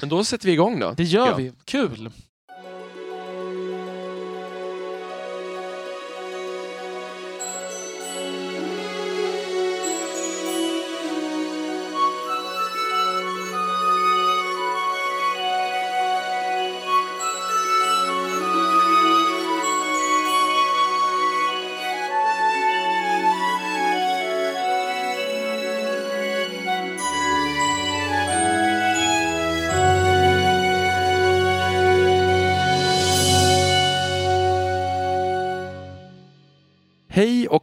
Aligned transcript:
Men 0.00 0.08
då 0.08 0.24
sätter 0.24 0.46
vi 0.46 0.52
igång 0.52 0.80
då. 0.80 0.92
Det 0.96 1.04
gör 1.04 1.34
vi. 1.34 1.52
Kul! 1.64 2.10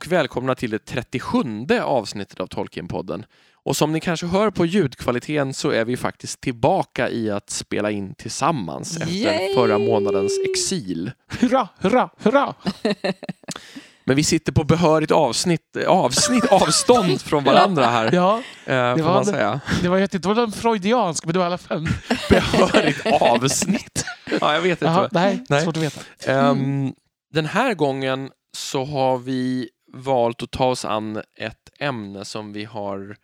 Och 0.05 0.11
välkomna 0.11 0.55
till 0.55 0.69
det 0.71 0.79
37 0.85 1.37
avsnittet 1.83 2.39
av 2.39 2.47
Tolkienpodden. 2.47 3.25
Och 3.65 3.77
som 3.77 3.91
ni 3.93 3.99
kanske 3.99 4.25
hör 4.25 4.49
på 4.49 4.65
ljudkvaliteten 4.65 5.53
så 5.53 5.69
är 5.71 5.85
vi 5.85 5.97
faktiskt 5.97 6.41
tillbaka 6.41 7.09
i 7.09 7.31
att 7.31 7.49
spela 7.49 7.91
in 7.91 8.15
tillsammans 8.15 8.97
efter 8.97 9.13
Yay! 9.13 9.55
förra 9.55 9.77
månadens 9.79 10.31
exil. 10.49 11.11
Hurra, 11.39 11.67
hurra, 11.79 12.09
hurra! 12.23 12.53
Men 14.05 14.15
vi 14.15 14.23
sitter 14.23 14.51
på 14.51 14.63
behörigt 14.63 15.11
avsnitt, 15.11 15.77
avsnitt 15.87 16.45
avstånd 16.51 17.21
från 17.25 17.43
varandra 17.43 17.85
här, 17.85 18.09
Ja, 18.13 18.35
eh, 18.65 18.95
får 18.95 19.03
var 19.03 19.13
man 19.13 19.25
det. 19.25 19.31
säga. 19.31 19.59
det 19.81 19.89
var 19.89 19.97
jätte... 19.97 20.17
Det 20.17 20.27
var 20.33 20.43
en 20.43 20.51
freudiansk, 20.51 21.25
men 21.25 21.33
det 21.33 21.39
var 21.39 21.45
i 21.45 21.47
alla 21.47 21.57
fall... 21.57 21.87
Behörigt 22.29 23.05
avsnitt. 23.21 24.05
Ja, 24.41 24.53
jag 24.53 24.61
vet 24.61 24.71
inte. 24.81 24.85
Jaha, 24.85 25.01
vad- 25.01 25.13
nej, 25.13 25.43
Nej. 25.49 25.63
svårt 25.63 25.77
att 25.77 25.83
veta. 25.83 25.99
Ehm, 26.25 26.93
den 27.33 27.45
här 27.45 27.73
gången 27.73 28.29
så 28.57 28.85
har 28.85 29.17
vi 29.17 29.69
valt 29.93 30.43
att 30.43 30.51
ta 30.51 30.65
oss 30.65 30.85
an 30.85 31.21
ett 31.35 31.69
ämne 31.79 32.25
som 32.25 32.53
vi 32.53 32.63
har 32.65 33.17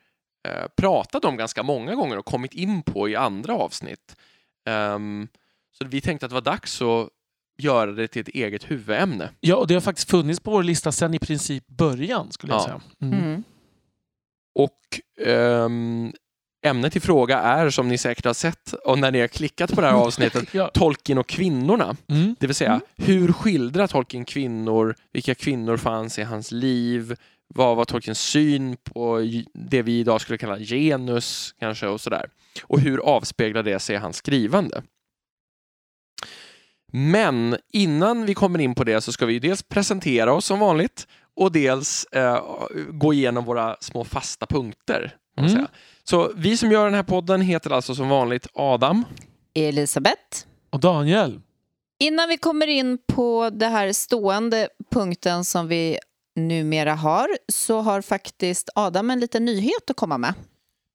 eh, 0.47 0.67
pratat 0.77 1.25
om 1.25 1.37
ganska 1.37 1.63
många 1.63 1.95
gånger 1.95 2.17
och 2.17 2.25
kommit 2.25 2.53
in 2.53 2.83
på 2.83 3.09
i 3.09 3.15
andra 3.15 3.53
avsnitt. 3.55 4.15
Ehm, 4.69 5.27
så 5.71 5.85
vi 5.85 6.01
tänkte 6.01 6.25
att 6.25 6.29
det 6.29 6.33
var 6.33 6.41
dags 6.41 6.81
att 6.81 7.09
göra 7.61 7.91
det 7.91 8.07
till 8.07 8.21
ett 8.21 8.27
eget 8.27 8.71
huvudämne. 8.71 9.29
Ja, 9.39 9.55
och 9.55 9.67
det 9.67 9.73
har 9.73 9.81
faktiskt 9.81 10.09
funnits 10.09 10.39
på 10.39 10.51
vår 10.51 10.63
lista 10.63 10.91
sedan 10.91 11.13
i 11.13 11.19
princip 11.19 11.67
början, 11.67 12.31
skulle 12.31 12.53
jag 12.53 12.59
Ja. 12.61 12.63
säga. 12.65 12.81
Mm. 13.01 13.19
Mm. 13.23 13.43
Och 14.55 14.79
ehm, 15.27 16.13
ämnet 16.61 16.95
i 16.95 16.99
fråga 16.99 17.39
är, 17.39 17.69
som 17.69 17.87
ni 17.87 17.97
säkert 17.97 18.25
har 18.25 18.33
sett 18.33 18.73
och 18.73 18.99
när 18.99 19.11
ni 19.11 19.19
har 19.19 19.27
klickat 19.27 19.75
på 19.75 19.81
det 19.81 19.87
här 19.87 19.93
avsnittet, 20.05 20.53
Ja. 20.53 20.67
Tolkien 20.67 21.17
och 21.17 21.27
kvinnorna. 21.27 21.95
Mm. 22.07 22.35
Det 22.39 22.47
vill 22.47 22.55
säga, 22.55 22.81
hur 22.97 23.33
skildrar 23.33 23.87
Tolkien 23.87 24.25
kvinnor? 24.25 24.95
Vilka 25.13 25.35
kvinnor 25.35 25.77
fanns 25.77 26.19
i 26.19 26.23
hans 26.23 26.51
liv? 26.51 27.15
Vad 27.47 27.77
var 27.77 27.85
Tolkiens 27.85 28.19
syn 28.19 28.77
på 28.83 29.21
det 29.53 29.81
vi 29.81 29.99
idag 29.99 30.21
skulle 30.21 30.37
kalla 30.37 30.59
genus 30.59 31.55
kanske 31.59 31.87
och 31.87 32.01
sådär? 32.01 32.29
Och 32.63 32.79
hur 32.79 32.99
avspeglar 32.99 33.63
det 33.63 33.79
sig 33.79 33.95
i 33.95 33.99
hans 33.99 34.17
skrivande? 34.17 34.83
Men 36.91 37.57
innan 37.73 38.25
vi 38.25 38.33
kommer 38.33 38.59
in 38.59 38.75
på 38.75 38.83
det 38.83 39.01
så 39.01 39.11
ska 39.11 39.25
vi 39.25 39.39
dels 39.39 39.63
presentera 39.63 40.33
oss 40.33 40.45
som 40.45 40.59
vanligt 40.59 41.07
och 41.35 41.51
dels 41.51 42.05
eh, 42.05 42.43
gå 42.89 43.13
igenom 43.13 43.45
våra 43.45 43.77
små 43.79 44.03
fasta 44.03 44.45
punkter. 44.45 45.15
Mm. 45.37 45.67
Så 46.09 46.31
vi 46.35 46.57
som 46.57 46.71
gör 46.71 46.85
den 46.85 46.93
här 46.93 47.03
podden 47.03 47.41
heter 47.41 47.69
alltså 47.69 47.95
som 47.95 48.09
vanligt 48.09 48.47
Adam. 48.53 49.05
Elisabeth, 49.53 50.45
Och 50.69 50.79
Daniel. 50.79 51.41
innan 51.99 52.29
vi 52.29 52.37
kommer 52.37 52.67
in 52.67 52.97
på 53.07 53.49
det 53.49 53.65
här 53.65 53.93
stående 53.93 54.69
punkten 54.91 55.45
som 55.45 55.67
vi 55.67 55.97
numera 56.35 56.95
har 56.95 57.27
så 57.47 57.81
har 57.81 58.01
faktiskt 58.01 58.69
Adam 58.75 59.09
en 59.09 59.19
liten 59.19 59.45
nyhet 59.45 59.89
att 59.89 59.95
komma 59.95 60.17
med. 60.17 60.33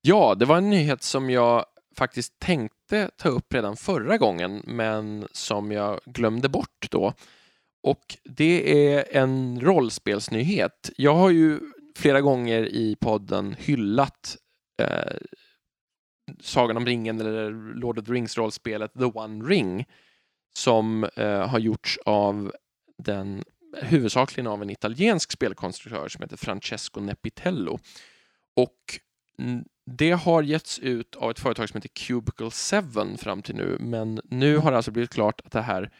Ja, 0.00 0.34
det 0.34 0.44
var 0.44 0.56
en 0.56 0.70
nyhet 0.70 1.02
som 1.02 1.30
jag 1.30 1.64
faktiskt 1.98 2.38
tänkte 2.38 3.10
ta 3.16 3.28
upp 3.28 3.54
redan 3.54 3.76
förra 3.76 4.18
gången, 4.18 4.62
men 4.64 5.28
som 5.32 5.72
jag 5.72 6.00
glömde 6.06 6.48
bort 6.48 6.86
då. 6.90 7.12
Och 7.82 8.16
det 8.24 8.88
är 8.94 9.16
en 9.16 9.60
rollspelsnyhet. 9.60 10.90
Jag 10.96 11.14
har 11.14 11.30
ju 11.30 11.60
flera 11.96 12.20
gånger 12.20 12.66
i 12.66 12.96
podden 13.00 13.56
hyllat 13.58 14.36
eh, 14.82 15.16
Sagan 16.40 16.76
om 16.76 16.86
ringen 16.86 17.20
eller 17.20 17.50
Lord 17.74 17.98
of 17.98 18.06
the 18.06 18.12
Rings-rollspelet 18.12 18.92
The 18.92 19.04
One 19.04 19.44
Ring 19.44 19.84
som 20.56 21.04
eh, 21.16 21.48
har 21.48 21.58
gjorts 21.58 21.98
av 22.04 22.52
den 22.98 23.44
huvudsakligen 23.82 24.46
av 24.46 24.62
en 24.62 24.70
italiensk 24.70 25.32
spelkonstruktör 25.32 26.08
som 26.08 26.22
heter 26.22 26.36
Francesco 26.36 27.00
Nepitello. 27.00 27.78
Och 28.56 29.00
mm, 29.38 29.64
det 29.86 30.10
har 30.10 30.42
getts 30.42 30.78
ut 30.78 31.16
av 31.16 31.30
ett 31.30 31.40
företag 31.40 31.68
som 31.68 31.78
heter 31.78 31.88
Cubicle 31.88 32.50
7 32.50 33.16
fram 33.16 33.42
till 33.42 33.54
nu, 33.54 33.76
men 33.80 34.20
nu 34.24 34.56
har 34.56 34.70
det 34.70 34.76
alltså 34.76 34.90
blivit 34.90 35.12
klart 35.12 35.40
att 35.44 35.52
det 35.52 35.62
här 35.62 35.90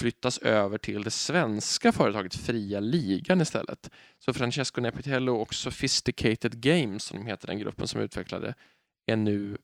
flyttas 0.00 0.38
över 0.38 0.78
till 0.78 1.02
det 1.02 1.10
svenska 1.10 1.92
företaget 1.92 2.34
Fria 2.34 2.80
Ligan 2.80 3.40
istället. 3.40 3.90
Så 4.18 4.32
Francesco 4.32 4.80
Nepitello 4.80 5.34
och 5.34 5.54
Sophisticated 5.54 6.60
Games, 6.60 7.04
som 7.04 7.18
de 7.18 7.26
heter 7.26 7.46
den 7.46 7.58
gruppen 7.58 7.88
som 7.88 8.00
utvecklade, 8.00 8.54
är 9.06 9.16
nu, 9.16 9.58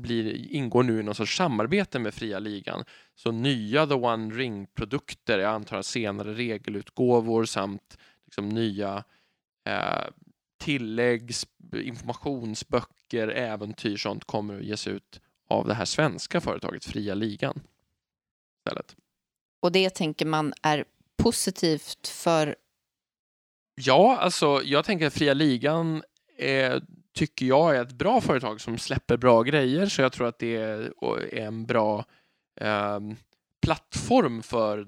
blir, 0.00 0.52
ingår 0.52 0.82
nu 0.82 1.00
i 1.00 1.02
någon 1.02 1.14
sorts 1.14 1.36
samarbete 1.36 1.98
med 1.98 2.14
Fria 2.14 2.38
Ligan. 2.38 2.84
Så 3.14 3.32
nya 3.32 3.86
The 3.86 3.94
One 3.94 4.34
Ring-produkter, 4.34 5.38
jag 5.38 5.54
antar 5.54 5.82
senare 5.82 6.34
regelutgåvor 6.34 7.44
samt 7.44 7.98
liksom 8.24 8.48
nya 8.48 9.04
eh, 9.68 10.04
tillägg, 10.58 11.32
informationsböcker, 11.74 13.28
äventyr, 13.28 13.96
sånt 13.96 14.24
kommer 14.24 14.58
att 14.58 14.64
ges 14.64 14.86
ut 14.86 15.20
av 15.48 15.66
det 15.66 15.74
här 15.74 15.84
svenska 15.84 16.40
företaget 16.40 16.84
Fria 16.84 17.14
Ligan. 17.14 17.60
Istället. 18.58 18.96
Och 19.60 19.72
det 19.72 19.90
tänker 19.90 20.26
man 20.26 20.52
är 20.62 20.84
positivt 21.22 22.08
för... 22.08 22.56
Ja, 23.74 24.18
alltså 24.18 24.62
jag 24.64 24.84
tänker 24.84 25.06
att 25.06 25.14
Fria 25.14 25.34
Ligan 25.34 26.02
är, 26.36 26.82
tycker 27.14 27.46
jag 27.46 27.76
är 27.76 27.82
ett 27.82 27.92
bra 27.92 28.20
företag 28.20 28.60
som 28.60 28.78
släpper 28.78 29.16
bra 29.16 29.42
grejer, 29.42 29.86
så 29.86 30.02
jag 30.02 30.12
tror 30.12 30.26
att 30.26 30.38
det 30.38 30.56
är, 30.56 30.92
är 31.34 31.46
en 31.46 31.66
bra 31.66 32.04
ehm, 32.60 33.16
plattform 33.62 34.42
för 34.42 34.86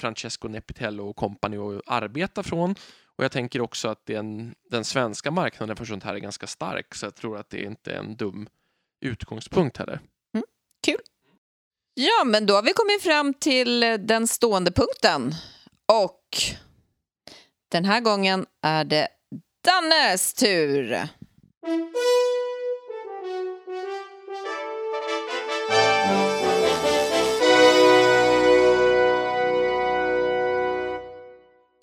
Francesco 0.00 0.48
Nepitello 0.48 1.08
och 1.08 1.16
company 1.16 1.56
att 1.56 1.82
arbeta 1.86 2.42
från. 2.42 2.74
Och 3.16 3.24
jag 3.24 3.32
tänker 3.32 3.60
också 3.60 3.88
att 3.88 4.06
den, 4.06 4.54
den 4.70 4.84
svenska 4.84 5.30
marknaden 5.30 5.76
för 5.76 5.84
sånt 5.84 6.04
här 6.04 6.14
är 6.14 6.18
ganska 6.18 6.46
stark, 6.46 6.94
så 6.94 7.06
jag 7.06 7.14
tror 7.14 7.38
att 7.38 7.50
det 7.50 7.62
inte 7.62 7.92
är 7.92 7.98
en 7.98 8.16
dum 8.16 8.48
utgångspunkt 9.00 9.76
heller. 9.76 10.00
Ja, 12.00 12.24
men 12.24 12.46
då 12.46 12.54
har 12.54 12.62
vi 12.62 12.72
kommit 12.72 13.02
fram 13.02 13.34
till 13.34 13.80
den 14.00 14.28
stående 14.28 14.70
punkten. 14.70 15.34
Och 15.86 16.22
den 17.70 17.84
här 17.84 18.00
gången 18.00 18.46
är 18.62 18.84
det 18.84 19.08
Dannes 19.64 20.34
tur. 20.34 21.08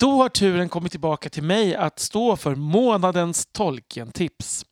Då 0.00 0.10
har 0.10 0.28
turen 0.28 0.68
kommit 0.68 0.92
tillbaka 0.92 1.28
till 1.30 1.42
mig 1.42 1.74
att 1.74 1.98
stå 1.98 2.36
för 2.36 2.54
månadens 2.54 3.46
Tolkien-tips. 3.46 4.64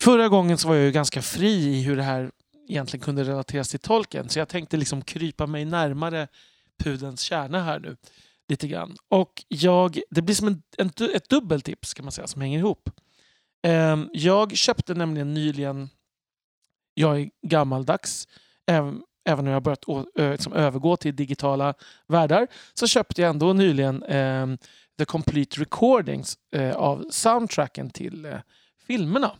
Förra 0.00 0.28
gången 0.28 0.58
så 0.58 0.68
var 0.68 0.74
jag 0.74 0.84
ju 0.84 0.92
ganska 0.92 1.22
fri 1.22 1.52
i 1.52 1.82
hur 1.82 1.96
det 1.96 2.02
här 2.02 2.30
egentligen 2.68 3.04
kunde 3.04 3.24
relateras 3.24 3.68
till 3.68 3.80
Tolkien, 3.80 4.28
så 4.28 4.38
jag 4.38 4.48
tänkte 4.48 4.76
liksom 4.76 5.02
krypa 5.02 5.46
mig 5.46 5.64
närmare 5.64 6.28
pudens 6.78 7.20
kärna 7.20 7.62
här 7.62 7.78
nu. 7.78 7.96
Lite 8.48 8.68
grann. 8.68 8.96
Och 9.08 9.44
jag, 9.48 10.00
det 10.10 10.22
blir 10.22 10.34
som 10.34 10.48
en, 10.48 10.62
en, 10.78 10.90
ett 11.14 11.28
dubbeltips 11.28 11.94
kan 11.94 12.04
man 12.04 12.12
säga, 12.12 12.26
som 12.26 12.42
hänger 12.42 12.58
ihop. 12.58 12.90
Ehm, 13.62 14.10
jag 14.12 14.56
köpte 14.56 14.94
nämligen 14.94 15.34
nyligen, 15.34 15.88
jag 16.94 17.20
är 17.20 17.30
gammaldags, 17.42 18.28
även, 18.66 19.02
även 19.24 19.44
om 19.44 19.46
jag 19.46 19.54
har 19.54 19.60
börjat 19.60 19.84
å, 19.84 20.06
liksom 20.14 20.52
övergå 20.52 20.96
till 20.96 21.16
digitala 21.16 21.74
världar, 22.06 22.46
så 22.74 22.86
köpte 22.86 23.22
jag 23.22 23.30
ändå 23.30 23.52
nyligen 23.52 24.02
ehm, 24.02 24.58
The 24.98 25.04
Complete 25.04 25.60
Recordings 25.60 26.38
eh, 26.56 26.76
av 26.76 27.06
soundtracken 27.10 27.90
till 27.90 28.24
eh, 28.24 28.38
filmerna. 28.86 29.32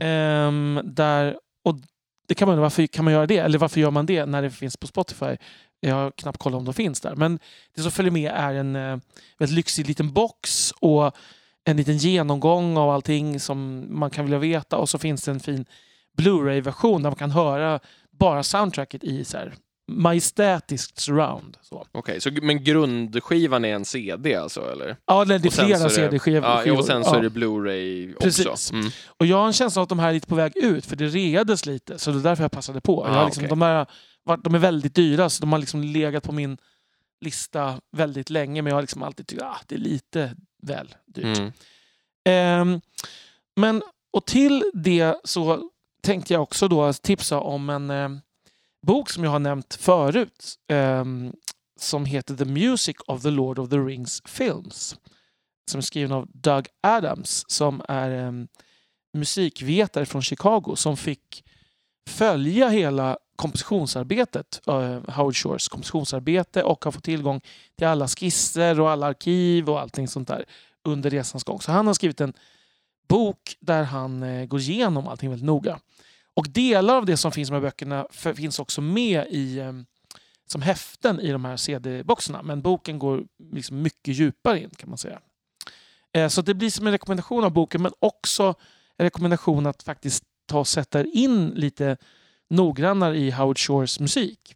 Ehm, 0.00 0.80
där, 0.84 1.38
och 1.64 1.76
det 2.26 2.34
kan 2.34 2.48
man, 2.48 2.60
varför 2.60 2.86
kan 2.86 3.04
man 3.04 3.14
göra 3.14 3.26
det? 3.26 3.38
Eller 3.38 3.58
varför 3.58 3.80
gör 3.80 3.90
man 3.90 4.06
det 4.06 4.26
när 4.26 4.42
det 4.42 4.50
finns 4.50 4.76
på 4.76 4.86
Spotify? 4.86 5.36
Jag 5.80 5.94
har 5.94 6.10
knappt 6.10 6.38
kollat 6.38 6.58
om 6.58 6.64
de 6.64 6.74
finns 6.74 7.00
där. 7.00 7.16
Men 7.16 7.38
det 7.74 7.82
som 7.82 7.90
följer 7.90 8.12
med 8.12 8.32
är 8.34 8.54
en 8.54 8.76
eh, 8.76 8.98
väldigt 9.38 9.56
lyxig 9.56 9.88
liten 9.88 10.12
box 10.12 10.72
och 10.80 11.16
en 11.64 11.76
liten 11.76 11.96
genomgång 11.96 12.76
av 12.76 12.90
allting 12.90 13.40
som 13.40 13.86
man 13.98 14.10
kan 14.10 14.24
vilja 14.24 14.38
veta. 14.38 14.76
Och 14.76 14.88
så 14.88 14.98
finns 14.98 15.24
det 15.24 15.30
en 15.30 15.40
fin 15.40 15.66
Blu-ray-version 16.16 17.02
där 17.02 17.10
man 17.10 17.16
kan 17.16 17.30
höra 17.30 17.80
bara 18.10 18.42
soundtracket 18.42 19.04
i 19.04 19.24
så 19.24 19.36
här 19.36 19.54
majestätiskt 19.86 21.00
surround. 21.00 21.56
Så. 21.62 21.86
Okej, 21.92 22.20
så, 22.20 22.30
men 22.42 22.64
grundskivan 22.64 23.64
är 23.64 23.74
en 23.74 23.84
CD 23.84 24.34
alltså, 24.34 24.72
eller? 24.72 24.96
Ja, 25.06 25.24
det 25.24 25.34
är 25.34 25.50
flera 25.50 25.88
CD-skivor. 25.90 26.62
Ja, 26.66 26.78
och 26.78 26.84
sen 26.84 27.04
så 27.04 27.10
Ja. 27.14 27.18
är 27.18 27.22
det 27.22 27.28
Blu-ray 27.28 28.14
Precis. 28.20 28.46
också. 28.46 28.74
Mm. 28.74 28.90
Och 29.06 29.26
jag 29.26 29.36
har 29.36 29.46
en 29.46 29.52
känsla 29.52 29.80
av 29.80 29.82
att 29.82 29.88
de 29.88 29.98
här 29.98 30.08
är 30.08 30.12
lite 30.14 30.26
på 30.26 30.34
väg 30.34 30.52
ut, 30.56 30.86
för 30.86 30.96
det 30.96 31.06
reades 31.06 31.66
lite. 31.66 31.98
Så 31.98 32.10
det 32.10 32.18
är 32.18 32.22
därför 32.22 32.44
jag 32.44 32.52
passade 32.52 32.80
på. 32.80 33.04
jag 33.06 33.14
Ah, 33.14 33.18
har 33.18 33.24
liksom, 33.24 33.40
okej. 33.44 33.48
de, 33.50 33.62
här, 33.62 33.86
de 34.42 34.54
är 34.54 34.58
väldigt 34.58 34.94
dyra, 34.94 35.30
så 35.30 35.40
de 35.40 35.52
har 35.52 35.58
liksom 35.58 35.82
legat 35.82 36.24
på 36.24 36.32
min 36.32 36.58
lista 37.20 37.80
väldigt 37.96 38.30
länge. 38.30 38.62
Men 38.62 38.70
jag 38.70 38.76
har 38.76 38.82
liksom 38.82 39.02
alltid 39.02 39.26
tyckt 39.26 39.42
att 39.42 39.48
ah, 39.48 39.60
det 39.66 39.74
är 39.74 39.78
lite 39.78 40.34
väl 40.62 40.94
dyrt. 41.06 41.38
Mm. 41.38 41.52
Ehm, 42.28 42.80
men, 43.56 43.82
och 44.12 44.26
till 44.26 44.64
det 44.74 45.14
så 45.24 45.70
tänkte 46.02 46.32
jag 46.32 46.42
också 46.42 46.68
då 46.68 46.92
tipsa 46.92 47.38
om 47.40 47.70
en 47.70 47.90
eh, 47.90 48.08
bok 48.84 49.10
som 49.10 49.24
jag 49.24 49.30
har 49.30 49.38
nämnt 49.38 49.74
förut. 49.74 50.58
ehm, 50.68 51.32
som 51.80 52.04
heter 52.04 52.36
The 52.36 52.44
Music 52.44 52.96
of 53.06 53.22
the 53.22 53.30
Lord 53.30 53.58
of 53.58 53.68
the 53.68 53.76
Rings 53.76 54.22
Films. 54.24 54.96
Som 55.70 55.78
är 55.78 55.82
skriven 55.82 56.12
av 56.12 56.28
Doug 56.32 56.66
Adams 56.80 57.44
som 57.48 57.82
är 57.88 58.10
en 58.10 58.48
musikvetare 59.14 60.06
från 60.06 60.22
Chicago 60.22 60.76
som 60.76 60.96
fick 60.96 61.44
följa 62.08 62.68
hela 62.68 63.18
kompositionsarbetet, 63.36 64.60
uh, 64.68 65.10
Howard 65.10 65.36
Shores 65.36 65.68
kompositionsarbete 65.68 66.62
och 66.62 66.84
har 66.84 66.92
fått 66.92 67.04
tillgång 67.04 67.40
till 67.78 67.86
alla 67.86 68.08
skisser 68.08 68.80
och 68.80 68.90
alla 68.90 69.06
arkiv 69.06 69.70
och 69.70 69.80
allting 69.80 70.08
sånt 70.08 70.28
där 70.28 70.44
under 70.84 71.10
resans 71.10 71.44
gång. 71.44 71.60
Så 71.60 71.72
han 71.72 71.86
har 71.86 71.94
skrivit 71.94 72.20
en 72.20 72.32
bok 73.08 73.56
där 73.60 73.82
han 73.82 74.22
uh, 74.22 74.46
går 74.46 74.60
igenom 74.60 75.08
allting 75.08 75.30
väldigt 75.30 75.46
noga. 75.46 75.80
Och 76.34 76.48
delar 76.48 76.96
av 76.96 77.06
det 77.06 77.16
som 77.16 77.32
finns 77.32 77.48
i 77.48 77.50
de 77.50 77.54
här 77.54 77.62
böckerna 77.62 78.06
finns 78.10 78.58
också 78.58 78.80
med 78.80 79.26
i, 79.30 79.60
ehm, 79.60 79.86
som 80.46 80.62
häften 80.62 81.20
i 81.20 81.32
de 81.32 81.44
här 81.44 81.56
CD-boxarna. 81.56 82.42
Men 82.42 82.62
boken 82.62 82.98
går 82.98 83.24
liksom 83.52 83.82
mycket 83.82 84.14
djupare 84.14 84.60
in 84.60 84.70
kan 84.70 84.88
man 84.88 84.98
säga. 84.98 85.20
Eh, 86.12 86.28
så 86.28 86.42
det 86.42 86.54
blir 86.54 86.70
som 86.70 86.86
en 86.86 86.92
rekommendation 86.92 87.44
av 87.44 87.52
boken 87.52 87.82
men 87.82 87.92
också 87.98 88.54
en 88.96 89.04
rekommendation 89.04 89.66
att 89.66 89.82
faktiskt 89.82 90.24
ta 90.46 90.58
och 90.58 90.68
sätta 90.68 91.00
er 91.00 91.06
in 91.12 91.48
lite 91.48 91.96
noggrannare 92.50 93.18
i 93.18 93.30
Howard 93.30 93.58
Shores 93.58 94.00
musik. 94.00 94.54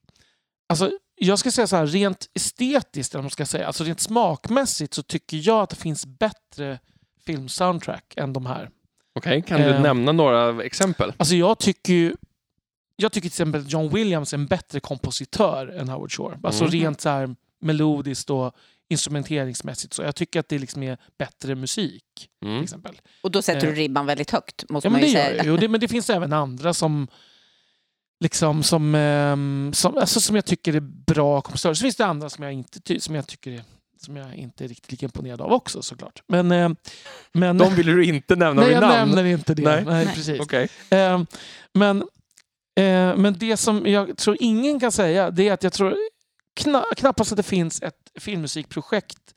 Alltså, 0.69 0.91
jag 1.15 1.39
ska 1.39 1.51
säga 1.51 1.67
så 1.67 1.77
här, 1.77 1.87
rent 1.87 2.31
estetiskt, 2.35 3.15
eller 3.15 3.23
man 3.23 3.31
ska 3.31 3.47
säga, 3.47 3.67
alltså 3.67 3.85
rent 3.85 4.01
smakmässigt 4.01 4.95
så 4.95 5.03
tycker 5.03 5.37
jag 5.49 5.63
att 5.63 5.71
det 5.71 5.77
finns 5.77 6.07
bättre 6.07 6.79
filmsoundtrack 7.27 8.15
än 8.17 8.33
de 8.33 8.47
här. 8.47 8.71
Okej, 9.19 9.43
kan 9.43 9.61
du 9.61 9.67
Eh. 9.69 9.83
nämna 9.83 10.13
några 10.13 10.65
exempel? 10.65 11.13
Alltså 11.17 11.35
jag 11.35 11.59
tycker 11.59 11.93
ju 11.93 12.15
jag 12.97 13.13
tycker 13.13 13.29
till 13.29 13.33
exempel 13.35 13.61
att 13.61 13.73
John 13.73 13.89
Williams 13.89 14.33
är 14.33 14.37
en 14.39 14.47
bättre 14.47 14.81
kompositör 14.81 15.67
än 15.69 15.89
Howard 15.89 16.13
Shore. 16.13 16.39
Alltså 16.43 16.65
Mm. 16.65 16.73
rent 16.73 17.01
så 17.01 17.09
här 17.09 17.35
melodiskt 17.61 18.31
och 18.31 18.55
instrumenteringsmässigt. 18.89 19.95
Så 19.95 20.03
jag 20.03 20.15
tycker 20.17 20.41
att 20.41 20.49
det 20.49 20.59
liksom 20.59 20.83
är 20.83 20.99
bättre 21.19 21.55
musik. 21.55 22.05
Till 22.41 22.49
Mm. 22.51 22.63
exempel. 22.63 23.01
Och 23.23 23.31
då 23.31 23.43
sätter 23.43 23.67
Eh. 23.67 23.73
du 23.75 23.81
ribban 23.81 24.07
väldigt 24.07 24.31
högt, 24.31 24.71
måste 24.71 24.87
Ja, 24.87 24.91
men 24.91 24.93
man 24.93 25.01
det 25.01 25.07
ju 25.07 25.13
gör 25.19 25.25
säga. 25.25 25.37
jag 25.37 25.47
ju. 25.47 25.53
Och 25.53 25.59
det, 25.61 25.69
men 25.69 25.81
det 25.81 25.89
finns 25.89 26.11
även 26.11 26.33
andra 26.33 26.75
som 26.75 27.09
liksom 28.21 28.63
som, 28.63 28.95
ehm, 28.95 29.71
som, 29.75 29.99
alltså, 29.99 30.21
som 30.21 30.37
jag 30.37 30.45
tycker 30.45 30.75
är 30.77 30.81
bra 30.81 31.41
kompositörer. 31.41 31.75
Så 31.75 31.83
finns 31.83 31.97
det 31.97 32.07
andra 32.07 32.31
som 32.31 32.45
jag 32.45 32.53
inte, 32.53 32.81
ty- 32.81 33.01
som 33.01 33.15
jag 33.15 33.27
tycker 33.27 33.51
är, 33.53 33.63
som 34.03 34.17
jag 34.17 34.35
inte 34.35 34.65
är 34.65 34.69
riktigt 34.69 34.91
lika 34.91 35.07
imponerad 35.07 35.41
av 35.41 35.53
också 35.53 35.83
såklart. 35.83 36.23
Men, 36.27 36.53
eh, 36.53 36.71
men 37.33 37.59
De 37.59 37.75
vill 37.75 37.87
du 37.87 38.05
inte 38.05 38.37
nämna 38.37 38.61
nej, 38.63 38.69
vid 38.69 38.77
jag 38.77 38.81
namn? 38.81 39.11
nämner 39.11 39.25
inte 39.25 39.55
det. 39.55 39.63
Nej. 39.63 39.85
Nej. 39.85 40.05
Nej. 40.05 40.15
precis. 40.15 40.41
Okej. 40.41 40.69
Eh, 40.91 41.23
men, 41.75 42.03
eh, 42.77 43.17
men 43.17 43.35
det 43.39 43.57
som 43.57 43.87
jag 43.87 44.17
tror 44.17 44.37
ingen 44.41 44.81
kan 44.81 44.93
säga 44.93 45.31
det 45.31 45.49
är 45.49 45.53
att 45.53 45.63
jag 45.63 45.73
tror 45.73 45.97
kna, 46.55 46.85
knappast 46.97 47.33
att 47.33 47.37
det 47.37 47.43
finns 47.43 47.83
ett 47.83 48.11
filmmusikprojekt 48.15 49.35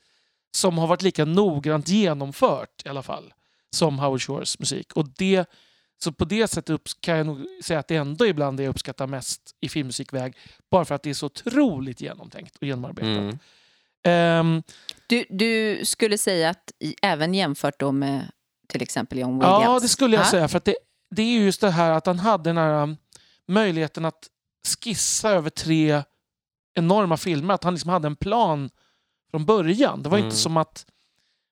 som 0.56 0.78
har 0.78 0.86
varit 0.86 1.02
lika 1.02 1.24
noggrant 1.24 1.88
genomfört 1.88 2.82
i 2.84 2.88
alla 2.88 3.02
fall 3.02 3.34
som 3.74 3.98
Howard 3.98 4.22
Shores 4.22 4.58
musik. 4.58 4.92
Och 4.92 5.08
det, 5.08 5.50
så 6.04 6.12
på 6.12 6.24
det 6.24 6.48
sättet 6.48 6.80
kan 7.00 7.16
jag 7.16 7.26
nog 7.26 7.46
säga 7.64 7.78
att 7.78 7.88
det 7.88 7.96
ändå 7.96 8.26
är 8.26 8.32
bland 8.32 8.56
det 8.56 8.62
jag 8.62 8.70
uppskattar 8.70 9.06
mest 9.06 9.40
i 9.60 9.68
filmmusikväg. 9.68 10.36
Bara 10.70 10.84
för 10.84 10.94
att 10.94 11.02
det 11.02 11.10
är 11.10 11.14
så 11.14 11.26
otroligt 11.26 12.00
genomtänkt 12.00 12.56
och 12.56 12.66
genomarbetat. 12.66 13.18
Mm. 13.18 13.38
Ehm, 14.04 14.62
Du, 15.06 15.24
du 15.30 15.80
skulle 15.84 16.18
säga 16.18 16.50
att 16.50 16.72
även 17.02 17.34
jämfört 17.34 17.80
då 17.80 17.92
med 17.92 18.30
till 18.68 18.82
exempel 18.82 19.18
John 19.18 19.38
Williams? 19.38 19.62
Ja, 19.64 19.80
det 19.80 19.88
skulle 19.88 20.16
jag 20.16 20.24
Ja. 20.26 20.30
säga. 20.30 20.48
För 20.48 20.58
att 20.58 20.64
det, 20.64 20.74
det 21.10 21.22
är 21.22 21.26
ju 21.26 21.44
just 21.44 21.60
det 21.60 21.70
här 21.70 21.90
att 21.90 22.06
han 22.06 22.18
hade 22.18 22.50
den 22.50 22.56
här 22.56 22.82
um, 22.82 22.96
möjligheten 23.48 24.04
att 24.04 24.28
skissa 24.84 25.30
över 25.30 25.50
tre 25.50 26.02
enorma 26.74 27.16
filmer. 27.16 27.54
Att 27.54 27.64
han 27.64 27.74
liksom 27.74 27.90
hade 27.90 28.06
en 28.06 28.16
plan 28.16 28.70
från 29.30 29.44
början. 29.44 30.02
Det 30.02 30.08
var 30.08 30.18
Mm. 30.18 30.26
inte 30.26 30.36
som 30.36 30.56
att... 30.56 30.86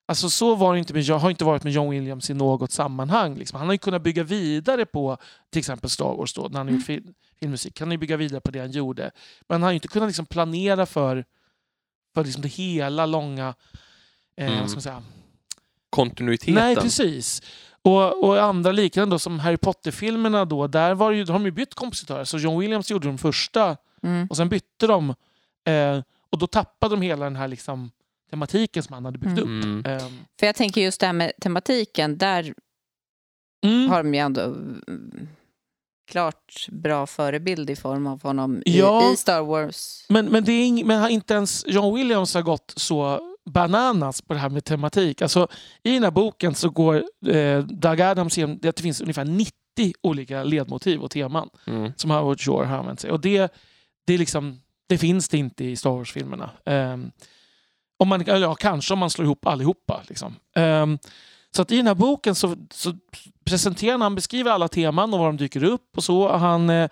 Alltså 0.09 0.31
så 0.31 0.55
var 0.55 0.73
det 0.73 0.79
inte 0.79 0.93
med, 0.95 1.03
jag 1.03 1.19
har 1.19 1.31
inte 1.31 1.45
varit 1.45 1.63
med 1.65 1.73
John 1.73 1.91
Williams 1.91 2.31
i 2.31 2.35
något 2.35 2.73
sammanhang. 2.73 3.35
Liksom. 3.37 3.59
Han 3.59 3.69
har 3.69 3.75
ju 3.75 3.79
kunnat 3.79 4.03
bygga 4.03 4.23
vidare 4.23 4.87
på 4.87 5.17
till 5.51 5.59
exempel 5.59 5.91
Star 5.91 6.17
Wars 6.17 6.35
då, 6.35 6.49
när 6.51 6.59
han 6.59 6.69
har 6.69 6.75
gjort 6.75 6.85
fil, 6.87 7.15
filmmusik. 7.41 7.81
Han 7.81 7.89
har 7.89 7.93
ju 7.93 7.99
bygga 7.99 8.17
vidare 8.17 8.41
på 8.41 8.51
det 8.51 8.59
han 8.61 8.71
gjorde. 8.71 9.11
Men 9.49 9.55
han 9.55 9.63
har 9.63 9.71
ju 9.71 9.75
inte 9.75 9.89
kunnat 9.89 10.09
liksom 10.09 10.27
planera 10.27 10.87
för, 10.87 11.25
för 12.15 12.25
liksom 12.25 12.43
det 12.43 12.49
hela 12.49 13.07
långa... 13.07 13.55
Eh, 14.37 14.47
Mm. 14.47 14.61
vad 14.61 14.71
ska 14.71 14.77
man 14.77 14.83
säga, 14.83 15.03
Kontinuiteten. 15.91 16.55
Nej, 16.55 16.77
precis. 16.77 17.43
Och, 17.83 18.25
och 18.25 18.43
andra 18.43 18.73
liknande 18.73 19.15
då, 19.15 19.19
som 19.19 19.39
Harry 19.39 19.57
Potter-filmerna 19.57 20.45
då, 20.45 20.67
där 20.67 20.95
var 20.95 21.11
ju, 21.11 21.25
de 21.25 21.33
har 21.33 21.39
de 21.39 21.45
ju 21.45 21.51
bytt 21.51 21.75
kompositörer. 21.75 22.25
Så 22.25 22.39
John 22.39 22.59
Williams 22.61 22.91
gjorde 22.91 23.07
de 23.09 23.19
första 23.19 23.77
Mm. 24.03 24.27
och 24.31 24.37
sen 24.37 24.49
bytte 24.49 24.87
de. 24.87 25.15
Eh, 25.65 26.03
och 26.31 26.39
då 26.39 26.47
tappade 26.47 26.95
de 26.97 27.03
hela 27.03 27.25
den 27.25 27.37
här 27.37 27.49
liksom, 27.49 27.91
tematiken 28.31 28.83
som 28.83 28.95
han 28.95 29.05
hade 29.05 29.19
byggt 29.19 29.39
Mm. 29.39 29.79
upp. 29.81 29.87
Eh, 29.87 29.99
För 30.39 30.47
jag 30.47 30.55
tänker 30.57 30.81
just 30.81 31.01
det 31.01 31.07
här 31.07 31.13
med 31.13 31.33
tematiken, 31.41 32.19
där 32.19 32.55
mm. 33.65 33.91
har 33.91 34.03
de 34.03 34.15
ju 34.15 34.21
ändå 34.21 34.57
klart 36.11 36.67
bra 36.69 37.07
förebild 37.07 37.71
i 37.71 37.77
form 37.77 38.07
av 38.07 38.23
honom 38.23 38.63
Ja. 38.67 39.11
i, 39.11 39.13
i 39.13 39.17
Star 39.17 39.43
Wars. 39.43 40.07
Men, 40.09 40.27
men, 40.27 40.45
det 40.45 40.53
är 40.53 40.65
ing, 40.65 40.87
men 40.87 41.01
har 41.01 41.09
inte 41.09 41.35
ens 41.35 41.65
John 41.67 41.95
Williams 41.95 42.35
har 42.35 42.43
gått 42.43 42.73
så 42.77 43.21
bananas 43.51 44.23
på 44.23 44.35
det 44.35 44.41
här 44.41 44.49
med 44.49 44.65
tematik. 44.65 45.23
Alltså, 45.23 45.49
I 45.83 45.93
den 45.93 46.03
här 46.03 46.11
boken 46.11 46.55
så 46.55 46.71
går 46.71 47.05
eh, 47.27 47.59
Doug 47.59 48.01
Adams 48.01 48.39
igenom 48.39 48.57
att 48.57 48.77
det 48.77 48.83
finns 48.83 49.01
ungefär 49.01 49.25
90 49.25 49.53
olika 50.03 50.45
ledmotiv 50.45 51.01
och 51.01 51.11
teman. 51.11 51.49
Mm. 51.67 51.93
som 51.97 52.11
Howard 52.11 52.41
Shore 52.41 52.67
har 52.67 52.79
använt 52.79 53.01
sig. 53.01 53.11
Och 53.11 53.21
det, 53.21 53.53
det, 54.07 54.15
är 54.15 54.19
liksom, 54.19 54.61
det 54.89 54.99
finns 54.99 55.29
det 55.29 55.39
inte 55.39 55.65
i 55.65 55.77
Star 55.77 55.91
Wars-filmerna. 55.91 56.51
Um, 56.65 57.13
om 57.99 58.09
man, 58.09 58.25
ja, 58.27 58.55
kanske 58.55 58.93
om 58.93 58.99
man 58.99 59.11
slår 59.11 59.25
ihop 59.25 59.47
allihopa. 59.47 60.03
Liksom. 60.09 60.37
Ehm, 60.57 60.99
så 61.57 61.63
att 61.63 61.73
i 61.73 61.77
den 61.77 61.87
här 61.87 61.95
boken 61.95 62.35
så, 62.35 62.57
så 62.71 62.95
presenterar 63.45 63.93
han, 63.93 64.01
han 64.01 64.15
beskriver 64.15 64.51
alla 64.51 64.69
teman 64.69 65.13
och 65.15 65.19
var 65.21 65.27
de 65.27 65.37
dyker 65.37 65.65
upp 65.65 65.97
och 65.97 66.05
så. 66.05 66.37
Han 66.37 66.71
eh, 66.71 66.91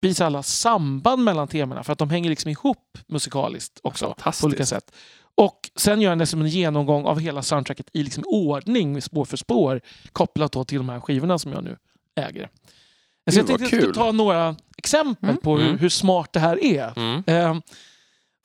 visar 0.00 0.26
alla 0.26 0.42
samband 0.42 1.24
mellan 1.24 1.48
temana 1.48 1.84
för 1.84 1.92
att 1.92 1.98
de 1.98 2.10
hänger 2.10 2.30
liksom 2.30 2.50
ihop 2.50 2.98
musikaliskt 3.06 3.80
också 3.82 4.14
på 4.40 4.46
olika 4.46 4.66
sätt. 4.66 4.92
Och 5.36 5.70
sen 5.76 6.00
gör 6.00 6.08
han 6.08 6.18
det 6.18 6.26
som 6.26 6.40
en 6.40 6.48
genomgång 6.48 7.04
av 7.04 7.20
hela 7.20 7.42
soundtracket 7.42 7.86
i 7.92 8.02
liksom 8.02 8.24
ordning, 8.26 9.02
spår 9.02 9.24
för 9.24 9.36
spår, 9.36 9.80
kopplat 10.12 10.52
då 10.52 10.64
till 10.64 10.78
de 10.78 10.88
här 10.88 11.00
skivorna 11.00 11.38
som 11.38 11.52
jag 11.52 11.64
nu 11.64 11.76
äger. 12.16 12.48
Så 13.30 13.38
jag 13.38 13.46
Gud, 13.46 13.46
tänkte 13.46 13.54
att 13.54 13.60
jag 13.60 13.68
skulle 13.68 13.82
kul. 13.82 13.94
ta 13.94 14.12
några 14.12 14.56
exempel 14.78 15.28
Mm. 15.30 15.40
på 15.42 15.56
hur, 15.58 15.66
Mm. 15.66 15.78
hur 15.78 15.88
smart 15.88 16.32
det 16.32 16.40
här 16.40 16.64
är. 16.64 16.92
Mm. 16.98 17.22
Ehm, 17.26 17.62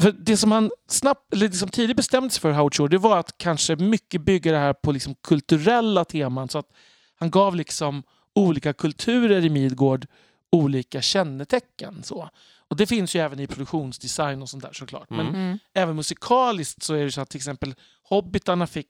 för 0.01 0.11
det 0.11 0.37
som 0.37 0.51
han 0.51 0.71
snabbt, 0.87 1.33
eller 1.33 1.47
det 1.47 1.55
som 1.57 1.69
tidigt 1.69 1.97
bestämde 1.97 2.29
sig 2.29 2.41
för 2.41 2.51
Howard 2.51 2.75
Shore, 2.75 2.89
det 2.89 2.97
var 2.97 3.17
att 3.17 3.37
kanske 3.37 3.75
mycket 3.75 4.21
bygga 4.21 4.51
det 4.51 4.57
här 4.57 4.73
på 4.73 4.91
liksom 4.91 5.15
kulturella 5.23 6.05
teman. 6.05 6.49
Så 6.49 6.57
att 6.59 6.71
han 7.15 7.31
gav 7.31 7.55
liksom 7.55 8.03
olika 8.35 8.73
kulturer 8.73 9.45
i 9.45 9.49
Midgård 9.49 10.07
olika 10.51 11.01
kännetecken. 11.01 12.03
Så. 12.03 12.29
Och 12.67 12.75
det 12.75 12.85
finns 12.87 13.15
ju 13.15 13.19
även 13.19 13.39
i 13.39 13.47
produktionsdesign 13.47 14.41
och 14.41 14.49
sånt 14.49 14.63
där 14.63 14.73
såklart. 14.73 15.09
Men 15.09 15.19
Mm. 15.27 15.35
Mm. 15.35 15.59
även 15.73 15.95
musikaliskt 15.95 16.83
så 16.83 16.93
är 16.93 17.05
det 17.05 17.11
så 17.11 17.21
att 17.21 17.29
till 17.29 17.37
exempel 17.37 17.75
Hobbitarna 18.03 18.67
fick 18.67 18.87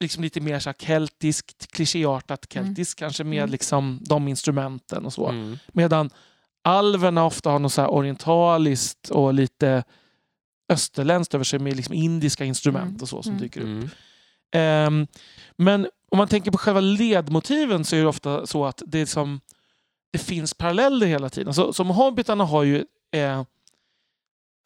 liksom 0.00 0.22
lite 0.22 0.40
mer 0.40 0.58
så 0.58 0.72
keltiskt, 0.72 1.66
klichéartat 1.72 2.46
keltiskt 2.52 2.98
kanske 2.98 3.24
med 3.24 3.38
Mm. 3.38 3.50
liksom 3.50 3.98
de 4.02 4.28
instrumenten 4.28 5.06
och 5.06 5.12
så. 5.12 5.28
Mm. 5.28 5.58
Medan 5.68 6.10
alverna 6.64 7.24
ofta 7.24 7.50
har 7.50 7.58
något 7.58 7.72
så 7.72 7.80
här 7.80 7.90
orientaliskt 7.92 9.10
och 9.10 9.34
lite 9.34 9.84
österländskt 10.68 11.34
över 11.34 11.44
sig 11.44 11.58
med 11.58 11.76
liksom 11.76 11.94
indiska 11.94 12.44
instrument 12.44 12.88
Mm. 12.90 13.02
och 13.02 13.08
så 13.08 13.22
som 13.22 13.32
Mm. 13.32 13.42
dyker 13.42 13.60
upp. 13.60 13.66
Mm. 13.66 13.88
Ehm, 14.52 15.06
men 15.56 15.88
om 16.10 16.18
man 16.18 16.28
tänker 16.28 16.50
på 16.50 16.58
själva 16.58 16.80
ledmotiven 16.80 17.84
så 17.84 17.96
är 17.96 18.00
det 18.00 18.06
ofta 18.08 18.46
så 18.46 18.64
att 18.64 18.82
det, 18.86 19.06
som, 19.06 19.40
det 20.12 20.18
finns 20.18 20.54
paralleller 20.54 21.06
hela 21.06 21.28
tiden. 21.28 21.54
Så, 21.54 21.72
som 21.72 21.88
Hobbitarna 21.90 22.44
har 22.44 22.62
ju 22.62 22.84
eh, 23.12 23.40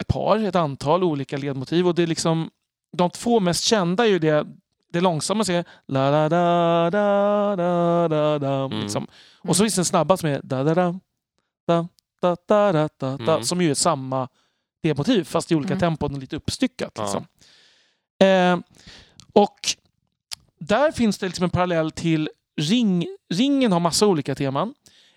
ett 0.00 0.06
par, 0.08 0.38
ett 0.38 0.54
antal 0.56 1.04
olika 1.04 1.36
ledmotiv 1.36 1.86
och 1.88 1.94
det 1.94 2.02
är 2.02 2.06
liksom 2.06 2.50
de 2.96 3.10
två 3.10 3.40
mest 3.40 3.64
kända 3.64 4.04
är 4.06 4.08
ju 4.10 4.18
det, 4.18 4.46
det 4.92 5.00
långsamma 5.00 5.44
som 5.44 5.54
är 5.54 5.64
la 5.86 6.10
la 6.10 6.28
da 6.28 6.90
da 6.90 7.56
da 7.56 8.08
da 8.08 8.38
da 8.38 8.64
Mm. 8.64 8.80
liksom. 8.80 9.06
Och 9.40 9.56
så 9.56 9.64
finns 9.64 9.74
den 9.74 9.84
snabba 9.84 10.16
som 10.16 10.28
är 10.28 10.40
da 10.44 10.64
da 10.64 10.74
da 10.74 11.00
da 11.66 11.88
da, 12.23 12.37
da, 12.49 12.73
da, 12.73 12.88
da, 12.99 13.16
da, 13.16 13.33
Mm. 13.33 13.44
som 13.44 13.62
ju 13.62 13.71
är 13.71 13.75
samma 13.75 14.28
det 14.83 14.97
motiv 14.99 15.25
fast 15.25 15.52
i 15.52 15.54
olika 15.54 15.73
Mm. 15.75 15.80
tempon 15.80 16.14
och 16.14 16.21
lite 16.21 16.37
uppstyckat. 16.37 16.92
Ja. 16.94 17.02
Liksom. 17.02 17.26
Eh, 18.28 18.59
och 19.33 19.59
där 20.61 20.92
finns 20.92 21.18
det 21.18 21.26
liksom 21.26 21.44
en 21.44 21.50
parallell 21.50 21.90
till 21.90 22.28
ring. 22.61 23.06
Ringen 23.35 23.73
har 23.73 23.80
massa 23.80 24.06
olika 24.06 24.35
teman. 24.35 24.75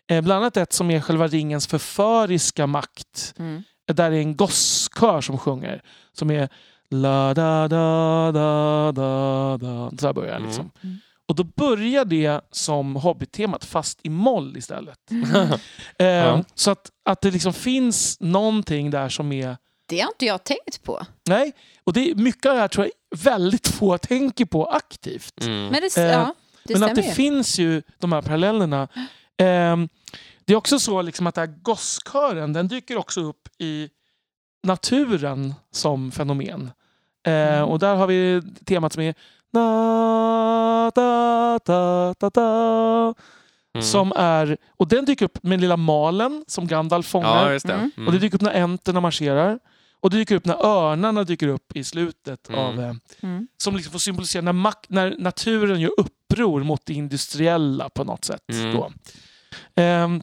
Eh, 0.07 0.21
bland 0.21 0.43
annat 0.43 0.57
ett 0.57 0.73
som 0.73 0.91
är 0.91 1.01
själva 1.01 1.27
ringens 1.27 1.67
förföriska 1.67 2.67
makt. 2.67 3.33
Mm. 3.39 3.63
Där 3.85 4.11
är 4.11 4.19
en 4.19 4.35
gosskör 4.35 5.21
som 5.21 5.37
sjunger. 5.37 5.81
Som 6.13 6.31
är 6.31 6.49
la 6.89 7.33
da 7.33 7.67
da 7.67 8.31
da 8.31 8.91
da 8.91 9.57
da. 9.57 9.91
Så 9.97 10.05
här 10.05 10.13
börjar 10.13 10.39
det 10.39 10.45
liksom. 10.45 10.71
Mm. 10.83 10.97
Och 11.27 11.35
då 11.35 11.43
börjar 11.43 12.05
det 12.05 12.41
som 12.51 12.95
Hobbit-temat 12.95 13.65
fast 13.65 13.99
i 14.03 14.09
moll 14.09 14.57
istället. 14.57 15.11
Mm. 15.11 15.29
Eh, 15.99 16.05
Ja. 16.07 16.43
Så 16.55 16.71
att, 16.71 16.91
att 17.05 17.21
det 17.21 17.31
liksom 17.31 17.53
finns 17.53 18.17
någonting 18.19 18.91
där 18.91 19.09
som 19.09 19.31
är... 19.31 19.57
Det 19.89 19.99
har 19.99 20.07
inte 20.07 20.25
jag 20.25 20.43
tänkt 20.43 20.83
på. 20.83 21.05
Nej, 21.27 21.51
och 21.83 21.93
det 21.93 22.11
är 22.11 22.15
mycket 22.15 22.45
av 22.45 22.55
det 22.55 22.61
här 22.61 22.67
tror 22.67 22.85
jag 23.11 23.19
väldigt 23.19 23.67
få 23.67 23.97
tänker 23.97 24.45
på 24.45 24.65
aktivt. 24.65 25.43
Mm. 25.43 25.67
Men 25.67 25.81
det, 25.81 25.97
Eh, 25.97 26.03
ja, 26.05 26.33
det 26.63 26.73
Men 26.73 26.83
att 26.89 26.95
det 26.95 27.01
ju. 27.01 27.11
finns 27.11 27.59
ju 27.59 27.81
de 27.99 28.11
här 28.13 28.21
parallellerna. 28.21 28.87
Ehm, 29.37 29.89
det 30.45 30.53
är 30.53 30.57
också 30.57 30.79
så 30.79 31.01
liksom 31.01 31.27
att 31.27 31.35
den 31.35 31.49
här 31.49 31.55
gosskören 31.61 32.53
den 32.53 32.67
dyker 32.67 32.97
också 32.97 33.21
upp 33.21 33.47
i 33.57 33.89
naturen 34.63 35.53
som 35.71 36.11
fenomen. 36.11 36.71
Eh, 37.27 37.33
Mm. 37.33 37.63
Och 37.69 37.79
där 37.79 37.95
har 37.95 38.07
vi 38.07 38.41
temat 38.65 38.93
som 38.93 39.03
är 39.03 39.15
na, 39.57 40.91
da, 40.95 41.59
da, 41.65 42.13
da, 42.19 42.29
da, 42.29 43.13
Mm. 43.73 43.83
som 43.85 44.11
är, 44.15 44.57
och 44.77 44.87
den 44.87 45.05
dyker 45.05 45.25
upp 45.25 45.43
med 45.43 45.61
lilla 45.61 45.77
malen 45.77 46.43
som 46.47 46.67
Gandalf 46.67 47.05
Ja, 47.07 47.09
fångar. 47.11 47.51
just 47.53 47.67
det. 47.67 47.73
Mm. 47.73 47.91
Mm. 47.97 48.07
Och 48.07 48.13
det 48.13 48.19
dyker 48.19 48.35
upp 48.35 48.41
när 48.41 48.61
enterna 48.61 48.99
marscherar. 49.01 49.59
Och 49.99 50.09
det 50.09 50.17
dyker 50.17 50.35
upp 50.35 50.45
när 50.45 50.65
örnarna 50.65 51.23
dyker 51.23 51.47
upp 51.47 51.75
i 51.75 51.83
slutet. 51.83 52.49
Mm. 52.49 52.59
av 52.61 52.79
eh, 52.79 52.93
Mm. 53.21 53.47
Som 53.57 53.75
liksom 53.75 53.91
får 53.91 53.99
symbolisera 53.99 54.41
när, 54.41 54.53
mak- 54.53 54.85
när 54.87 55.15
naturen 55.19 55.79
gör 55.81 55.91
uppror 55.97 56.63
mot 56.63 56.85
det 56.85 56.93
industriella 56.93 57.89
på 57.89 58.03
något 58.03 58.25
sätt. 58.25 58.41
Mm. 58.53 58.75
Då. 58.75 58.91
Ehm, 59.75 60.21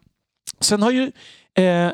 sen 0.61 0.83
har 0.83 0.91
ju 0.91 1.13
eh, 1.55 1.91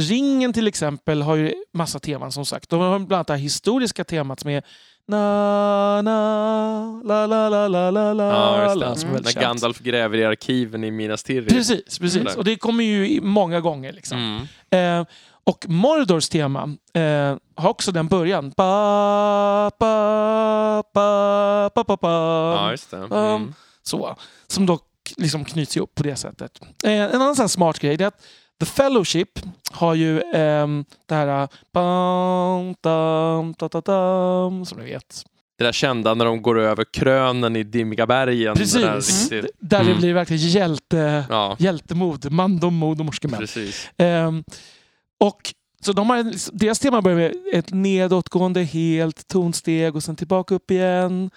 Ringen 0.00 0.52
till 0.52 0.66
exempel 0.68 1.22
har 1.22 1.36
ju 1.36 1.54
massa 1.72 1.98
teman 1.98 2.32
som 2.32 2.46
sagt. 2.46 2.70
De 2.70 2.80
har 2.80 2.98
bland 2.98 3.12
annat 3.12 3.26
det 3.26 3.32
här 3.32 3.40
historiska 3.40 4.04
temat 4.04 4.40
som 4.40 4.50
är 4.50 4.62
na, 5.08 6.02
na, 6.02 7.00
la, 7.04 7.26
la, 7.26 7.48
la, 7.48 7.68
la, 7.68 7.90
la, 7.90 8.12
la, 8.12 8.24
Ja, 8.24 8.62
just 8.64 8.80
det. 9.02 9.08
är 9.08 9.12
väldigt 9.12 9.34
När. 9.34 9.42
Gandalf 9.42 9.78
gräver 9.78 10.18
i 10.18 10.24
arkiven 10.24 10.84
i 10.84 10.90
Minas 10.90 11.22
Tirith. 11.22 11.54
Precis, 11.54 11.98
precis. 11.98 12.12
Sådär. 12.22 12.38
Och 12.38 12.44
det 12.44 12.56
kommer 12.56 12.84
ju 12.84 13.20
många 13.20 13.60
gånger. 13.60 13.92
Liksom. 13.92 14.46
Mm. 14.70 15.00
Eh, 15.00 15.06
och 15.44 15.64
Mordors 15.68 16.28
tema 16.28 16.62
eh, 16.94 17.36
har 17.56 17.68
också 17.70 17.92
den 17.92 18.08
början. 18.08 18.52
Ba, 18.56 19.70
ba, 19.78 20.82
ba, 20.94 21.70
ba, 21.74 21.84
ba, 21.84 21.96
ba. 21.96 22.54
Ja, 22.54 22.70
just 22.70 22.90
det. 22.90 22.96
Mm. 22.96 23.12
Um, 23.12 23.54
Så, 23.82 24.16
som 24.46 24.66
då 24.66 24.78
liksom 25.16 25.44
knyts 25.44 25.76
ihop 25.76 25.94
på 25.94 26.02
det 26.02 26.16
sättet. 26.16 26.60
Eh, 26.84 26.90
en 26.92 27.14
annan 27.22 27.36
sån 27.36 27.48
smart 27.48 27.78
grej 27.78 28.02
är 28.02 28.06
att 28.06 28.22
The 28.60 28.66
Fellowship 28.66 29.28
har 29.72 29.94
ju 29.94 30.22
ehm, 30.34 30.84
det 31.06 31.14
här 31.14 31.42
eh, 31.42 31.48
bam, 31.72 32.74
dam, 32.80 33.54
da, 33.58 33.68
da, 33.68 33.80
dam, 33.80 34.64
som 34.66 34.78
ni 34.78 34.84
vet. 34.84 35.24
Det 35.58 35.64
där 35.64 35.72
kända 35.72 36.14
när 36.14 36.24
de 36.24 36.42
går 36.42 36.58
över 36.58 36.84
krönen 36.92 37.56
i 37.56 37.62
dimmiga 37.62 38.06
bergen. 38.06 38.54
Precis. 38.56 38.74
Det 38.74 38.80
där 38.86 38.96
riktigt, 38.96 39.56
Där 39.60 39.78
det 39.78 39.84
Mm. 39.84 39.98
blir 39.98 40.14
verkligen 40.14 40.48
hjälte, 40.48 41.24
ja, 41.28 41.56
hjältemod, 41.58 42.32
mandomod 42.32 42.98
och 43.00 43.06
morskomän. 43.06 43.40
precis. 43.40 43.90
Ehm, 43.96 44.44
och 45.20 45.54
så 45.80 45.92
de 45.92 46.10
har, 46.10 46.24
deras 46.58 46.78
tema 46.78 47.02
börjar 47.02 47.16
med 47.18 47.34
ett 47.52 47.70
nedåtgående 47.72 48.62
helt 48.62 49.28
tonsteg 49.28 49.96
och 49.96 50.02
sen 50.02 50.16
tillbaka 50.16 50.54
upp 50.54 50.70
igen. 50.70 51.30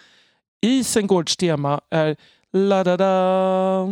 Isengårds 0.62 1.38
tema 1.38 1.82
är 1.90 2.16
la 2.54 2.84
da 2.84 2.98
da 2.98 3.88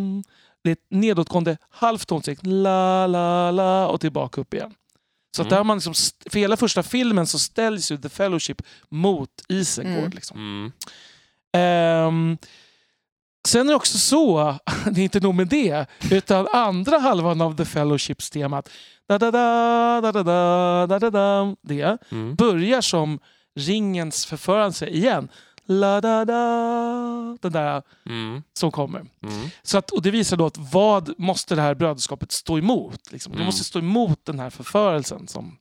nedåtgående 0.90 1.58
halvt 1.70 2.08
tonsteg. 2.08 2.38
La 2.48 3.08
la 3.08 3.52
la 3.52 3.88
och 3.88 4.02
tillbaka 4.02 4.42
upp 4.42 4.54
igen. 4.54 4.74
Så 5.36 5.42
att 5.42 5.46
Mm. 5.46 5.50
där 5.50 5.58
har 5.58 5.64
man 5.64 5.78
liksom, 5.78 5.94
för 6.30 6.40
hela 6.40 6.58
första 6.58 6.84
filmen 6.84 7.28
så 7.28 7.40
ställs 7.40 7.92
ju 7.92 7.98
The 7.98 8.10
Fellowship 8.10 8.62
mot 8.90 9.30
Isengård. 9.50 9.98
Mm. 9.98 10.12
Liksom. 10.12 10.38
Mm. 10.38 10.72
Ehm, 11.58 12.38
sen 13.48 13.62
är 13.68 13.70
det 13.70 13.76
också 13.76 13.98
så, 13.98 14.56
det 14.92 15.02
är 15.02 15.04
inte 15.04 15.20
nog 15.20 15.36
med 15.36 15.48
det, 15.48 15.86
utan 16.12 16.48
andra 16.54 16.98
halvan 17.00 17.42
av 17.42 17.58
The 17.58 17.66
Fellowships-temat, 17.66 18.70
da, 19.08 19.18
da, 19.18 19.32
da, 19.32 20.02
da, 20.02 20.12
da, 20.12 20.24
da, 20.24 20.88
da, 20.88 21.00
da, 21.00 21.10
da, 21.10 21.56
det 21.62 21.98
Mm. 22.12 22.36
börjar 22.36 22.82
som 22.82 23.20
ringens 23.60 24.26
förförelse 24.26 24.88
igen. 24.88 25.28
La, 25.68 26.02
da, 26.02 26.26
da, 26.26 27.38
den 27.42 27.52
där 27.52 27.82
Mm. 28.06 28.44
som 28.54 28.72
kommer. 28.72 29.00
Mm. 29.00 29.48
Så 29.64 29.78
att, 29.78 29.92
och 29.92 30.02
det 30.02 30.12
visar 30.12 30.38
då 30.38 30.46
att 30.46 30.58
vad 30.58 31.14
måste 31.20 31.56
det 31.56 31.62
här 31.62 31.76
brödraskapet 31.76 32.32
stå 32.32 32.58
emot? 32.58 33.12
Liksom. 33.12 33.32
Det 33.32 33.36
Mm. 33.38 33.46
måste 33.46 33.64
stå 33.64 33.80
emot 33.80 34.20
den 34.26 34.40
här 34.40 34.50
förförelsen 34.50 35.28
som 35.28 35.58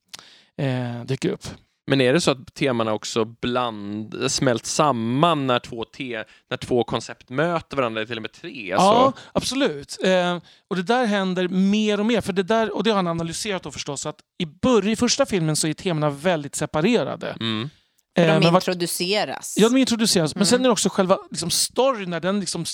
eh, 0.56 1.04
dyker 1.04 1.28
upp. 1.30 1.44
Men 1.86 2.00
är 2.00 2.12
det 2.12 2.20
så 2.20 2.30
att 2.30 2.54
temana 2.54 2.92
också 2.92 3.24
bland, 3.24 4.14
smält 4.32 4.66
samman 4.66 5.46
när 5.46 5.58
två, 5.58 5.84
te, 5.84 6.24
när 6.50 6.56
två 6.56 6.84
koncept 6.84 7.30
möter 7.30 7.76
varandra, 7.76 8.06
till 8.06 8.16
och 8.18 8.22
med 8.22 8.32
tre? 8.32 8.68
Ja, 8.70 9.12
Så, 9.16 9.20
absolut. 9.32 9.98
Eh, 10.04 10.38
och 10.68 10.76
det 10.76 10.82
där 10.82 11.06
händer 11.06 11.48
mer 11.48 12.00
och 12.00 12.06
mer. 12.06 12.20
För 12.20 12.32
det 12.32 12.42
där, 12.42 12.76
och 12.76 12.84
det 12.84 12.90
har 12.90 12.96
han 12.96 13.06
analyserat 13.06 13.62
då 13.62 13.70
förstås. 13.70 14.06
Att 14.06 14.16
I, 14.38 14.46
början, 14.46 14.88
I 14.92 14.96
första 14.96 15.26
filmen 15.26 15.56
så 15.56 15.66
är 15.68 15.72
temana 15.74 16.10
väldigt 16.10 16.54
separerade. 16.54 17.36
mm. 17.40 17.70
Eh, 18.16 18.26
De 18.26 18.32
men 18.44 18.52
vart- 18.52 18.62
introduceras. 18.62 19.54
Ja, 19.58 19.68
de 19.68 19.76
introduceras. 19.76 20.34
Men 20.34 20.40
Mm. 20.40 20.46
sen 20.46 20.60
är 20.60 20.64
det 20.64 20.70
också 20.72 20.88
själva 20.88 21.18
liksom, 21.30 21.50
storyn, 21.50 22.10
när 22.10 22.20
den 22.20 22.40
liksom, 22.40 22.64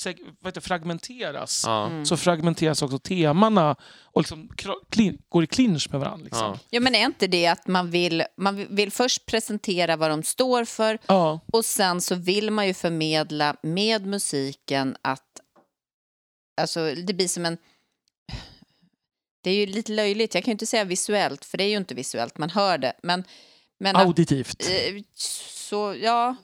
vad 0.40 0.46
heter, 0.50 0.60
fragmenteras. 0.60 1.64
Mm. 1.66 2.06
Så 2.06 2.16
fragmenteras 2.16 2.82
också 2.82 2.98
temana 2.98 3.76
och 4.04 4.20
liksom, 4.22 4.48
går 5.28 5.44
i 5.44 5.46
clinch 5.46 5.88
med 5.90 6.00
varandra. 6.00 6.24
Liksom. 6.24 6.46
Ja. 6.46 6.58
Ja, 6.70 6.80
men 6.80 6.94
är 6.94 7.04
inte 7.06 7.26
det 7.26 7.46
att 7.46 7.66
man 7.66 7.90
vill, 7.90 8.22
man 8.36 8.66
vill 8.76 8.92
först 8.92 9.26
presentera 9.26 9.96
vad 9.96 10.10
de 10.10 10.22
står 10.22 10.64
för 10.64 10.98
Ja. 11.06 11.40
och 11.52 11.64
sen 11.64 12.00
så 12.00 12.14
vill 12.14 12.50
man 12.50 12.66
ju 12.66 12.74
förmedla 12.74 13.56
med 13.62 14.06
musiken 14.06 14.96
att 15.02 15.26
alltså, 16.60 16.94
det 16.94 17.14
blir 17.14 17.28
som 17.28 17.46
en... 17.46 17.58
Det 19.42 19.50
är 19.50 19.54
ju 19.54 19.66
lite 19.66 19.92
löjligt, 19.92 20.34
jag 20.34 20.44
kan 20.44 20.50
ju 20.50 20.52
inte 20.52 20.66
säga 20.66 20.84
visuellt, 20.84 21.44
för 21.44 21.58
det 21.58 21.64
är 21.64 21.68
ju 21.68 21.76
inte 21.76 21.94
visuellt, 21.94 22.38
man 22.38 22.50
hör 22.50 22.78
det. 22.78 22.92
Men, 23.02 23.24
men 23.80 23.96
att, 23.96 24.06
Auditivt. 24.06 24.62
eh, 24.68 25.02
så, 25.14 25.94
ja, 26.00 26.36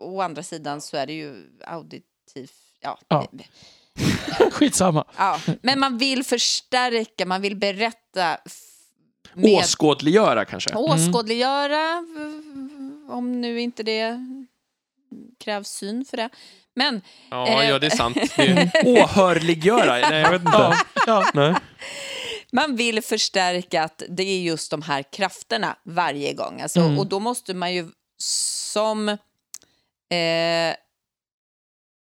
å 0.00 0.20
andra 0.20 0.42
sidan 0.42 0.80
så 0.80 0.96
är 0.96 1.06
det 1.06 1.12
ju 1.12 1.34
auditivt. 1.66 2.52
Ja, 2.80 2.98
Ja. 3.08 3.28
Skitsamma. 4.52 5.04
ja. 5.16 5.40
Men 5.62 5.80
man 5.80 5.98
vill 5.98 6.24
förstärka, 6.24 7.26
man 7.26 7.42
vill 7.42 7.56
berätta 7.56 8.38
med 9.34 9.58
Åskådliggöra 9.58 10.44
kanske? 10.44 10.74
åskådliggöra, 10.74 12.04
om 13.08 13.40
nu 13.40 13.60
inte 13.60 13.82
det 13.82 14.16
krävs 15.40 15.68
syn 15.68 16.04
för 16.04 16.16
det. 16.16 16.28
Men 16.74 17.00
Ja, 17.30 17.48
Eh. 17.48 17.68
ja, 17.68 17.78
det 17.78 17.86
är 17.86 17.96
sant. 17.96 18.16
Det 18.36 18.42
är 18.48 18.70
åhörliggöra? 18.86 20.08
Nej, 20.10 20.20
jag 20.22 20.30
vet 20.30 20.40
inte. 20.40 20.52
Ja, 20.52 20.76
ja. 21.06 21.30
Nej. 21.34 21.54
Man 22.52 22.76
vill 22.76 23.02
förstärka 23.02 23.82
att 23.82 24.02
det 24.08 24.22
är 24.22 24.40
just 24.40 24.70
de 24.70 24.82
här 24.82 25.02
krafterna 25.02 25.76
varje 25.82 26.32
gång. 26.34 26.60
Alltså, 26.60 26.80
Mm. 26.80 26.98
Och 26.98 27.06
då 27.06 27.20
måste 27.20 27.54
man 27.54 27.74
ju 27.74 27.90
som... 28.22 29.08
Eh, 30.10 30.76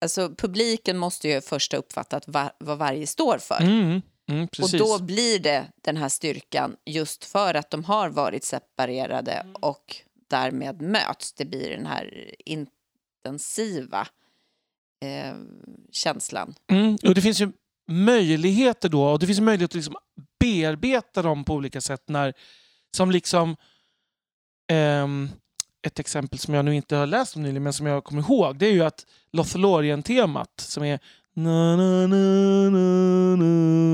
alltså 0.01 0.29
publiken 0.37 0.97
måste 0.97 1.27
ju 1.27 1.41
först 1.41 1.71
ha 1.71 1.79
uppfattat 1.79 2.27
va, 2.27 2.51
vad 2.59 2.77
varje 2.77 3.07
står 3.07 3.37
för. 3.37 3.61
Mm. 3.61 4.01
Mm, 4.29 4.43
och 4.43 4.51
precis. 4.51 4.79
då 4.79 4.99
blir 4.99 5.39
det 5.39 5.65
den 5.81 5.97
här 5.97 6.09
styrkan 6.09 6.75
just 6.85 7.25
för 7.25 7.53
att 7.53 7.69
de 7.69 7.83
har 7.83 8.09
varit 8.09 8.43
separerade 8.43 9.31
Mm. 9.31 9.55
och 9.55 9.95
därmed 10.29 10.81
möts. 10.81 11.33
Det 11.33 11.45
blir 11.45 11.69
den 11.69 11.85
här 11.85 12.35
intensiva 12.45 14.07
eh, 15.01 15.35
känslan. 15.91 16.55
Mm. 16.71 16.97
Och 17.03 17.15
det 17.15 17.21
finns 17.21 17.41
ju 17.41 17.51
möjligheter 17.87 18.89
då, 18.89 19.03
och 19.03 19.19
det 19.19 19.27
finns 19.27 19.39
möjlighet 19.39 19.71
att 19.71 19.75
liksom 19.75 19.95
bearbeta 20.39 21.21
dem 21.21 21.43
på 21.43 21.53
olika 21.53 21.81
sätt. 21.81 22.03
När, 22.07 22.33
som 22.95 23.11
liksom... 23.11 23.55
Ehm, 24.71 25.29
ett 25.87 25.99
exempel 25.99 26.39
som 26.39 26.53
jag 26.53 26.65
nu 26.65 26.75
inte 26.75 26.95
har 26.95 27.05
läst 27.05 27.35
om 27.35 27.41
nyligen 27.43 27.63
men 27.63 27.73
som 27.73 27.85
jag 27.85 28.03
kommer 28.03 28.21
ihåg 28.21 28.57
det 28.57 28.65
är 28.65 28.71
ju 28.71 28.83
att 28.83 29.05
Lothlorien-temat 29.31 30.49
som 30.57 30.83
är 30.83 30.99
na, 31.35 31.75
na, 31.75 32.07
na, 32.07 32.69
na, 32.69 33.35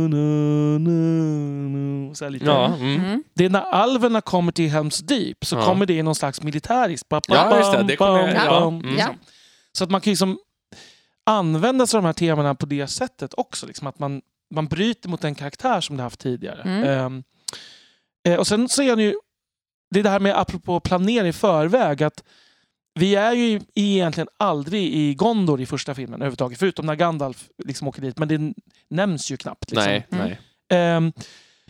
na, 0.08 0.78
na, 0.80 2.16
så 2.16 2.30
lite. 2.30 2.46
Ja, 2.46 2.66
mm. 2.66 3.06
mm. 3.06 3.24
Det 3.34 3.46
är 3.46 3.50
när 3.50 3.62
alverna 3.62 4.22
kommer 4.22 4.52
till 4.52 4.70
Helms 4.70 5.00
Deep 5.00 5.46
så 5.46 5.56
ja. 5.56 5.66
kommer 5.66 5.86
det 5.86 5.94
i 5.94 6.04
någon 6.04 6.16
slags 6.16 6.42
militärisk... 6.42 7.10
Ba, 7.10 7.22
ba, 7.28 7.36
ja, 7.36 7.58
just 7.58 7.72
det. 7.72 7.84
det 7.84 7.96
kommer, 7.96 8.36
bam, 8.36 8.80
bam, 8.80 8.98
ja. 8.98 9.16
Så 9.72 9.84
att 9.84 9.90
man 9.90 10.02
kan 10.02 10.12
liksom 10.12 10.38
använda 11.26 11.88
sig 11.88 11.98
av 11.98 12.04
de 12.04 12.08
här 12.08 12.14
temana 12.14 12.56
på 12.56 12.66
det 12.66 12.88
sättet 12.88 13.34
också. 13.38 13.68
Liksom 13.68 13.88
att 13.88 14.00
man 14.00 14.22
man 14.54 14.66
bryter 14.68 15.10
mot 15.10 15.22
den 15.22 15.36
karaktär 15.36 15.82
som 15.82 15.98
det 15.98 16.04
haft 16.04 16.20
tidigare. 16.20 16.62
Mm. 16.62 16.84
Ehm, 16.84 17.24
eh, 18.28 18.36
och 18.40 18.48
sen 18.48 18.70
så 18.70 18.82
är 18.84 18.90
han 18.90 19.00
ju, 19.00 19.14
det 19.92 20.00
är 20.00 20.04
det 20.04 20.10
här 20.10 20.20
med 20.20 20.40
apropå 20.40 20.80
planera 20.80 21.28
i 21.28 21.34
förväg, 21.34 22.04
att 22.04 22.24
vi 23.00 23.16
är 23.16 23.34
ju 23.34 23.62
egentligen 23.76 24.28
aldrig 24.38 24.94
i 24.94 25.14
Gondor 25.14 25.62
i 25.62 25.66
första 25.66 25.96
filmen 25.96 26.22
överhuvudtaget, 26.22 26.60
förutom 26.60 26.86
när 26.86 26.96
Gandalf 26.96 27.48
liksom 27.66 27.88
åker 27.88 28.02
dit, 28.02 28.18
men 28.18 28.28
det 28.28 28.54
nämns 28.90 29.32
ju 29.32 29.38
knappt. 29.38 29.72
Liksom. 29.72 29.86
Nej, 29.88 30.08
Mm. 30.12 30.26
nej. 30.26 30.40
Ehm, 30.80 31.14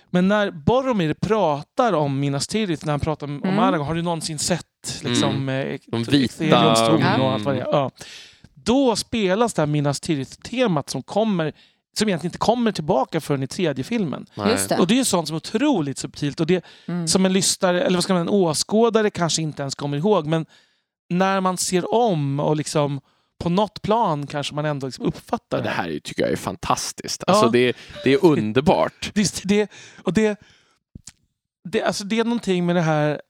men 0.10 0.28
när 0.28 0.52
Boromir 0.52 1.14
pratar 1.14 1.94
om 1.94 2.20
Minas 2.20 2.48
Tirith, 2.48 2.86
när 2.86 2.94
han 2.94 3.00
pratar 3.00 3.28
om, 3.28 3.44
Mm. 3.44 3.60
Aragorn, 3.60 3.88
har 3.88 3.96
du 3.96 4.02
någonsin 4.02 4.40
sett 4.40 4.66
liksom, 5.04 5.50
eh, 5.50 5.80
De 5.88 6.04
vita- 6.04 6.56
och 7.22 7.32
allt 7.34 7.44
vad 7.44 7.56
det 7.56 7.62
är? 7.62 7.66
Ja. 7.66 7.92
Då 8.64 8.96
spelas 8.96 9.54
det 9.54 9.62
här 9.62 9.68
Minas 9.68 10.00
Tirith-temat 10.00 10.90
som, 10.90 11.04
kommer, 11.04 11.54
som 11.98 12.08
egentligen 12.10 12.28
inte 12.30 12.38
kommer 12.38 12.72
tillbaka 12.72 13.22
förrän 13.22 13.44
i 13.44 13.48
tredje 13.48 13.84
filmen. 13.84 14.26
det. 14.36 14.80
Och 14.80 14.88
det 14.88 14.94
är 14.94 14.98
ju 14.98 15.06
sånt 15.06 15.28
som 15.28 15.36
är 15.36 15.38
otroligt 15.38 15.98
subtilt 15.98 16.40
och 16.40 16.48
det 16.48 16.66
Mm. 16.88 17.08
som 17.08 17.26
en 17.26 17.34
lyssnare, 17.34 17.82
eller 17.84 17.98
vad 17.98 18.04
ska 18.04 18.14
man 18.14 18.22
en 18.22 18.30
åskådare 18.30 19.10
kanske 19.10 19.42
inte 19.42 19.62
ens 19.62 19.76
kommer 19.76 19.98
ihåg, 19.98 20.26
men 20.26 20.46
när 21.10 21.42
man 21.42 21.58
ser 21.58 21.94
om 21.94 22.40
och 22.40 22.56
liksom 22.56 23.02
på 23.44 23.50
något 23.50 23.82
plan 23.82 24.28
kanske 24.28 24.56
man 24.56 24.66
ändå 24.66 24.88
liksom 24.88 25.06
uppfattar 25.06 25.58
Det 25.58 25.64
det. 25.64 25.70
här 25.70 25.90
är- 25.90 26.00
tycker 26.00 26.22
jag 26.24 26.32
är 26.32 26.36
fantastiskt. 26.36 27.24
Ja. 27.28 27.34
Alltså 27.34 27.50
det, 27.50 27.78
det 28.04 28.14
är 28.14 28.26
underbart. 28.26 29.12
Det, 29.16 29.42
det, 29.44 29.72
och 30.04 30.14
det, 30.14 30.40
det, 31.70 31.84
alltså 31.84 32.04
det 32.04 32.20
är 32.20 32.24
någonting 32.24 32.66
med 32.66 32.76
det 32.76 32.82
här, 32.82 33.22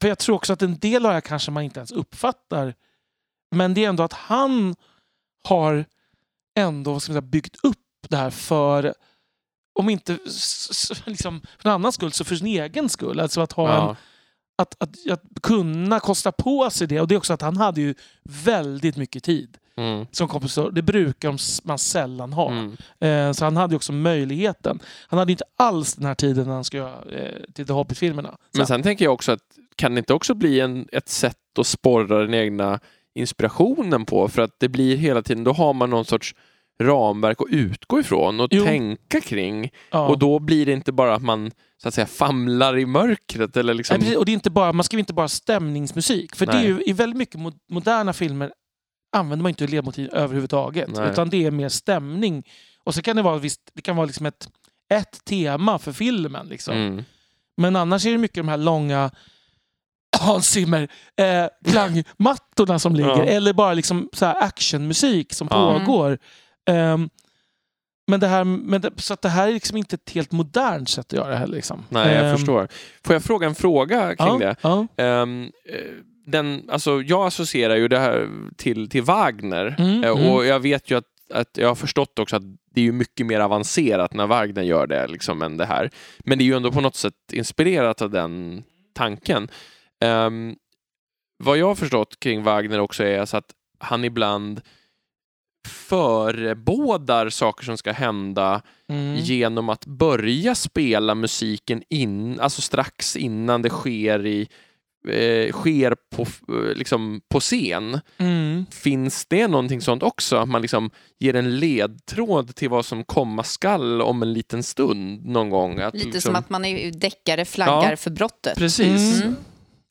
för 0.00 0.08
jag 0.08 0.18
tror 0.18 0.36
också 0.36 0.52
att 0.52 0.62
en 0.62 0.78
del 0.78 1.06
av 1.06 1.10
det 1.10 1.14
här 1.14 1.20
kanske 1.20 1.50
man 1.50 1.62
inte 1.62 1.80
ens 1.80 1.92
uppfattar, 1.92 2.74
men 3.50 3.74
det 3.74 3.84
är 3.84 3.88
ändå 3.88 4.02
att 4.02 4.12
han 4.12 4.74
har 5.44 5.84
ändå 6.58 6.92
vad 6.92 7.02
ska 7.02 7.12
man 7.12 7.22
säga, 7.22 7.30
byggt 7.30 7.56
upp 7.64 7.76
det 8.08 8.16
här 8.16 8.30
för, 8.30 8.94
om 9.72 9.88
inte 9.90 10.18
liksom, 11.06 11.40
för 11.58 11.68
en 11.68 11.74
annans 11.74 11.94
skull, 11.94 12.12
så 12.12 12.24
för 12.24 12.34
sin 12.36 12.46
egen 12.46 12.88
skull. 12.88 13.20
Alltså 13.20 13.40
att, 13.40 13.52
ha 13.52 13.68
en, 13.68 13.74
Ja. 13.74 13.96
att, 14.58 14.76
att, 14.82 15.10
att 15.10 15.22
kunna 15.42 16.00
kosta 16.00 16.32
på 16.32 16.70
sig 16.70 16.86
det. 16.86 17.00
Och 17.00 17.08
det 17.08 17.14
är 17.14 17.16
också 17.16 17.32
att 17.32 17.42
han 17.42 17.56
hade 17.56 17.80
ju 17.80 17.94
väldigt 18.24 18.96
mycket 18.96 19.24
tid 19.24 19.56
Mm. 19.76 20.06
som 20.12 20.28
kompositör. 20.28 20.70
Det 20.70 20.82
brukar 20.82 21.66
man 21.66 21.78
sällan 21.78 22.32
ha. 22.32 22.50
Mm. 22.50 22.76
Eh, 23.00 23.32
så 23.32 23.44
han 23.44 23.56
hade 23.56 23.72
ju 23.72 23.76
också 23.76 23.92
möjligheten. 23.92 24.80
Han 25.08 25.18
hade 25.18 25.32
inte 25.32 25.44
alls 25.56 25.94
den 25.94 26.06
här 26.06 26.14
tiden 26.14 26.46
när 26.46 26.54
han 26.54 26.64
skulle 26.64 26.82
göra 26.82 27.04
eh, 27.12 27.40
till 27.54 27.66
The 27.66 27.72
Hobbit-filmerna. 27.72 28.36
Men 28.52 28.66
sen 28.66 28.82
tänker 28.82 29.04
jag 29.04 29.14
också 29.14 29.32
att 29.32 29.40
kan 29.76 29.94
det 29.94 29.98
inte 29.98 30.14
också 30.14 30.34
bli 30.34 30.60
en, 30.60 30.88
ett 30.92 31.08
sätt 31.08 31.36
att 31.58 31.66
sporra 31.66 32.18
den 32.18 32.34
egna 32.34 32.80
inspirationen 33.14 34.04
på? 34.04 34.28
För 34.28 34.42
att 34.42 34.54
det 34.60 34.68
blir 34.68 34.96
hela 34.96 35.22
tiden, 35.22 35.44
då 35.44 35.52
har 35.52 35.74
man 35.74 35.90
någon 35.90 36.04
sorts 36.04 36.34
ramverk 36.82 37.40
att 37.40 37.46
utgå 37.50 38.00
ifrån 38.00 38.40
och 38.40 38.48
Jo. 38.50 38.64
tänka 38.64 39.20
kring. 39.20 39.70
ja. 39.90 40.08
Och 40.08 40.18
då 40.18 40.38
blir 40.38 40.66
det 40.66 40.72
inte 40.72 40.92
bara 40.92 41.14
att 41.14 41.22
man 41.22 41.50
så 41.82 41.88
att 41.88 41.94
säga 41.94 42.06
famlar 42.06 42.78
i 42.78 42.86
mörkret 42.86 43.56
eller 43.56 43.74
liksom... 43.74 43.94
Nej, 43.94 44.00
precis. 44.00 44.16
Och 44.18 44.24
det 44.24 44.32
är 44.32 44.34
inte 44.34 44.50
bara, 44.50 44.72
man 44.72 44.84
skriver 44.84 45.00
inte 45.00 45.12
bara 45.14 45.28
stämningsmusik. 45.28 46.36
För 46.36 46.46
det 46.46 46.52
är 46.52 46.56
Nej. 46.56 46.66
ju, 46.66 46.82
i 46.86 46.92
väldigt 46.92 47.16
mycket 47.16 47.34
mo- 47.40 47.58
moderna 47.70 48.12
filmer 48.12 48.52
använder 49.16 49.42
man 49.42 49.48
inte 49.50 49.66
ledmotiv 49.66 50.10
överhuvudtaget. 50.14 50.88
Nej. 50.96 51.10
Utan 51.10 51.30
det 51.30 51.44
är 51.46 51.50
mer 51.50 51.68
stämning. 51.68 52.42
Och 52.84 52.94
så 52.94 53.02
kan 53.02 53.16
det 53.16 53.22
vara, 53.22 53.38
visst, 53.38 53.60
det 53.74 53.82
kan 53.82 53.96
vara 53.96 54.06
liksom 54.06 54.26
ett, 54.26 54.48
ett 54.92 55.24
tema 55.24 55.78
för 55.78 55.92
filmen. 55.92 56.46
Liksom. 56.46 56.76
Mm. 56.76 57.04
Men 57.56 57.76
annars 57.76 58.06
är 58.06 58.12
det 58.12 58.18
mycket 58.18 58.36
de 58.36 58.48
här 58.48 58.56
långa 58.56 59.10
Hans 60.20 60.50
Zimmer 60.50 60.88
eh, 61.16 61.70
klangmattorna 61.72 62.78
som 62.78 62.94
ligger. 62.94 63.08
Ja. 63.10 63.24
Eller 63.24 63.52
bara 63.52 63.74
liksom 63.74 64.08
så 64.12 64.26
actionmusik 64.26 65.32
som 65.32 65.48
Ja. 65.50 65.78
pågår. 65.78 66.18
Ehm, 66.70 67.08
men 68.06 68.20
det 68.20 68.26
här, 68.26 68.44
men 68.44 68.80
det, 68.80 68.90
så 68.96 69.14
att 69.14 69.22
det 69.22 69.28
här 69.28 69.48
är 69.48 69.52
liksom 69.52 69.76
inte 69.76 69.94
ett 69.96 70.10
helt 70.10 70.32
modernt 70.32 70.88
sätt 70.88 71.06
att 71.06 71.12
göra 71.12 71.28
det 71.30 71.36
här. 71.36 71.46
Liksom. 71.46 71.84
Nej, 71.88 72.14
jag 72.14 72.30
Ehm, 72.30 72.36
förstår. 72.36 72.68
Får 73.04 73.14
jag 73.14 73.22
fråga 73.24 73.46
en 73.46 73.54
fråga 73.54 74.16
kring 74.16 74.40
ja, 74.62 74.86
det? 74.96 75.02
Eh, 75.04 75.26
den, 76.26 76.62
alltså, 76.70 77.02
jag 77.02 77.26
associerar 77.26 77.76
ju 77.76 77.88
det 77.88 77.98
här 77.98 78.28
till, 78.56 78.88
till 78.88 79.02
Wagner 79.02 79.74
Mm, 79.78 80.04
Eh, 80.04 80.10
mm. 80.10 80.26
och 80.26 80.46
jag 80.46 80.60
vet 80.60 80.90
ju 80.90 80.98
att, 80.98 81.04
att 81.34 81.56
jag 81.56 81.68
har 81.68 81.74
förstått 81.74 82.18
också 82.18 82.36
att 82.36 82.42
det 82.74 82.86
är 82.88 82.92
mycket 82.92 83.26
mer 83.26 83.40
avancerat 83.40 84.14
när 84.14 84.26
Wagner 84.26 84.62
gör 84.62 84.86
det 84.86 85.06
liksom, 85.06 85.42
än 85.42 85.56
det 85.56 85.66
här. 85.66 85.90
Men 86.18 86.38
det 86.38 86.44
är 86.44 86.46
ju 86.46 86.56
ändå 86.56 86.72
på 86.72 86.80
något 86.80 86.96
sätt 86.96 87.14
inspirerat 87.32 88.02
av 88.02 88.10
den 88.10 88.62
tanken. 88.94 89.48
Ehm, 90.00 90.56
vad 91.44 91.58
jag 91.58 91.66
har 91.66 91.74
förstått 91.74 92.20
kring 92.20 92.42
Wagner 92.42 92.80
också 92.80 93.04
är 93.04 93.24
så 93.24 93.36
att 93.36 93.50
han 93.78 94.04
ibland 94.04 94.60
förebådar 95.68 97.28
saker 97.30 97.64
som 97.64 97.76
ska 97.76 97.92
hända 97.92 98.62
Mm. 98.88 99.16
genom 99.16 99.68
att 99.68 99.86
börja 99.86 100.54
spela 100.54 101.14
musiken 101.14 101.82
in, 101.88 102.40
alltså 102.40 102.62
strax 102.62 103.16
innan 103.16 103.62
det 103.62 103.68
sker 103.70 104.26
i 104.26 104.48
eh, 105.08 105.52
sker 105.52 105.96
på, 106.16 106.22
eh, 106.22 106.74
liksom, 106.76 107.20
på 107.28 107.40
scen. 107.40 108.00
Mm. 108.18 108.66
Finns 108.70 109.26
det 109.26 109.48
någonting 109.48 109.80
sånt 109.80 110.02
också? 110.02 110.36
Att 110.36 110.48
man 110.48 110.62
liksom 110.62 110.90
ger 111.18 111.34
en 111.34 111.58
ledtråd 111.58 112.54
till 112.54 112.68
vad 112.70 112.84
som 112.86 113.04
komma 113.04 113.42
skall 113.42 114.02
om 114.02 114.22
en 114.22 114.32
liten 114.32 114.62
stund 114.62 115.26
någon 115.26 115.50
gång? 115.50 115.78
Att 115.80 115.94
Lite 115.94 116.06
liksom, 116.06 116.20
som 116.20 116.34
att 116.36 116.50
man 116.50 116.64
är 116.64 116.90
deckare 116.90 117.44
flaggar 117.44 117.90
Ja. 117.90 117.96
för 117.96 118.10
brottet. 118.10 118.58
Precis. 118.58 119.22
Mm. 119.22 119.36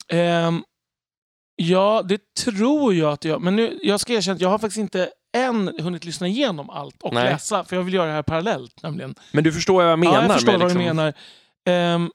Ehm, 0.10 0.64
ja, 1.56 2.04
det 2.06 2.34
tror 2.34 2.94
jag 2.94 3.12
att 3.12 3.26
jag... 3.26 3.42
Men 3.42 3.56
nu, 3.56 3.80
jag 3.84 4.00
ska 4.00 4.14
erkänna 4.14 4.36
att 4.36 4.42
jag 4.42 4.50
har 4.50 4.58
faktiskt 4.58 4.80
inte 4.80 5.10
än 5.38 5.74
hunnit 5.80 6.06
lyssna 6.06 6.28
igenom 6.28 6.70
allt 6.70 7.02
och 7.04 7.14
Nej. 7.14 7.24
läsa. 7.24 7.64
För 7.64 7.76
jag 7.76 7.84
vill 7.84 7.94
göra 7.94 8.08
det 8.08 8.14
här 8.14 8.24
parallellt 8.24 8.84
nämligen. 8.84 9.16
Men 9.32 9.44
du 9.44 9.52
förstår 9.52 9.74
vad 9.74 9.92
jag 9.92 10.00
menar? 10.00 10.14
ja, 10.16 10.22
jag 10.24 10.34
förstår 10.34 10.52
vad 10.52 10.62
liksom, 10.62 10.80
du 10.80 10.86
menar. 10.86 11.14
Ehm, 11.66 12.12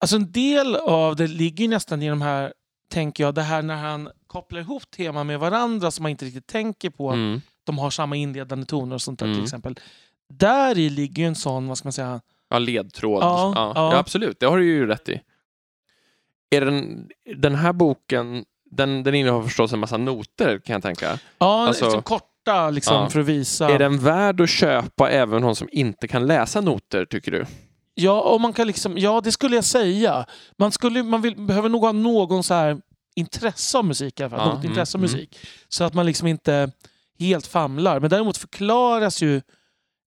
alltså 0.00 0.16
en 0.16 0.32
del 0.32 0.76
av 0.76 1.16
det 1.16 1.26
ligger 1.26 1.64
ju 1.64 1.70
nästan 1.70 2.02
i 2.02 2.08
de 2.08 2.22
här, 2.22 2.52
tänker 2.90 3.24
jag, 3.24 3.34
det 3.34 3.42
här 3.42 3.62
när 3.62 3.76
han 3.76 4.10
kopplar 4.26 4.60
ihop 4.60 4.90
teman 4.90 5.26
med 5.26 5.40
varandra 5.40 5.90
som 5.90 6.02
man 6.02 6.10
inte 6.10 6.24
riktigt 6.24 6.46
tänker 6.46 6.90
på. 6.90 7.10
att 7.10 7.14
Mm. 7.14 7.40
De 7.64 7.78
har 7.78 7.90
samma 7.90 8.16
inledande 8.16 8.66
toner 8.66 8.94
och 8.94 9.02
sånt 9.02 9.18
där 9.18 9.26
Mm. 9.26 9.36
till 9.38 9.44
exempel. 9.44 9.78
Där 10.28 10.78
i 10.78 10.90
ligger 10.90 11.22
ju 11.22 11.26
en 11.28 11.34
sån, 11.34 11.68
vad 11.68 11.78
ska 11.78 11.86
man 11.86 11.92
säga, 11.92 12.20
Ja, 12.48 12.58
ledtråd. 12.58 13.22
Ja, 13.22 13.52
ja. 13.54 13.72
ja, 13.74 13.98
absolut. 13.98 14.40
Det 14.40 14.46
har 14.46 14.58
du 14.58 14.64
ju 14.64 14.86
rätt 14.86 15.08
i. 15.08 15.20
Är 16.52 16.60
den, 16.60 17.08
den 17.36 17.54
här 17.54 17.72
boken, 17.72 18.44
den, 18.70 19.02
den 19.02 19.14
innehåller 19.14 19.44
förstås 19.46 19.72
en 19.72 19.78
massa 19.78 19.96
noter 19.96 20.58
kan 20.58 20.72
jag 20.72 20.82
tänka. 20.82 21.18
ja, 21.38 21.66
Alltså- 21.66 21.84
liksom 21.84 22.02
korta 22.02 22.70
liksom, 22.70 22.94
Ja. 22.94 23.08
för 23.10 23.20
att 23.20 23.26
visa. 23.26 23.70
Är 23.70 23.78
den 23.78 23.98
värd 23.98 24.40
att 24.40 24.50
köpa 24.50 25.10
även 25.10 25.42
hon 25.42 25.56
som 25.56 25.68
inte 25.72 26.08
kan 26.08 26.26
läsa 26.26 26.60
noter, 26.60 27.04
tycker 27.04 27.30
du? 27.32 27.44
Ja, 27.94 28.20
och 28.20 28.40
man 28.40 28.52
kan 28.52 28.66
liksom, 28.66 28.98
ja, 28.98 29.20
det 29.24 29.32
skulle 29.32 29.54
jag 29.54 29.64
säga. 29.64 30.26
Man, 30.58 30.72
skulle, 30.72 31.02
man 31.02 31.22
vill, 31.22 31.36
behöver 31.36 31.68
nog 31.68 31.82
ha 31.84 31.92
någon 31.92 32.42
så 32.42 32.54
här 32.54 32.80
intresse 33.16 33.78
av 33.78 33.84
musik 33.84 34.20
i 34.20 34.22
alla 34.22 34.30
fall. 34.30 34.38
Ja, 34.40 34.46
något 34.46 34.54
mm, 34.64 34.70
intresse 34.70 34.98
av 34.98 35.04
mm. 35.04 35.12
musik. 35.12 35.38
Så 35.68 35.84
att 35.84 35.94
man 35.94 36.06
liksom 36.06 36.26
inte 36.28 36.70
helt 37.18 37.46
famlar. 37.46 38.00
Men 38.00 38.10
däremot 38.10 38.36
förklaras 38.36 39.22
ju 39.22 39.40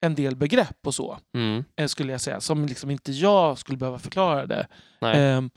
en 0.01 0.15
del 0.15 0.35
begrepp 0.35 0.77
och 0.87 0.95
så, 0.95 1.17
Mm. 1.35 1.63
eh, 1.77 1.87
skulle 1.87 2.11
jag 2.11 2.21
säga. 2.21 2.41
Som 2.41 2.65
liksom 2.65 2.89
inte 2.89 3.11
jag 3.11 3.57
skulle 3.57 3.77
behöva 3.77 3.99
förklara 3.99 4.45
det. 4.45 4.67
Nej. 5.01 5.49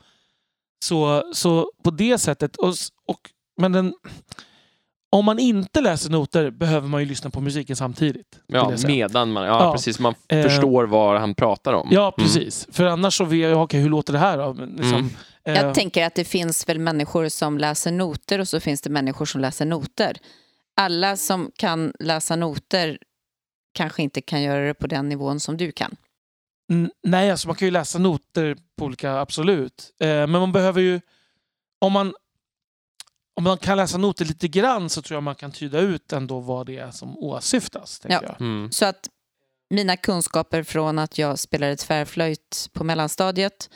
Så, 0.83 1.23
så 1.33 1.71
på 1.83 1.91
det 1.91 2.17
sättet. 2.17 2.55
Och, 2.55 2.73
och, 3.07 3.19
men 3.61 3.71
den, 3.71 3.93
om 5.11 5.25
man 5.25 5.39
inte 5.39 5.81
läser 5.81 6.11
noter 6.11 6.49
behöver 6.51 6.87
man 6.87 7.01
ju 7.01 7.07
lyssna 7.07 7.29
på 7.29 7.41
musiken 7.41 7.75
samtidigt. 7.75 8.39
Ja, 8.47 8.73
medan 8.87 9.31
man, 9.31 9.45
ja, 9.45 9.63
Ja. 9.63 9.71
precis, 9.71 9.99
man 9.99 10.15
Eh, 10.27 10.43
förstår 10.43 10.83
vad 10.83 11.19
han 11.19 11.35
pratar 11.35 11.73
om. 11.73 11.87
Ja, 11.91 12.13
precis. 12.17 12.67
För 12.71 12.85
annars 12.85 13.17
så 13.17 13.25
vet 13.25 13.49
jag, 13.49 13.63
okej, 13.63 13.81
hur 13.81 13.89
låter 13.89 14.13
det 14.13 14.19
här 14.19 14.37
då? 14.37 14.53
Liksom, 14.53 14.93
Mm. 14.93 15.09
eh, 15.45 15.53
Jag 15.65 15.75
tänker 15.75 16.05
att 16.05 16.15
det 16.15 16.25
finns 16.25 16.69
väl 16.69 16.79
människor 16.79 17.29
som 17.29 17.57
läser 17.57 17.91
noter 17.91 18.39
och 18.39 18.47
så 18.47 18.59
finns 18.59 18.81
det 18.81 18.89
människor 18.89 19.25
som 19.25 19.41
läser 19.41 19.65
noter. 19.65 20.17
Alla 20.77 21.17
som 21.17 21.51
kan 21.57 21.93
läsa 21.99 22.35
noter 22.35 22.97
kanske 23.73 24.03
inte 24.03 24.21
kan 24.21 24.41
göra 24.41 24.67
det 24.67 24.73
på 24.73 24.87
den 24.87 25.09
nivån 25.09 25.39
som 25.39 25.57
du 25.57 25.71
kan. 25.71 25.95
Nej, 27.03 27.31
alltså 27.31 27.47
man 27.47 27.55
kan 27.55 27.67
ju 27.67 27.71
läsa 27.71 27.99
noter 27.99 28.55
på 28.77 28.85
olika, 28.85 29.13
absolut. 29.19 29.93
Eh, 29.99 30.07
men 30.07 30.31
man 30.31 30.51
behöver 30.51 30.81
ju... 30.81 31.01
Om 31.81 31.91
man, 31.91 32.13
om 33.35 33.43
man 33.43 33.57
kan 33.57 33.77
läsa 33.77 33.97
noter 33.97 34.25
lite 34.25 34.47
grann 34.47 34.89
så 34.89 35.01
tror 35.01 35.15
jag 35.15 35.23
man 35.23 35.35
kan 35.35 35.51
tyda 35.51 35.79
ut 35.79 36.13
ändå 36.13 36.39
vad 36.39 36.65
det 36.65 36.77
är 36.77 36.91
som 36.91 37.17
åsyftas. 37.17 38.01
Ja. 38.03 38.19
jag. 38.23 38.41
Mm. 38.41 38.71
Så 38.71 38.85
att 38.85 39.09
mina 39.69 39.97
kunskaper 39.97 40.63
från 40.63 40.99
att 40.99 41.17
jag 41.17 41.39
spelade 41.39 41.75
tvärflöjt 41.75 42.69
på 42.73 42.83
mellanstadiet 42.83 43.69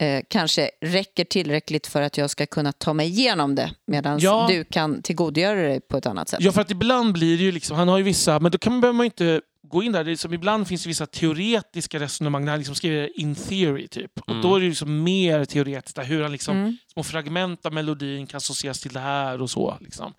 eh, 0.00 0.24
kanske 0.30 0.70
räcker 0.80 1.24
tillräckligt 1.24 1.86
för 1.86 2.02
att 2.02 2.16
jag 2.18 2.30
ska 2.30 2.46
kunna 2.46 2.72
ta 2.72 2.92
mig 2.92 3.08
igenom 3.08 3.54
det 3.54 3.74
medan 3.86 4.18
Ja. 4.18 4.46
du 4.50 4.64
kan 4.64 5.02
tillgodogöra 5.02 5.62
dig 5.62 5.80
på 5.80 5.96
ett 5.96 6.06
annat 6.06 6.28
sätt. 6.28 6.40
Ja, 6.42 6.52
för 6.52 6.60
att 6.60 6.70
ibland 6.70 7.12
blir 7.12 7.38
det 7.38 7.44
ju 7.44 7.52
liksom... 7.52 7.76
Han 7.76 7.88
har 7.88 7.98
ju 7.98 8.04
vissa... 8.04 8.40
Men 8.40 8.52
då 8.52 8.58
kan 8.58 8.72
man, 8.72 8.80
behöver 8.80 8.96
man 8.96 9.04
inte 9.06 9.40
gå 9.68 9.82
in 9.82 9.92
där. 9.92 10.04
Det 10.04 10.10
är 10.12 10.16
som 10.16 10.34
ibland 10.34 10.68
finns 10.68 10.82
det 10.82 10.88
vissa 10.88 11.06
teoretiska 11.06 11.98
resonemang 12.00 12.44
när 12.44 12.52
han 12.52 12.58
liksom 12.58 12.74
skriver 12.74 13.20
in 13.20 13.34
theory, 13.34 13.88
typ. 13.88 14.18
Och 14.20 14.28
Mm. 14.28 14.42
då 14.42 14.56
är 14.56 14.60
det 14.60 14.66
liksom 14.68 15.02
mer 15.02 15.44
teoretiskt, 15.44 15.96
där 15.96 16.04
hur 16.04 16.22
han 16.22 16.32
liksom 16.32 16.56
Mm. 16.56 16.76
små 16.92 17.02
fragment 17.02 17.66
av 17.66 17.72
melodin 17.72 18.26
kan 18.26 18.36
associeras 18.38 18.80
till 18.80 18.92
det 18.92 19.00
här 19.00 19.42
och 19.42 19.50
så. 19.50 19.76
Liksom. 19.80 20.14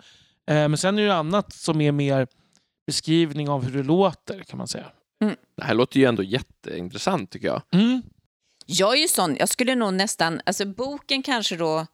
Eh, 0.48 0.56
men 0.56 0.78
sen 0.78 1.00
är 1.00 1.06
det 1.06 1.16
annat 1.16 1.54
som 1.54 1.82
är 1.82 1.92
mer 1.92 2.28
beskrivning 2.88 3.50
av 3.50 3.64
hur 3.66 3.78
det 3.78 3.84
låter 3.84 4.44
kan 4.44 4.58
man 4.58 4.68
säga. 4.68 4.86
Det 5.58 5.64
här 5.64 5.74
låter 5.74 6.00
ju 6.00 6.06
ändå 6.06 6.24
jätteintressant 6.24 7.32
tycker 7.32 7.48
jag. 7.48 7.62
Mm. 7.74 8.02
Jag 8.66 8.94
är 8.94 9.02
ju 9.02 9.08
sån, 9.08 9.36
jag 9.40 9.50
skulle 9.50 9.76
nog 9.76 9.94
nästan, 9.94 10.42
alltså 10.46 10.66
boken 10.66 11.24
kanske 11.24 11.56
då 11.56 11.86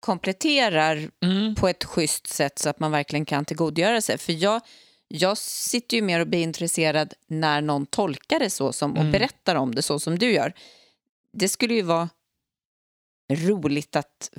kompletterar 0.00 1.08
Mm. 1.22 1.54
på 1.54 1.68
ett 1.68 1.84
schysst 1.84 2.26
sätt 2.26 2.58
så 2.58 2.68
att 2.68 2.80
man 2.80 2.90
verkligen 2.92 3.24
kan 3.24 3.44
tillgodogöra 3.44 4.00
sig. 4.00 4.18
För 4.18 4.32
jag, 4.32 4.60
jag 5.12 5.38
sitter 5.38 5.96
ju 5.96 6.02
mer 6.02 6.20
och 6.20 6.26
blir 6.26 6.42
intresserad 6.42 7.14
när 7.26 7.60
någon 7.62 7.86
tolkar 7.86 8.38
det 8.38 8.50
så 8.50 8.72
som, 8.72 8.92
och 8.92 8.98
Mm. 8.98 9.12
berättar 9.12 9.54
om 9.54 9.74
det 9.74 9.82
så 9.82 10.00
som 10.00 10.18
du 10.18 10.32
gör. 10.32 10.52
Det 11.32 11.48
skulle 11.48 11.74
ju 11.74 11.82
vara 11.82 12.08
roligt 13.32 13.96
att 13.96 14.30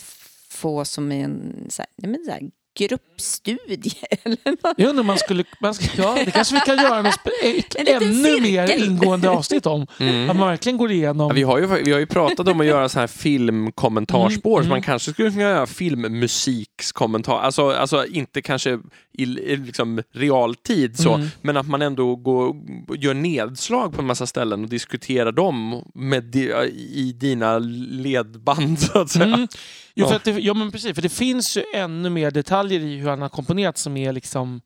få 0.50 0.86
som 0.86 1.12
en 1.12 1.66
så 1.70 1.82
här, 1.82 1.92
nej 1.96 2.12
men 2.12 2.26
så 2.26 2.32
här, 2.32 2.52
gruppstudie 2.80 3.92
eller 4.24 4.38
något. 4.52 4.74
Jag 4.78 4.90
undrar 4.90 5.02
om 5.02 5.08
man 5.08 5.18
skulle... 5.18 5.44
Man 5.62 5.74
ska, 5.74 6.02
ja, 6.02 6.18
det 6.26 6.32
kanske 6.32 6.56
vi 6.56 6.62
kan 6.62 6.78
göra 6.78 7.02
något 7.02 7.20
ett 7.44 7.76
ännu 7.90 8.42
mer 8.42 8.68
cirkel. 8.68 8.84
ingående 8.88 9.30
avsnitt 9.30 9.66
om. 9.66 9.88
Mm. 10.00 10.30
Att 10.30 10.36
man 10.36 10.48
verkligen 10.48 10.78
går 10.78 10.92
igenom... 10.92 11.28
Ja, 11.28 11.34
vi, 11.34 11.44
har 11.44 11.58
ju, 11.60 11.84
vi 11.84 11.92
har 11.92 12.00
ju 12.00 12.06
pratat 12.06 12.48
om 12.48 12.62
att 12.62 12.66
göra 12.68 12.90
så 12.90 13.00
här 13.00 13.08
filmkommentarspår, 13.08 14.58
Mm, 14.58 14.64
så 14.64 14.70
man 14.70 14.78
mm. 14.78 14.84
kanske 14.84 15.12
skulle 15.14 15.32
kunna 15.32 15.42
göra 15.44 15.68
filmmusikskommentar, 15.68 17.40
alltså, 17.40 17.70
alltså 17.72 18.06
inte 18.06 18.42
kanske 18.42 18.80
i, 19.18 19.24
i 19.24 19.56
liksom 19.58 20.02
realtid 20.14 20.98
så, 21.00 21.14
Mm. 21.14 21.28
men 21.42 21.58
att 21.58 21.68
man 21.68 21.82
ändå 21.82 22.16
går, 22.16 22.56
gör 22.98 23.14
nedslag 23.14 23.94
på 23.94 24.02
en 24.02 24.08
massa 24.08 24.28
ställen 24.28 24.64
och 24.64 24.70
diskuterar 24.70 25.32
dem 25.32 25.84
med 25.96 26.24
di, 26.24 26.52
i 26.94 27.14
dina 27.20 27.60
ledband 27.60 28.80
så 28.80 29.00
att 29.00 29.10
säga. 29.10 29.26
Mm. 29.26 29.48
Jo, 29.96 30.06
för 30.06 30.12
Ja. 30.14 30.18
att 30.18 30.24
det, 30.24 30.32
ja, 30.32 30.54
men 30.54 30.72
precis. 30.72 30.96
För 30.96 31.02
det 31.02 31.10
finns 31.10 31.58
ju 31.58 31.64
ännu 31.76 32.10
mer 32.10 32.32
detaljer 32.32 32.61
i 32.70 32.98
hur 32.98 33.10
han 33.10 33.22
har 33.22 33.30
komponerat 33.30 33.78
som 33.78 33.98
är 33.98 34.12
liksom... 34.14 34.62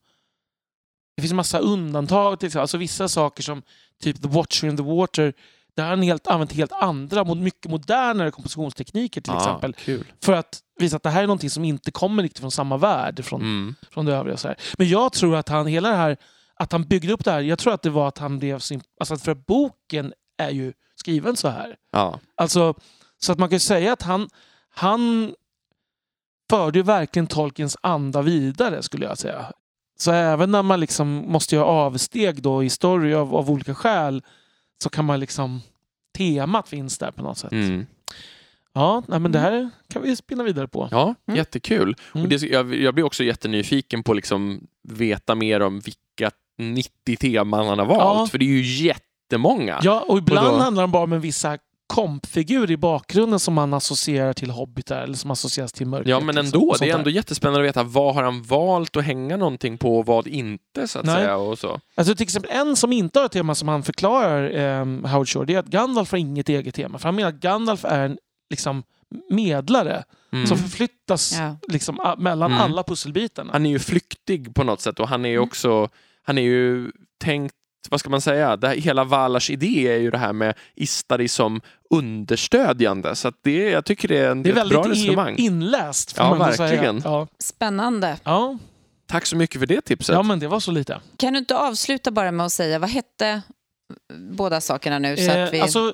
Det 1.16 1.22
finns 1.22 1.32
en 1.32 1.36
massa 1.38 1.60
undantag. 1.60 2.40
Till 2.40 2.48
exempel. 2.48 2.62
Alltså 2.62 2.78
vissa 2.78 3.08
saker 3.08 3.44
som 3.44 3.62
typ 4.04 4.22
The 4.22 4.28
Watcher 4.28 4.68
in 4.68 4.78
the 4.78 4.84
Water. 4.84 5.34
Där 5.76 5.84
har 5.84 5.90
han 5.90 6.02
helt, 6.02 6.28
använt 6.28 6.54
helt 6.54 6.72
andra, 6.72 7.36
mycket 7.36 7.72
modernare 7.72 8.32
kompositionstekniker 8.32 9.22
till 9.22 9.34
exempel. 9.36 9.74
kul. 9.74 10.06
För 10.24 10.34
att 10.34 10.60
visa 10.80 10.96
att 10.96 11.04
det 11.04 11.10
här 11.10 11.24
är 11.24 11.28
någonting 11.28 11.50
som 11.50 11.66
inte 11.66 11.92
kommer 11.92 12.24
riktigt 12.24 12.40
från 12.40 12.52
samma 12.52 12.78
värld. 12.78 13.26
Från, 13.26 13.42
Mm. 13.42 13.76
från 13.92 14.06
det 14.06 14.14
övriga. 14.16 14.38
Så 14.38 14.48
här. 14.48 14.58
Men 14.78 14.90
jag 14.90 15.14
tror 15.14 15.36
att 15.36 15.50
han, 15.50 15.68
hela 15.68 15.90
det 15.90 15.96
här, 15.96 16.18
att 16.56 16.72
han 16.72 16.84
byggde 16.84 17.14
upp 17.14 17.24
det 17.26 17.32
här, 17.32 17.42
jag 17.42 17.60
tror 17.60 17.74
att 17.74 17.82
det 17.82 17.90
var 17.90 18.08
att 18.08 18.18
han 18.18 18.40
blev 18.40 18.60
sin, 18.60 18.82
alltså 19.00 19.18
för 19.18 19.32
att 19.32 19.46
boken 19.46 20.14
är 20.38 20.50
ju 20.50 20.74
skriven 20.96 21.36
så 21.38 21.48
här. 21.48 21.76
Ja. 21.92 22.20
Alltså, 22.36 22.74
så 23.18 23.32
att 23.32 23.40
man 23.40 23.50
kan 23.50 23.60
säga 23.60 23.94
att 23.94 24.02
han, 24.02 24.30
han 24.70 25.34
förde 26.50 26.80
ju 26.80 26.84
verkligen 26.84 27.28
Tolkiens 27.28 27.78
anda 27.82 28.22
vidare 28.22 28.84
skulle 28.84 29.06
jag 29.06 29.18
säga. 29.18 29.46
Så 29.98 30.12
även 30.12 30.52
när 30.52 30.64
man 30.64 30.80
liksom 30.80 31.08
måste 31.32 31.56
göra 31.56 31.66
avsteg 31.66 32.42
då 32.42 32.64
i 32.64 32.70
story 32.70 33.14
av, 33.14 33.36
av 33.36 33.52
olika 33.52 33.76
skäl 33.76 34.24
så 34.84 34.90
kan 34.90 35.06
man 35.06 35.20
liksom 35.20 35.62
temat 36.18 36.70
finns 36.70 36.98
där 36.98 37.12
på 37.12 37.24
något 37.24 37.38
sätt. 37.38 37.52
Mm. 37.52 37.86
Ja, 38.74 39.04
nej, 39.08 39.20
men 39.20 39.32
det 39.32 39.40
här 39.40 39.70
kan 39.90 40.02
vi 40.02 40.16
spinna 40.16 40.44
vidare 40.44 40.68
på. 40.68 40.88
Ja, 40.92 41.16
Mm. 41.28 41.38
jättekul. 41.38 41.96
Mm. 42.14 42.24
Och 42.24 42.30
det, 42.30 42.42
jag, 42.42 42.76
jag 42.76 42.94
blir 42.94 43.04
också 43.06 43.24
jättenyfiken 43.24 44.04
på 44.04 44.12
att 44.12 44.16
liksom 44.16 44.68
veta 44.84 45.36
mer 45.36 45.62
om 45.62 45.80
vilka 45.80 46.32
90 46.58 47.16
teman 47.18 47.68
han 47.68 47.80
har 47.80 47.86
valt, 47.86 48.00
Ja. 48.20 48.28
för 48.32 48.38
det 48.38 48.46
är 48.46 48.50
ju 48.50 48.86
jättemånga. 48.86 49.80
Ja, 49.84 50.06
och 50.08 50.18
ibland 50.18 50.48
Och 50.48 50.54
då- 50.54 50.60
handlar 50.60 50.84
det 50.84 50.88
bara 50.88 51.04
om 51.04 51.14
en 51.14 51.22
vissa 51.22 51.58
kompfigur 51.88 52.71
i 52.71 52.78
bakgrunden 52.78 53.39
som 53.39 53.54
man 53.54 53.74
associerar 53.74 54.34
till 54.34 54.50
hobbitar 54.50 55.02
eller 55.02 55.13
som 55.13 55.32
associeras 55.32 55.74
till 55.74 55.88
mörkret. 55.88 56.08
Ja, 56.10 56.19
men 56.19 56.36
liksom, 56.36 56.60
ändå. 56.62 56.76
Det 56.80 56.86
är 56.86 56.89
där. 56.91 56.98
ändå 56.98 57.10
jättespännande 57.10 57.60
att 57.60 57.65
veta 57.65 57.84
vad 57.84 58.15
har 58.15 58.24
han 58.24 58.43
valt 58.43 58.98
att 58.98 59.04
hänga 59.04 59.38
någonting 59.38 59.78
på 59.78 59.98
och 60.00 60.06
vad 60.06 60.28
inte, 60.28 60.88
så 60.88 61.00
att 61.00 61.06
Nej. 61.06 61.15
säga. 61.15 61.36
Och 61.38 61.60
så. 61.60 61.80
Alltså 61.95 62.15
till 62.15 62.24
exempel 62.24 62.52
en 62.54 62.76
som 62.76 62.93
inte 62.93 63.19
har 63.19 63.26
ett 63.26 63.32
tema 63.32 63.56
som 63.56 63.67
han 63.67 63.84
förklarar, 63.84 64.52
eh, 64.80 64.86
Howard 65.12 65.30
Shore, 65.30 65.45
det 65.45 65.54
är 65.54 65.60
att 65.60 65.65
Gandalf 65.67 66.12
har 66.12 66.17
inget 66.17 66.50
eget 66.50 66.76
tema. 66.76 66.98
För 66.98 67.08
han 67.08 67.15
menar 67.15 67.30
att 67.30 67.36
Gandalf 67.39 67.86
är 67.86 68.06
en 68.06 68.17
liksom, 68.50 68.84
medlare 69.30 70.04
Mm. 70.34 70.48
som 70.48 70.58
förflyttas 70.58 71.34
Ja. 71.39 71.58
liksom, 71.67 72.00
a- 72.00 72.15
mellan 72.17 72.52
Mm. 72.52 72.63
alla 72.63 72.84
pusselbitarna. 72.84 73.54
Han 73.54 73.65
är 73.65 73.69
ju 73.69 73.80
flyktig 73.80 74.56
på 74.56 74.63
något 74.63 74.82
sätt 74.82 75.00
och 75.00 75.08
han 75.08 75.26
är 75.26 75.30
ju 75.30 75.36
Mm. 75.36 75.48
också, 75.48 75.89
han 76.24 76.38
är 76.38 76.41
ju 76.41 76.91
tänkt, 77.24 77.56
vad 77.91 78.00
ska 78.00 78.10
man 78.10 78.21
säga, 78.21 78.58
det 78.58 78.67
här, 78.67 78.76
hela 78.76 79.04
Valars 79.04 79.50
idé 79.50 79.88
är 79.88 79.98
ju 79.98 80.12
det 80.12 80.17
här 80.17 80.34
med 80.34 80.54
Istari 80.76 81.28
som 81.28 81.62
understödjande. 81.89 83.15
Så 83.15 83.28
att 83.28 83.36
det, 83.43 83.69
jag 83.69 83.86
tycker 83.86 84.08
det 84.08 84.17
är 84.17 84.32
en, 84.32 84.43
det 84.43 84.50
är 84.50 84.58
ett 84.63 84.69
bra 84.69 84.82
väldigt 84.82 85.02
resonemang. 85.02 85.36
inläst. 85.38 86.12
Får 86.17 86.26
Ja, 86.26 86.30
man 86.36 86.50
ändå 86.52 86.63
verkligen. 86.63 87.02
Säga. 87.02 87.13
Ja. 87.13 87.28
Spännande. 87.39 88.17
Ja. 88.24 88.58
Tack 89.08 89.26
så 89.26 89.36
mycket 89.36 89.60
för 89.60 89.65
det 89.67 89.82
tipset. 89.82 90.13
ja, 90.13 90.24
men 90.24 90.39
det 90.39 90.48
var 90.48 90.60
så 90.60 90.71
lite. 90.71 91.02
Kan 91.17 91.34
du 91.34 91.39
inte 91.39 91.58
avsluta 91.58 92.12
bara 92.12 92.32
med 92.32 92.45
att 92.45 92.52
säga, 92.52 92.80
vad 92.80 92.89
hette 92.89 93.41
båda 94.13 94.62
sakerna 94.62 95.00
nu? 95.00 95.17
Så 95.17 95.32
Eh, 95.32 95.43
att 95.43 95.54
vi... 95.54 95.62
alltså, 95.62 95.93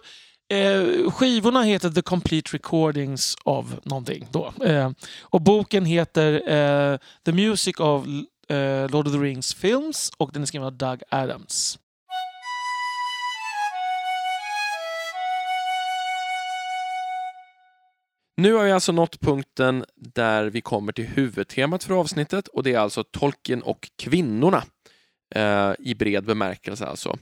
eh, 0.54 1.12
skivorna 1.12 1.62
heter 1.64 1.90
The 1.90 2.02
Complete 2.02 2.50
Recordings 2.58 3.36
of 3.44 3.66
någonting. 3.84 4.28
Då. 4.32 4.54
Eh, 4.66 4.92
och 5.22 5.42
boken 5.42 5.86
heter 5.86 6.34
eh, 6.34 6.98
The 7.26 7.32
Music 7.32 7.80
of 7.80 8.06
eh, 8.50 8.90
Lord 8.90 9.08
of 9.08 9.14
the 9.14 9.20
Rings 9.20 9.54
Films 9.54 10.12
och 10.18 10.32
den 10.34 10.42
är 10.42 10.46
skriven 10.46 10.68
av 10.68 10.74
Doug 10.74 11.02
Adams. 11.10 11.80
Nu 18.42 18.54
har 18.54 18.64
vi 18.64 18.72
alltså 18.72 18.92
nått 18.92 19.20
punkten 19.20 19.86
där 19.96 20.46
vi 20.46 20.62
kommer 20.62 20.92
till 20.92 21.06
huvudtemat 21.06 21.84
för 21.84 21.94
avsnittet 22.00 22.48
och 22.48 22.64
det 22.64 22.74
är 22.74 22.80
alltså 22.80 23.04
Tolkien 23.04 23.62
och 23.62 23.90
kvinnorna. 23.98 24.64
Eh, 25.36 25.72
I 25.80 25.96
bred 25.96 26.26
bemärkelse 26.26 26.86
alltså. 26.86 27.18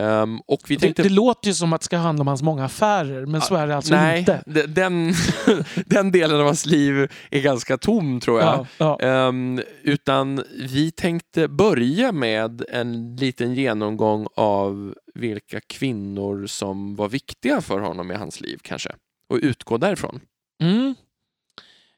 Ehm, 0.00 0.40
och 0.46 0.60
vi 0.68 0.74
Det, 0.74 0.80
tänkte... 0.80 1.02
det 1.02 1.08
låter 1.08 1.48
ju 1.48 1.54
som 1.54 1.72
att 1.72 1.80
det 1.80 1.84
ska 1.84 1.96
handla 1.96 2.20
om 2.20 2.26
hans 2.26 2.42
många 2.42 2.64
affärer, 2.64 3.26
men 3.26 3.40
så 3.40 3.54
är 3.54 3.66
det 3.66 3.76
alltså 3.76 3.94
Nej, 3.94 4.18
inte. 4.18 4.42
de- 4.46 4.66
den, 4.66 5.12
den 5.86 6.12
delen 6.12 6.40
av 6.40 6.46
hans 6.46 6.66
liv 6.66 7.12
är 7.30 7.40
ganska 7.40 7.78
tom 7.78 8.20
tror 8.20 8.40
jag. 8.40 8.66
Ja, 8.78 8.96
ja. 9.00 9.06
Ehm, 9.08 9.60
utan 9.82 10.44
vi 10.70 10.90
tänkte 10.90 11.48
börja 11.48 12.12
med 12.12 12.64
en 12.68 13.16
liten 13.16 13.54
genomgång 13.54 14.26
av 14.36 14.94
vilka 15.14 15.60
kvinnor 15.60 16.46
som 16.46 16.96
var 16.96 17.08
viktiga 17.08 17.60
för 17.60 17.80
honom 17.80 18.10
i 18.10 18.14
hans 18.14 18.40
liv 18.40 18.58
kanske. 18.62 18.90
Och 19.30 19.38
utgå 19.42 19.78
därifrån. 19.78 20.20
Mm. 20.62 20.94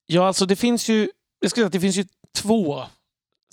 ja, 0.06 0.26
alltså 0.26 0.46
det 0.46 0.56
finns 0.56 0.88
ju, 0.88 1.10
jag 1.40 1.50
skulle 1.50 1.62
säga 1.62 1.66
att 1.66 1.72
det 1.72 1.80
finns 1.80 1.96
ju 1.96 2.04
två 2.36 2.82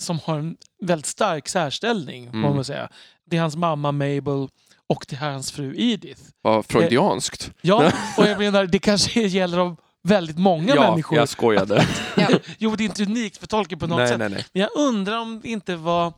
som 0.02 0.18
har 0.24 0.38
en 0.38 0.56
väldigt 0.82 1.06
stark 1.06 1.48
särställning. 1.48 2.26
Mm. 2.26 2.40
Man 2.40 2.64
säga. 2.64 2.88
Det 3.24 3.36
är 3.36 3.40
hans 3.40 3.56
mamma 3.56 3.92
Mabel 3.92 4.48
och 4.86 5.06
det 5.08 5.16
är 5.16 5.30
hans 5.32 5.52
fru 5.52 5.74
Edith. 5.78 6.22
Vad 6.42 6.66
freudianskt. 6.66 7.52
Ja, 7.60 7.92
och 8.16 8.26
jag 8.26 8.38
menar 8.44 8.66
det 8.66 8.78
kanske 8.78 9.20
gäller 9.20 9.58
om 9.58 9.76
väldigt 10.02 10.38
många 10.38 10.74
ja, 10.74 10.90
människor. 10.90 11.18
jag 11.18 11.28
skojade. 11.28 11.86
Jo, 12.58 12.76
det 12.76 12.84
är 12.84 12.86
inte 12.86 13.02
unikt 13.02 13.36
för 13.36 13.46
Tolkien 13.46 13.78
på 13.78 13.86
något 13.86 13.98
nej, 13.98 14.08
sätt. 14.08 14.18
nej, 14.18 14.28
nej. 14.28 14.44
Men 14.52 14.60
jag 14.62 14.70
undrar 14.76 15.18
om 15.18 15.40
det 15.40 15.48
inte 15.48 15.76
var 15.76 16.12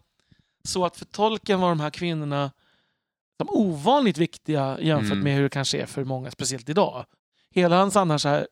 så 0.64 0.84
att 0.84 0.96
för 0.96 1.04
Tolkien 1.04 1.60
var 1.60 1.68
de 1.68 1.80
här 1.80 1.90
kvinnorna 1.90 2.50
de 3.38 3.48
ovanligt 3.50 4.18
viktiga 4.18 4.78
jämfört 4.80 5.12
Mm. 5.12 5.24
med 5.24 5.34
hur 5.34 5.42
det 5.42 5.48
kanske 5.48 5.78
är 5.78 5.86
för 5.86 6.04
många, 6.04 6.30
speciellt 6.30 6.68
idag. 6.68 7.04
Hela 7.54 7.76
hans 7.76 7.96
annars 7.96 8.24
här 8.24 8.48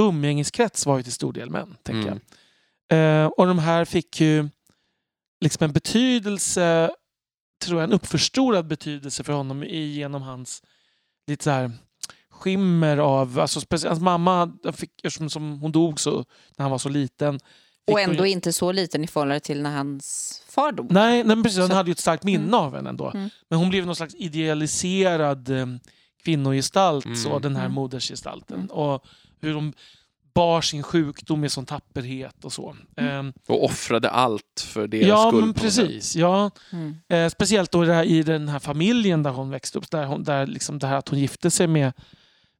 umgängeskrets 0.00 0.86
var 0.86 0.96
ju 0.96 1.02
till 1.02 1.12
stor 1.12 1.32
del 1.32 1.50
män, 1.50 1.76
tänker 1.82 2.08
Mm. 2.08 2.20
jag. 2.88 3.22
Eh, 3.22 3.26
och 3.26 3.46
de 3.46 3.58
här 3.58 3.84
fick 3.84 4.20
ju 4.20 4.48
liksom 5.40 5.64
en 5.64 5.72
betydelse, 5.72 6.90
tror 7.64 7.80
jag, 7.80 7.88
en 7.88 7.92
uppförstorad 7.92 8.66
betydelse 8.66 9.24
för 9.24 9.32
honom 9.32 9.62
i- 9.64 9.84
genom 9.86 10.22
hans 10.22 10.62
lite 11.26 11.44
så 11.44 11.50
här 11.50 11.70
skimmer 12.30 12.96
av, 12.98 13.38
alltså 13.40 13.60
speciellt 13.60 13.90
hans 13.90 14.02
mamma, 14.02 14.52
fick, 14.72 14.90
eftersom 15.04 15.30
som 15.30 15.60
hon 15.60 15.72
dog 15.72 16.00
så 16.00 16.16
när 16.56 16.62
han 16.62 16.70
var 16.70 16.78
så 16.78 16.88
liten. 16.88 17.34
och 17.86 17.92
hon 17.92 18.00
ändå 18.10 18.26
inte 18.26 18.52
så 18.52 18.72
liten 18.72 19.04
i 19.04 19.06
förhållande 19.06 19.40
till 19.40 19.62
när 19.62 19.76
hans 19.76 20.42
far 20.48 20.72
dog. 20.72 20.92
Nej, 20.92 21.24
nej 21.24 21.42
precis, 21.42 21.58
hon 21.58 21.68
Så- 21.68 21.74
hade 21.74 21.90
ju 21.90 21.92
ett 21.92 21.98
starkt 21.98 22.24
minne 22.24 22.42
Mm. 22.44 22.54
av 22.54 22.74
henne 22.76 22.90
ändå. 22.90 23.10
Mm. 23.14 23.30
Men 23.48 23.58
hon 23.58 23.70
blev 23.70 23.86
någon 23.86 23.96
slags 23.96 24.14
idealiserad 24.14 25.48
eh, 25.48 25.66
kvinnogestalt, 26.24 27.04
Mm. 27.04 27.16
så, 27.16 27.38
den 27.38 27.56
här 27.56 27.64
Mm. 27.64 27.74
modersgestalten. 27.74 28.56
Mm. 28.58 28.70
Och 28.70 29.04
hur 29.44 29.54
de 29.54 29.72
bar 30.34 30.60
sin 30.60 30.82
sjukdom 30.82 31.40
med 31.40 31.52
sån 31.52 31.66
tapperhet 31.66 32.44
och 32.44 32.52
så. 32.52 32.76
Ehm, 32.96 33.32
Och 33.48 33.64
offrade 33.64 34.10
allt 34.10 34.66
för 34.66 34.86
deras 34.86 35.08
ja, 35.08 35.28
skull. 35.30 35.40
men 35.44 35.54
precis. 35.54 36.16
Ja. 36.16 36.50
Mm. 36.72 36.96
Eh, 37.08 37.28
speciellt 37.28 37.70
då 37.70 37.84
i 37.84 37.86
det 37.86 37.94
här, 37.94 38.04
i 38.04 38.22
den 38.22 38.48
här 38.48 38.58
familjen 38.58 39.22
där 39.22 39.30
hon 39.30 39.50
växte 39.50 39.78
upp. 39.78 39.90
Där, 39.90 40.04
hon, 40.06 40.22
där 40.24 40.46
liksom 40.46 40.78
det 40.78 40.86
här 40.86 40.96
att 40.96 41.08
hon 41.08 41.18
gifte 41.18 41.50
sig 41.50 41.66
med, 41.66 41.92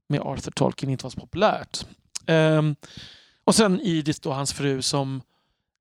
med 0.09 0.21
Arthur 0.21 0.51
Tolkien 0.53 0.91
inte 0.93 1.05
var 1.05 1.11
så 1.11 1.21
populärt. 1.21 1.87
Ehm, 2.27 2.77
och 3.45 3.55
sen 3.55 3.81
Edith, 3.83 4.21
då, 4.23 4.33
hans 4.33 4.53
fru, 4.53 4.83
som, 4.83 5.23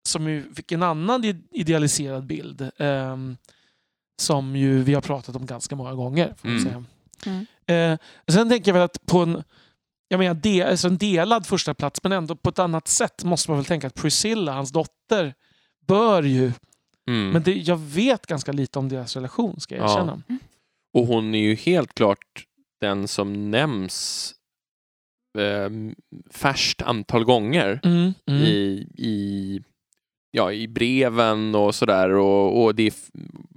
som 0.07 0.27
ju 0.29 0.53
fick 0.53 0.71
en 0.71 0.83
annan 0.83 1.23
idealiserad 1.51 2.25
bild. 2.25 2.69
ehm, 2.77 3.37
som 4.21 4.55
ju 4.55 4.83
vi 4.83 4.93
har 4.93 5.01
pratat 5.01 5.35
om 5.35 5.45
ganska 5.45 5.75
många 5.75 5.93
gånger. 5.93 6.33
Får 6.37 6.47
man 6.47 6.57
Mm. 6.57 6.65
säga. 6.69 6.83
Mm. 7.65 7.91
Eh, 7.93 7.99
sen 8.33 8.49
tänker 8.49 8.71
jag 8.71 8.73
väl 8.73 8.83
att 8.83 9.05
på 9.05 9.19
en, 9.19 9.43
jag 10.13 10.19
menar, 10.19 10.33
de, 10.33 10.61
alltså 10.63 10.87
en 10.87 10.97
delad 10.97 11.45
första 11.45 11.73
plats 11.73 12.03
men 12.03 12.11
ändå 12.11 12.35
på 12.35 12.49
ett 12.49 12.59
annat 12.59 12.87
sätt 12.87 13.23
måste 13.23 13.51
man 13.51 13.57
väl 13.57 13.65
tänka 13.65 13.87
att 13.87 13.95
Priscilla, 13.95 14.51
hans 14.53 14.71
dotter, 14.71 15.33
bör 15.87 16.23
ju 16.23 16.51
Mm. 17.07 17.29
Men 17.29 17.43
det, 17.43 17.53
jag 17.53 17.77
vet 17.77 18.25
ganska 18.27 18.51
lite 18.51 18.79
om 18.79 18.89
deras 18.89 19.15
relation, 19.15 19.59
ska 19.59 19.75
jag 19.75 19.85
Ja. 19.85 19.91
erkänna. 19.93 20.21
Och 20.93 21.07
hon 21.07 21.35
är 21.35 21.39
ju 21.39 21.55
helt 21.55 21.93
klart 21.93 22.43
den 22.81 23.07
som 23.07 23.51
nämns 23.51 24.33
eh, 25.39 25.69
färst 26.31 26.81
antal 26.81 27.23
gånger 27.23 27.79
Mm, 27.83 28.13
mm. 28.27 28.41
i, 28.41 28.87
i, 28.97 29.59
ja, 30.35 30.51
i 30.51 30.67
breven 30.67 31.55
och 31.55 31.75
sådär. 31.75 32.09
Och, 32.09 32.63
och 32.63 32.75
det 32.75 32.95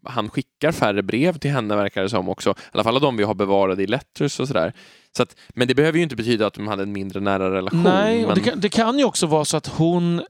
han 0.04 0.30
skickar 0.30 0.72
färre 0.72 1.02
brev 1.02 1.38
till 1.38 1.50
henne 1.50 1.76
verkar 1.76 2.02
det 2.02 2.08
som 2.08 2.28
också. 2.28 2.50
I 2.50 2.54
alla 2.72 2.84
fall 2.84 2.94
av 2.96 3.00
de 3.02 3.16
vi 3.16 3.24
har 3.24 3.34
bevarade 3.34 3.82
i 3.82 3.86
letters 3.86 4.40
och 4.40 4.48
sådär. 4.48 4.72
Så 5.16 5.22
att, 5.22 5.36
men 5.48 5.68
det 5.68 5.74
behöver 5.74 5.98
ju 5.98 6.02
inte 6.02 6.16
betyda 6.16 6.46
att 6.46 6.54
de 6.54 6.68
hade 6.68 6.82
en 6.82 6.92
mindre 6.92 7.20
nära 7.20 7.50
relation. 7.54 7.82
Nej, 7.82 8.22
och 8.22 8.28
men, 8.28 8.34
det, 8.38 8.50
kan, 8.50 8.60
det 8.60 8.68
kan 8.68 8.98
ju 8.98 9.04
också 9.04 9.26
vara 9.26 9.44
så 9.44 9.56
att 9.56 9.66
hon 9.66 10.22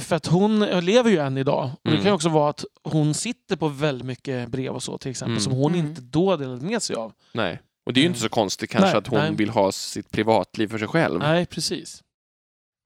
för 0.00 0.16
att 0.16 0.26
hon 0.26 0.60
lever 0.60 1.10
ju 1.10 1.18
än 1.18 1.38
idag. 1.38 1.64
Och 1.64 1.80
Det 1.82 1.90
Mm. 1.90 2.02
kan 2.02 2.10
ju 2.10 2.14
också 2.14 2.28
vara 2.28 2.50
att 2.50 2.64
hon 2.84 3.14
sitter 3.14 3.56
på 3.56 3.68
väldigt 3.68 4.06
mycket 4.06 4.48
brev 4.48 4.72
och 4.72 4.82
så 4.82 4.98
till 4.98 5.10
exempel 5.10 5.32
Mm. 5.32 5.40
som 5.40 5.52
hon 5.52 5.74
Mm. 5.74 5.86
inte 5.86 6.00
då 6.00 6.36
delade 6.36 6.66
med 6.66 6.82
sig 6.82 6.96
av. 6.96 7.12
nej. 7.32 7.60
Och 7.86 7.92
det 7.92 8.00
är 8.00 8.02
ju 8.02 8.08
inte 8.08 8.20
så 8.20 8.28
konstigt 8.28 8.70
kanske 8.70 8.88
Nej, 8.90 8.96
att 8.98 9.06
hon 9.06 9.18
nej. 9.18 9.34
vill 9.34 9.50
ha 9.50 9.72
sitt 9.72 10.10
privatliv 10.10 10.68
för 10.68 10.78
sig 10.78 10.88
själv. 10.88 11.18
Nej, 11.20 11.46
precis. 11.46 12.02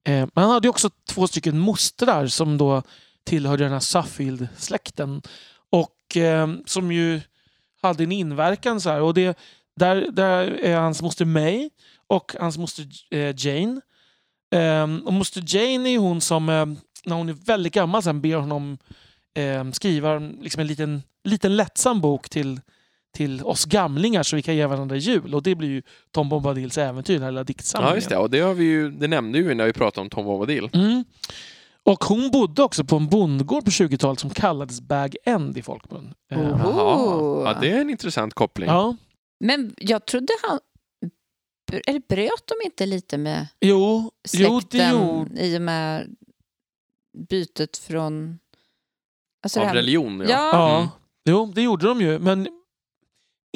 Eh, 0.06 0.28
men 0.34 0.44
han 0.44 0.50
hade 0.50 0.68
också 0.68 0.90
två 1.08 1.26
stycken 1.26 1.58
mostrar 1.58 2.26
som 2.26 2.58
då 2.58 2.82
tillhörde 3.24 3.64
den 3.64 3.72
här 3.72 3.80
Suffield-släkten. 3.80 5.22
Och 5.70 6.16
eh, 6.16 6.48
som 6.66 6.92
ju 6.92 7.20
hade 7.82 8.02
en 8.04 8.12
inverkan 8.12 8.80
så 8.80 8.90
här. 8.90 9.00
Och 9.00 9.14
det, 9.14 9.38
där, 9.76 10.10
där 10.10 10.44
är 10.46 10.76
hans 10.76 11.02
moster 11.02 11.24
May 11.24 11.70
och 12.06 12.32
hans 12.40 12.58
moster 12.58 12.86
eh, 13.10 13.34
Jane. 13.36 13.80
Eh, 14.54 15.06
och 15.06 15.12
moster 15.12 15.44
Jane 15.46 15.88
är 15.90 15.98
hon 15.98 16.20
som, 16.20 16.48
eh, 16.48 16.66
när 17.04 17.16
hon 17.16 17.28
är 17.28 17.32
väldigt 17.32 17.74
gammal, 17.74 18.02
sen 18.02 18.20
ber 18.20 18.36
honom 18.36 18.78
eh, 19.34 19.70
skriva 19.70 20.18
liksom 20.18 20.60
en 20.60 20.66
liten, 20.66 21.02
liten 21.24 21.56
lättsam 21.56 22.00
bok 22.00 22.28
till, 22.28 22.60
till 23.16 23.42
oss 23.42 23.64
gamlingar 23.64 24.22
så 24.22 24.36
vi 24.36 24.42
kan 24.42 24.56
ge 24.56 24.66
varandra 24.66 24.96
jul. 24.96 25.34
Och 25.34 25.42
det 25.42 25.54
blir 25.54 25.68
ju 25.68 25.82
Tom 26.10 26.28
Bombadils 26.28 26.78
äventyr, 26.78 27.14
den 27.14 27.22
här 27.22 27.30
lilla 27.30 27.44
diktsamlingen. 27.44 27.90
Ja, 27.90 27.96
just 27.96 28.08
det. 28.08 28.16
Och 28.16 28.30
det, 28.30 28.40
har 28.40 28.54
vi 28.54 28.64
ju, 28.64 28.90
det 28.90 29.08
nämnde 29.08 29.42
vi 29.42 29.54
när 29.54 29.66
vi 29.66 29.72
pratade 29.72 30.00
om 30.02 30.10
Tom 30.10 30.24
Bombadil. 30.24 30.68
Mm. 30.72 31.04
Och 31.82 32.04
hon 32.04 32.30
bodde 32.30 32.62
också 32.62 32.84
på 32.84 32.96
en 32.96 33.08
bondgård 33.08 33.64
på 33.64 33.70
20-talet 33.70 34.20
som 34.20 34.30
kallades 34.30 34.80
Bag 34.80 35.16
End 35.24 35.58
i 35.58 35.62
folkmun. 35.62 36.14
Eh. 36.32 36.40
Ja, 36.40 37.58
det 37.60 37.70
är 37.70 37.80
en 37.80 37.90
intressant 37.90 38.34
koppling. 38.34 38.68
Ja. 38.68 38.96
Men 39.44 39.74
jag 39.78 40.06
trodde 40.06 40.32
han... 40.42 40.58
Eller 41.86 42.00
bröt 42.08 42.46
de 42.46 42.54
inte 42.66 42.86
lite 42.86 43.18
med 43.18 43.46
Jo, 43.60 43.70
jo, 43.70 44.10
det 44.22 44.28
släkten 44.28 44.90
gjorde... 44.90 45.46
i 45.46 45.56
och 45.58 45.62
med 45.62 46.16
bytet 47.28 47.76
från... 47.78 48.38
Alltså 49.42 49.60
Av 49.60 49.66
här- 49.66 49.74
religion, 49.74 50.20
ja. 50.20 50.26
Ja. 50.30 50.50
Ja, 50.52 50.76
Mm. 50.78 50.88
jo, 51.28 51.52
det 51.54 51.62
gjorde 51.62 51.86
de 51.86 52.00
ju. 52.00 52.18
Men 52.18 52.48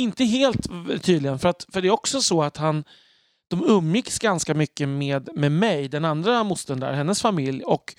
inte 0.01 0.25
helt 0.25 0.67
tydligen. 1.03 1.39
För, 1.39 1.49
att, 1.49 1.67
för 1.73 1.81
det 1.83 1.89
är 1.89 1.93
också 1.93 2.21
så 2.23 2.43
att 2.43 2.57
han... 2.57 2.85
De 3.51 3.65
umgicks 3.69 4.19
ganska 4.19 4.55
mycket 4.55 4.89
med, 4.89 5.29
med 5.35 5.53
mig, 5.53 5.89
den 5.89 6.05
andra 6.05 6.45
mostern 6.45 6.81
där, 6.81 6.93
hennes 6.93 7.23
familj. 7.23 7.63
Och 7.63 7.95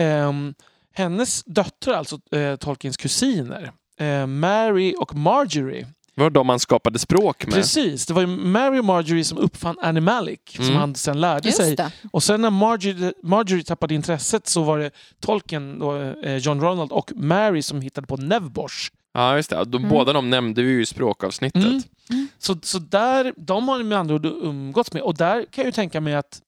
ehm, 0.00 0.54
hennes 0.94 1.42
döttrar, 1.44 1.94
alltså 1.94 2.36
eh, 2.36 2.56
Tolkiens 2.56 2.96
kusiner, 2.96 3.72
eh, 4.00 4.26
Mary 4.26 4.94
och 4.98 5.14
Marjorie. 5.14 5.86
Det 6.14 6.20
var 6.22 6.30
de 6.30 6.46
man 6.46 6.60
skapade 6.60 6.98
språk 6.98 7.44
med. 7.46 7.54
Precis, 7.54 8.06
det 8.06 8.14
var 8.14 8.20
ju 8.20 8.26
Mary 8.26 8.78
och 8.78 8.84
Marjorie 8.84 9.24
som 9.24 9.38
uppfann 9.38 9.78
Animalic, 9.82 10.40
som 10.48 10.64
Mm. 10.64 10.76
han 10.76 10.94
sen 10.94 11.20
lärde 11.20 11.52
sig. 11.52 11.66
Just 11.66 11.76
det. 11.76 11.92
Och 12.12 12.22
sen 12.22 12.40
när 12.42 12.50
Marjorie, 12.50 13.12
Marjorie 13.22 13.64
tappade 13.64 13.94
intresset 13.94 14.46
så 14.48 14.62
var 14.62 14.78
det 14.78 14.90
Tolkien, 15.20 15.78
då, 15.78 15.96
eh, 16.00 16.36
John 16.36 16.60
Ronald 16.60 16.92
och 16.92 17.12
Mary 17.16 17.62
som 17.62 17.80
hittade 17.80 18.06
på 18.06 18.16
Nevbosh. 18.16 18.90
Ja, 19.14 19.36
just 19.36 19.50
det. 19.50 19.64
De, 19.64 19.76
Mm. 19.78 19.90
Båda 19.90 20.12
de 20.12 20.30
nämnde 20.30 20.62
vi 20.62 20.70
ju 20.70 20.82
i 20.82 20.86
språkavsnittet. 20.86 21.62
Mm. 21.64 21.82
Mm. 22.10 22.28
Så, 22.38 22.56
så 22.62 22.78
där, 22.78 23.34
de 23.36 23.68
har 23.68 23.82
med 23.82 23.98
andra 23.98 24.14
ord 24.14 24.26
umgåtts 24.26 24.92
med. 24.92 25.02
Och 25.02 25.16
där 25.16 25.44
kan 25.44 25.62
jag 25.62 25.66
ju 25.66 25.72
tänka 25.72 26.00
mig 26.00 26.14
att 26.14 26.40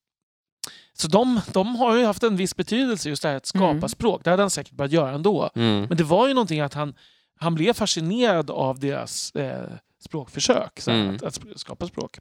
så 0.92 1.08
de, 1.08 1.40
de 1.52 1.76
har 1.76 1.96
ju 1.96 2.04
haft 2.04 2.22
en 2.22 2.36
viss 2.36 2.56
betydelse 2.56 3.08
just 3.08 3.22
det 3.22 3.28
här 3.28 3.36
att 3.36 3.46
skapa 3.46 3.70
Mm. 3.70 3.88
språk. 3.88 4.24
Det 4.24 4.30
hade 4.30 4.42
han 4.42 4.50
säkert 4.50 4.72
börjat 4.72 4.92
göra 4.92 5.10
ändå. 5.14 5.50
Mm. 5.54 5.82
Men 5.88 5.96
det 5.96 6.04
var 6.04 6.28
ju 6.28 6.34
någonting 6.34 6.60
att 6.60 6.74
han, 6.74 6.94
han 7.40 7.54
blev 7.54 7.72
fascinerad 7.72 8.50
av 8.50 8.80
deras 8.80 9.30
eh, 9.34 9.68
språkförsök. 10.04 10.80
Så 10.80 10.90
Mm. 10.90 11.14
att, 11.16 11.22
att 11.22 11.40
skapa 11.56 11.86
språk. 11.86 12.18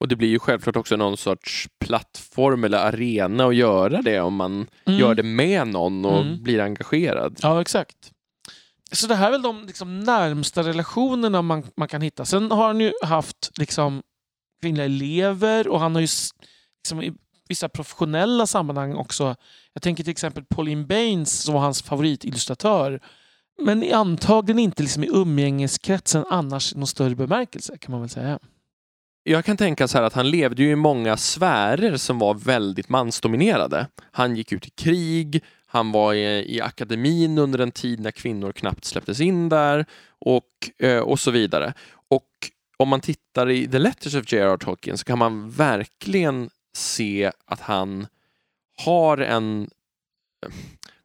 Och 0.00 0.08
det 0.08 0.16
blir 0.16 0.28
ju 0.28 0.38
självklart 0.38 0.76
också 0.76 0.96
någon 0.96 1.16
sorts 1.16 1.68
plattform 1.84 2.64
eller 2.64 2.78
arena 2.78 3.44
att 3.46 3.54
göra 3.56 4.02
det 4.02 4.20
om 4.20 4.34
man 4.34 4.66
Mm. 4.84 5.00
gör 5.00 5.14
det 5.14 5.22
med 5.22 5.68
någon 5.68 6.04
och 6.04 6.22
Mm. 6.22 6.42
blir 6.42 6.60
engagerad. 6.60 7.38
Ja, 7.42 7.60
exakt. 7.60 8.11
Så 8.92 9.06
det 9.06 9.14
här 9.14 9.26
är 9.26 9.30
väl 9.30 9.42
de 9.42 9.66
liksom, 9.66 10.00
närmsta 10.00 10.62
relationerna 10.62 11.42
man, 11.42 11.62
man 11.76 11.88
kan 11.88 12.02
hitta. 12.02 12.24
Sen 12.24 12.50
har 12.50 12.66
han 12.66 12.80
ju 12.80 12.92
haft 13.02 13.58
liksom, 13.58 14.02
kvinnliga 14.60 14.84
elever 14.84 15.68
och 15.68 15.80
han 15.80 15.94
har 15.94 16.00
ju 16.00 16.08
liksom, 16.82 17.02
i 17.02 17.12
vissa 17.48 17.68
professionella 17.68 18.46
sammanhang 18.46 18.94
också. 18.94 19.36
Jag 19.72 19.82
tänker 19.82 20.04
till 20.04 20.10
exempel 20.10 20.44
Pauline 20.44 20.86
Baines 20.86 21.42
som 21.42 21.54
var 21.54 21.60
hans 21.60 21.82
favoritillustratör. 21.82 23.00
Men 23.62 23.92
antagligen 23.94 24.58
inte 24.58 24.82
liksom 24.82 25.04
i 25.04 25.08
umgängeskretsen 25.12 26.24
annars 26.30 26.72
i 26.72 26.78
någon 26.78 26.86
större 26.86 27.14
bemärkelse 27.14 27.78
kan 27.78 27.92
man 27.92 28.00
väl 28.00 28.10
säga. 28.10 28.38
Jag 29.24 29.44
kan 29.44 29.56
tänka 29.56 29.88
så 29.88 29.98
här 29.98 30.04
att 30.04 30.12
han 30.12 30.30
levde 30.30 30.62
ju 30.62 30.70
i 30.70 30.76
många 30.76 31.16
sfärer 31.16 31.96
som 31.96 32.18
var 32.18 32.34
väldigt 32.34 32.88
mansdominerade. 32.88 33.86
Han 34.10 34.36
gick 34.36 34.52
ut 34.52 34.66
i 34.66 34.70
krig, 34.70 35.44
han 35.66 35.92
var 35.92 36.14
i, 36.14 36.54
i 36.56 36.60
akademin 36.60 37.38
under 37.38 37.58
en 37.58 37.72
tid 37.72 38.00
när 38.00 38.10
kvinnor 38.10 38.52
knappt 38.52 38.84
släpptes 38.84 39.20
in 39.20 39.48
där 39.48 39.86
och, 40.18 40.70
eh, 40.78 40.98
och 40.98 41.20
så 41.20 41.30
vidare. 41.30 41.74
Och 42.08 42.28
om 42.76 42.88
man 42.88 43.00
tittar 43.00 43.50
i 43.50 43.68
The 43.68 43.78
Letters 43.78 44.14
of 44.14 44.32
J.R.R. 44.32 44.56
Tolkien 44.56 44.98
så 44.98 45.04
kan 45.04 45.18
man 45.18 45.50
verkligen 45.50 46.50
se 46.76 47.32
att 47.44 47.60
han 47.60 48.06
har 48.84 49.18
en 49.18 49.70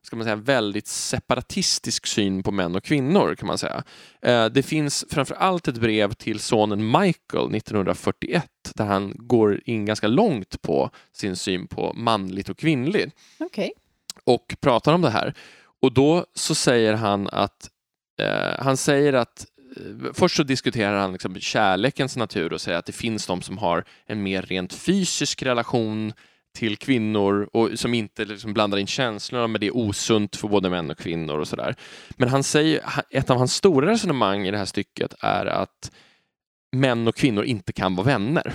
ska 0.08 0.16
man 0.16 0.24
säga, 0.24 0.36
väldigt 0.36 0.88
separatistisk 0.88 2.08
syn 2.08 2.44
på 2.44 2.52
män 2.52 2.76
och 2.76 2.84
kvinnor 2.84 3.36
kan 3.36 3.48
man 3.48 3.58
säga. 3.58 3.84
Eh, 4.22 4.46
Det 4.46 4.64
finns 4.64 5.06
framför 5.10 5.36
allt 5.36 5.68
ett 5.68 5.78
brev 5.78 6.14
till 6.14 6.40
sonen 6.40 6.86
Michael 6.92 7.56
1941 7.56 8.46
där 8.76 8.86
han 8.86 9.14
går 9.16 9.62
in 9.66 9.86
ganska 9.86 10.08
långt 10.08 10.62
på 10.62 10.90
sin 11.12 11.36
syn 11.36 11.68
på 11.68 11.94
manligt 11.94 12.50
och 12.50 12.58
kvinnligt 12.58 13.16
Okej. 13.40 13.72
och 14.24 14.56
pratar 14.60 14.94
om 14.94 15.02
det 15.02 15.10
här. 15.10 15.34
Och 15.82 15.94
då 15.94 16.26
så 16.34 16.56
säger 16.56 16.94
han 16.94 17.28
att 17.32 17.70
eh, 18.22 18.64
han 18.64 18.78
säger 18.78 19.14
att 19.14 19.46
eh, 19.78 20.14
Först 20.14 20.36
så 20.36 20.44
diskuterar 20.44 21.00
han 21.00 21.12
liksom 21.12 21.40
kärlekens 21.40 22.18
natur 22.18 22.54
och 22.54 22.62
säger 22.62 22.78
att 22.78 22.86
det 22.86 22.92
finns 22.94 23.26
de 23.28 23.42
som 23.42 23.58
har 23.58 23.84
en 24.06 24.24
mer 24.24 24.42
rent 24.42 24.74
fysisk 24.74 25.44
relation 25.44 26.14
till 26.58 26.78
kvinnor 26.78 27.50
och 27.54 27.70
som 27.76 27.94
inte 27.94 28.26
liksom 28.26 28.54
blandar 28.54 28.78
in 28.78 28.88
känslorna 28.88 29.48
men 29.48 29.62
det 29.62 29.68
är 29.68 29.78
osunt 29.78 30.36
för 30.36 30.48
både 30.48 30.70
män 30.70 30.92
och 30.92 30.98
kvinnor 30.98 31.40
och 31.40 31.48
sådär. 31.48 31.76
Men 32.10 32.30
han 32.30 32.44
säger, 32.44 32.82
ett 33.10 33.30
av 33.30 33.38
hans 33.38 33.54
stora 33.54 33.92
resonemang 33.92 34.48
i 34.48 34.52
det 34.52 34.58
här 34.58 34.66
stycket 34.66 35.14
är 35.20 35.46
att 35.46 35.92
män 36.76 37.08
och 37.08 37.16
kvinnor 37.16 37.44
inte 37.44 37.74
kan 37.74 37.96
vara 37.96 38.06
vänner. 38.06 38.54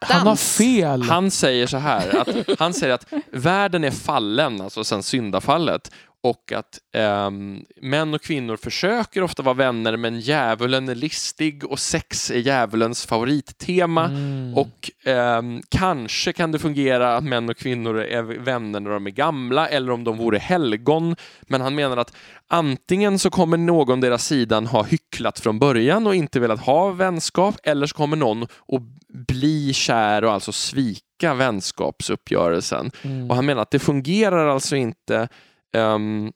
Han 0.00 0.16
har 0.16 0.20
Attans! 0.20 0.56
fel! 0.56 1.02
Han 1.08 1.30
säger 1.30 1.66
så 1.66 1.76
här, 1.76 2.16
att, 2.20 2.58
han 2.58 2.74
säger 2.74 2.94
att 2.94 3.12
världen 3.32 3.84
är 3.84 3.90
fallen, 3.90 4.60
alltså 4.60 4.84
sen 4.84 5.02
syndafallet, 5.02 5.92
och 6.22 6.52
att 6.52 6.78
ehm, 6.92 7.64
män 7.80 8.14
och 8.14 8.22
kvinnor 8.22 8.56
försöker 8.56 9.22
ofta 9.22 9.42
vara 9.42 9.54
vänner, 9.54 9.96
men 9.96 10.20
djävulen 10.20 10.88
är 10.88 10.94
listig 10.94 11.64
och 11.64 11.78
sex 11.78 12.30
är 12.30 12.38
djävulens 12.38 13.06
favorittema. 13.06 14.04
Mm. 14.04 14.54
Och 14.54 14.90
ehm, 15.04 15.62
kanske 15.68 16.32
kan 16.32 16.52
det 16.52 16.58
fungera 16.58 17.16
att 17.16 17.24
män 17.24 17.48
och 17.48 17.56
kvinnor 17.56 17.98
är 17.98 18.22
vänner 18.22 18.80
när 18.80 18.90
de 18.90 19.06
är 19.06 19.10
gamla 19.10 19.68
eller 19.68 19.92
om 19.92 20.04
de 20.04 20.16
vore 20.16 20.38
helgon. 20.38 21.16
Men 21.42 21.60
han 21.60 21.74
menar 21.74 21.96
att 21.96 22.16
antingen 22.48 23.18
så 23.18 23.30
kommer 23.30 23.56
någon 23.56 24.00
deras 24.00 24.26
sidan 24.26 24.66
ha 24.66 24.82
hycklat 24.82 25.40
från 25.40 25.58
början 25.58 26.06
och 26.06 26.14
inte 26.14 26.40
velat 26.40 26.60
ha 26.60 26.90
vänskap 26.90 27.54
eller 27.62 27.86
så 27.86 27.94
kommer 27.94 28.16
någon 28.16 28.42
att 28.42 28.82
bli 29.08 29.72
kär 29.72 30.24
och 30.24 30.32
alltså 30.32 30.52
svika 30.52 31.34
vänskapsuppgörelsen. 31.34 32.90
Mm. 33.02 33.30
Och 33.30 33.36
han 33.36 33.46
menar 33.46 33.62
att 33.62 33.70
det 33.70 33.78
fungerar 33.78 34.48
alltså 34.48 34.76
inte. 34.76 35.28
Ehm, 35.72 36.32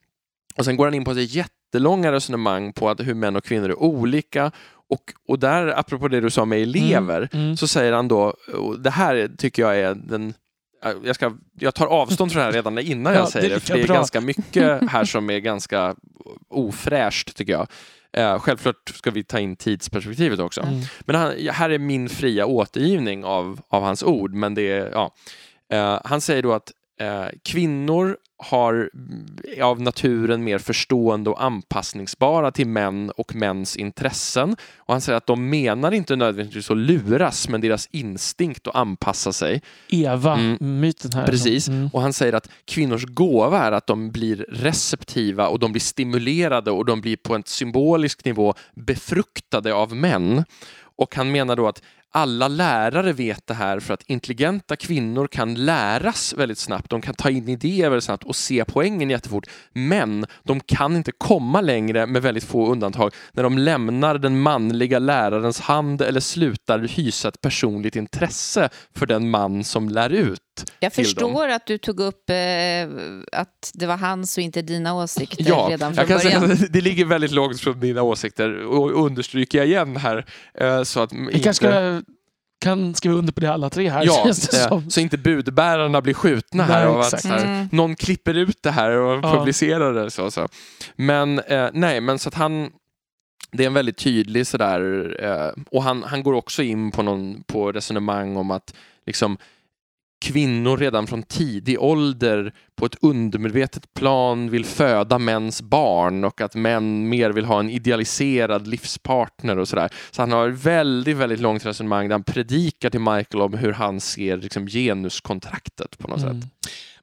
och 0.56 0.64
sen 0.64 0.76
går 0.76 0.84
han 0.84 0.94
in 0.94 1.04
på 1.04 1.10
ett 1.10 1.34
jättelånga 1.34 2.12
resonemang 2.12 2.72
på 2.72 2.90
att 2.90 3.00
hur 3.00 3.14
män 3.14 3.36
och 3.36 3.44
kvinnor 3.44 3.68
är 3.70 3.82
olika. 3.82 4.52
Och, 4.88 5.12
och 5.28 5.38
där, 5.38 5.78
apropå 5.78 6.08
det 6.08 6.20
du 6.20 6.30
sa 6.30 6.44
med 6.44 6.62
elever, 6.62 7.28
Mm. 7.32 7.56
så 7.56 7.68
säger 7.68 7.92
han 7.92 8.08
då, 8.08 8.34
och 8.54 8.80
det 8.80 8.90
här 8.90 9.30
tycker 9.38 9.62
jag 9.62 9.78
är 9.78 9.94
den 9.94 10.34
jag, 11.04 11.14
ska, 11.14 11.32
jag 11.60 11.74
tar 11.74 11.86
avstånd 11.86 12.32
från 12.32 12.40
det 12.40 12.44
här 12.44 12.52
redan 12.52 12.78
innan 12.78 13.12
Ja, 13.12 13.18
jag 13.18 13.28
säger 13.28 13.48
det 13.48 13.54
det, 13.54 13.60
för 13.60 13.74
det 13.74 13.82
är 13.82 13.86
bra. 13.86 13.94
ganska 13.96 14.20
mycket 14.20 14.82
här 14.90 15.04
som 15.04 15.30
är 15.30 15.38
ganska 15.38 15.94
ofräscht 16.48 17.36
tycker 17.36 17.52
jag. 17.52 17.66
Eh, 18.12 18.38
självklart 18.38 18.88
ska 18.94 19.10
vi 19.10 19.24
ta 19.24 19.38
in 19.38 19.56
tidsperspektivet 19.56 20.38
också. 20.40 20.60
Mm. 20.60 20.80
Men 21.00 21.16
han, 21.16 21.32
här 21.50 21.70
är 21.70 21.78
min 21.78 22.08
fria 22.08 22.46
återgivning 22.46 23.24
av, 23.24 23.60
av 23.68 23.82
hans 23.82 24.02
ord, 24.02 24.34
men 24.34 24.54
det 24.54 24.90
ja. 24.92 25.14
Eh, 25.72 26.00
han 26.04 26.20
säger 26.20 26.42
då 26.42 26.52
att 26.52 26.72
kvinnor 27.42 28.16
har 28.38 28.90
mm, 28.94 29.62
av 29.62 29.82
naturen 29.82 30.44
mer 30.44 30.58
förstående 30.58 31.30
och 31.30 31.44
anpassningsbara 31.44 32.50
till 32.50 32.66
män 32.66 33.10
och 33.10 33.34
mäns 33.34 33.76
intressen. 33.76 34.56
Och 34.76 34.94
han 34.94 35.00
säger 35.00 35.16
att 35.16 35.26
de 35.26 35.50
menar 35.50 35.92
inte 35.92 36.16
nödvändigtvis 36.16 36.70
att 36.70 36.76
luras, 36.76 37.48
men 37.48 37.60
deras 37.60 37.88
instinkt 37.92 38.66
att 38.66 38.76
anpassa 38.76 39.32
sig. 39.32 39.62
Eva-myten 39.88 41.12
här. 41.14 41.26
Precis. 41.26 41.68
Mm. 41.68 41.90
Och 41.92 42.02
han 42.02 42.12
säger 42.12 42.32
att 42.32 42.50
kvinnors 42.64 43.04
gåva 43.04 43.62
är 43.62 43.72
att 43.72 43.86
de 43.86 44.10
blir 44.10 44.46
receptiva 44.48 45.48
och 45.48 45.58
de 45.58 45.72
blir 45.72 45.80
stimulerade 45.80 46.70
och 46.70 46.84
de 46.84 47.00
blir 47.00 47.16
på 47.16 47.34
en 47.34 47.42
symbolisk 47.46 48.24
nivå 48.24 48.54
befruktade 48.74 49.74
av 49.74 49.96
män. 49.96 50.44
Och 50.96 51.14
han 51.14 51.32
menar 51.32 51.56
då 51.56 51.68
att 51.68 51.82
alla 52.16 52.48
lärare 52.48 53.12
vet 53.12 53.46
det 53.46 53.54
här 53.54 53.80
för 53.80 53.94
att 53.94 54.02
intelligenta 54.06 54.76
kvinnor 54.76 55.26
kan 55.26 55.54
läras 55.54 56.34
väldigt 56.36 56.58
snabbt. 56.58 56.90
De 56.90 57.00
kan 57.00 57.14
ta 57.14 57.30
in 57.30 57.48
idéer 57.48 57.88
väldigt 57.90 58.04
snabbt 58.04 58.24
och 58.24 58.36
se 58.36 58.64
poängen 58.64 59.10
jättefort. 59.10 59.46
Men 59.72 60.26
de 60.42 60.60
kan 60.60 60.96
inte 60.96 61.12
komma 61.18 61.60
längre 61.60 62.06
med 62.06 62.22
väldigt 62.22 62.44
få 62.44 62.66
undantag 62.72 63.14
när 63.32 63.42
de 63.42 63.58
lämnar 63.58 64.18
den 64.18 64.40
manliga 64.40 64.98
lärarens 64.98 65.60
hand 65.60 66.02
eller 66.02 66.20
slutar 66.20 66.78
hysa 66.78 67.28
ett 67.28 67.40
personligt 67.40 67.96
intresse 67.96 68.68
för 68.94 69.06
den 69.06 69.30
man 69.30 69.64
som 69.64 69.88
lär 69.88 70.10
ut. 70.10 70.40
Jag 70.80 70.92
förstår 70.92 71.48
att 71.48 71.66
du 71.66 71.78
tog 71.78 72.00
upp 72.00 72.30
eh, 72.30 72.36
att 73.40 73.70
det 73.74 73.86
var 73.86 73.96
hans 73.96 74.38
och 74.38 74.42
inte 74.42 74.62
dina 74.62 74.94
åsikter 74.94 75.44
Ja, 75.48 75.66
redan 75.70 75.94
från 75.94 76.02
jag 76.08 76.08
kan 76.08 76.30
början. 76.30 76.42
säga 76.56 76.66
att 76.66 76.72
det 76.72 76.80
ligger 76.80 77.04
väldigt 77.04 77.30
långt 77.30 77.60
från 77.60 77.78
mina 77.78 78.02
åsikter 78.02 78.64
och 78.66 79.04
understryker 79.04 79.58
jag 79.58 79.66
igen 79.66 79.96
här. 79.96 80.26
eh, 80.60 80.82
Så 80.82 81.00
att 81.00 81.12
Vi 81.32 81.42
kanske 81.42 81.66
ska, 81.66 82.02
kan 82.58 82.94
skriva 82.94 83.14
under 83.16 83.32
på 83.32 83.40
det 83.40 83.52
alla 83.52 83.70
tre 83.70 83.90
här. 83.90 84.04
Ja, 84.06 84.24
det 84.26 84.90
så 84.90 85.00
inte 85.00 85.18
budbärarna 85.18 86.00
blir 86.00 86.14
skjutna 86.14 86.64
här 86.64 86.78
Nej, 86.78 86.86
av 86.88 87.00
att 87.00 87.06
exakt. 87.06 87.22
så 87.22 87.28
här, 87.28 87.44
Mm. 87.44 87.68
någon 87.72 87.96
klipper 87.96 88.34
ut 88.34 88.62
det 88.62 88.70
här 88.70 88.90
och 88.90 89.20
Ja. 89.24 89.38
publicerar 89.38 89.92
det. 89.94 90.10
Så, 90.10 90.30
så. 90.30 90.48
Men 90.96 91.38
eh, 91.38 91.68
nej, 91.72 92.00
men 92.00 92.18
så 92.18 92.28
att 92.28 92.34
han 92.34 92.70
det 93.52 93.62
är 93.62 93.66
en 93.66 93.74
väldigt 93.74 93.96
tydlig 93.96 94.46
sådär, 94.46 95.16
eh, 95.24 95.62
och 95.70 95.82
han, 95.82 96.02
han 96.02 96.22
går 96.22 96.32
också 96.32 96.62
in 96.62 96.90
på, 96.90 97.02
någon, 97.02 97.42
på 97.42 97.72
resonemang 97.72 98.36
om 98.36 98.50
att 98.50 98.74
liksom, 99.06 99.36
kvinnor 100.32 100.76
redan 100.76 101.06
från 101.06 101.22
tidig 101.22 101.80
ålder 101.82 102.52
på 102.76 102.86
ett 102.86 102.96
undermedvetet 103.00 103.94
plan 103.94 104.50
vill 104.50 104.64
föda 104.64 105.18
mäns 105.18 105.62
barn 105.62 106.24
och 106.24 106.40
att 106.40 106.54
män 106.54 107.08
mer 107.08 107.30
vill 107.30 107.44
ha 107.44 107.60
en 107.60 107.70
idealiserad 107.70 108.66
livspartner 108.66 109.58
och 109.58 109.68
sådär. 109.68 109.90
Så 110.10 110.22
han 110.22 110.32
har 110.32 110.48
ett 110.48 110.64
väldigt, 110.64 111.16
väldigt 111.16 111.40
långt 111.40 111.66
resonemang 111.66 112.08
där 112.08 112.14
han 112.14 112.22
predikar 112.24 112.90
till 112.90 113.00
Michael 113.00 113.42
om 113.42 113.54
hur 113.54 113.72
han 113.72 114.00
ser 114.00 114.36
liksom, 114.36 114.66
genuskontraktet 114.66 115.98
på 115.98 116.08
något 116.08 116.22
Mm. 116.22 116.42
sätt. 116.42 116.50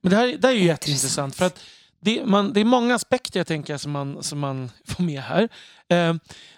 Men 0.01 0.09
det 0.09 0.15
här, 0.17 0.27
det 0.39 0.47
här 0.47 0.55
är 0.55 0.59
ju 0.59 0.65
jätteintressant 0.65 1.35
för 1.35 1.45
att 1.45 1.59
det, 2.01 2.25
man, 2.25 2.53
det 2.53 2.59
är 2.61 2.65
många 2.65 2.95
aspekter 2.95 3.39
jag 3.39 3.47
tänker 3.47 3.77
som 3.77 3.91
man, 3.91 4.23
som 4.23 4.39
man 4.39 4.71
får 4.87 5.03
med 5.03 5.21
här. 5.21 5.49
Eh, 5.89 6.15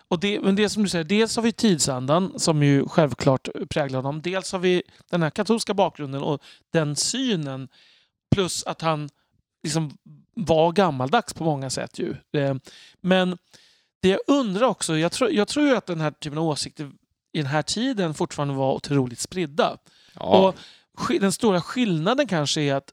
och 0.07 0.19
det, 0.19 0.41
men 0.41 0.55
det 0.55 0.69
som 0.69 0.83
du 0.83 0.89
säger, 0.89 1.03
dels 1.03 1.35
har 1.35 1.43
vi 1.43 1.51
tidsandan 1.51 2.39
som 2.39 2.63
ju 2.63 2.87
självklart 2.87 3.47
präglar 3.69 3.99
honom. 3.99 4.21
Dels 4.21 4.51
har 4.51 4.59
vi 4.59 4.83
den 5.09 5.23
här 5.23 5.29
katolska 5.29 5.73
bakgrunden 5.73 6.21
och 6.21 6.41
den 6.73 6.95
synen. 6.95 7.67
Plus 8.35 8.63
att 8.63 8.81
han 8.81 9.09
liksom 9.63 9.97
var 10.33 10.71
gammaldags 10.71 11.33
på 11.33 11.43
många 11.43 11.69
sätt. 11.69 11.99
ju. 11.99 12.15
Eh, 12.33 12.55
men 13.01 13.37
det 14.01 14.09
jag 14.09 14.19
undrar 14.27 14.67
också, 14.67 14.97
jag 14.97 15.11
tror, 15.11 15.31
jag 15.31 15.47
tror 15.47 15.67
ju 15.67 15.75
att 15.75 15.85
den 15.85 16.01
här 16.01 16.11
typen 16.11 16.37
av 16.37 16.45
åsikter 16.45 16.91
i 17.33 17.37
den 17.37 17.45
här 17.45 17.61
tiden 17.61 18.13
fortfarande 18.13 18.53
var 18.53 18.73
otroligt 18.73 19.19
spridda. 19.19 19.77
Ja. 20.13 20.21
Och 20.21 20.55
den 21.19 21.31
stora 21.31 21.61
skillnaden 21.61 22.27
kanske 22.27 22.61
är 22.61 22.75
att 22.75 22.91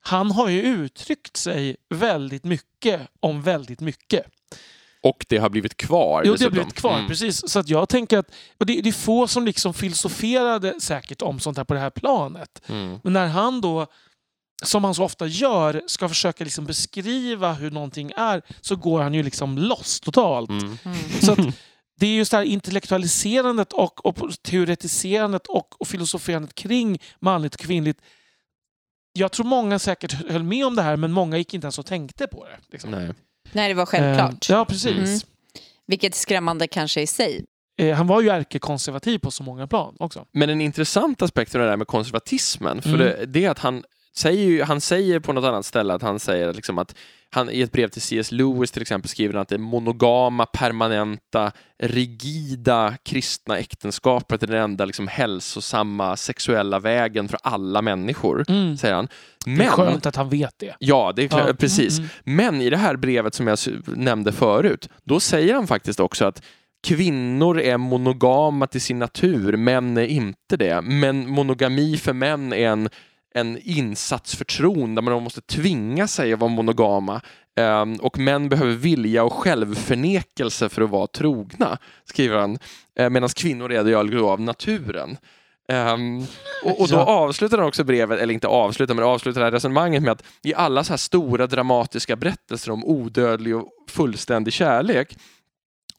han 0.00 0.30
har 0.30 0.48
ju 0.48 0.62
uttryckt 0.62 1.36
sig 1.36 1.76
väldigt 1.88 2.44
mycket 2.44 3.00
om 3.20 3.42
väldigt 3.42 3.80
mycket. 3.80 4.26
Och 5.08 5.26
det 5.28 5.38
har 5.38 5.50
blivit 5.50 5.76
kvar. 5.76 6.22
Jo, 6.24 6.34
det 6.34 6.44
har 6.44 6.50
blivit 6.50 6.74
kvar. 6.74 6.94
Mm. 6.94 7.08
Precis. 7.08 7.50
Så 7.50 7.58
att 7.58 7.68
jag 7.68 7.88
tänker 7.88 8.18
att 8.18 8.30
och 8.58 8.66
det, 8.66 8.80
det 8.80 8.88
är 8.88 8.92
få 8.92 9.26
som 9.26 9.44
liksom 9.44 9.74
filosoferade 9.74 10.80
säkert 10.80 11.22
om 11.22 11.40
sånt 11.40 11.56
här 11.56 11.64
på 11.64 11.74
det 11.74 11.80
här 11.80 11.90
planet. 11.90 12.62
Mm. 12.66 12.98
Men 13.04 13.12
när 13.12 13.26
han 13.26 13.60
då, 13.60 13.86
som 14.64 14.84
han 14.84 14.94
så 14.94 15.04
ofta 15.04 15.26
gör, 15.26 15.82
ska 15.86 16.08
försöka 16.08 16.44
liksom 16.44 16.64
beskriva 16.64 17.52
hur 17.52 17.70
någonting 17.70 18.12
är 18.16 18.42
så 18.60 18.76
går 18.76 19.00
han 19.00 19.14
ju 19.14 19.22
liksom 19.22 19.58
loss 19.58 20.00
totalt. 20.00 20.50
Mm. 20.50 20.78
Mm. 20.84 20.96
Så 21.22 21.32
att 21.32 21.38
det 22.00 22.06
är 22.06 22.14
just 22.14 22.30
det 22.30 22.36
här 22.36 22.44
intellektualiserandet 22.44 23.72
och, 23.72 24.06
och 24.06 24.42
teoretiserandet 24.42 25.46
och, 25.46 25.80
och 25.80 25.88
filosoferandet 25.88 26.54
kring 26.54 26.98
manligt 27.20 27.54
och 27.54 27.60
kvinnligt. 27.60 28.00
Jag 29.12 29.32
tror 29.32 29.46
många 29.46 29.78
säkert 29.78 30.30
höll 30.30 30.42
med 30.42 30.66
om 30.66 30.76
det 30.76 30.82
här 30.82 30.96
men 30.96 31.12
många 31.12 31.38
gick 31.38 31.54
inte 31.54 31.64
ens 31.64 31.78
och 31.78 31.86
tänkte 31.86 32.26
på 32.26 32.44
det. 32.44 32.58
Liksom. 32.72 33.14
Nej. 33.52 33.68
Det 33.68 33.74
var 33.74 33.86
självklart. 33.86 34.50
Eh, 34.50 34.56
ja, 34.56 34.64
precis. 34.64 34.86
Mm. 34.96 35.20
Vilket 35.86 36.14
skrämmande 36.14 36.66
kanske 36.68 37.00
i 37.02 37.06
sig. 37.06 37.44
Eh, 37.78 37.96
han 37.96 38.06
var 38.06 38.20
ju 38.20 38.28
ärkekonservativ 38.28 39.18
på 39.18 39.30
så 39.30 39.42
många 39.42 39.66
plan 39.66 39.96
också. 39.98 40.24
Men 40.32 40.50
en 40.50 40.60
intressant 40.60 41.22
aspekt 41.22 41.54
av 41.54 41.60
det 41.60 41.66
där 41.66 41.76
med 41.76 41.86
konservatismen, 41.86 42.82
för 42.82 42.88
Mm. 42.94 43.00
det, 43.00 43.26
det 43.26 43.44
är 43.44 43.50
att 43.50 43.58
han 43.58 43.84
säger, 44.18 44.64
han 44.64 44.80
säger 44.80 45.20
på 45.20 45.32
något 45.32 45.44
annat 45.44 45.66
ställe 45.66 45.94
att 45.94 46.02
han 46.02 46.18
säger 46.18 46.52
liksom 46.52 46.78
att 46.78 46.94
han 47.30 47.50
i 47.50 47.60
ett 47.60 47.72
brev 47.72 47.88
till 47.88 48.02
C.S. 48.02 48.32
Lewis 48.32 48.70
till 48.70 48.82
exempel 48.82 49.08
skriver 49.08 49.34
han 49.34 49.42
att 49.42 49.48
det 49.48 49.58
monogama, 49.58 50.46
permanenta, 50.46 51.52
rigida 51.82 52.94
kristna 53.04 53.58
äktenskapet 53.58 54.42
är 54.42 54.46
den 54.46 54.62
enda 54.62 54.84
liksom 54.84 55.08
hälsosamma 55.08 56.16
sexuella 56.16 56.78
vägen 56.78 57.28
för 57.28 57.38
alla 57.42 57.82
människor, 57.82 58.44
Mm. 58.48 58.76
säger 58.76 58.94
han. 58.94 59.08
Det 59.44 59.50
är 59.50 59.56
Men, 59.56 59.68
skönt 59.68 60.06
att 60.06 60.16
han 60.16 60.28
vet 60.28 60.54
det. 60.58 60.74
ja, 60.78 61.12
det 61.16 61.24
är 61.24 61.28
klart, 61.28 61.44
Ja. 61.48 61.54
precis. 61.54 61.98
Mm. 61.98 62.10
Men 62.24 62.60
i 62.60 62.70
det 62.70 62.76
här 62.76 62.96
brevet 62.96 63.34
som 63.34 63.46
jag 63.46 63.58
nämnde 63.86 64.32
förut, 64.32 64.88
då 65.04 65.20
säger 65.20 65.54
han 65.54 65.66
faktiskt 65.66 66.00
också 66.00 66.24
att 66.24 66.42
kvinnor 66.86 67.60
är 67.60 67.76
monogama 67.76 68.66
till 68.66 68.80
sin 68.80 68.98
natur, 68.98 69.56
män 69.56 69.96
är 69.96 70.06
inte 70.06 70.56
det. 70.56 70.80
Men 70.80 71.28
monogami 71.30 71.96
för 71.96 72.12
män 72.12 72.52
är 72.52 72.68
en, 72.68 72.88
en 73.36 73.58
insats 73.62 74.36
för 74.36 74.44
tron 74.44 74.94
där 74.94 75.02
man 75.02 75.22
måste 75.22 75.40
tvinga 75.40 76.08
sig 76.08 76.32
att 76.32 76.38
vara 76.38 76.50
monogama. 76.50 77.20
Ehm, 77.56 77.94
och 77.94 78.18
män 78.18 78.48
behöver 78.48 78.72
vilja 78.72 79.24
och 79.24 79.32
självförnekelse 79.32 80.68
för 80.68 80.82
att 80.82 80.90
vara 80.90 81.06
trogna, 81.06 81.78
skriver 82.04 82.36
han. 82.38 82.58
Uh, 83.00 83.10
Medan 83.10 83.28
kvinnor 83.28 83.72
är 83.72 83.84
det 83.84 84.20
av 84.20 84.40
naturen. 84.40 85.16
Ehm, 85.68 86.26
och, 86.64 86.80
och 86.80 86.88
då 86.88 86.98
avslutar 86.98 87.58
han 87.58 87.66
också 87.66 87.84
brevet, 87.84 88.20
eller 88.20 88.34
inte 88.34 88.48
avslutar, 88.48 88.94
men 88.94 89.04
avslutar 89.04 89.40
det 89.40 89.46
här 89.46 89.52
resonemanget 89.52 90.02
med 90.02 90.12
att 90.12 90.24
i 90.42 90.54
alla 90.54 90.84
så 90.84 90.92
här 90.92 90.98
stora 90.98 91.46
dramatiska 91.46 92.16
berättelser 92.16 92.72
om 92.72 92.84
odödlig 92.84 93.56
och 93.56 93.68
fullständig 93.88 94.52
kärlek 94.52 95.16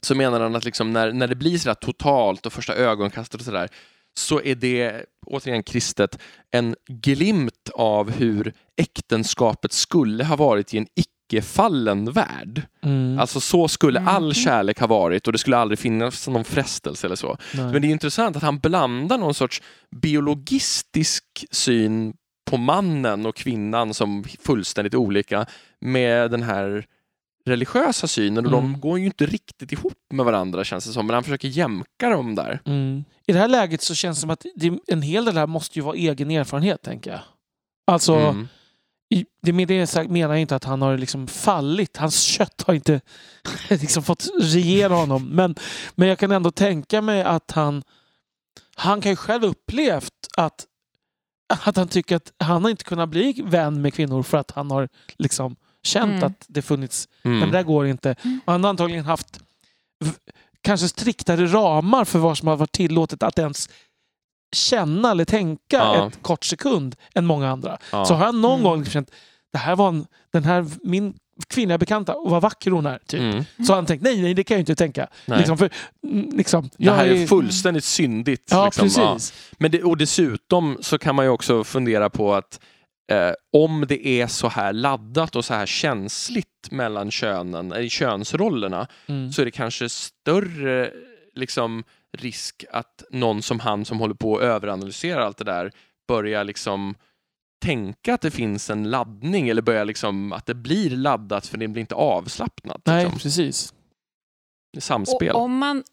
så 0.02 0.16
menar 0.16 0.40
han 0.40 0.56
att 0.56 0.66
liksom 0.66 0.94
när, 0.94 1.12
när 1.12 1.28
det 1.28 1.36
blir 1.36 1.58
sådär 1.58 1.74
totalt 1.74 2.46
och 2.46 2.54
första 2.54 2.76
ögonkastet 2.76 3.40
och 3.40 3.46
sådär 3.46 3.70
så 4.18 4.42
är 4.42 4.56
det, 4.56 5.06
återigen 5.28 5.64
kristet, 5.64 6.20
en 6.52 6.76
glimt 6.88 7.70
av 7.74 8.12
hur 8.12 8.54
äktenskapet 8.78 9.74
skulle 9.74 10.24
ha 10.24 10.36
varit 10.36 10.74
i 10.74 10.78
en 10.78 10.88
icke-fallen 10.96 12.12
värld. 12.12 12.62
Mm. 12.84 13.20
Alltså 13.20 13.40
så 13.40 13.68
skulle 13.68 14.00
all 14.00 14.24
Mm. 14.24 14.34
kärlek 14.34 14.80
ha 14.80 14.88
varit 14.88 15.28
och 15.28 15.34
det 15.34 15.40
skulle 15.40 15.58
aldrig 15.58 15.80
finnas 15.80 16.28
någon 16.28 16.44
frestelse 16.46 17.08
eller 17.08 17.16
så. 17.16 17.38
Nej. 17.54 17.72
Men 17.72 17.82
det 17.82 17.88
är 17.88 17.90
intressant 17.90 18.36
att 18.36 18.44
han 18.44 18.60
blandar 18.60 19.18
någon 19.18 19.34
sorts 19.34 19.62
biologistisk 20.02 21.24
syn 21.52 22.14
på 22.50 22.58
mannen 22.58 23.26
och 23.26 23.36
kvinnan 23.36 23.94
som 23.94 24.24
fullständigt 24.40 24.96
olika 24.96 25.46
med 25.82 26.32
den 26.32 26.44
här 26.44 26.86
religiösa 27.48 28.08
synen 28.08 28.46
och 28.46 28.52
de 28.52 28.66
Mm. 28.66 28.80
går 28.80 29.00
ju 29.00 29.06
inte 29.06 29.26
riktigt 29.26 29.72
ihop 29.72 29.94
med 30.14 30.26
varandra 30.26 30.64
känns 30.64 30.86
det 30.86 30.92
som, 30.92 31.08
men 31.08 31.14
han 31.14 31.24
försöker 31.24 31.48
jämka 31.48 32.10
dem 32.10 32.36
där. 32.36 32.60
Mm. 32.66 33.04
I 33.28 33.34
det 33.34 33.40
här 33.40 33.48
läget 33.48 33.82
så 33.82 33.96
känns 33.96 34.18
det 34.18 34.22
som 34.22 34.30
att 34.30 34.46
det, 34.56 34.72
en 34.88 35.02
hel 35.02 35.26
del 35.26 35.38
här 35.38 35.48
måste 35.48 35.80
ju 35.80 35.86
vara 35.86 35.96
egen 35.96 36.32
erfarenhet, 36.32 36.82
tänker 36.82 37.12
jag. 37.12 37.20
Alltså, 37.88 38.16
Mm. 38.16 38.48
i, 39.10 39.26
det 39.42 39.54
med 39.54 39.68
det 39.68 39.88
sagt 39.88 40.10
menar 40.10 40.34
jag 40.34 40.42
inte 40.42 40.56
att 40.56 40.64
han 40.64 40.82
har 40.82 40.98
liksom 40.98 41.28
fallit. 41.28 41.98
Hans 41.98 42.22
kött 42.22 42.64
har 42.68 42.74
inte 42.74 43.02
liksom 43.70 44.04
fått 44.04 44.28
regera 44.42 44.94
honom. 44.94 45.26
Men, 45.26 45.56
men 45.96 46.08
jag 46.08 46.20
kan 46.20 46.32
ändå 46.32 46.52
tänka 46.52 47.02
mig 47.02 47.22
att 47.24 47.52
han... 47.52 47.84
Han 48.76 49.02
kan 49.02 49.12
ju 49.12 49.16
själv 49.16 49.44
upplevt 49.44 50.14
att, 50.38 50.66
att 51.64 51.76
han 51.78 51.88
tycker 51.88 52.16
att 52.16 52.32
han 52.40 52.64
har 52.64 52.70
inte 52.72 52.84
kunnat 52.84 53.10
bli 53.10 53.42
vän 53.46 53.82
med 53.82 53.94
kvinnor 53.94 54.24
för 54.24 54.38
att 54.38 54.52
han 54.52 54.72
har 54.72 54.90
liksom 55.18 55.56
känt 55.84 56.12
Mm. 56.12 56.24
att 56.24 56.46
det 56.48 56.62
funnits 56.62 57.08
Mm. 57.24 57.40
men 57.40 57.52
det 57.52 57.58
där 57.58 57.64
går 57.64 57.88
inte. 57.88 58.16
Mm. 58.24 58.40
Och 58.46 58.52
han 58.54 58.64
har 58.64 58.70
antagligen 58.70 59.06
haft 59.06 59.40
v- 60.06 60.12
kanske 60.62 60.88
striktare 60.88 61.46
ramar 61.48 62.06
för 62.06 62.20
vad 62.20 62.38
som 62.38 62.48
har 62.48 62.56
varit 62.58 62.72
tillåtet 62.72 63.24
att 63.24 63.40
ens 63.40 63.70
känna 64.56 65.12
eller 65.12 65.26
tänka 65.26 65.60
Ja. 65.78 66.08
ett 66.08 66.22
kort 66.24 66.46
sekund 66.46 66.96
än 67.16 67.26
många 67.26 67.50
andra. 67.50 67.78
Ja. 67.92 68.06
Så 68.06 68.14
har 68.14 68.26
han 68.26 68.42
någon 68.42 68.60
Mm. 68.60 68.64
gång 68.64 68.86
känt 68.86 69.12
det 69.52 69.58
här 69.58 69.76
var 69.76 69.88
en, 69.90 70.06
den 70.34 70.44
här, 70.44 70.66
min 70.84 71.14
kvinnliga 71.48 71.78
bekanta, 71.78 72.14
och 72.16 72.30
vad 72.30 72.42
vacker 72.42 72.72
hon 72.72 72.86
är. 72.86 73.00
Typ. 73.08 73.20
Mm. 73.20 73.44
Så 73.68 73.74
han 73.74 73.86
tänkt, 73.86 74.02
nej, 74.04 74.22
nej, 74.22 74.34
det 74.34 74.44
kan 74.44 74.56
jag 74.56 74.62
inte 74.62 74.76
tänka. 74.76 75.08
Liksom, 75.26 75.58
för, 75.58 75.70
liksom, 76.38 76.70
Det 76.78 76.92
här 76.92 77.06
är 77.08 77.28
fullständigt 77.28 77.84
syndigt. 77.84 78.48
Ja, 78.52 78.66
liksom. 78.66 78.84
precis. 78.84 79.34
Men 79.60 79.72
det, 79.72 79.84
och 79.84 79.98
dessutom 79.98 80.78
så 80.82 80.98
kan 80.98 81.16
man 81.16 81.26
ju 81.26 81.32
också 81.32 81.64
fundera 81.64 82.10
på 82.10 82.34
att 82.36 82.60
eh, 83.12 83.32
om 83.54 83.86
det 83.88 84.08
är 84.08 84.28
så 84.28 84.48
här 84.48 84.74
laddat 84.74 85.36
och 85.36 85.46
så 85.46 85.54
här 85.54 85.66
känsligt 85.66 86.72
mellan 86.72 87.12
könen, 87.12 87.74
i 87.74 87.90
könsrollerna, 87.90 88.88
Mm. 89.08 89.32
så 89.32 89.42
är 89.42 89.46
det 89.46 89.52
kanske 89.52 89.90
större 89.90 90.94
liksom, 91.36 91.84
risk 92.18 92.66
att 92.72 93.04
någon 93.10 93.42
som 93.42 93.60
han 93.60 93.86
som 93.86 94.00
håller 94.00 94.16
på 94.16 94.38
att 94.38 94.44
överanalysera 94.44 95.26
allt 95.26 95.38
det 95.38 95.44
där 95.44 95.72
börjar 96.08 96.44
liksom 96.44 96.96
tänka 97.66 98.14
att 98.14 98.22
det 98.22 98.32
finns 98.32 98.70
en 98.70 98.90
laddning 98.90 99.50
eller 99.50 99.62
börjar 99.62 99.86
liksom 99.86 100.34
att 100.34 100.46
det 100.46 100.54
blir 100.56 100.90
laddat 100.90 101.48
för 101.48 101.58
det 101.58 101.68
blir 101.68 101.82
inte 101.82 101.96
avslappnat. 101.96 102.82
Nej, 102.86 103.04
Liksom. 103.04 103.20
precis. 103.20 103.74
Samspel. 104.80 105.36
Och 105.36 105.42
om 105.42 105.58
man 105.58 105.84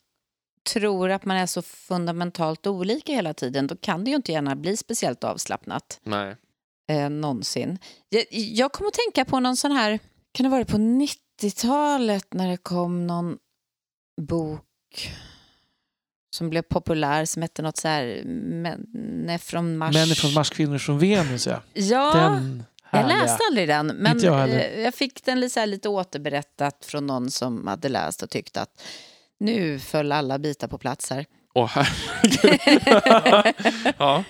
tror 0.72 1.10
att 1.10 1.24
man 1.24 1.36
är 1.36 1.46
så 1.46 1.62
fundamentalt 1.62 2.66
olika 2.66 3.12
hela 3.12 3.34
tiden 3.34 3.66
då 3.66 3.76
kan 3.76 4.04
det 4.04 4.10
ju 4.10 4.16
inte 4.16 4.32
gärna 4.32 4.56
bli 4.56 4.76
speciellt 4.76 5.24
avslappnat 5.24 6.00
Nej. 6.02 6.36
Eh, 6.88 7.10
någonsin. 7.10 7.78
Jag, 8.08 8.24
jag 8.30 8.72
kommer 8.72 8.88
att 8.88 8.94
tänka 8.94 9.24
på 9.24 9.40
någon 9.40 9.56
sån 9.56 9.72
här, 9.72 9.98
kan 10.32 10.44
det 10.44 10.50
vara 10.50 10.64
på 10.64 10.76
90-talet 10.76 12.26
när 12.34 12.48
det 12.50 12.56
kom 12.56 13.06
någon 13.06 13.36
bok 14.20 14.60
som 16.34 16.50
blev 16.50 16.62
populär 16.62 17.24
som 17.24 17.42
hette 17.42 17.62
något 17.62 17.76
så 17.76 17.88
här 17.88 18.22
Män 18.24 19.38
från 19.38 19.76
Mars. 19.76 19.94
Män 19.94 20.06
från 20.06 20.32
Mars, 20.32 20.50
kvinnor 20.50 20.78
från 20.78 20.98
Venus, 20.98 21.46
ja. 21.46 21.62
Ja, 21.72 22.14
Den 22.14 22.64
jag 22.92 23.08
läste 23.08 23.38
aldrig 23.50 23.68
den, 23.68 23.86
men 23.86 24.20
jag 24.22 24.50
eh, 24.50 24.80
jag 24.80 24.94
fick 24.94 25.24
den 25.24 25.40
lite, 25.40 25.54
så 25.54 25.60
här, 25.60 25.66
lite 25.66 25.88
återberättat 25.88 26.84
från 26.84 27.06
någon 27.06 27.30
som 27.30 27.66
hade 27.66 27.88
läst 27.88 28.22
och 28.22 28.30
tyckte 28.30 28.60
att 28.60 28.82
nu 29.40 29.78
föll 29.78 30.12
alla 30.12 30.38
bitar 30.38 30.68
på 30.68 30.78
plats 30.78 31.10
här. 31.10 31.26
Åh 31.54 31.70
herregud. 31.74 32.60
ja. 33.98 34.24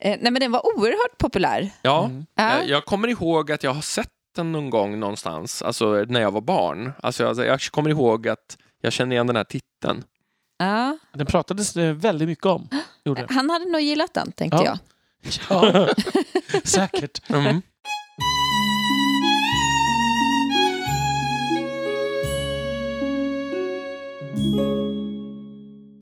Eh, 0.00 0.18
nej, 0.20 0.32
men 0.32 0.34
den 0.34 0.52
var 0.52 0.66
oerhört 0.76 1.18
populär. 1.18 1.70
ja. 1.82 2.04
Mm. 2.04 2.26
Eh, 2.38 2.70
Jag 2.70 2.84
kommer 2.84 3.08
ihåg 3.08 3.52
att 3.52 3.62
jag 3.62 3.74
har 3.74 3.82
sett 3.82 4.08
den 4.36 4.52
någon 4.52 4.70
gång 4.70 5.00
någonstans, 5.00 5.62
alltså 5.62 6.04
när 6.08 6.20
jag 6.20 6.30
var 6.30 6.40
barn. 6.40 6.92
Alltså 7.02 7.22
jag, 7.22 7.38
jag 7.38 7.60
kommer 7.60 7.90
ihåg 7.90 8.28
att 8.28 8.58
jag 8.80 8.92
känner 8.92 9.12
igen 9.16 9.26
den 9.26 9.36
här 9.36 9.44
titeln. 9.44 10.04
Ja. 10.58 10.98
Den 11.14 11.26
pratades 11.26 11.72
det 11.72 11.92
väldigt 11.92 12.28
mycket 12.28 12.46
om. 12.46 12.68
Gjorde. 13.04 13.26
Han 13.30 13.50
hade 13.50 13.64
nog 13.64 13.80
gillat 13.80 14.14
den, 14.14 14.32
tänkte 14.32 14.56
Ja. 14.58 14.64
jag. 14.64 14.78
Ja, 15.50 15.88
säkert. 16.64 17.30
Mm. 17.30 17.62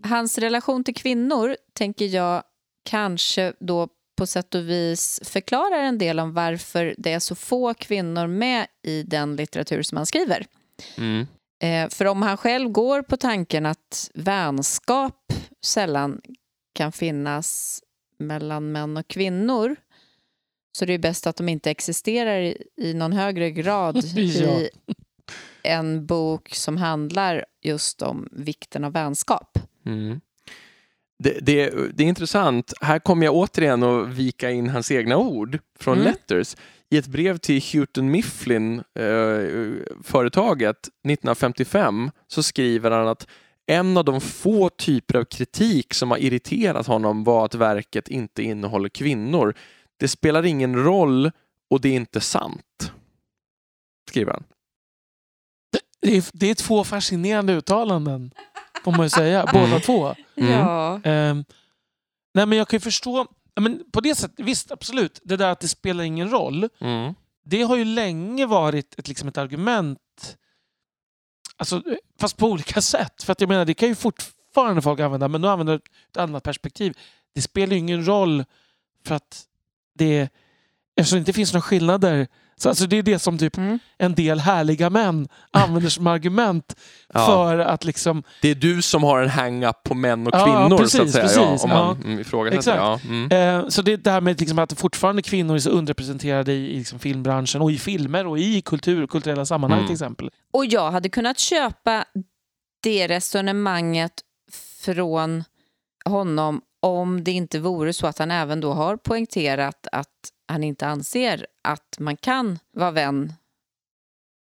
Hans 0.08 0.38
relation 0.38 0.84
till 0.84 0.94
kvinnor 0.94 1.56
tänker 1.72 2.04
jag 2.06 2.42
kanske 2.82 3.52
då 3.60 3.88
på 4.16 4.26
sätt 4.26 4.54
och 4.54 4.68
vis 4.68 5.20
förklarar 5.24 5.82
en 5.82 5.98
del 5.98 6.20
om 6.20 6.34
varför 6.34 6.94
det 6.98 7.12
är 7.12 7.18
så 7.18 7.34
få 7.34 7.74
kvinnor 7.74 8.26
med 8.26 8.66
i 8.82 9.02
den 9.02 9.36
litteratur 9.36 9.82
som 9.82 9.96
han 9.96 10.06
skriver. 10.06 10.46
Mm. 10.96 11.26
Eh, 11.62 11.88
för 11.88 12.04
om 12.04 12.22
han 12.22 12.36
själv 12.36 12.68
går 12.70 13.02
på 13.02 13.16
tanken 13.16 13.66
att 13.66 14.10
vänskap 14.14 15.32
sällan 15.64 16.20
kan 16.74 16.92
finnas 16.92 17.80
mellan 18.18 18.72
män 18.72 18.96
och 18.96 19.08
kvinnor 19.08 19.76
så 20.72 20.84
det 20.84 20.92
är 20.92 20.98
bäst 20.98 21.26
att 21.26 21.36
de 21.36 21.48
inte 21.48 21.70
existerar 21.70 22.40
i, 22.40 22.62
i 22.76 22.94
någon 22.94 23.12
högre 23.12 23.50
grad 23.50 23.96
Ja. 24.14 24.60
i 24.60 24.70
en 25.62 26.06
bok 26.06 26.54
som 26.54 26.76
handlar 26.76 27.44
just 27.62 28.02
om 28.02 28.28
vikten 28.32 28.84
av 28.84 28.92
vänskap. 28.92 29.58
Mm. 29.86 30.20
Det, 31.22 31.38
det, 31.40 31.70
det 31.94 32.04
är 32.04 32.08
intressant. 32.08 32.72
Här 32.80 32.98
kommer 32.98 33.26
jag 33.26 33.34
återigen 33.34 33.82
att 33.82 34.08
vika 34.08 34.50
in 34.50 34.68
hans 34.68 34.90
egna 34.90 35.16
ord 35.16 35.58
från 35.78 35.98
Mm. 35.98 36.04
Letters. 36.12 36.56
I 36.90 36.96
ett 36.96 37.06
brev 37.06 37.38
till 37.38 37.62
Houghton 37.72 38.10
Mifflin, 38.10 38.78
eh, 38.78 39.94
företaget, 40.02 40.76
1955 40.78 42.10
så 42.26 42.42
skriver 42.42 42.90
han 42.90 43.08
att 43.08 43.26
en 43.66 43.96
av 43.96 44.04
de 44.04 44.20
få 44.20 44.68
typer 44.68 45.18
av 45.18 45.24
kritik 45.24 45.94
som 45.94 46.10
har 46.10 46.18
irriterat 46.18 46.86
honom 46.86 47.24
var 47.24 47.44
att 47.44 47.54
verket 47.54 48.08
inte 48.08 48.42
innehåller 48.42 48.88
kvinnor. 48.88 49.54
Det 49.98 50.08
spelar 50.08 50.46
ingen 50.46 50.84
roll 50.84 51.30
och 51.70 51.80
det 51.80 51.88
är 51.88 51.96
inte 51.96 52.20
sant. 52.20 52.92
Skriver 54.08 54.32
han. 54.32 54.44
Det 56.02 56.16
är, 56.16 56.24
det 56.32 56.50
är 56.50 56.54
två 56.54 56.84
fascinerande 56.84 57.52
uttalanden, 57.52 58.30
får 58.84 58.92
man 58.92 59.02
ju 59.06 59.10
säga. 59.10 59.46
Båda 59.52 59.66
Mm. 59.66 59.80
två. 59.80 60.14
Mm. 60.36 60.52
Ja. 60.52 61.00
Ehm, 61.04 61.44
nej, 62.34 62.46
men 62.46 62.58
jag 62.58 62.68
kan 62.68 62.76
ju 62.76 62.80
förstå... 62.80 63.26
Men 63.60 63.82
på 63.92 64.00
det 64.00 64.14
sättet, 64.14 64.46
visst, 64.46 64.70
absolut. 64.70 65.20
Det 65.24 65.36
där 65.36 65.50
att 65.50 65.60
det 65.60 65.68
spelar 65.68 66.04
ingen 66.04 66.30
roll. 66.30 66.68
Mm. 66.80 67.14
Det 67.44 67.62
har 67.62 67.76
ju 67.76 67.84
länge 67.84 68.46
varit 68.46 68.98
ett, 68.98 69.08
liksom 69.08 69.28
ett 69.28 69.38
argument. 69.38 70.36
Alltså, 71.56 71.82
fast 72.20 72.36
på 72.36 72.46
olika 72.46 72.80
sätt. 72.80 73.22
För 73.22 73.32
att 73.32 73.40
jag 73.40 73.48
menar, 73.48 73.64
det 73.64 73.74
kan 73.74 73.88
ju 73.88 73.94
fortfarande 73.94 74.82
folk 74.82 75.00
använda, 75.00 75.28
men 75.28 75.40
nu 75.40 75.48
använder 75.48 75.78
de 75.78 75.82
ett 76.10 76.16
annat 76.16 76.42
perspektiv. 76.42 76.98
Det 77.34 77.42
spelar 77.42 77.72
ju 77.72 77.78
ingen 77.78 78.06
roll 78.06 78.44
för 79.06 79.14
att 79.14 79.44
det... 79.94 80.28
Eftersom 80.96 81.16
det 81.16 81.20
inte 81.20 81.32
finns 81.32 81.52
några 81.52 81.62
skillnader. 81.62 82.28
Så 82.62 82.68
alltså 82.68 82.86
det 82.86 82.96
är 82.98 83.02
det 83.02 83.18
som 83.18 83.38
typ 83.38 83.56
Mm. 83.56 83.78
en 83.98 84.14
del 84.14 84.40
härliga 84.40 84.90
män 84.90 85.28
använder 85.50 85.90
som 85.90 86.06
argument 86.06 86.76
Ja. 87.14 87.26
för 87.26 87.58
att 87.58 87.84
liksom... 87.84 88.22
Det 88.42 88.48
är 88.50 88.54
du 88.54 88.82
som 88.82 89.02
har 89.02 89.22
en 89.22 89.28
hang-up 89.30 89.82
på 89.84 89.94
män 89.94 90.26
och 90.26 90.34
Ja, 90.34 90.44
kvinnor 90.44 90.68
så 90.68 90.74
att 90.74 90.80
precis, 90.80 91.12
säga. 91.12 91.22
precis, 91.24 91.36
ja, 91.38 91.58
om 91.64 91.68
man 91.70 91.96
ja. 92.00 92.04
mm, 92.06 92.20
ifrågasätter. 92.20 92.58
Exakt. 92.58 92.76
Ja. 92.78 93.00
Mm. 93.08 93.60
Eh, 93.62 93.68
så 93.68 93.82
det 93.82 93.92
är 93.92 93.96
det 93.96 94.10
här 94.10 94.20
med 94.20 94.40
liksom 94.40 94.58
att 94.58 94.72
fortfarande 94.80 95.22
kvinnor 95.22 95.54
är 95.54 95.58
så 95.58 95.70
underrepresenterade 95.70 96.52
i, 96.52 96.74
i 96.74 96.78
liksom 96.78 96.98
filmbranschen 96.98 97.62
och 97.62 97.72
i 97.72 97.78
filmer 97.78 98.26
och 98.26 98.38
i 98.38 98.60
kultur, 98.62 99.06
kulturella 99.06 99.46
sammanhang 99.46 99.78
Mm. 99.78 99.86
till 99.88 99.94
exempel. 99.94 100.30
Och 100.52 100.66
jag 100.66 100.90
hade 100.90 101.08
kunnat 101.08 101.38
köpa 101.38 102.04
det 102.82 103.06
resonemanget 103.08 104.12
från 104.84 105.44
honom 106.04 106.60
om 106.82 107.24
det 107.24 107.30
inte 107.32 107.58
vore 107.58 107.92
så 107.92 108.06
att 108.06 108.18
han 108.18 108.30
även 108.30 108.60
då 108.60 108.72
har 108.72 108.96
poängterat 108.96 109.86
att 109.92 110.06
han 110.50 110.64
inte 110.64 110.86
anser 110.86 111.46
att 111.64 111.96
man 111.98 112.16
kan 112.16 112.58
vara 112.72 112.90
vän. 112.90 113.32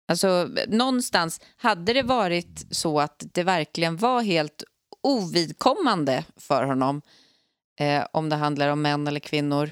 Alltså 0.08 0.48
någonstans, 0.68 1.40
hade 1.56 1.92
det 1.92 2.02
varit 2.02 2.66
så 2.70 3.00
att 3.00 3.24
det 3.32 3.42
verkligen 3.42 3.96
var 3.96 4.22
helt 4.22 4.64
ovidkommande 5.02 6.24
för 6.36 6.64
honom 6.64 7.02
eh, 7.80 8.04
om 8.12 8.28
det 8.28 8.36
handlar 8.36 8.68
om 8.68 8.82
män 8.82 9.06
eller 9.06 9.20
kvinnor 9.20 9.70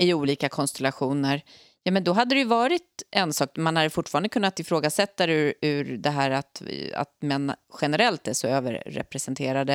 i 0.00 0.14
olika 0.14 0.48
konstellationer 0.48 1.42
Ja, 1.82 1.92
men 1.92 2.04
då 2.04 2.12
hade 2.12 2.34
det 2.34 2.38
ju 2.38 2.44
varit 2.46 3.02
en 3.10 3.32
sak. 3.32 3.56
Man 3.56 3.76
hade 3.76 3.90
fortfarande 3.90 4.28
kunnat 4.28 4.60
ifrågasätta 4.60 5.26
det 5.26 5.32
ur, 5.32 5.54
ur 5.62 5.96
det 5.98 6.10
här 6.10 6.30
att, 6.30 6.62
att 6.94 7.16
män 7.22 7.52
generellt 7.80 8.28
är 8.28 8.32
så 8.32 8.46
överrepresenterade. 8.46 9.74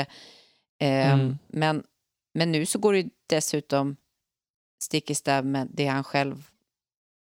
Eh, 0.82 1.14
Mm. 1.14 1.38
men, 1.48 1.84
men 2.34 2.52
nu 2.52 2.66
så 2.66 2.80
går 2.80 2.94
det 2.94 3.00
ju 3.00 3.10
dessutom 3.30 3.96
stick 4.84 5.10
i 5.10 5.16
stäv 5.16 5.46
med 5.46 5.68
det 5.74 5.86
han 5.88 6.04
själv 6.04 6.44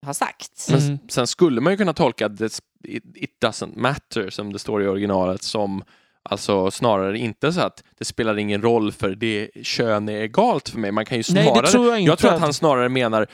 har 0.07 0.12
sagt. 0.12 0.66
Men 0.70 0.80
Mm. 0.80 0.98
sen 1.09 1.26
skulle 1.26 1.61
man 1.61 1.72
ju 1.72 1.76
kunna 1.76 1.92
tolka 1.92 2.28
det, 2.28 2.61
it, 2.84 3.05
it 3.14 3.30
doesn't 3.44 3.78
matter 3.78 4.30
som 4.30 4.53
det 4.53 4.59
står 4.59 4.82
i 4.82 4.86
originalet 4.86 5.42
som 5.42 5.84
alltså 6.22 6.70
snarare 6.70 7.18
inte 7.18 7.53
så 7.53 7.61
att 7.61 7.84
det 7.98 8.05
spelar 8.05 8.38
ingen 8.38 8.62
roll 8.62 8.92
för 8.92 9.14
det 9.14 9.51
kön 9.62 10.09
är 10.09 10.12
egalt 10.22 10.68
för 10.68 10.78
mig. 10.78 10.92
Man 10.92 11.05
kan 11.05 11.18
ju 11.18 11.24
Nej, 11.30 11.44
snarare, 11.44 11.62
det 11.66 11.72
tror 11.72 11.86
jag 11.88 12.01
inte. 12.01 12.11
jag 12.11 12.18
tror 12.18 12.32
att 12.32 12.40
han 12.40 12.55
snarare 12.55 12.88
menar 12.88 13.26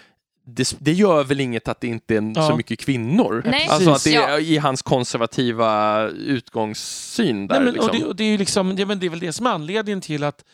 det, 0.48 0.76
det 0.78 0.92
gör 0.92 1.24
väl 1.24 1.40
inget 1.40 1.68
att 1.68 1.80
det 1.80 1.86
inte 1.86 2.16
är 2.16 2.32
Ja. 2.36 2.48
så 2.48 2.56
mycket 2.56 2.78
kvinnor. 2.78 3.42
Nej, 3.46 3.68
alltså 3.68 3.90
att 3.90 4.04
det 4.04 4.14
är 4.14 4.30
ja. 4.30 4.38
i 4.38 4.56
hans 4.58 4.82
konservativa 4.82 6.02
utgångssyn 6.08 7.46
där. 7.46 7.54
Nej, 7.54 7.64
men, 7.64 7.74
liksom. 7.74 7.90
och 7.90 7.96
det, 7.96 8.04
och 8.04 8.16
det, 8.16 8.24
är 8.24 8.28
ju 8.28 8.38
liksom, 8.38 8.76
ja, 8.78 8.86
men 8.86 8.98
det 8.98 9.06
är 9.06 9.10
väl 9.10 9.20
det 9.20 9.32
som 9.32 9.46
är 9.46 9.50
anledningen 9.50 10.00
till 10.00 10.24
att 10.24 10.44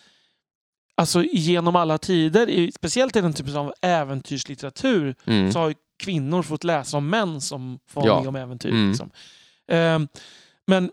alltså, 0.95 1.25
genom 1.25 1.77
alla 1.77 1.99
tider, 1.99 2.49
i, 2.51 2.73
speciellt 2.73 3.17
i 3.17 3.21
den 3.21 3.33
typen 3.35 3.57
av 3.57 3.73
äventyrslitteratur, 3.83 5.15
mm. 5.25 5.53
så 5.53 5.59
har 5.59 5.69
ju 5.69 5.75
kvinnor 5.99 6.43
fått 6.43 6.65
läsa 6.65 6.97
om 6.97 7.09
män 7.11 7.41
som 7.41 7.79
får 7.89 8.07
Ja. 8.07 8.19
med 8.21 8.29
om 8.29 8.37
äventyr. 8.37 8.71
Mm. 8.71 8.89
Liksom. 8.89 9.11
Ehm, 9.69 10.09
men, 10.67 10.91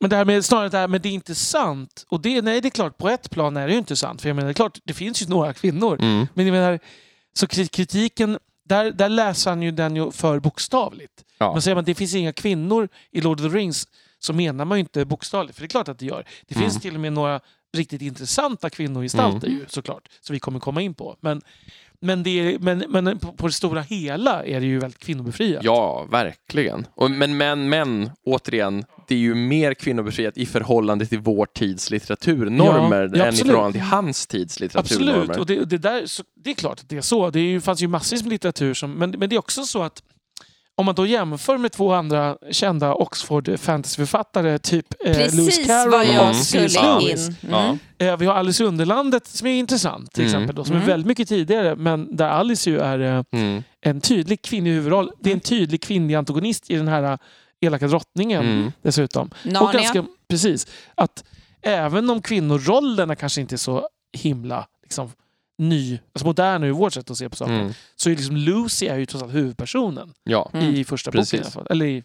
men 0.00 0.10
det 0.10 0.16
här 0.16 0.24
med 0.24 0.44
snarare 0.44 0.68
det 0.68 0.78
här 0.78 0.88
med 0.88 1.00
det 1.02 1.08
är 1.08 1.12
inte 1.12 1.34
sant. 1.34 2.04
Och 2.08 2.20
det, 2.20 2.42
nej, 2.42 2.60
det 2.60 2.68
är 2.68 2.70
klart, 2.70 2.98
på 2.98 3.08
ett 3.08 3.30
plan 3.30 3.56
är 3.56 3.66
det 3.66 3.72
ju 3.72 3.78
inte 3.78 3.96
sant. 3.96 4.22
För 4.22 4.28
jag 4.28 4.36
menar, 4.36 4.46
det 4.48 4.52
är 4.52 4.54
klart, 4.54 4.78
det 4.84 4.94
finns 4.94 5.22
ju 5.22 5.26
några 5.26 5.52
kvinnor. 5.52 5.98
Mm. 6.00 6.26
Men 6.34 6.46
jag 6.46 6.52
menar, 6.52 6.78
så 7.34 7.46
kri- 7.46 7.68
kritiken, 7.68 8.38
där, 8.64 8.90
där 8.90 9.08
läser 9.08 9.50
han 9.50 9.62
ju 9.62 9.70
den 9.70 9.96
ju 9.96 10.10
för 10.10 10.38
bokstavligt. 10.40 11.24
Ja. 11.38 11.52
Men 11.52 11.62
säger 11.62 11.74
man 11.74 11.80
att 11.82 11.86
det 11.86 11.94
finns 11.94 12.14
inga 12.14 12.32
kvinnor 12.32 12.88
i 13.10 13.20
Lord 13.20 13.40
of 13.40 13.52
the 13.52 13.58
Rings 13.58 13.88
så 14.18 14.32
menar 14.32 14.64
man 14.64 14.78
ju 14.78 14.80
inte 14.80 15.04
bokstavligt. 15.04 15.54
För 15.56 15.62
det 15.62 15.66
är 15.66 15.68
klart 15.68 15.88
att 15.88 15.98
det 15.98 16.06
gör. 16.06 16.24
Det 16.46 16.54
finns 16.54 16.72
Mm. 16.72 16.80
till 16.80 16.94
och 16.94 17.00
med 17.00 17.12
några 17.12 17.40
riktigt 17.76 18.02
intressanta 18.02 18.70
kvinnogestalter 18.70 19.48
Mm. 19.48 19.60
ju 19.60 19.66
såklart, 19.68 20.08
som 20.20 20.34
vi 20.34 20.40
kommer 20.40 20.60
komma 20.60 20.82
in 20.82 20.94
på. 20.94 21.16
Men, 21.20 21.42
men, 22.00 22.22
det 22.22 22.30
är, 22.30 22.58
men, 22.58 22.84
men 22.88 23.18
på, 23.18 23.32
på 23.32 23.46
det 23.46 23.52
stora 23.52 23.80
hela 23.80 24.44
är 24.44 24.60
det 24.60 24.66
ju 24.66 24.78
väldigt 24.78 25.00
kvinnobefriat. 25.00 25.64
Ja, 25.64 26.06
verkligen. 26.10 26.86
Och, 26.94 27.10
men, 27.10 27.36
men, 27.36 27.68
men, 27.68 28.10
återigen, 28.24 28.84
det 29.08 29.14
är 29.14 29.18
ju 29.18 29.34
mer 29.34 29.74
kvinnobefriat 29.74 30.36
i 30.36 30.46
förhållande 30.46 31.06
till 31.06 31.18
vår 31.18 31.46
tids 31.46 31.90
litteraturnormer 31.90 33.10
Ja, 33.12 33.18
ja, 33.18 33.24
än 33.24 33.34
i 33.34 33.36
förhållande 33.36 33.72
till 33.72 33.80
hans 33.80 34.26
tids 34.26 34.60
litteraturnormer. 34.60 35.20
Absolut, 35.20 35.36
och 35.36 35.46
det, 35.46 35.64
det, 35.64 35.78
där, 35.78 36.06
så, 36.06 36.22
det 36.44 36.50
är 36.50 36.54
klart 36.54 36.80
att 36.80 36.88
det 36.88 36.96
är 36.96 37.00
så. 37.00 37.30
Det 37.30 37.40
är 37.40 37.44
ju, 37.44 37.60
fanns 37.60 37.82
ju 37.82 37.88
massvis 37.88 38.22
med 38.22 38.30
litteratur 38.32 38.74
som... 38.74 38.92
Men, 38.92 39.10
men 39.10 39.28
det 39.28 39.36
är 39.36 39.38
också 39.38 39.62
så 39.62 39.82
att 39.82 40.02
om 40.76 40.86
man 40.86 40.94
då 40.94 41.06
jämför 41.06 41.58
med 41.58 41.72
två 41.72 41.92
andra 41.92 42.36
kända 42.50 42.94
Oxford 42.94 43.58
fantasyförfattare, 43.60 44.58
typ 44.58 44.86
eh, 45.04 45.16
Lewis 45.16 45.66
Carroll 45.66 46.28
och 46.30 46.36
skulle 46.36 46.68
Lewis. 46.68 47.28
Mm. 47.42 47.78
Eh, 47.98 48.16
vi 48.16 48.26
har 48.26 48.34
Alice 48.34 48.62
i 48.62 48.66
Underlandet 48.66 49.26
som 49.26 49.46
är 49.46 49.54
intressant 49.54 50.12
till 50.12 50.24
Mm. 50.24 50.34
exempel, 50.34 50.56
då, 50.56 50.64
som 50.64 50.72
är 50.72 50.78
Mm. 50.78 50.88
väldigt 50.88 51.06
mycket 51.06 51.28
tidigare, 51.28 51.76
men 51.76 52.16
där 52.16 52.28
Alice 52.28 52.70
ju 52.70 52.78
är 52.80 52.98
eh, 52.98 53.22
Mm. 53.32 53.62
en 53.80 54.00
tydlig 54.00 54.42
kvinnlig 54.42 54.70
huvudroll. 54.72 55.10
Det 55.20 55.30
är 55.30 55.34
en 55.34 55.40
tydlig 55.40 55.82
kvinnlig 55.82 56.14
antagonist 56.14 56.70
i 56.70 56.76
den 56.76 56.88
här 56.88 57.02
eh, 57.12 57.18
elaka 57.60 57.86
drottningen 57.86 58.42
Mm. 58.46 58.72
dessutom. 58.82 59.30
Och 59.44 59.52
Narnia. 59.52 59.72
ganska, 59.72 60.04
precis. 60.28 60.66
Att 60.94 61.24
även 61.62 62.10
om 62.10 62.22
kvinnorollerna 62.22 63.16
kanske 63.16 63.40
inte 63.40 63.54
är 63.54 63.56
så 63.56 63.88
himla 64.12 64.66
liksom, 64.82 65.10
ny, 65.68 65.98
alltså 66.12 66.26
moderna 66.26 66.66
ur 66.66 66.72
vårt 66.72 66.92
sätt 66.92 67.10
att 67.10 67.16
se 67.16 67.28
på 67.28 67.36
saker, 67.36 67.52
Mm. 67.60 67.72
så 67.96 68.10
är 68.10 68.16
liksom 68.16 68.36
Lucy 68.36 68.86
är 68.86 68.98
ju 68.98 69.06
trots 69.06 69.22
allt 69.24 69.34
huvudpersonen 69.34 70.14
Ja. 70.24 70.50
Mm. 70.54 70.74
i 70.74 70.84
första 70.84 71.10
Precis. 71.10 71.32
boken. 71.32 71.40
I 71.42 71.44
alla 71.44 71.50
fall. 71.50 71.66
Eller 71.70 71.86
i, 71.86 72.04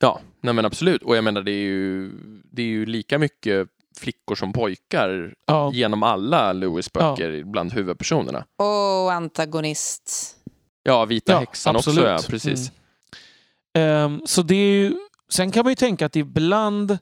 ja, 0.00 0.20
nej 0.40 0.54
men 0.54 0.64
absolut. 0.64 1.02
Och 1.02 1.16
jag 1.16 1.24
menar, 1.24 1.42
det 1.42 1.52
är 1.52 1.62
ju, 1.64 2.10
det 2.52 2.62
är 2.62 2.66
ju 2.66 2.86
lika 2.86 3.18
mycket 3.18 3.68
flickor 3.98 4.34
som 4.34 4.52
pojkar 4.52 5.34
ja, 5.46 5.70
genom 5.74 6.02
alla 6.02 6.52
Lewis 6.52 6.92
böcker 6.92 7.44
bland 7.44 7.72
huvudpersonerna. 7.72 8.44
Och 8.56 9.12
antagonist. 9.12 10.36
Ja, 10.82 11.04
Vita 11.04 11.32
Ja, 11.32 11.38
häxan 11.38 11.76
absolut. 11.76 11.98
också, 11.98 12.08
ja, 12.10 12.20
precis. 12.30 12.72
Ehm, 13.74 14.22
så 14.26 14.42
det 14.42 14.54
är 14.54 14.72
ju, 14.82 14.94
sen 15.28 15.50
kan 15.52 15.64
man 15.64 15.70
ju 15.70 15.74
tänka 15.76 16.06
att 16.06 16.16
ibland, 16.16 16.98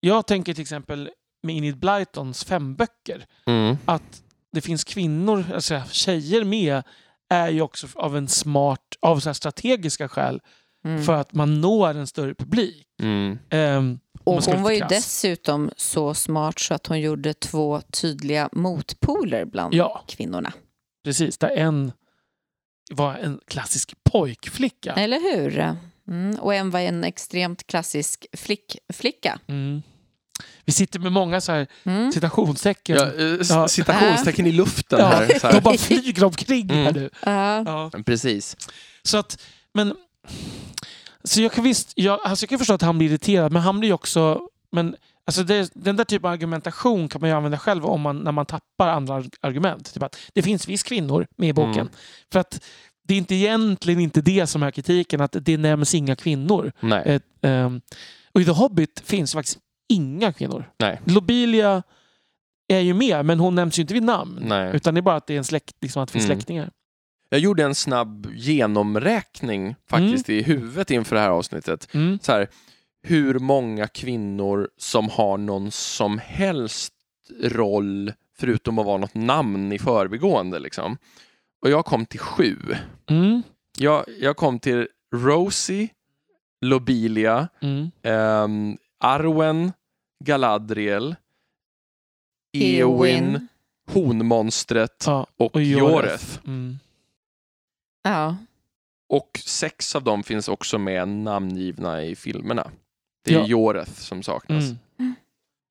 jag 0.00 0.26
tänker 0.26 0.54
till 0.54 0.62
exempel 0.62 1.10
med 1.42 1.56
Enid 1.56 1.78
Blytons 1.78 2.44
fem 2.44 2.74
böcker, 2.74 3.26
Mm. 3.46 3.76
att 3.84 4.22
det 4.56 4.60
finns 4.62 4.84
kvinnor, 4.84 5.44
alltså 5.54 5.82
tjejer 5.90 6.44
med, 6.44 6.82
är 7.30 7.48
ju 7.48 7.60
också 7.60 7.86
av 7.94 8.16
en 8.16 8.28
smart, 8.28 8.80
av 9.00 9.20
så 9.20 9.28
här 9.28 9.34
strategiska 9.34 10.08
skäl, 10.08 10.40
Mm. 10.84 11.02
för 11.04 11.12
att 11.12 11.32
man 11.34 11.60
når 11.60 11.88
en 11.96 12.06
större 12.06 12.34
publik. 12.34 12.86
Mm. 13.02 13.38
Man 13.50 13.98
Och 14.24 14.42
hon 14.44 14.62
var 14.62 14.70
ju 14.70 14.78
krass. 14.78 14.88
dessutom 14.90 15.70
så 15.76 16.14
smart 16.14 16.58
så 16.58 16.74
att 16.74 16.86
hon 16.86 17.00
gjorde 17.00 17.34
två 17.34 17.80
tydliga 17.80 18.48
motpoler 18.52 19.44
bland 19.44 19.74
Ja, 19.74 20.04
kvinnorna. 20.08 20.52
precis. 21.04 21.38
Där 21.38 21.48
en 21.50 21.92
var 22.90 23.14
en 23.14 23.40
klassisk 23.46 23.94
pojkflicka. 24.10 24.92
Eller 24.92 25.20
hur? 25.20 25.76
Mm. 26.08 26.38
Och 26.40 26.54
en 26.54 26.70
var 26.70 26.80
en 26.80 27.04
extremt 27.04 27.66
klassisk 27.66 28.26
flick, 28.32 28.76
flicka. 28.92 29.38
Mm. 29.46 29.82
Vi 30.66 30.72
sitter 30.72 30.98
med 31.00 31.12
många 31.12 31.40
så 31.40 31.52
här 31.52 31.66
Mm. 31.84 32.12
citationstecken. 32.12 32.96
Ja, 32.96 33.04
eh, 33.24 33.36
Ja. 33.48 33.68
citationstecken 33.68 34.46
i 34.46 34.52
luften 34.52 34.98
Ja, 34.98 35.06
här. 35.06 35.26
Så 35.38 35.46
De 35.46 35.52
här. 35.54 35.60
bara 35.60 35.76
flyger 35.78 36.24
omkring 36.24 36.70
här 36.70 36.80
Mm. 36.80 36.94
nu. 36.94 37.10
Ja. 37.24 37.62
Ja. 37.66 38.02
Precis. 38.06 38.56
Så 39.02 39.18
att, 39.18 39.42
men... 39.74 39.94
Så 41.24 41.40
jag 41.40 41.52
kan 41.52 41.64
visst, 41.64 41.92
jag, 41.94 42.20
alltså 42.24 42.42
jag 42.44 42.48
kan 42.50 42.58
förstå 42.58 42.74
att 42.74 42.82
han 42.82 42.98
blir 42.98 43.08
irriterad, 43.08 43.52
men 43.52 43.62
han 43.62 43.78
blir 43.80 43.88
ju 43.88 43.94
också... 43.94 44.40
Men, 44.72 44.96
alltså 45.26 45.42
det, 45.42 45.70
den 45.74 45.96
där 45.96 46.04
typen 46.04 46.26
av 46.28 46.32
argumentation 46.32 47.08
kan 47.08 47.20
man 47.20 47.30
ju 47.30 47.36
använda 47.36 47.58
själv 47.58 47.86
om 47.86 48.00
man, 48.00 48.18
när 48.18 48.32
man 48.32 48.46
tappar 48.46 48.88
andra 48.88 49.14
ar- 49.14 49.26
argument. 49.40 49.94
Typ 49.94 50.02
att 50.02 50.16
det 50.34 50.42
finns 50.42 50.68
visst 50.68 50.86
kvinnor 50.86 51.26
med 51.36 51.48
i 51.48 51.52
boken. 51.52 51.74
Mm. 51.80 51.88
För 52.32 52.40
att 52.40 52.60
det 53.08 53.14
är 53.14 53.18
inte 53.18 53.34
egentligen 53.34 54.00
inte 54.00 54.20
det 54.20 54.46
som 54.46 54.62
är 54.62 54.70
kritiken, 54.70 55.20
att 55.20 55.36
det 55.40 55.56
nämns 55.56 55.94
inga 55.94 56.16
kvinnor. 56.16 56.72
Nej. 56.80 57.02
Ett, 57.06 57.22
ehm, 57.42 57.80
och 58.32 58.40
i 58.40 58.44
The 58.44 58.50
Hobbit 58.50 59.02
finns 59.04 59.32
faktiskt 59.32 59.58
inga 59.88 60.32
kvinnor. 60.32 60.70
Nej. 60.78 61.00
Lobelia 61.04 61.82
är 62.68 62.80
ju 62.80 62.94
med, 62.94 63.24
men 63.26 63.40
hon 63.40 63.54
nämns 63.54 63.78
ju 63.78 63.80
inte 63.80 63.94
vid 63.94 64.02
namn. 64.02 64.38
Nej. 64.42 64.76
Utan 64.76 64.94
det 64.94 65.00
är 65.00 65.02
bara 65.02 65.16
att 65.16 65.26
det 65.26 65.34
är 65.34 65.38
en 65.38 65.44
släkt, 65.44 65.76
liksom 65.80 66.02
att 66.02 66.08
det 66.08 66.12
finns 66.12 66.24
Mm. 66.24 66.36
släktingar. 66.38 66.70
Jag 67.28 67.40
gjorde 67.40 67.64
en 67.64 67.74
snabb 67.74 68.26
genomräkning 68.34 69.74
faktiskt 69.90 70.28
i 70.28 70.42
huvudet 70.42 70.90
inför 70.90 71.16
det 71.16 71.22
här 71.22 71.30
avsnittet. 71.30 71.88
Mm. 71.94 72.18
Så 72.22 72.32
här, 72.32 72.48
hur 73.02 73.38
många 73.38 73.86
kvinnor 73.86 74.68
som 74.76 75.08
har 75.10 75.38
någon 75.38 75.70
som 75.70 76.18
helst 76.18 76.92
roll 77.42 78.12
förutom 78.38 78.78
att 78.78 78.86
vara 78.86 78.96
något 78.98 79.14
namn 79.14 79.72
i 79.72 79.78
förbigående. 79.78 80.58
Liksom. 80.58 80.98
Och 81.62 81.70
jag 81.70 81.84
kom 81.84 82.06
till 82.06 82.20
sju. 82.20 82.56
Mm. 83.10 83.42
Jag, 83.78 84.04
jag 84.20 84.36
kom 84.36 84.58
till 84.58 84.88
Rosie, 85.14 85.88
Lobelia, 86.60 87.48
Mm. 87.62 87.90
ehm, 88.02 88.76
Arwen, 89.04 89.72
Galadriel, 90.24 91.16
Eowyn, 92.56 93.48
Honmonstret 93.90 95.04
Ja. 95.06 95.26
och, 95.36 95.54
Och 95.54 95.62
Joreth. 95.62 95.92
Joreth. 95.94 96.38
Mm. 96.46 96.78
Ja. 98.02 98.36
Och 99.08 99.40
sex 99.44 99.96
av 99.96 100.04
dem 100.04 100.22
finns 100.22 100.48
också 100.48 100.78
med 100.78 101.08
namngivna 101.08 102.02
i 102.04 102.16
filmerna. 102.16 102.70
Det 103.24 103.34
är 103.34 103.38
Ja. 103.38 103.46
Joreth 103.46 103.90
som 103.92 104.22
saknas. 104.22 104.64
Mm. 104.98 105.14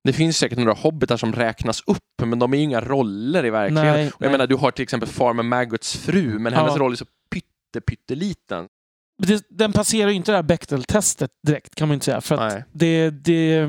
Det 0.03 0.13
finns 0.13 0.38
säkert 0.38 0.57
några 0.57 0.73
hobbitar 0.73 1.17
som 1.17 1.34
räknas 1.34 1.84
upp, 1.88 2.21
men 2.26 2.39
de 2.39 2.53
är 2.53 2.57
ju 2.57 2.63
inga 2.63 2.82
roller 2.82 3.45
i 3.45 3.49
verkligheten. 3.49 3.93
Nej, 3.93 4.07
Och 4.07 4.13
jag 4.21 4.21
nej. 4.21 4.32
menar, 4.32 4.47
du 4.47 4.55
har 4.55 4.71
till 4.71 4.84
exempel 4.84 5.09
Farmer 5.09 5.43
Maggots 5.43 5.97
fru, 5.97 6.39
men 6.39 6.53
hennes 6.53 6.73
Ja. 6.76 6.80
roll 6.82 6.91
är 6.91 6.95
så 6.95 7.05
pytte, 7.30 7.82
pytteliten. 7.88 8.67
Den 9.49 9.74
passerar 9.74 10.09
ju 10.09 10.16
inte 10.16 10.32
det 10.32 10.36
här 10.36 10.43
Bechdel-testet 10.43 11.32
direkt 11.47 11.76
kan 11.76 11.88
man 11.88 11.93
inte 11.93 12.05
säga. 12.05 12.22
För 12.22 12.36
att 12.38 12.63
det, 12.72 13.09
det, 13.09 13.68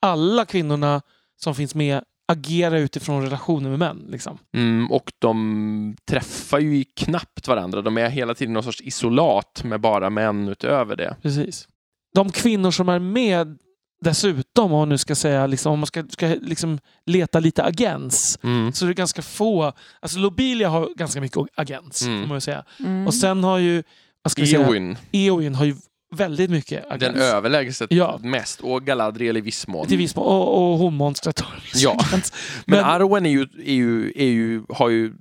alla 0.00 0.44
kvinnorna 0.44 1.02
som 1.36 1.54
finns 1.54 1.74
med 1.74 2.02
agerar 2.28 2.76
utifrån 2.76 3.22
relationer 3.22 3.70
med 3.70 3.78
män. 3.78 4.04
Liksom. 4.08 4.38
Mm, 4.54 4.92
och 4.92 5.12
de 5.18 5.96
träffar 6.10 6.58
ju 6.58 6.84
knappt 6.96 7.48
varandra. 7.48 7.82
De 7.82 7.98
är 7.98 8.08
hela 8.08 8.34
tiden 8.34 8.52
någon 8.54 8.62
sorts 8.62 8.80
isolat 8.80 9.64
med 9.64 9.80
bara 9.80 10.10
män 10.10 10.48
utöver 10.48 10.96
det. 10.96 11.16
Precis. 11.22 11.68
De 12.14 12.32
kvinnor 12.32 12.70
som 12.70 12.88
är 12.88 12.98
med 12.98 13.58
dessutom, 14.00 14.64
om 14.72 14.78
man 14.78 14.88
nu 14.88 14.98
ska 14.98 15.14
säga, 15.14 15.46
liksom, 15.46 15.72
om 15.72 15.78
man 15.78 15.86
ska, 15.86 16.04
ska 16.08 16.26
liksom 16.26 16.78
leta 17.06 17.40
lite 17.40 17.64
agens, 17.64 18.38
Mm. 18.42 18.72
så 18.72 18.84
är 18.84 18.88
det 18.88 18.94
ganska 18.94 19.22
få. 19.22 19.72
Alltså 20.00 20.18
Lobelia 20.18 20.68
har 20.68 20.88
ganska 20.96 21.20
mycket 21.20 21.38
agens, 21.54 22.02
Mm. 22.02 22.20
får 22.22 22.28
man 22.28 22.36
ju 22.36 22.40
säga. 22.40 22.64
Mm. 22.80 23.06
Och 23.06 23.14
sen 23.14 23.44
har 23.44 23.58
ju, 23.58 23.82
vad 24.26 24.30
ska 24.32 24.42
vi 24.42 24.48
säga, 24.48 24.66
Eowyn, 24.66 24.96
Eowyn 25.12 25.54
har 25.54 25.64
ju 25.64 25.74
väldigt 26.14 26.50
mycket 26.50 26.84
agens. 26.90 27.00
den 27.14 27.22
överlägset 27.22 27.92
Ja. 27.92 28.18
mest. 28.22 28.60
Och 28.60 28.84
Galadriel 28.86 29.36
i 29.36 29.40
viss 29.40 29.66
mån. 29.68 29.86
Till 29.86 29.98
viss 29.98 30.16
mån. 30.16 30.26
Och, 30.26 30.72
och 30.72 30.78
honmonstret 30.78 31.40
har 31.40 31.54
Ja. 31.74 31.96
Men, 32.12 32.20
Men- 32.66 32.84
Arwen 32.84 33.26
är 33.26 33.30
ju, 33.30 33.42
är 33.64 33.74
ju, 33.74 34.12
är 34.16 34.26
ju, 34.26 34.62
har 34.68 34.88
ju... 34.88 35.12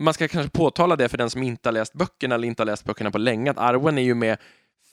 Man 0.00 0.14
ska 0.14 0.28
kanske 0.28 0.50
påtala 0.50 0.96
det 0.96 1.08
för 1.08 1.18
den 1.18 1.30
som 1.30 1.42
inte 1.42 1.68
har 1.68 1.72
läst 1.72 1.92
böckerna 1.92 2.34
eller 2.34 2.48
inte 2.48 2.62
har 2.62 2.66
läst 2.66 2.84
böckerna 2.84 3.10
på 3.10 3.18
länge, 3.18 3.50
att 3.50 3.58
Arwen 3.58 3.98
är 3.98 4.02
ju 4.02 4.14
med 4.14 4.38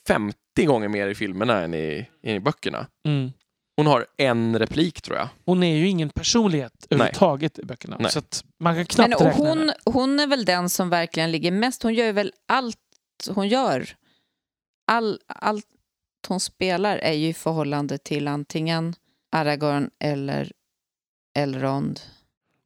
50 0.08 0.36
gånger 0.66 0.88
mer 0.88 1.08
i 1.08 1.14
filmerna 1.14 1.60
än 1.60 1.74
i, 1.74 2.06
än 2.24 2.36
i 2.36 2.40
böckerna. 2.40 2.86
Mm. 3.06 3.30
Hon 3.76 3.86
har 3.86 4.06
en 4.16 4.58
replik 4.58 5.02
tror 5.02 5.16
jag. 5.16 5.28
Hon 5.44 5.62
är 5.62 5.76
ju 5.76 5.88
ingen 5.88 6.10
personlighet 6.10 6.86
överhuvudtaget 6.90 7.58
i 7.58 7.64
böckerna. 7.64 7.96
Nej. 8.00 8.10
Så 8.10 8.18
att 8.18 8.44
man 8.60 8.74
kan 8.74 8.86
knappt 8.86 9.08
Men, 9.08 9.18
och 9.18 9.24
räkna 9.24 9.48
henne. 9.48 9.74
hon, 9.84 9.94
hon 9.94 10.20
är 10.20 10.26
väl 10.26 10.44
den 10.44 10.68
som 10.68 10.90
verkligen 10.90 11.32
ligger 11.32 11.50
mest. 11.50 11.82
Hon 11.82 11.94
gör 11.94 12.06
ju 12.06 12.12
väl 12.12 12.32
allt 12.48 12.78
hon 13.30 13.48
gör. 13.48 13.88
All, 14.86 15.20
allt 15.26 15.66
hon 16.28 16.40
spelar 16.40 16.96
är 16.96 17.12
ju 17.12 17.28
i 17.28 17.34
förhållande 17.34 17.98
till 17.98 18.28
antingen 18.28 18.94
Aragorn 19.32 19.90
eller 20.00 20.52
Elrond. 21.38 22.00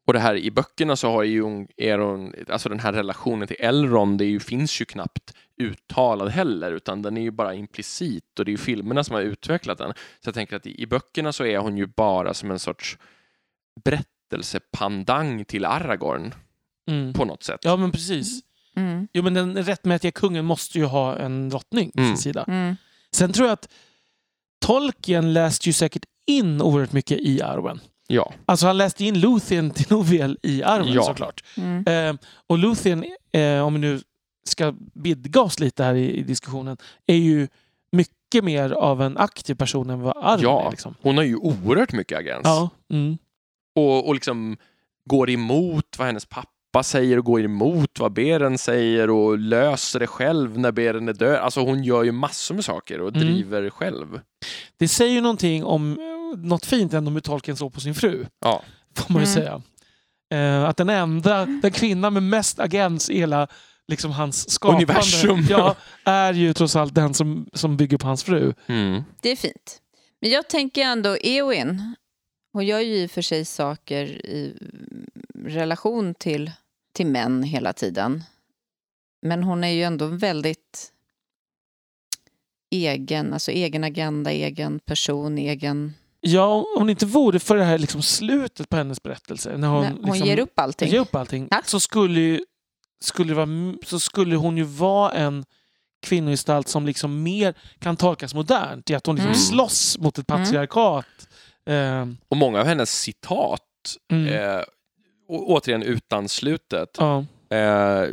Och 0.07 0.13
det 0.13 0.19
här 0.19 0.37
i 0.37 0.51
böckerna 0.51 0.97
så 0.97 1.11
har 1.11 1.23
ju 1.23 1.43
hon, 1.43 2.35
alltså 2.49 2.69
den 2.69 2.81
här 2.81 2.93
relationen 2.93 3.49
till 3.49 3.57
Elrond, 3.61 4.19
det 4.19 4.25
är 4.25 4.29
ju, 4.29 4.41
finns 4.41 4.81
ju 4.81 4.85
knappt 4.85 5.35
uttalad 5.59 6.29
heller, 6.29 6.73
utan 6.73 7.03
den 7.03 7.17
är 7.17 7.21
ju 7.23 7.31
bara 7.31 7.55
implicit 7.55 8.39
och 8.39 8.45
det 8.45 8.49
är 8.49 8.53
ju 8.53 8.59
filmerna 8.59 9.05
som 9.05 9.15
har 9.15 9.23
utvecklat 9.23 9.79
den. 9.79 9.93
Så 9.93 10.29
jag 10.29 10.35
tänker 10.35 10.57
att 10.57 10.67
i, 10.67 10.83
i 10.83 10.87
böckerna 10.87 11.33
så 11.33 11.45
är 11.45 11.59
hon 11.59 11.77
ju 11.77 11.87
bara 11.87 12.35
som 12.35 12.51
en 12.51 12.59
sorts 12.59 12.99
berättelsepandang 13.85 15.45
till 15.45 15.65
Aragorn 15.65 16.35
Mm. 16.91 17.13
på 17.13 17.25
något 17.25 17.43
sätt. 17.43 17.61
Ja, 17.63 17.77
men 17.77 17.93
precis. 17.93 18.41
Mm. 18.77 19.09
Jo, 19.13 19.23
men 19.23 19.35
den 19.35 19.63
rättmätiga 19.65 20.11
kungen 20.11 20.45
måste 20.45 20.79
ju 20.79 20.85
ha 20.85 21.17
en 21.17 21.49
drottning 21.49 21.91
vid 21.95 22.05
Mm. 22.05 22.17
sin 22.17 22.23
sida. 22.23 22.45
Mm. 22.49 22.77
Sen 23.13 23.33
tror 23.33 23.47
jag 23.49 23.53
att 23.53 23.69
Tolkien 24.61 25.33
läste 25.33 25.69
ju 25.69 25.73
säkert 25.73 26.05
in 26.27 26.63
oerhört 26.63 26.93
mycket 26.93 27.19
i 27.21 27.43
Arwen. 27.43 27.81
Ja. 28.07 28.33
Alltså 28.47 28.67
han 28.67 28.79
läste 28.79 29.05
in 29.05 29.21
Luthien 29.21 29.71
till 29.71 29.87
Novel 29.91 30.39
i 30.43 30.63
Arwen 30.63 30.93
Ja. 30.93 31.03
såklart. 31.03 31.45
Mm. 31.57 31.87
Eh, 31.87 32.21
och 32.47 32.59
Luthien, 32.59 33.05
eh, 33.33 33.61
om 33.61 33.75
vi 33.75 33.81
nu 33.81 34.01
ska 34.49 34.75
vidga 34.95 35.41
oss 35.41 35.61
lite 35.61 35.85
här 35.85 35.95
i, 35.95 36.17
i 36.17 36.23
diskussionen, 36.23 36.77
är 37.07 37.15
ju 37.17 37.49
mycket 37.93 38.45
mer 38.45 38.71
av 38.71 39.03
en 39.03 39.17
aktiv 39.17 39.55
person 39.55 39.91
än 39.91 40.01
vad 40.01 40.17
Arwen 40.17 40.43
Ja. 40.43 40.67
är. 40.67 40.71
Liksom. 40.71 40.95
Hon 41.03 41.17
har 41.17 41.25
ju 41.25 41.37
oerhört 41.37 41.93
mycket 41.93 42.19
agens. 42.19 42.41
Ja. 42.45 42.71
Mm. 42.93 43.19
och, 43.75 44.07
och 44.09 44.15
liksom 44.15 44.57
går 45.05 45.31
emot 45.31 45.95
vad 45.99 46.07
hennes 46.07 46.25
pappa 46.27 46.83
säger 46.83 47.19
och 47.19 47.25
går 47.25 47.41
emot 47.43 47.99
vad 48.01 48.13
Beren 48.13 48.59
säger 48.59 49.11
och 49.11 49.39
löser 49.39 50.01
det 50.01 50.07
själv 50.07 50.59
när 50.59 50.73
Beren 50.73 51.09
är 51.09 51.13
död. 51.13 51.37
Alltså 51.39 51.61
hon 51.61 51.85
gör 51.85 52.05
ju 52.05 52.13
massor 52.13 52.55
med 52.55 52.65
saker 52.65 53.01
och 53.01 53.09
Mm. 53.17 53.21
driver 53.27 53.71
själv. 53.71 54.21
Det 54.77 54.89
säger 54.89 55.13
ju 55.15 55.21
någonting 55.21 55.65
om 55.65 55.97
något 56.37 56.67
fint 56.67 56.95
ändå 56.95 57.11
med 57.11 57.25
Tolkien 57.25 57.57
såg 57.57 57.73
på 57.73 57.81
sin 57.81 57.95
fru. 57.95 58.27
Ja. 58.41 58.63
Får 58.95 59.13
man 59.13 59.23
ju 59.25 59.29
Mm. 59.29 59.35
säga. 59.35 59.63
Eh, 60.31 60.65
att 60.69 60.77
den 60.77 60.89
enda, 60.89 61.47
den 61.47 61.71
kvinna 61.73 62.11
med 62.11 62.23
mest 62.23 62.61
agens 62.61 63.11
i 63.11 63.19
hela 63.19 63.47
liksom, 63.89 64.11
hans 64.11 64.51
skapande 64.51 64.85
Universum. 64.85 65.47
Ja, 65.51 65.77
är 66.05 66.33
ju 66.33 66.53
trots 66.53 66.77
allt 66.77 66.95
den 66.95 67.15
som, 67.15 67.49
som 67.53 67.77
bygger 67.77 67.99
på 67.99 68.07
hans 68.07 68.25
fru. 68.25 68.55
Mm. 68.67 69.03
Det 69.21 69.29
är 69.31 69.37
fint. 69.37 69.81
Men 70.21 70.31
jag 70.31 70.49
tänker 70.49 70.83
ändå, 70.83 71.17
Eowyn, 71.17 71.95
hon 72.53 72.67
gör 72.67 72.81
ju 72.81 72.97
i 72.97 73.07
och 73.07 73.11
för 73.11 73.23
sig 73.23 73.45
saker 73.45 74.07
i 74.27 74.57
relation 75.45 76.15
till, 76.15 76.51
till 76.93 77.07
män 77.07 77.43
hela 77.43 77.73
tiden. 77.73 78.23
Men 79.23 79.43
hon 79.43 79.65
är 79.65 79.69
ju 79.69 79.83
ändå 79.83 80.07
väldigt 80.07 80.93
egen, 82.71 83.33
alltså 83.33 83.51
egen 83.51 83.85
agenda, 83.85 84.31
egen 84.33 84.79
person, 84.79 85.39
egen... 85.39 85.95
Ja, 86.21 86.65
om 86.79 86.87
det 86.87 86.91
inte 86.91 87.07
vore 87.07 87.39
för 87.39 87.57
det 87.57 87.65
här 87.65 87.79
liksom, 87.79 88.03
slutet 88.03 88.69
på 88.69 88.77
hennes 88.77 89.03
berättelse. 89.03 89.57
När 89.57 89.69
hon, 89.69 89.85
Hon, 89.85 89.95
hon 89.97 90.05
liksom, 90.13 90.29
ger 90.29 90.39
upp 90.39 90.59
allting. 90.59 90.89
ger 90.89 90.99
upp 91.01 91.15
allting. 91.15 91.49
Ja. 91.51 91.63
Så, 91.65 91.81
skulle, 91.81 92.21
ju- 92.21 92.45
skulle 93.01 93.31
det 93.31 93.35
vara, 93.47 93.75
så 93.87 94.01
skulle 94.01 94.37
hon 94.37 94.57
ju 94.57 94.63
vara 94.65 95.13
en 95.13 95.45
kvinnogestalt 96.03 96.69
som 96.69 96.87
liksom 96.87 97.23
mer 97.23 97.55
kan 97.79 97.97
tolkas 97.97 98.35
modernt. 98.35 98.91
I 98.91 98.95
att 98.95 99.07
hon 99.07 99.17
liksom 99.17 99.29
Mm. 99.31 99.41
slåss 99.41 99.99
mot 99.99 100.19
ett 100.19 100.27
patriarkat. 100.27 101.07
Eh, 101.67 102.07
Och 102.29 102.37
många 102.37 102.61
av 102.61 102.67
hennes 102.67 103.01
citat, 103.01 103.63
mm, 104.13 104.27
eh, 104.29 104.63
återigen 105.29 105.83
utan 105.83 106.29
slutet, 106.29 106.89
ja. 106.99 107.25
eh, 107.51 108.09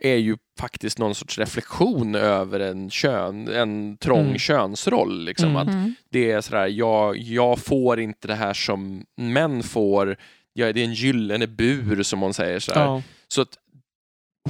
är 0.00 0.16
ju 0.16 0.36
faktiskt 0.60 0.98
någon 0.98 1.14
sorts 1.14 1.38
reflektion 1.38 2.14
över 2.14 2.60
en, 2.60 2.90
kön, 2.90 3.48
en 3.48 3.96
trång 3.96 4.26
Mm. 4.26 4.38
könsroll. 4.38 5.24
Liksom. 5.24 5.48
Mm. 5.48 5.56
Att 5.56 5.68
Mm. 5.68 5.94
det 6.10 6.30
är 6.30 6.40
sådär, 6.40 6.66
jag, 6.66 7.16
jag 7.18 7.58
får 7.58 8.00
inte 8.00 8.28
det 8.28 8.34
här 8.34 8.54
som 8.54 9.04
män 9.16 9.62
får. 9.62 10.16
Jag, 10.52 10.74
det 10.74 10.80
är 10.80 10.84
en 10.84 10.94
gyllene 10.94 11.46
bur 11.46 12.02
som 12.02 12.20
hon 12.20 12.34
säger. 12.34 12.58
Sådär. 12.58 12.80
Ja. 12.80 13.02
Så 13.28 13.42
att 13.42 13.58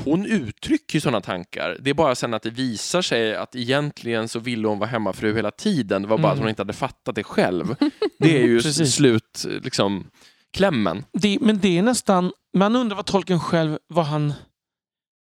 hon 0.05 0.27
uttrycker 0.27 1.01
sådana 1.01 1.21
tankar. 1.21 1.77
Det 1.81 1.91
är 1.91 1.95
bara 1.95 2.15
sen 2.15 2.35
att 2.35 2.43
det 2.43 2.51
visar 2.51 3.03
sig 3.03 3.37
att 3.37 3.57
egentligen 3.57 4.29
så 4.29 4.39
ville 4.39 4.69
hon 4.69 4.79
vara 4.79 4.91
hemmafru 4.91 5.35
hela 5.37 5.51
tiden. 5.51 6.03
Det 6.03 6.09
var 6.09 6.19
bara 6.19 6.27
Mm. 6.29 6.33
att 6.33 6.39
hon 6.39 6.49
inte 6.49 6.61
hade 6.63 6.73
fattat 6.73 7.15
det 7.15 7.25
själv. 7.25 7.75
Det 8.19 8.39
är 8.43 8.47
ju 8.47 8.63
slut, 8.63 9.47
liksom, 9.63 10.07
klämmen. 10.53 11.05
Det, 11.13 11.39
men 11.41 11.59
det 11.59 11.79
är 11.79 11.83
nästan... 11.83 12.33
Man 12.57 12.77
undrar 12.77 12.97
vad 12.97 13.07
tolken 13.07 13.41
själv... 13.41 13.79
Vad, 13.89 14.05
han, 14.07 14.33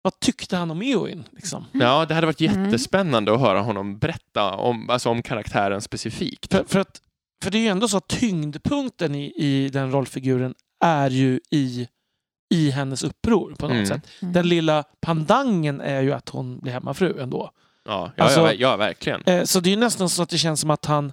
vad 0.03 0.21
tyckte 0.21 0.57
han 0.57 0.71
om 0.71 0.83
Eowyn? 0.83 1.25
Liksom? 1.31 1.65
Ja, 1.73 2.05
det 2.07 2.15
hade 2.15 2.27
varit 2.27 2.41
Mm. 2.41 2.65
jättespännande 2.65 3.35
att 3.35 3.41
höra 3.41 3.61
honom 3.61 3.99
berätta 3.99 4.53
om, 4.55 4.91
alltså 4.91 5.09
om 5.11 5.23
karaktären 5.23 5.81
specifikt. 5.81 6.53
För, 6.55 6.65
för, 6.65 6.79
att, 6.81 7.01
för 7.43 7.51
det 7.51 7.59
är 7.59 7.63
ju 7.63 7.69
ändå 7.69 7.89
så 7.89 7.97
att 7.97 8.09
tyngdpunkten 8.09 9.15
i, 9.15 9.33
i 9.37 9.69
den 9.69 9.91
rollfiguren 9.93 10.55
är 10.85 11.11
ju 11.11 11.41
i, 11.51 11.89
i 12.51 12.71
hennes 12.71 13.05
uppror 13.05 13.55
på 13.59 13.67
något 13.69 13.75
Mm. 13.75 13.87
sätt. 13.87 14.07
Mm. 14.23 14.33
Den 14.33 14.49
lilla 14.49 14.85
pandangen 15.01 15.81
är 15.81 16.01
ju 16.03 16.13
att 16.13 16.29
hon 16.29 16.59
blir 16.59 16.73
hemmafru 16.73 17.21
ändå. 17.21 17.51
Ja, 17.85 18.13
ja, 18.17 18.25
Alltså- 18.25 18.41
ja, 18.41 18.53
ja 18.53 18.77
verkligen. 18.77 19.23
Eh, 19.27 19.45
så 19.45 19.61
det 19.61 19.69
är 19.69 19.75
ju 19.75 19.77
nästan 19.81 20.09
så 20.09 20.23
att 20.23 20.29
det 20.29 20.39
känns 20.39 20.61
som 20.61 20.71
att 20.71 20.85
han... 20.85 21.13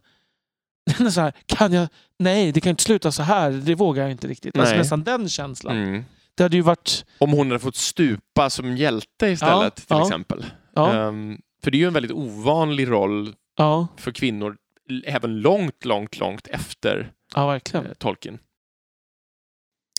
Så 1.12 1.22
här, 1.22 1.34
kan 1.46 1.74
jag... 1.74 1.88
Nej, 2.20 2.52
det 2.52 2.62
kan 2.62 2.70
ju 2.70 2.72
inte 2.72 2.84
sluta 2.84 3.12
så 3.12 3.24
här. 3.24 3.52
Det 3.52 3.76
vågar 3.76 4.04
jag 4.04 4.12
inte 4.12 4.28
riktigt. 4.28 4.58
Alltså 4.58 4.72
Nej. 4.72 4.80
nästan 4.80 5.04
den 5.04 5.30
känslan. 5.30 5.78
Mm. 5.78 6.04
Det 6.36 6.44
hade 6.44 6.56
ju 6.56 6.62
varit... 6.62 7.06
Om 7.20 7.32
hon 7.32 7.48
hade 7.48 7.60
fått 7.60 7.76
stupa 7.76 8.50
som 8.50 8.78
hjälte 8.78 9.28
istället, 9.28 9.64
Ja, 9.64 9.70
till 9.70 9.86
ja. 9.90 10.02
exempel. 10.04 10.46
Ja, 10.76 10.94
Ehm, 10.94 11.38
för 11.64 11.72
det 11.72 11.78
är 11.78 11.80
ju 11.80 11.88
en 11.88 11.94
väldigt 11.94 12.12
ovanlig 12.12 12.90
roll 12.92 13.34
ja, 13.58 13.88
för 13.98 14.12
kvinnor 14.12 14.58
även 15.06 15.40
långt, 15.42 15.86
långt, 15.86 16.20
långt 16.20 16.48
efter 16.48 17.12
ja 17.36 17.48
verkligen. 17.48 17.86
eh, 17.86 17.92
Tolkien. 17.94 18.38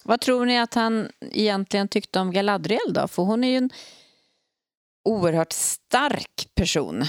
Vad 0.07 0.20
tror 0.20 0.46
ni 0.46 0.59
att 0.59 0.74
han 0.74 1.09
egentligen 1.20 1.88
tyckte 1.88 2.20
om 2.20 2.32
Galadriel 2.32 2.92
då? 2.92 3.09
För 3.09 3.22
hon 3.22 3.44
är 3.44 3.48
ju 3.48 3.57
en 3.57 3.70
oerhört 5.04 5.52
stark 5.52 6.48
person. 6.54 7.04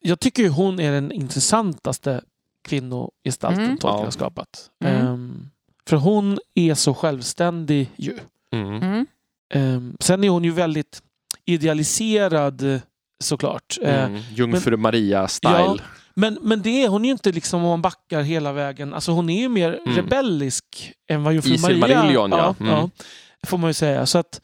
Jag 0.00 0.20
tycker 0.20 0.42
ju 0.42 0.48
hon 0.48 0.80
är 0.80 0.92
den 0.92 1.12
intressantaste 1.12 2.20
kvinnogestalten 2.68 3.64
Mm. 3.64 3.78
Tolkien 3.78 4.04
har 4.04 4.10
skapat. 4.10 4.70
Mm. 4.84 5.06
Ehm, 5.06 5.50
för 5.86 5.96
hon 5.96 6.38
är 6.54 6.74
så 6.74 6.94
självständig 6.94 7.90
ju. 7.96 8.18
Mm. 8.52 9.06
Ehm, 9.54 9.96
sen 10.00 10.24
är 10.24 10.28
hon 10.28 10.44
ju 10.44 10.50
väldigt 10.50 11.02
idealiserad 11.44 12.74
eh, 12.74 12.80
såklart. 13.20 13.78
Eh, 13.82 14.04
Mm. 14.04 14.20
Jungfru 14.34 14.76
Maria-style. 14.76 15.58
Ja. 15.58 15.76
men, 16.14 16.38
men 16.42 16.62
det 16.62 16.84
är 16.84 16.88
hon 16.88 17.04
ju 17.04 17.10
inte 17.10 17.32
liksom 17.32 17.62
om 17.64 17.68
man 17.68 17.82
backar 17.82 18.22
hela 18.22 18.52
vägen. 18.52 18.94
Alltså 18.94 19.12
hon 19.12 19.30
är 19.30 19.40
ju 19.40 19.48
mer 19.48 19.78
Mm. 19.86 19.96
rebellisk 19.96 20.92
än 21.08 21.22
vad 21.22 21.32
Jungfru 21.34 21.54
I 21.54 21.58
Maria 21.58 21.74
Silmarillion, 21.88 22.30
ja. 22.30 22.54
Mm. 22.60 22.72
ja. 22.72 22.90
Får 23.46 23.58
man 23.58 23.70
ju 23.70 23.74
säga. 23.74 24.06
Så, 24.06 24.18
att, 24.18 24.40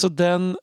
så 0.00 0.08
den... 0.08 0.58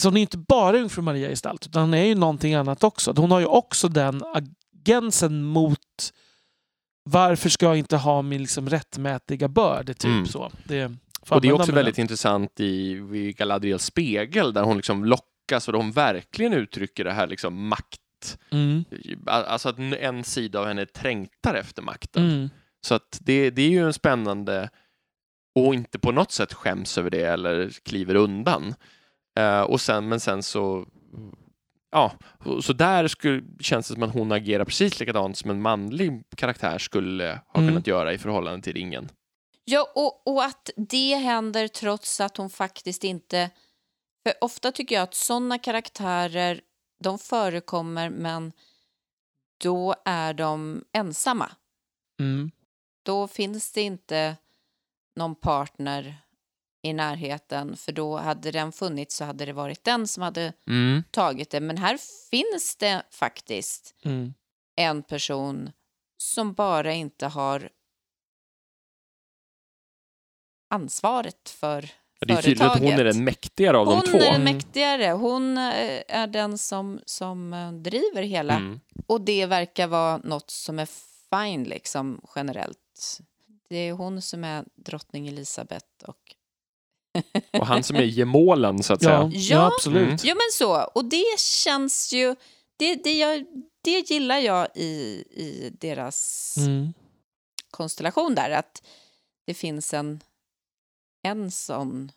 Så 0.00 0.08
hon 0.08 0.16
är 0.16 0.20
inte 0.20 0.38
bara 0.38 0.76
Jungfru 0.78 1.02
Maria-gestalt, 1.02 1.66
utan 1.66 1.82
hon 1.82 1.94
är 1.94 2.04
ju 2.04 2.14
någonting 2.14 2.54
annat 2.54 2.84
också. 2.84 3.12
Hon 3.16 3.30
har 3.30 3.40
ju 3.40 3.46
också 3.46 3.88
den 3.88 4.22
agensen 4.34 5.42
mot 5.44 5.78
varför 7.04 7.48
ska 7.48 7.66
jag 7.66 7.76
inte 7.76 7.96
ha 7.96 8.22
min 8.22 8.40
liksom 8.42 8.68
rättmätiga 8.68 9.48
börd? 9.48 9.86
Typ 9.86 10.04
Mm. 10.04 10.26
så. 10.26 10.50
Det, 10.64 10.92
Och 11.30 11.40
det 11.40 11.48
är 11.48 11.52
också 11.52 11.72
väldigt 11.72 11.94
den. 11.96 12.02
intressant 12.02 12.60
i, 12.60 12.92
i 13.14 13.34
Galadriels 13.38 13.84
spegel 13.84 14.52
där 14.52 14.62
hon 14.62 14.76
liksom 14.76 15.04
lockas 15.50 15.68
och 15.68 15.74
hon 15.74 15.92
verkligen 15.92 16.52
uttrycker 16.52 17.04
det 17.04 17.12
här 17.12 17.26
liksom 17.26 17.68
makt. 17.68 18.38
Mm. 18.52 18.84
Alltså 19.26 19.68
att 19.68 19.78
en- 19.78 20.24
sida 20.24 20.60
av 20.60 20.66
henne 20.66 20.86
trängtar 20.86 21.54
efter 21.54 21.82
makten. 21.82 22.24
Mm. 22.30 22.50
Så 22.86 22.94
att 22.94 23.18
det, 23.20 23.50
det 23.50 23.62
är 23.62 23.68
ju 23.70 23.86
en 23.86 23.92
spännande 23.92 24.70
och 25.54 25.74
inte 25.74 25.98
på 25.98 26.12
något 26.12 26.32
sätt 26.32 26.52
skäms 26.52 26.98
över 26.98 27.10
det 27.10 27.24
eller 27.24 27.70
kliver 27.84 28.14
undan. 28.14 28.74
Eh, 29.38 29.60
och 29.60 29.80
sen, 29.80 30.08
men 30.08 30.20
sen 30.20 30.42
så 30.42 30.86
Ja, 31.92 32.12
så 32.62 32.72
där 32.72 33.08
skulle, 33.08 33.42
känns 33.60 33.88
det 33.88 33.94
som 33.94 34.02
att 34.02 34.14
hon 34.14 34.32
agerar 34.32 34.64
precis 34.64 35.00
likadant 35.00 35.36
som 35.36 35.50
en 35.50 35.62
manlig 35.62 36.22
karaktär 36.36 36.78
skulle 36.78 37.40
ha 37.46 37.60
Mm. 37.60 37.68
kunnat 37.68 37.86
göra 37.86 38.12
i 38.12 38.18
förhållande 38.18 38.62
till 38.62 38.72
ringen. 38.72 39.08
Ja, 39.64 39.92
och, 39.94 40.26
och 40.26 40.44
att 40.44 40.70
det 40.76 41.14
händer 41.14 41.68
trots 41.68 42.20
att 42.20 42.36
hon 42.36 42.50
faktiskt 42.50 43.04
inte... 43.04 43.50
För 44.22 44.34
ofta 44.40 44.72
tycker 44.72 44.94
jag 44.94 45.02
att 45.02 45.14
sådana 45.14 45.58
karaktärer, 45.58 46.60
de 46.98 47.18
förekommer 47.18 48.10
men 48.10 48.52
då 49.58 49.94
är 50.04 50.34
de 50.34 50.84
ensamma. 50.92 51.52
Mm. 52.20 52.50
Då 53.02 53.28
finns 53.28 53.72
det 53.72 53.80
inte 53.82 54.36
någon 55.16 55.34
partner 55.34 56.16
i 56.82 56.92
närheten 56.92 57.76
för 57.76 57.92
då 57.92 58.16
hade 58.16 58.50
den 58.50 58.72
funnits 58.72 59.16
så 59.16 59.24
hade 59.24 59.44
det 59.44 59.52
varit 59.52 59.84
den 59.84 60.08
som 60.08 60.22
hade 60.22 60.52
Mm. 60.66 61.02
tagit 61.10 61.50
det. 61.50 61.60
Men 61.60 61.76
här 61.76 61.98
finns 62.30 62.76
det 62.76 63.02
faktiskt 63.10 63.94
Mm. 64.04 64.34
en 64.76 65.02
person 65.02 65.70
som 66.16 66.52
bara 66.54 66.92
inte 66.92 67.26
har 67.26 67.70
ansvaret 70.68 71.48
för 71.48 71.90
Det 72.26 72.32
är 72.32 72.42
tydligt 72.42 72.60
att 72.62 72.78
hon 72.78 72.88
är 72.92 73.04
den 73.04 73.24
mäktigare 73.24 73.78
av 73.78 73.86
Hon 73.86 74.00
de 74.04 74.10
två. 74.10 74.18
är 74.18 74.34
Mm. 74.34 74.44
mäktigare. 74.56 75.06
Hon 75.10 75.58
eh, 75.58 76.02
är 76.08 76.26
den 76.26 76.58
som, 76.58 77.00
som 77.06 77.52
eh, 77.52 77.72
driver 77.72 78.22
hela. 78.22 78.54
Mm. 78.56 78.80
Och 79.06 79.20
det 79.20 79.46
verkar 79.46 79.86
vara 79.86 80.16
något 80.18 80.50
som 80.50 80.78
är 80.78 80.88
fine 81.30 81.64
liksom 81.64 82.20
generellt. 82.36 83.20
Det 83.68 83.76
är 83.76 83.92
hon 83.92 84.22
som 84.22 84.44
är 84.44 84.64
drottning 84.76 85.28
Elisabeth 85.28 85.86
och... 86.06 86.16
Och 87.60 87.66
han 87.66 87.82
som 87.82 87.96
är 87.96 88.02
gemålen 88.02 88.82
så 88.82 88.92
att 88.94 89.02
Ja, 89.02 89.08
säga. 89.08 89.30
ja. 89.40 89.56
Ja. 89.56 89.66
absolut. 89.74 90.02
Mm. 90.02 90.18
Ja 90.22 90.34
men 90.34 90.50
så, 90.52 90.82
och 90.94 91.04
det 91.04 91.38
känns 91.38 92.12
ju... 92.12 92.36
Det, 92.76 92.94
det, 92.94 93.12
jag, 93.18 93.46
det 93.84 94.10
gillar 94.10 94.38
jag 94.38 94.68
i, 94.74 95.24
i 95.30 95.70
deras 95.80 96.54
Mm. 96.58 96.92
konstellation 97.70 98.34
där. 98.34 98.50
Att 98.50 98.82
det 99.46 99.54
finns 99.54 99.94
en, 99.94 100.20
en 101.22 101.50
sån, 101.50 102.12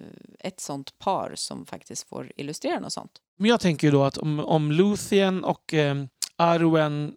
eh, 0.00 0.02
ett 0.40 0.60
sånt 0.60 0.98
par 0.98 1.32
som 1.34 1.66
faktiskt 1.66 2.08
får 2.08 2.32
illustrera 2.36 2.80
något 2.80 2.92
sånt. 2.92 3.12
Men 3.36 3.50
jag 3.50 3.60
tänker 3.60 3.86
ju 3.86 3.90
då 3.90 4.04
att 4.04 4.18
om, 4.18 4.40
om 4.40 4.72
Luthien 4.72 5.44
och 5.44 5.74
eh, 5.74 6.04
Arwen 6.36 7.16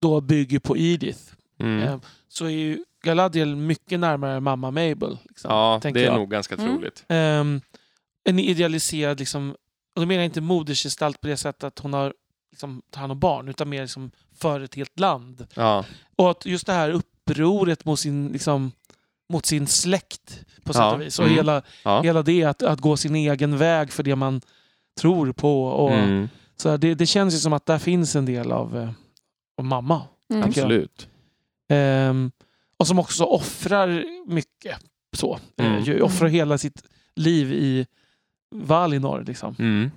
då 0.00 0.20
bygger 0.20 0.58
på 0.58 0.76
Edith 0.78 1.20
Mm. 1.58 1.82
eh, 1.82 1.98
så 2.28 2.44
är 2.44 2.50
ju 2.50 2.84
Galadriel 3.02 3.56
mycket 3.56 4.00
närmare 4.00 4.40
mamma 4.40 4.70
Mabel. 4.70 5.18
Liksom, 5.28 5.50
Ja, 5.50 5.80
tänker 5.82 6.00
det 6.00 6.06
är 6.06 6.10
jag. 6.10 6.16
nog 6.16 6.30
ganska 6.30 6.54
Mm. 6.54 6.66
troligt. 6.66 7.04
Ehm, 7.08 7.60
en 8.24 8.38
idealiserad, 8.38 9.18
liksom, 9.18 9.50
och 9.94 10.00
då 10.00 10.06
menar 10.06 10.18
jag 10.20 10.24
inte 10.24 10.40
modersgestalt 10.40 11.20
på 11.20 11.26
det 11.26 11.36
sättet 11.36 11.64
att 11.64 11.78
hon 11.78 11.92
har 11.92 12.14
liksom, 12.50 12.82
tar 12.90 13.00
hand 13.00 13.12
om 13.12 13.20
barn, 13.20 13.48
utan 13.48 13.68
mer 13.68 13.82
liksom, 13.82 14.10
för 14.34 14.60
ett 14.60 14.74
helt 14.74 15.00
land. 15.00 15.46
Ja. 15.54 15.84
Och 16.16 16.30
att 16.30 16.46
just 16.46 16.66
det 16.66 16.72
här 16.72 16.90
upproret 16.90 17.84
mot 17.84 17.98
sin 17.98 18.28
liksom, 18.28 18.72
mot 19.28 19.46
sin 19.46 19.66
släkt 19.66 20.44
på 20.64 20.72
sätt 20.72 20.80
Ja, 20.80 20.94
och 20.94 21.00
vis. 21.00 21.18
Och 21.18 21.24
mm. 21.24 21.36
hela, 21.36 21.62
Ja. 21.84 22.02
hela 22.02 22.22
det 22.22 22.44
att, 22.44 22.62
att 22.62 22.80
gå 22.80 22.96
sin 22.96 23.14
egen 23.14 23.58
väg 23.58 23.92
för 23.92 24.02
det 24.02 24.16
man 24.16 24.40
tror 25.00 25.32
på. 25.32 25.64
Och, 25.66 25.92
Mm, 25.92 26.28
så 26.56 26.70
här, 26.70 26.78
det, 26.78 26.94
det 26.94 27.06
känns 27.06 27.34
ju 27.34 27.38
som 27.38 27.52
att 27.52 27.66
där 27.66 27.78
finns 27.78 28.16
en 28.16 28.26
del 28.26 28.52
av, 28.52 28.76
eh, 28.76 28.90
av 29.58 29.64
mamma. 29.64 30.02
Mm. 30.30 30.48
Absolut. 30.48 31.08
Ehm, 31.68 32.30
och 32.76 32.86
som 32.86 32.98
också 32.98 33.24
offrar 33.24 34.04
mycket. 34.26 34.78
Så. 35.12 35.38
Mm. 35.56 35.72
Eh, 35.74 35.84
ju, 35.84 36.00
offrar 36.00 36.28
hela 36.28 36.58
sitt 36.58 36.82
liv 37.16 37.52
i 37.52 37.86
Valinor. 38.54 39.24
Liksom. 39.26 39.56
Mm. 39.58 39.90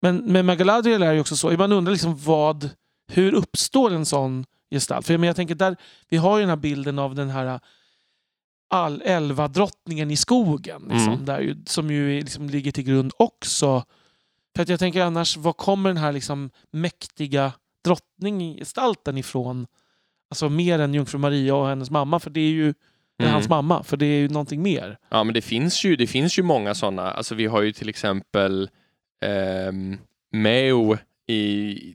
Men, 0.00 0.16
men 0.16 0.46
med 0.46 0.58
Galadriel 0.58 1.02
är 1.02 1.14
det 1.14 1.20
också 1.20 1.36
så. 1.36 1.50
Man 1.50 1.72
undrar 1.72 1.92
liksom 1.92 2.16
vad, 2.16 2.70
hur 3.08 3.34
uppstår 3.34 3.92
en 3.92 4.06
sån 4.06 4.46
gestalt? 4.70 5.06
För 5.06 5.14
jag, 5.14 5.20
men 5.20 5.26
jag 5.26 5.36
tänker 5.36 5.54
där, 5.54 5.76
vi 6.08 6.16
har 6.16 6.36
ju 6.36 6.42
den 6.42 6.48
här 6.48 6.56
bilden 6.56 6.98
av 6.98 7.14
den 7.14 7.30
här 7.30 7.60
all 8.68 9.02
elva-drottningen 9.02 10.10
i 10.10 10.16
skogen. 10.16 10.82
Liksom, 10.90 11.12
Mm. 11.12 11.24
där 11.24 11.56
som 11.66 11.90
ju 11.90 12.20
liksom 12.20 12.50
ligger 12.50 12.72
till 12.72 12.84
grund 12.84 13.12
också. 13.16 13.84
För 14.56 14.62
att 14.62 14.68
jag 14.68 14.78
tänker 14.78 15.02
annars, 15.02 15.36
var 15.36 15.52
kommer 15.52 15.90
den 15.90 15.96
här 15.96 16.12
liksom 16.12 16.50
mäktiga 16.72 17.52
drottninggestalten 17.84 19.18
ifrån? 19.18 19.66
Alltså 20.30 20.48
mer 20.48 20.78
än 20.78 20.94
Jungfru 20.94 21.18
Maria 21.18 21.54
och 21.54 21.68
hennes 21.68 21.90
mamma. 21.90 22.20
För 22.20 22.30
det 22.30 22.40
är 22.40 22.50
ju 22.50 22.74
det 23.18 23.22
är 23.24 23.26
Mm. 23.28 23.34
hans 23.34 23.48
mamma. 23.48 23.82
För 23.82 23.96
det 23.96 24.06
är 24.06 24.18
ju 24.18 24.28
någonting 24.28 24.62
mer. 24.62 24.98
Ja, 25.08 25.24
men 25.24 25.34
det 25.34 25.42
finns 25.42 25.84
ju, 25.84 25.96
det 25.96 26.06
finns 26.06 26.38
ju 26.38 26.42
många 26.42 26.74
sådana. 26.74 27.10
Alltså, 27.10 27.34
vi 27.34 27.46
har 27.46 27.62
ju 27.62 27.72
till 27.72 27.88
exempel 27.88 28.70
um, 29.68 29.98
Meo 30.32 30.96
i, 31.28 31.94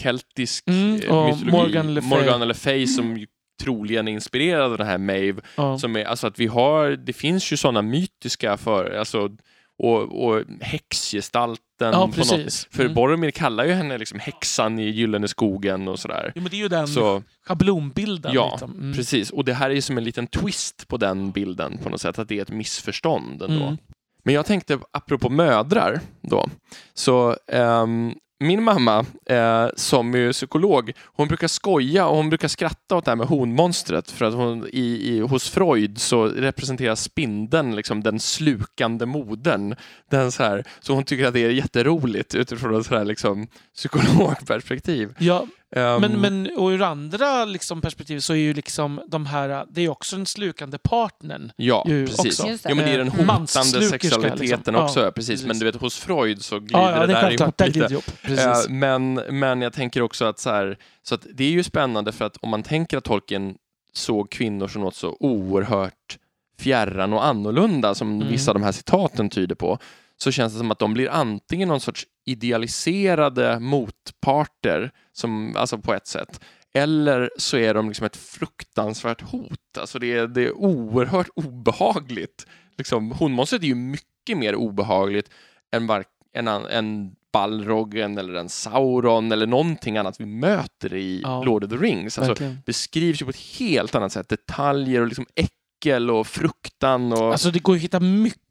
keltisk 0.00 0.68
Mm, 0.68 0.88
eh, 0.88 0.92
mytologi. 0.94 1.50
Morgan 1.50 1.94
Le 1.94 2.00
Fay. 2.00 2.10
Morgan 2.10 2.48
Le 2.48 2.54
Fay 2.54 2.86
som 2.86 3.16
ju 3.16 3.26
troligen 3.64 4.08
inspirerad 4.08 4.72
av 4.72 4.78
den 4.78 4.86
här 4.86 4.98
Maeve. 4.98 5.40
Ja. 5.56 5.78
Som 5.78 5.96
är, 5.96 6.04
alltså 6.04 6.26
att 6.26 6.38
vi 6.38 6.46
har, 6.46 6.90
det 6.90 7.12
finns 7.12 7.52
ju 7.52 7.56
sådana 7.56 7.82
mytiska 7.82 8.56
för, 8.56 8.98
alltså, 8.98 9.30
och, 9.78 10.24
och 10.26 10.42
häxgestalten. 10.60 11.58
Ja, 11.78 12.10
på 12.16 12.18
något, 12.18 12.66
för 12.70 12.82
Mm. 12.82 12.94
Boromir 12.94 13.30
kallar 13.30 13.64
ju 13.64 13.72
henne 13.72 13.98
liksom 13.98 14.18
häxan 14.20 14.78
i 14.78 14.90
Gyllene 14.90 15.28
skogen 15.28 15.88
och 15.88 15.98
sådär. 15.98 16.32
Jo, 16.34 16.42
men 16.42 16.50
det 16.50 16.56
är 16.56 16.58
ju 16.58 16.68
den 16.68 16.88
Så, 16.88 17.22
schablonbilden. 17.46 18.32
Ja, 18.34 18.48
liksom. 18.50 18.70
Mm. 18.70 18.92
precis. 18.92 19.30
Och 19.30 19.44
det 19.44 19.54
här 19.54 19.70
är 19.70 19.74
ju 19.74 19.80
som 19.80 19.98
en 19.98 20.04
liten 20.04 20.26
twist 20.26 20.88
på 20.88 20.96
den 20.96 21.30
bilden 21.30 21.78
på 21.78 21.88
något 21.88 22.00
sätt, 22.00 22.18
att 22.18 22.28
det 22.28 22.38
är 22.38 22.42
ett 22.42 22.50
missförstånd 22.50 23.42
ändå. 23.42 23.64
Mm. 23.64 23.76
Men 24.24 24.34
jag 24.34 24.46
tänkte, 24.46 24.78
apropå 24.90 25.30
mödrar 25.30 26.00
då, 26.20 26.48
så 26.94 27.36
ehm, 27.48 28.14
min 28.42 28.62
mamma 28.62 29.04
eh, 29.26 29.68
som 29.76 30.14
är 30.14 30.32
psykolog, 30.32 30.92
hon 31.04 31.28
brukar 31.28 31.48
skoja 31.48 32.06
och 32.06 32.16
hon 32.16 32.28
brukar 32.28 32.48
skratta 32.48 32.96
åt 32.96 33.04
det 33.04 33.10
här 33.10 33.16
med 33.16 33.26
honmonstret 33.26 34.10
för 34.10 34.24
att 34.24 34.34
hon, 34.34 34.66
i, 34.72 35.14
i, 35.14 35.20
hos 35.20 35.50
Freud 35.50 36.00
så 36.00 36.24
representerar 36.26 36.94
spindeln 36.94 37.76
liksom 37.76 38.02
den 38.02 38.20
slukande 38.20 39.06
modern. 39.06 39.74
Den 40.10 40.32
så, 40.32 40.42
här, 40.42 40.64
så 40.80 40.94
hon 40.94 41.04
tycker 41.04 41.26
att 41.26 41.34
det 41.34 41.44
är 41.44 41.50
jätteroligt 41.50 42.34
utifrån 42.34 42.80
ett 42.80 42.86
så 42.86 42.96
här, 42.96 43.04
liksom, 43.04 43.46
psykologperspektiv. 43.74 45.14
Ja, 45.18 45.46
men, 45.76 46.20
men 46.20 46.50
och 46.56 46.68
ur 46.68 46.82
andra 46.82 47.44
liksom, 47.44 47.80
perspektiv 47.80 48.20
så 48.20 48.32
är 48.32 48.36
ju 48.36 48.54
liksom 48.54 49.00
de 49.08 49.26
här, 49.26 49.66
det 49.70 49.80
är 49.82 49.88
också 49.88 50.16
den 50.16 50.26
slukande 50.26 50.78
partnern. 50.78 51.52
Ja, 51.56 51.84
ju 51.88 52.06
precis. 52.06 52.40
också. 52.40 52.42
Det. 52.42 52.58
Jo, 52.68 52.76
men 52.76 52.84
det 52.84 52.90
är 52.92 52.98
den 52.98 53.06
Eh, 53.06 53.12
hotande 53.12 53.32
manslukerska, 53.32 53.88
sexualiteten 53.90 54.48
liksom. 54.58 54.74
också, 54.76 55.00
Ja, 55.00 55.04
ja, 55.04 55.10
precis. 55.12 55.30
precis. 55.30 55.46
Men 55.46 55.58
du 55.58 55.64
vet, 55.64 55.76
hos 55.76 55.98
Freud 55.98 56.42
så 56.42 56.58
glider 56.58 56.78
Ja, 56.80 56.90
ja, 56.90 57.00
det 57.00 57.06
det 57.06 57.18
är 57.18 57.22
där 57.22 57.30
ihop 57.42 57.56
där 57.56 57.66
lite. 57.66 57.78
det 57.88 57.92
ihop. 57.92 58.04
Eh, 58.24 58.70
men, 58.70 59.14
men 59.14 59.62
jag 59.62 59.72
tänker 59.72 60.02
också 60.02 60.24
att 60.24 60.38
så 60.38 60.50
här, 60.50 60.78
så 61.02 61.14
att 61.14 61.26
det 61.34 61.44
är 61.44 61.50
ju 61.50 61.62
spännande 61.62 62.12
för 62.12 62.24
att 62.24 62.36
om 62.36 62.48
man 62.48 62.62
tänker 62.62 62.98
att 62.98 63.04
Tolkien 63.04 63.54
såg 63.92 64.30
kvinnor 64.30 64.68
som 64.68 64.82
något 64.82 64.94
så 64.94 65.16
oerhört 65.20 66.18
fjärran 66.58 67.12
och 67.12 67.26
annorlunda 67.26 67.94
som 67.94 68.14
Mm. 68.16 68.28
vissa 68.28 68.50
av 68.50 68.54
de 68.54 68.62
här 68.62 68.72
citaten 68.72 69.30
tyder 69.30 69.54
på, 69.54 69.78
så 70.16 70.30
känns 70.30 70.52
det 70.52 70.58
som 70.58 70.70
att 70.70 70.78
de 70.78 70.94
blir 70.94 71.08
antingen 71.10 71.68
någon 71.68 71.80
sorts 71.80 72.06
idealiserade 72.24 73.60
motparter, 73.60 74.90
som, 75.12 75.56
alltså 75.56 75.78
på 75.78 75.94
ett 75.94 76.06
sätt, 76.06 76.40
eller 76.74 77.30
så 77.36 77.56
är 77.56 77.74
de 77.74 77.88
liksom 77.88 78.06
ett 78.06 78.16
fruktansvärt 78.16 79.20
hot. 79.22 79.78
Alltså 79.78 79.98
det 79.98 80.12
är, 80.12 80.26
det 80.26 80.42
är 80.46 80.52
oerhört 80.52 81.28
obehagligt. 81.34 82.46
Liksom, 82.78 83.12
honmonstret 83.12 83.62
är 83.62 83.66
ju 83.66 83.74
mycket 83.74 84.38
mer 84.38 84.54
obehagligt 84.54 85.30
än, 85.72 85.86
var, 85.86 86.04
än, 86.34 86.48
än 86.48 87.14
Balrogen 87.32 88.18
eller 88.18 88.34
en 88.34 88.48
Sauron 88.48 89.32
eller 89.32 89.46
någonting 89.46 89.96
annat 89.96 90.20
vi 90.20 90.26
möter 90.26 90.94
i 90.94 91.20
Ja. 91.22 91.42
Lord 91.42 91.64
of 91.64 91.70
the 91.70 91.76
Rings. 91.76 92.18
Alltså, 92.18 92.30
Verkligen. 92.30 92.58
beskrivs 92.66 93.20
ju 93.22 93.24
på 93.24 93.30
ett 93.30 93.58
helt 93.58 93.94
annat 93.94 94.12
sätt. 94.12 94.28
Detaljer 94.28 95.00
och 95.00 95.06
liksom 95.06 95.26
äckel 95.34 96.10
och 96.10 96.26
fruktan. 96.26 97.12
Och... 97.12 97.32
Alltså 97.32 97.50
det 97.50 97.58
går 97.58 97.74
ju 97.74 97.78
att 97.78 97.84
hitta 97.84 98.00
mycket 98.00 98.41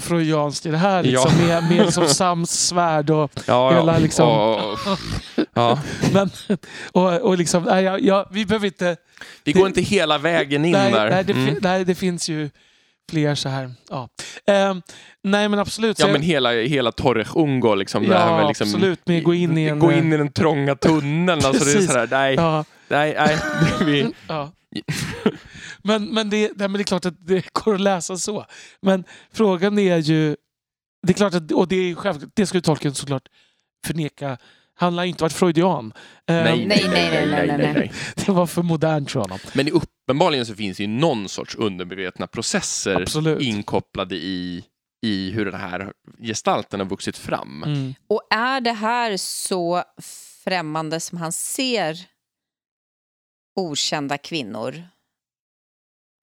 freudianskt 0.00 0.66
i 0.66 0.70
det 0.70 0.76
här. 0.76 1.02
Liksom, 1.02 1.30
Ja. 1.40 1.46
Med, 1.46 1.70
med 1.76 1.84
liksom 1.86 2.08
Sams 2.08 2.50
svärd 2.66 3.10
och... 3.10 3.30
ja, 3.46 3.70
hela 3.72 3.98
liksom- 3.98 4.28
och- 4.28 4.78
ja. 5.54 5.78
Men, 6.12 6.30
och, 6.92 7.20
och 7.20 7.38
liksom, 7.38 7.62
nej, 7.62 7.84
ja, 7.84 7.98
ja, 7.98 8.28
vi 8.30 8.46
behöver 8.46 8.66
inte... 8.66 8.96
Vi 9.44 9.52
går 9.52 9.66
inte 9.66 9.80
hela 9.80 10.18
vägen 10.18 10.64
in 10.64 10.72
nej, 10.72 10.92
där. 10.92 11.10
nej, 11.10 11.24
det, 11.24 11.32
Mm. 11.32 11.56
nej, 11.60 11.84
det 11.84 11.94
finns 11.94 12.28
ju 12.28 12.50
fler 13.10 13.34
så 13.34 13.48
här. 13.48 13.74
Ja. 13.90 14.08
Ehm, 14.46 14.82
nej 15.22 15.48
men 15.48 15.58
absolut. 15.58 15.98
Ja, 15.98 16.06
så 16.06 16.12
men 16.12 16.22
hela, 16.22 16.52
hela 16.52 16.92
Torre 16.92 17.24
Ungo, 17.34 17.74
liksom, 17.74 18.08
det 18.08 18.18
här 18.18 18.30
ja 18.30 18.36
med 18.36 18.46
liksom, 18.46 18.68
absolut. 18.68 19.08
Med 19.08 19.22
gå 19.22 19.34
in 19.34 19.58
i 19.58 19.64
en... 19.64 19.78
gå 19.78 19.92
in 19.92 20.12
i 20.12 20.16
den 20.16 20.32
trånga 20.32 20.74
tunneln. 20.74 21.44
Alltså, 21.44 21.64
det 21.64 21.70
är 21.70 21.74
Precis. 21.74 21.86
sådär, 21.86 22.08
nej, 22.10 22.34
Ja, 22.34 22.64
nej, 22.88 23.14
nej. 23.18 23.38
Vi, 23.80 24.12
ja. 24.28 24.52
men, 25.82 26.04
men, 26.04 26.30
det, 26.30 26.52
nej, 26.56 26.68
men 26.68 26.72
det 26.72 26.80
är 26.80 26.84
klart 26.84 27.06
att 27.06 27.26
det 27.26 27.52
går 27.52 27.74
att 27.74 27.80
läsa 27.80 28.16
så. 28.16 28.46
Men 28.82 29.04
frågan 29.32 29.78
är 29.78 29.96
ju... 29.96 30.36
Det 31.06 31.12
är 31.12 31.14
klart 31.14 31.34
att, 31.34 31.52
och 31.52 31.68
det 31.68 31.76
är 31.76 31.94
självklart, 31.94 32.30
det 32.34 32.46
skulle 32.46 32.60
Tolkien 32.60 32.94
såklart 32.94 33.28
förneka. 33.86 34.38
Han 34.76 34.98
har 34.98 35.04
inte 35.04 35.24
varit 35.24 35.32
freudian. 35.32 35.92
Ehm, 36.26 36.44
nej, 36.44 36.66
nej, 36.66 36.88
nej, 36.88 37.26
nej, 37.26 37.46
nej, 37.46 37.72
nej. 37.74 37.92
Det 38.26 38.32
var 38.32 38.46
för 38.46 38.62
modernt 38.62 39.10
för 39.10 39.20
honom. 39.20 39.38
Men 39.54 39.68
uppenbarligen 39.68 40.46
så 40.46 40.54
finns 40.54 40.76
det 40.76 40.82
ju 40.82 40.88
någon 40.88 41.28
sorts 41.28 41.54
undermedvetna 41.54 42.26
processer 42.26 43.02
Absolut. 43.02 43.42
inkopplade 43.42 44.14
i, 44.14 44.64
i 45.06 45.30
hur 45.30 45.44
den 45.44 45.60
här 45.60 45.92
gestalten 46.22 46.80
har 46.80 46.86
vuxit 46.86 47.16
fram. 47.18 47.62
Mm. 47.62 47.94
Och 48.08 48.22
är 48.30 48.60
det 48.60 48.72
här 48.72 49.16
så 49.16 49.82
främmande 50.44 51.00
som 51.00 51.18
han 51.18 51.32
ser 51.32 51.98
okända 53.56 54.18
kvinnor 54.18 54.82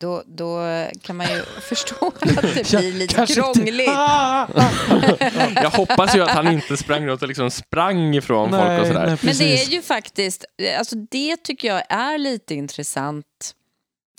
då, 0.01 0.23
då 0.27 0.59
kan 1.01 1.15
man 1.15 1.27
ju 1.27 1.41
förstå 1.61 2.07
att 2.07 2.21
det 2.21 2.69
blir 2.71 2.93
lite 2.93 3.25
krångligt. 3.25 3.87
Jag 5.63 5.69
hoppas 5.69 6.15
ju 6.15 6.21
att 6.21 6.29
han 6.29 6.47
inte 6.47 6.77
sprang 6.77 7.05
runt 7.05 7.21
och 7.21 7.27
liksom 7.27 7.51
sprang 7.51 8.15
ifrån 8.15 8.49
folk 8.49 8.81
och 8.81 8.87
sådär. 8.87 9.05
nej, 9.05 9.17
Men 9.23 9.37
det 9.37 9.61
är 9.61 9.65
ju 9.65 9.81
faktiskt, 9.81 10.45
alltså 10.77 10.95
det 10.95 11.37
tycker 11.37 11.67
jag 11.67 11.83
är 11.89 12.17
lite 12.17 12.55
intressant. 12.55 13.55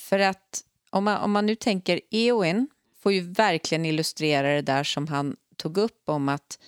För 0.00 0.18
att 0.18 0.62
om 0.90 1.04
man, 1.04 1.16
om 1.16 1.32
man 1.32 1.46
nu 1.46 1.54
tänker 1.54 2.00
Eowyn 2.10 2.68
får 3.02 3.12
ju 3.12 3.20
verkligen 3.20 3.84
illustrera 3.84 4.48
det 4.48 4.62
där 4.62 4.84
som 4.84 5.08
han 5.08 5.36
tog 5.56 5.78
upp 5.78 6.02
om 6.08 6.28
att 6.28 6.58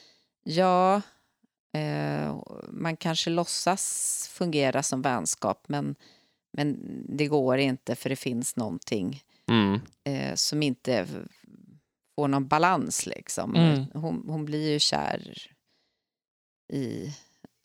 ja, 0.44 1.02
eh, 1.74 2.36
man 2.68 2.96
kanske 2.96 3.30
låtsas 3.30 4.30
fungera 4.32 4.82
som 4.82 5.02
vänskap 5.02 5.64
men, 5.66 5.94
men 6.56 6.78
det 7.08 7.26
går 7.26 7.58
inte 7.58 7.96
för 7.96 8.08
det 8.10 8.16
finns 8.16 8.56
någonting 8.56 9.22
Mm. 9.50 9.80
eh, 10.04 10.34
som 10.34 10.62
inte 10.62 11.06
får 12.16 12.28
någon 12.28 12.46
balans 12.48 13.06
liksom. 13.06 13.54
Mm. 13.54 13.84
Hon, 13.94 14.24
hon 14.28 14.44
blir 14.44 14.72
ju 14.72 14.78
kär 14.78 15.32
i 16.72 17.06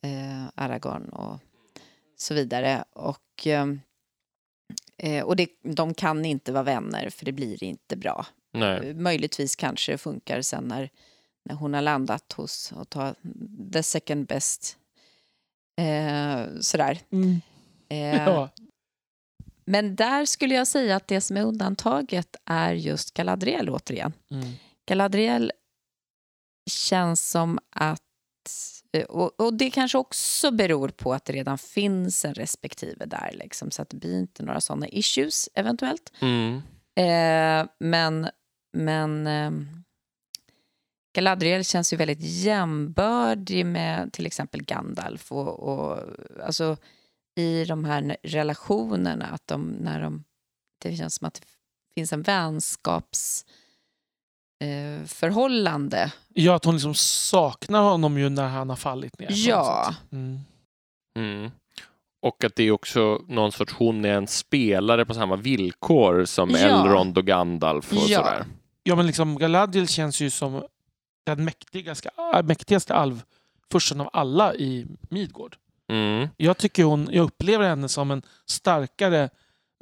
eh, 0.03 0.45
Aragorn 0.55 1.09
och 1.09 1.39
så 2.15 2.33
vidare. 2.33 2.83
Och, 2.93 3.45
ehm, 3.47 3.79
eh, 4.97 5.23
och 5.23 5.35
det, 5.35 5.49
de 5.63 5.93
kan 5.93 6.25
inte 6.25 6.51
vara 6.51 6.63
vänner 6.63 7.09
för 7.09 7.25
det 7.25 7.31
blir 7.31 7.63
inte 7.63 7.97
bra. 7.97 8.25
Nej. 8.53 8.93
Möjligtvis 8.93 9.55
kanske 9.55 9.91
det 9.91 9.97
funkar 9.97 10.41
sen 10.41 10.63
när, 10.63 10.89
när 11.45 11.55
hon 11.55 11.73
har 11.73 11.81
landat 11.81 12.33
hos 12.33 12.71
och 12.71 12.89
tar 12.89 13.15
the 13.73 13.83
second 13.83 14.27
best. 14.27 14.77
Eh, 15.81 16.45
sådär. 16.61 16.99
Mm. 17.11 17.41
Eh, 17.89 18.23
Ja. 18.25 18.49
Men 19.69 19.95
där 19.95 20.25
skulle 20.25 20.55
jag 20.55 20.67
säga 20.67 20.95
att 20.95 21.07
det 21.07 21.21
som 21.21 21.37
är 21.37 21.43
undantaget 21.43 22.35
är 22.45 22.73
just 22.73 23.13
Galadriel 23.13 23.69
återigen. 23.69 24.13
Mm. 24.31 24.51
Galadriel 24.87 25.51
känns 26.71 27.29
som 27.31 27.59
att... 27.69 28.01
eh, 28.93 29.03
Och, 29.03 29.39
och 29.39 29.53
det 29.53 29.69
kanske 29.69 29.97
också 29.97 30.51
beror 30.51 30.89
på 30.89 31.13
att 31.13 31.25
det 31.25 31.33
redan 31.33 31.57
finns 31.57 32.25
en 32.25 32.33
respektive 32.33 33.05
där. 33.05 33.31
Liksom, 33.33 33.71
så 33.71 33.81
att 33.81 33.89
det 33.89 33.97
blir 33.97 34.19
inte 34.19 34.43
några 34.43 34.61
sådana 34.61 34.87
issues 34.87 35.49
eventuellt. 35.53 36.11
Mm. 36.21 36.61
Eh, 36.95 37.69
men 37.79 38.29
men 38.73 39.27
eh, 39.27 39.51
Galadriel 41.15 41.65
känns 41.65 41.93
ju 41.93 41.97
väldigt 41.97 42.21
jämbördig 42.21 43.65
med 43.65 44.13
till 44.13 44.25
exempel 44.25 44.63
Gandalf. 44.63 45.31
Och, 45.31 45.59
och, 45.59 45.99
alltså, 46.43 46.77
I 47.39 47.65
de 47.65 47.85
här 47.85 48.17
relationerna, 48.23 49.25
att 49.25 49.47
de, 49.47 49.61
när 49.61 50.01
de, 50.01 50.23
det 50.81 50.95
känns 50.95 51.15
som 51.15 51.27
att 51.27 51.33
det 51.33 51.41
finns 51.95 52.13
en 52.13 52.21
vänskapsförhållande. 52.21 55.01
Eh, 55.01 55.05
förhållande. 55.05 56.11
Ja, 56.33 56.55
att 56.55 56.65
hon 56.65 56.73
liksom 56.75 56.95
saknar 56.95 57.83
honom 57.83 58.17
ju 58.17 58.29
när 58.29 58.47
han 58.47 58.69
har 58.69 58.75
fallit 58.75 59.19
ner. 59.19 59.27
Ja. 59.31 59.95
Mm. 60.11 60.39
Mm. 61.17 61.51
Och 62.21 62.43
att 62.43 62.55
det 62.55 62.63
är 62.63 62.71
också 62.71 63.21
någon 63.27 63.51
sorts, 63.51 63.73
hon 63.73 64.05
är 64.05 64.13
en 64.13 64.27
spelare 64.27 65.05
på 65.05 65.13
samma 65.13 65.35
villkor 65.35 66.25
som 66.25 66.49
Ja. 66.49 66.57
Elrond 66.57 67.17
och 67.17 67.25
Gandalf 67.25 67.91
och 67.91 67.97
Ja. 68.07 68.17
sådär. 68.17 68.45
Ja, 68.83 68.95
men 68.95 69.07
liksom 69.07 69.37
Galadriel 69.37 69.87
känns 69.87 70.21
ju 70.21 70.29
som 70.29 70.63
den 71.25 71.45
mäktigaste, 71.45 72.09
mäktigaste 72.43 72.95
alvfursten 72.95 74.01
av 74.01 74.09
alla 74.13 74.55
i 74.55 74.87
Midgård. 75.09 75.57
Mm. 75.89 76.27
Jag 76.37 76.57
tycker 76.57 76.83
hon, 76.83 77.09
jag 77.11 77.23
upplever 77.23 77.69
henne 77.69 77.89
som 77.89 78.11
en 78.11 78.21
starkare 78.49 79.29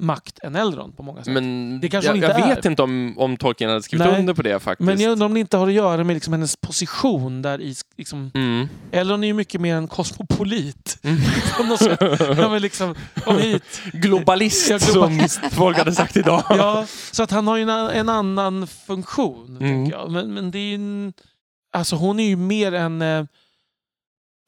makt 0.02 0.38
än 0.38 0.56
Elrond 0.56 0.96
på 0.96 1.02
många 1.02 1.24
sätt. 1.24 1.34
Men, 1.34 1.68
Men 1.68 1.80
Det 1.80 1.88
kanske 1.88 2.08
jag, 2.08 2.16
inte 2.16 2.26
jag 2.26 2.40
är. 2.40 2.54
vet 2.54 2.64
inte 2.64 2.82
om, 2.82 3.14
om 3.18 3.36
Tolkien 3.36 3.70
hade 3.70 3.82
skrivit 3.82 4.06
Nej. 4.06 4.20
under 4.20 4.34
på 4.34 4.42
det 4.42 4.60
faktiskt. 4.60 5.00
jag 5.00 5.12
undrar 5.12 5.26
om 5.26 5.34
det 5.34 5.40
inte 5.40 5.56
har 5.56 5.66
att 5.66 5.72
göra 5.72 6.04
med 6.04 6.14
liksom 6.14 6.32
hennes 6.32 6.56
position 6.56 7.42
där 7.42 7.60
i... 7.60 7.74
Liksom, 7.96 8.30
Mm. 8.34 8.68
Elrond 8.92 9.24
är 9.24 9.26
ju 9.28 9.34
mycket 9.34 9.60
mer 9.60 9.76
en 9.76 9.88
kosmopolit. 9.88 10.98
Mm. 11.02 11.18
Ja, 12.38 12.48
men 12.48 12.62
liksom, 12.62 12.94
kom 13.24 13.38
hit. 13.38 13.80
Globalist, 13.92 14.70
Ja, 14.70 14.78
globalist. 14.92 15.40
som 15.40 15.50
folk 15.50 15.78
hade 15.78 15.92
sagt 15.94 16.16
idag. 16.16 16.42
Ja, 16.50 16.86
så 17.12 17.22
att 17.22 17.30
han 17.30 17.46
har 17.46 17.56
ju 17.56 17.62
en, 17.62 17.68
en 17.70 18.08
annan 18.08 18.66
funktion. 18.66 19.56
Mm. 19.60 19.86
Jag. 19.86 20.10
Men, 20.10 20.34
men 20.34 20.50
det 20.50 20.58
är 20.58 20.68
ju 20.68 20.74
en, 20.74 21.12
Alltså 21.72 21.96
hon 21.96 22.20
är 22.20 22.28
ju 22.28 22.36
mer 22.36 22.72
en... 22.74 23.02
Eh, 23.02 23.18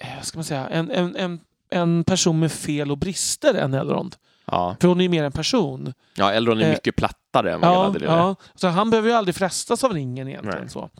eh, 0.02 0.22
ska 0.22 0.38
man 0.38 0.44
säga? 0.44 0.68
En, 0.68 0.90
en, 0.90 1.16
en, 1.16 1.40
en 1.70 2.04
person 2.04 2.38
med 2.40 2.52
fel 2.52 2.90
och 2.90 2.98
brister 2.98 3.54
än 3.54 3.74
Elrond. 3.74 4.16
Ja. 4.44 4.76
För 4.80 4.88
hon 4.88 4.98
är 5.00 5.02
ju 5.02 5.08
mer 5.08 5.24
en 5.24 5.32
person. 5.32 5.92
ja, 6.16 6.32
Elrond 6.32 6.60
är 6.60 6.64
Eh, 6.64 6.70
mycket 6.70 6.96
plattare 6.96 7.52
än 7.52 7.60
vad 7.60 7.70
Ja, 7.70 7.74
Galadriel 7.74 8.10
är. 8.10 8.16
ja. 8.16 8.36
Så 8.54 8.68
han 8.68 8.90
behöver 8.90 9.08
ju 9.08 9.14
aldrig 9.14 9.34
frestas 9.34 9.84
av 9.84 9.92
ringen 9.94 10.28
egentligen. 10.28 10.58
Nej. 10.60 10.68
Så. 10.70 10.90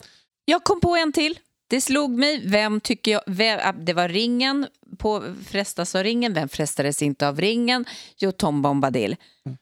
Jag 0.45 0.63
kom 0.63 0.79
på 0.79 0.95
en 0.95 1.11
till. 1.13 1.39
Det 1.69 1.81
slog 1.81 2.11
mig. 2.11 2.41
Vem 2.45 2.79
tycker 2.81 3.11
jag... 3.11 3.21
Vem, 3.25 3.59
ah, 3.63 3.71
det 3.71 3.93
var 3.93 4.09
ringen. 4.09 4.67
På, 4.97 5.23
frestas 5.47 5.95
av 5.95 6.03
ringen. 6.03 6.33
Vem 6.33 6.49
frestades 6.49 7.01
inte 7.01 7.27
av 7.27 7.41
ringen? 7.41 7.85
Jo, 8.17 8.31
Tom 8.31 8.61
Bombadil. 8.61 9.15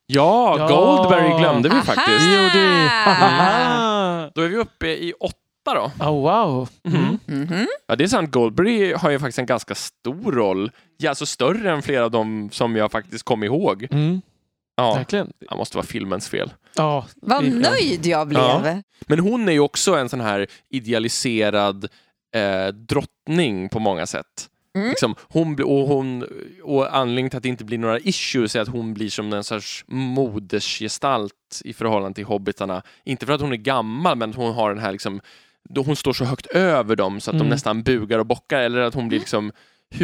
Ja, 0.05 0.55
Ja. 0.60 0.68
Goldberry 0.68 1.39
glömde 1.39 1.70
vi 1.70 1.76
Aha! 1.76 1.84
faktiskt. 1.84 2.20
Det. 2.53 2.60
Mm. 2.60 4.32
Då 4.36 4.41
är 4.41 4.47
vi 4.47 4.55
uppe 4.57 4.88
i 4.88 5.14
åtta 5.20 5.39
då. 5.76 6.05
Oh, 6.05 6.22
wow. 6.22 6.70
Mhm. 6.84 7.20
Mhm. 7.26 7.67
Ja, 7.88 7.95
det 7.95 8.03
är 8.03 8.07
sant. 8.07 8.32
Goldberry 8.32 8.93
har 8.93 9.09
ju 9.09 9.20
faktiskt 9.20 9.39
en 9.39 9.45
ganska 9.45 9.76
stor 9.76 10.32
roll. 10.32 10.72
Ja, 10.97 11.09
alltså 11.09 11.26
större 11.26 11.72
än 11.72 11.82
flera 11.82 12.05
av 12.05 12.11
dem 12.11 12.49
som 12.51 12.76
jag 12.76 12.91
faktiskt 12.91 13.24
kom 13.24 13.43
ihåg. 13.43 13.88
Mm, 13.91 14.22
Ja, 14.76 14.93
Verkligen. 14.95 15.32
det 15.49 15.55
måste 15.55 15.78
vara 15.78 15.86
filmens 15.88 16.30
fel. 16.30 16.53
Ja, 16.76 17.05
Vad 17.15 17.43
det- 17.43 17.49
nöjd 17.55 18.05
jag 18.05 18.28
blev. 18.28 18.41
Ja. 18.41 18.82
Men 19.07 19.20
hon 19.20 19.47
är 19.49 19.53
ju 19.53 19.59
också 19.59 19.95
en 19.95 20.09
sån 20.09 20.22
här 20.22 20.47
idealiserad 20.70 21.88
eh, 22.36 22.67
drottning 22.67 23.70
på 23.70 23.80
många 23.80 24.05
sätt. 24.07 24.49
Mm. 24.76 24.89
Liksom, 24.89 25.15
hon, 25.22 25.63
och, 25.63 25.88
hon, 25.88 26.26
och 26.63 26.95
anledningen 26.97 27.30
till 27.30 27.38
att 27.38 27.43
det 27.43 27.49
inte 27.49 27.65
blir 27.65 27.78
några 27.78 27.99
issues 27.99 28.55
är 28.55 28.61
att 28.61 28.67
hon 28.67 28.93
blir 28.93 29.09
som 29.09 29.34
en 29.34 29.43
sorts 29.43 29.86
modersgestalt 29.88 31.61
i 31.65 31.74
förhållande 31.74 32.15
till 32.15 32.26
hobbitarna. 32.26 32.82
Inte 33.03 33.26
för 33.26 33.34
att 33.34 33.41
hon 33.41 33.51
är 33.51 33.55
gammal, 33.57 34.17
men 34.17 34.34
hon 34.34 34.53
har 34.53 34.70
den 34.74 34.84
här 34.84 34.91
liksom, 34.91 35.22
då 35.74 35.82
hon 35.84 35.95
står 35.95 36.13
så 36.13 36.26
högt 36.26 36.45
över 36.45 36.95
dem 36.95 37.20
så 37.20 37.32
att 37.32 37.36
Mm. 37.36 37.47
de 37.47 37.53
nästan 37.53 37.84
bugar 37.84 38.20
och 38.20 38.26
bockar, 38.26 38.59
eller 38.59 38.82
att 38.82 38.93
hon 38.93 39.07
blir 39.07 39.20
liksom 39.20 39.51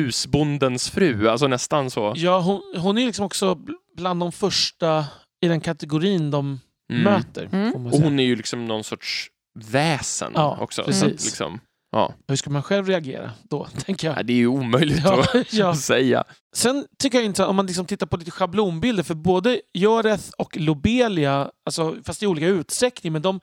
husbondens 0.05 0.89
fru, 0.89 1.29
alltså 1.29 1.47
nästan 1.47 1.91
så. 1.91 2.13
ja 2.15 2.39
hon, 2.39 2.61
hon 2.77 2.97
är 2.97 3.05
liksom 3.05 3.25
också 3.25 3.53
bl- 3.55 3.73
bland 3.97 4.19
de 4.19 4.31
första 4.31 5.05
i 5.41 5.47
den 5.47 5.61
kategorin 5.61 6.31
de 6.31 6.59
Mm. 6.91 7.03
möter. 7.03 7.49
Mm. 7.51 7.85
Och 7.85 7.91
hon 7.91 8.19
är 8.19 8.23
ju 8.23 8.35
liksom 8.35 8.65
någon 8.67 8.83
sorts 8.83 9.27
väsen 9.59 10.31
Ja, 10.35 10.57
också. 10.61 10.81
Så 10.81 10.85
precis. 10.85 11.03
att 11.03 11.09
liksom, 11.25 11.59
ja. 11.91 12.13
Hur 12.27 12.35
ska 12.35 12.49
man 12.49 12.63
själv 12.63 12.87
reagera 12.87 13.31
då, 13.43 13.67
tänker 13.85 14.07
jag? 14.07 14.15
Nej, 14.15 14.23
det 14.23 14.33
är 14.33 14.37
ju 14.37 14.47
omöjligt 14.47 15.01
Ja, 15.03 15.21
att 15.33 15.53
ja. 15.53 15.75
säga. 15.91 16.23
Sen 16.55 16.85
tycker 16.99 17.17
jag 17.17 17.25
inte, 17.25 17.45
om 17.45 17.55
man 17.55 17.65
liksom 17.65 17.85
tittar 17.85 18.05
på 18.07 18.17
lite 18.17 18.31
schablonbilder, 18.31 19.03
för 19.03 19.13
både 19.15 19.61
Joreth 19.73 20.29
och 20.37 20.57
Lobelia, 20.57 21.49
alltså, 21.65 21.95
fast 22.05 22.23
i 22.23 22.27
olika 22.27 22.47
utsträckning, 22.47 23.13
men 23.13 23.21
de 23.21 23.39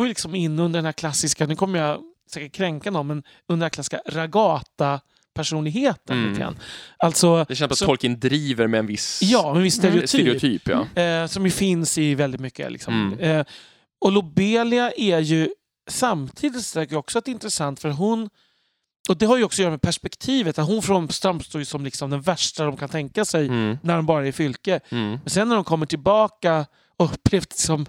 går 0.00 0.08
liksom 0.08 0.34
in 0.34 0.58
under 0.58 0.78
den 0.78 0.84
här 0.84 0.92
klassiska, 0.92 1.46
nu 1.46 1.56
kommer 1.56 1.78
jag 1.78 2.00
säkert 2.32 2.52
kränka 2.54 2.90
någon, 2.90 3.06
men 3.06 3.16
under 3.16 3.26
den 3.48 3.62
här 3.62 3.68
klassiska 3.68 4.00
ragata-personligheten. 4.06 6.16
Mm. 6.16 6.28
lite 6.28 6.40
grann. 6.40 6.58
Alltså, 6.96 7.44
Det 7.48 7.56
känns 7.56 7.78
som 7.78 7.84
att 7.84 7.88
Tolkien 7.88 8.20
driver 8.20 8.66
med 8.66 8.78
en 8.80 8.86
viss 8.86 9.18
ja, 9.22 9.56
en 9.56 9.62
viss 9.62 9.74
stereotyp. 9.74 10.08
stereotyp 10.08 10.68
ja. 10.68 10.86
Eh, 11.02 11.26
som 11.26 11.44
ju 11.44 11.50
finns 11.50 11.98
i 11.98 12.14
väldigt 12.14 12.40
mycket. 12.40 12.72
Liksom. 12.72 13.12
Mm. 13.12 13.18
Eh, 13.40 13.46
och 14.00 14.12
Lobelia 14.12 14.92
är 14.96 15.18
ju 15.18 15.48
samtidigt 15.90 16.64
säkert 16.64 16.96
också 16.96 17.18
ett 17.18 17.28
intressant, 17.28 17.80
för 17.80 17.88
hon 17.88 18.30
och 19.08 19.16
det 19.16 19.26
har 19.26 19.36
ju 19.36 19.44
också 19.44 19.54
att 19.54 19.58
göra 19.62 19.70
med 19.70 19.82
perspektivet. 19.82 20.58
Att 20.58 20.66
hon 20.66 20.82
från 20.82 21.08
framstår 21.08 21.60
ju 21.60 21.64
som 21.64 21.84
liksom 21.84 22.10
den 22.10 22.20
värsta 22.20 22.64
de 22.64 22.76
kan 22.76 22.88
tänka 22.88 23.24
sig 23.24 23.46
Mm. 23.46 23.78
när 23.82 23.96
de 23.96 24.06
bara 24.06 24.24
är 24.24 24.28
i 24.28 24.32
fylke. 24.32 24.80
Mm. 24.90 25.10
Men 25.10 25.30
sen 25.30 25.48
när 25.48 25.54
de 25.54 25.64
kommer 25.64 25.86
tillbaka 25.86 26.66
och 26.96 27.14
upplevt 27.14 27.52
som 27.52 27.86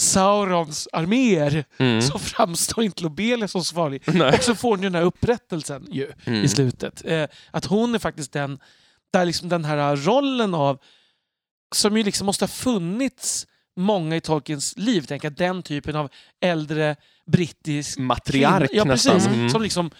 Saurons 0.00 0.88
arméer 0.92 1.64
Mm. 1.78 2.02
så 2.02 2.18
framstår 2.18 2.84
inte 2.84 3.02
Lobelia 3.02 3.48
som 3.48 3.64
så 3.64 3.74
farlig. 3.74 4.02
Nej. 4.06 4.34
Och 4.38 4.42
så 4.44 4.54
får 4.54 4.70
hon 4.70 4.78
ju 4.78 4.84
den 4.84 4.94
här 4.94 5.02
upprättelsen 5.02 5.86
ju 5.90 6.12
Mm. 6.24 6.44
i 6.44 6.48
slutet. 6.48 7.02
Eh, 7.04 7.26
att 7.50 7.64
hon 7.64 7.94
är 7.94 7.98
faktiskt 7.98 8.32
den, 8.32 8.58
där 9.12 9.24
liksom 9.24 9.48
den 9.48 9.64
här 9.64 9.96
rollen 9.96 10.54
av, 10.54 10.78
som 11.74 11.96
ju 11.96 12.02
liksom 12.02 12.26
måste 12.26 12.42
ha 12.44 12.48
funnits 12.48 13.46
många 13.76 14.16
i 14.16 14.20
Tolkiens 14.20 14.74
liv, 14.76 15.02
tänker 15.02 15.26
jag, 15.28 15.36
den 15.36 15.62
typen 15.62 15.96
av 15.96 16.08
äldre 16.40 16.96
brittisk 17.26 17.98
Matriark 17.98 18.70
kvinna- 18.70 18.78
ja, 18.78 18.84
nästan. 18.84 19.14
precis, 19.14 19.32
Mm. 19.32 19.50
som, 19.50 19.62
liksom, 19.62 19.90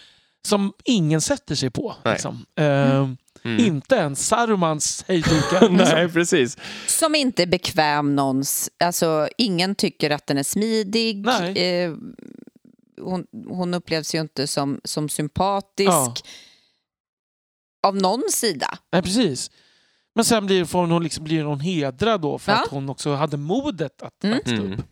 som 0.47 0.73
ingen 0.83 1.21
sätter 1.21 1.55
sig 1.55 1.69
på. 1.69 1.95
Liksom. 2.05 2.45
Eh, 2.55 3.09
Mm. 3.43 3.65
Inte 3.65 3.95
ens 3.95 4.27
Sarumans 4.27 5.05
hejdukar. 5.07 5.59
liksom. 5.69 5.75
Nej, 5.75 6.09
precis. 6.11 6.57
Som 6.87 7.15
inte 7.15 7.43
är 7.43 7.47
bekväm 7.47 8.15
någons... 8.15 8.69
Alltså, 8.83 9.27
ingen 9.37 9.75
tycker 9.75 10.09
att 10.09 10.27
den 10.27 10.37
är 10.37 10.43
smidig. 10.43 11.25
Nej. 11.25 11.57
Eh, 11.83 11.93
hon, 13.01 13.25
hon 13.47 13.73
upplevs 13.73 14.15
ju 14.15 14.21
inte 14.21 14.47
som, 14.47 14.81
som 14.83 15.09
sympatisk 15.09 15.89
Ja. 15.89 16.13
av 17.87 17.95
någon 17.95 18.23
sida. 18.31 18.77
Nej, 18.91 19.01
precis. 19.01 19.51
Men 20.15 20.25
sen 20.25 20.45
blir, 20.45 20.65
får 20.65 20.87
hon, 20.87 21.03
liksom, 21.03 21.23
blir 21.23 21.43
hon 21.43 21.59
hedrad 21.59 22.21
då 22.21 22.39
för 22.39 22.51
Ja. 22.51 22.57
att 22.63 22.67
hon 22.69 22.89
också 22.89 23.13
hade 23.13 23.37
modet 23.37 24.01
att 24.01 24.23
Mm. 24.23 24.39
stå 24.41 24.51
Mm. 24.51 24.73
upp. 24.73 24.85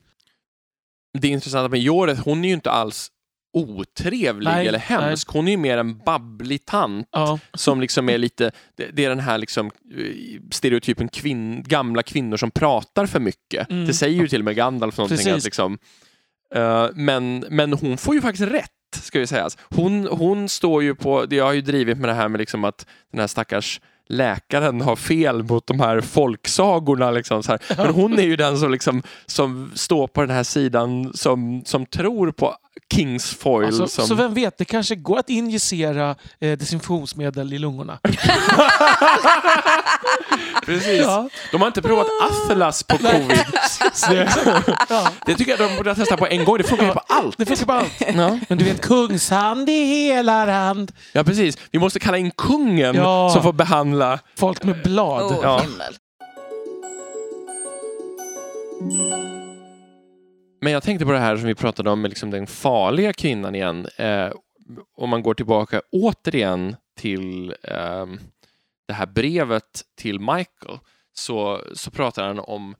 Det 1.19 1.27
intressanta 1.27 1.69
med 1.69 1.79
Joreth, 1.79 2.21
hon 2.25 2.43
är 2.43 2.47
ju 2.49 2.53
inte 2.53 2.71
alls 2.71 3.11
otrevlig 3.53 4.49
Nej, 4.49 4.67
eller 4.67 4.79
hemsk. 4.79 5.27
Hon 5.27 5.47
är 5.47 5.51
ju 5.51 5.57
mer 5.57 5.77
en 5.77 5.97
babblig 5.97 6.65
tant 6.65 7.07
Ja. 7.11 7.39
som 7.53 7.81
liksom 7.81 8.09
är 8.09 8.17
lite, 8.17 8.51
det, 8.93 9.05
är 9.05 9.09
den 9.09 9.19
här 9.19 9.37
liksom 9.37 9.71
eh, 9.97 10.41
stereotypen 10.51 11.07
kvinn, 11.07 11.63
gamla 11.63 12.03
kvinnor 12.03 12.37
som 12.37 12.51
pratar 12.51 13.05
för 13.05 13.19
mycket. 13.19 13.69
Mm. 13.69 13.85
Det 13.85 13.93
säger 13.93 14.21
ju 14.21 14.27
till 14.27 14.41
och 14.41 14.45
med 14.45 14.55
Gandalf 14.55 14.97
någonting. 14.97 15.17
Precis. 15.17 15.33
Att 15.33 15.43
liksom, 15.43 15.77
eh, 16.55 16.87
men, 16.93 17.45
men 17.49 17.73
hon 17.73 17.97
får 17.97 18.15
ju 18.15 18.21
faktiskt 18.21 18.51
rätt, 18.51 18.71
ska 19.01 19.19
ju 19.19 19.27
sägas. 19.27 19.57
Hon, 19.61 20.07
hon 20.07 20.49
står 20.49 20.83
ju 20.83 20.95
på, 20.95 21.25
jag 21.29 21.45
har 21.45 21.53
ju 21.53 21.61
drivit 21.61 21.97
med 21.97 22.09
det 22.09 22.13
här 22.13 22.27
med 22.29 22.39
liksom 22.39 22.63
att 22.63 22.85
den 23.11 23.19
här 23.19 23.27
stackars 23.27 23.81
läkaren 24.09 24.81
har 24.81 24.95
fel 24.95 25.43
mot 25.43 25.67
de 25.67 25.79
här 25.79 26.01
folksagorna. 26.01 27.11
Liksom, 27.11 27.43
så 27.43 27.51
här. 27.51 27.61
Men 27.77 27.93
hon 27.93 28.19
är 28.19 28.23
ju 28.23 28.35
den 28.35 28.57
som, 28.57 28.71
liksom, 28.71 29.03
som 29.25 29.71
står 29.75 30.07
på 30.07 30.21
den 30.21 30.29
här 30.29 30.43
sidan 30.43 31.13
som, 31.13 31.61
som 31.65 31.85
tror 31.85 32.31
på 32.31 32.55
Kingsfoil. 32.93 33.65
Alltså, 33.65 33.87
som... 33.87 34.07
Så 34.07 34.15
vem 34.15 34.33
vet, 34.33 34.57
det 34.57 34.65
kanske 34.65 34.95
går 34.95 35.19
att 35.19 35.29
injicera 35.29 36.15
eh, 36.39 36.57
desinfektionsmedel 36.57 37.53
i 37.53 37.59
lungorna. 37.59 37.99
Precis. 40.65 40.99
Ja. 41.01 41.29
De 41.51 41.61
har 41.61 41.67
inte 41.67 41.81
provat 41.81 42.07
Athelas 42.21 42.83
på 42.83 42.97
covid. 42.97 43.31
Ja, 44.89 45.11
Det 45.25 45.35
tycker 45.35 45.51
jag 45.51 45.69
de 45.69 45.77
borde 45.77 45.95
testa 45.95 46.17
på 46.17 46.27
en 46.27 46.45
gång. 46.45 46.57
Det 46.57 46.63
funkar 46.63 46.85
ju 46.85 46.91
på 46.93 47.01
allt. 47.07 47.37
det 47.37 47.45
funkar 47.45 47.65
på 47.65 47.71
allt. 47.73 47.93
Ja. 48.15 48.39
Men 48.49 48.57
du 48.57 48.65
vet, 48.65 48.81
kungshand 48.81 49.69
i 49.69 49.83
hela 49.85 50.45
hand. 50.45 50.91
ja, 51.13 51.23
precis. 51.23 51.57
Vi 51.71 51.79
måste 51.79 51.99
kalla 51.99 52.17
in 52.17 52.31
kungen 52.31 52.95
Ja. 52.95 53.29
som 53.33 53.43
får 53.43 53.53
behandla... 53.53 54.19
Folk 54.37 54.63
med 54.63 54.83
blad. 54.83 55.61
Himmel. 55.61 55.95
Men 60.61 60.73
jag 60.73 60.83
tänkte 60.83 61.05
på 61.05 61.11
det 61.11 61.19
här 61.19 61.37
som 61.37 61.47
vi 61.47 61.55
pratade 61.55 61.89
om 61.89 62.01
med 62.01 62.09
liksom 62.09 62.31
den 62.31 62.47
farliga 62.47 63.13
kvinnan 63.13 63.55
igen. 63.55 63.87
Eh, 63.97 64.31
om 64.97 65.09
man 65.09 65.23
går 65.23 65.33
tillbaka 65.33 65.81
återigen 65.91 66.75
till 66.97 67.55
eh, 67.63 68.05
det 68.87 68.93
här 68.93 69.05
brevet 69.05 69.83
till 69.97 70.19
Michael 70.19 70.79
så, 71.13 71.61
så 71.73 71.91
pratar 71.91 72.27
han 72.27 72.39
om 72.39 72.75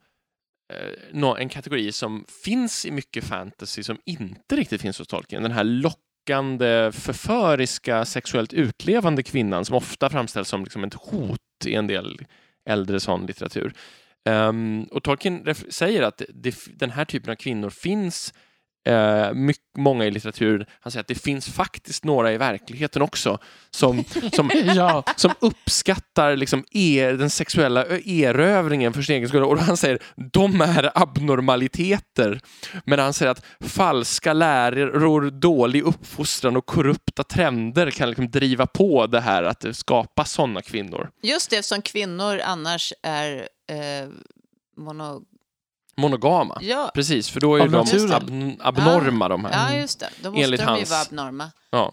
eh, 0.72 1.40
en 1.40 1.48
kategori 1.48 1.92
som 1.92 2.24
finns 2.44 2.86
i 2.86 2.90
mycket 2.90 3.24
fantasy 3.24 3.82
som 3.82 3.98
inte 4.04 4.56
riktigt 4.56 4.82
finns 4.82 4.98
hos 4.98 5.08
Tolkien. 5.08 5.42
Den 5.42 5.52
här 5.52 5.64
lockande, 5.64 6.92
förföriska, 6.92 8.04
sexuellt 8.04 8.52
utlevande 8.52 9.22
kvinnan 9.22 9.64
som 9.64 9.76
ofta 9.76 10.10
framställs 10.10 10.48
som 10.48 10.64
liksom 10.64 10.84
ett 10.84 10.94
hot 10.94 11.40
i 11.64 11.74
en 11.74 11.86
del 11.86 12.18
äldre 12.68 13.00
sån 13.00 13.26
litteratur. 13.26 13.72
Ehm, 14.28 14.82
och 14.82 15.02
Tolkien 15.02 15.54
säger 15.70 16.02
att 16.02 16.22
det, 16.28 16.54
den 16.74 16.90
här 16.90 17.04
typen 17.04 17.30
av 17.30 17.36
kvinnor 17.36 17.70
finns 17.70 18.34
eh, 18.88 19.32
mycket, 19.34 19.62
många 19.78 20.04
i 20.04 20.10
litteraturen. 20.10 20.66
Han 20.80 20.90
säger 20.90 21.00
att 21.00 21.08
det 21.08 21.14
finns 21.14 21.48
faktiskt 21.48 22.04
några 22.04 22.32
i 22.32 22.38
verkligheten 22.38 23.02
också 23.02 23.38
som, 23.70 24.04
som, 24.32 24.50
ja. 24.64 25.04
som 25.16 25.32
uppskattar 25.40 26.36
liksom 26.36 26.64
er, 26.70 27.12
den 27.12 27.30
sexuella 27.30 27.86
erövringen 27.86 28.92
för 28.92 29.02
sin 29.02 29.16
egen 29.16 29.28
skull. 29.28 29.42
Och 29.42 29.58
han 29.58 29.76
säger 29.76 29.98
de 30.32 30.60
är 30.60 30.90
abnormaliteter. 30.94 32.40
Men 32.84 32.98
han 32.98 33.12
säger 33.12 33.32
att 33.32 33.44
falska 33.60 34.32
läror, 34.32 35.30
dålig 35.30 35.82
uppfostran 35.82 36.56
och 36.56 36.66
korrupta 36.66 37.22
trender 37.22 37.90
kan 37.90 38.08
liksom 38.08 38.30
driva 38.30 38.66
på 38.66 39.06
det 39.06 39.20
här 39.20 39.42
att 39.42 39.60
det 39.60 39.74
skapas 39.74 40.32
sådana 40.32 40.62
kvinnor. 40.62 41.10
Just 41.22 41.50
det, 41.50 41.56
eftersom 41.56 41.82
kvinnor 41.82 42.40
annars 42.44 42.92
är 43.02 43.48
eh, 43.70 44.08
mono... 44.76 45.22
Monogama. 45.96 46.58
Ja, 46.62 46.90
Precis, 46.94 47.30
för 47.30 47.40
då 47.40 47.56
är 47.56 47.60
Av 47.60 47.70
de 47.70 47.76
naturen. 47.78 48.12
ab- 48.12 48.56
abnorma 48.60 49.28
de 49.28 49.44
här. 49.44 49.72
ja, 49.72 49.76
just 49.80 50.00
det. 50.00 50.10
Då 50.22 50.30
måste 50.30 50.44
Enligt 50.44 50.60
de 50.60 50.64
ju 50.64 50.68
hans- 50.70 50.90
vara 50.90 51.00
abnorma. 51.00 51.50
Ja. 51.70 51.92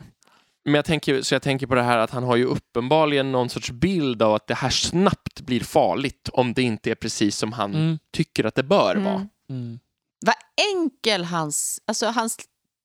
Men 0.65 0.73
jag 0.73 0.85
tänker, 0.85 1.21
så 1.21 1.35
jag 1.35 1.41
tänker 1.41 1.67
på 1.67 1.75
det 1.75 1.83
här 1.83 1.97
att 1.97 2.11
han 2.11 2.23
har 2.23 2.35
ju 2.35 2.45
uppenbarligen 2.45 3.31
någon 3.31 3.49
sorts 3.49 3.71
bild 3.71 4.21
av 4.21 4.33
att 4.33 4.47
det 4.47 4.53
här 4.55 4.69
snabbt 4.69 5.41
blir 5.41 5.59
farligt 5.59 6.29
om 6.33 6.53
det 6.53 6.61
inte 6.61 6.91
är 6.91 6.95
precis 6.95 7.37
som 7.37 7.53
han 7.53 7.75
Mm. 7.75 7.99
tycker 8.13 8.43
att 8.43 8.55
det 8.55 8.63
bör 8.63 8.95
vara. 8.95 9.13
Mm. 9.15 9.27
Mm. 9.49 9.79
Vad 10.25 10.35
enkel 10.75 11.23
hans... 11.25 11.81
Alltså 11.85 12.05
hans 12.07 12.37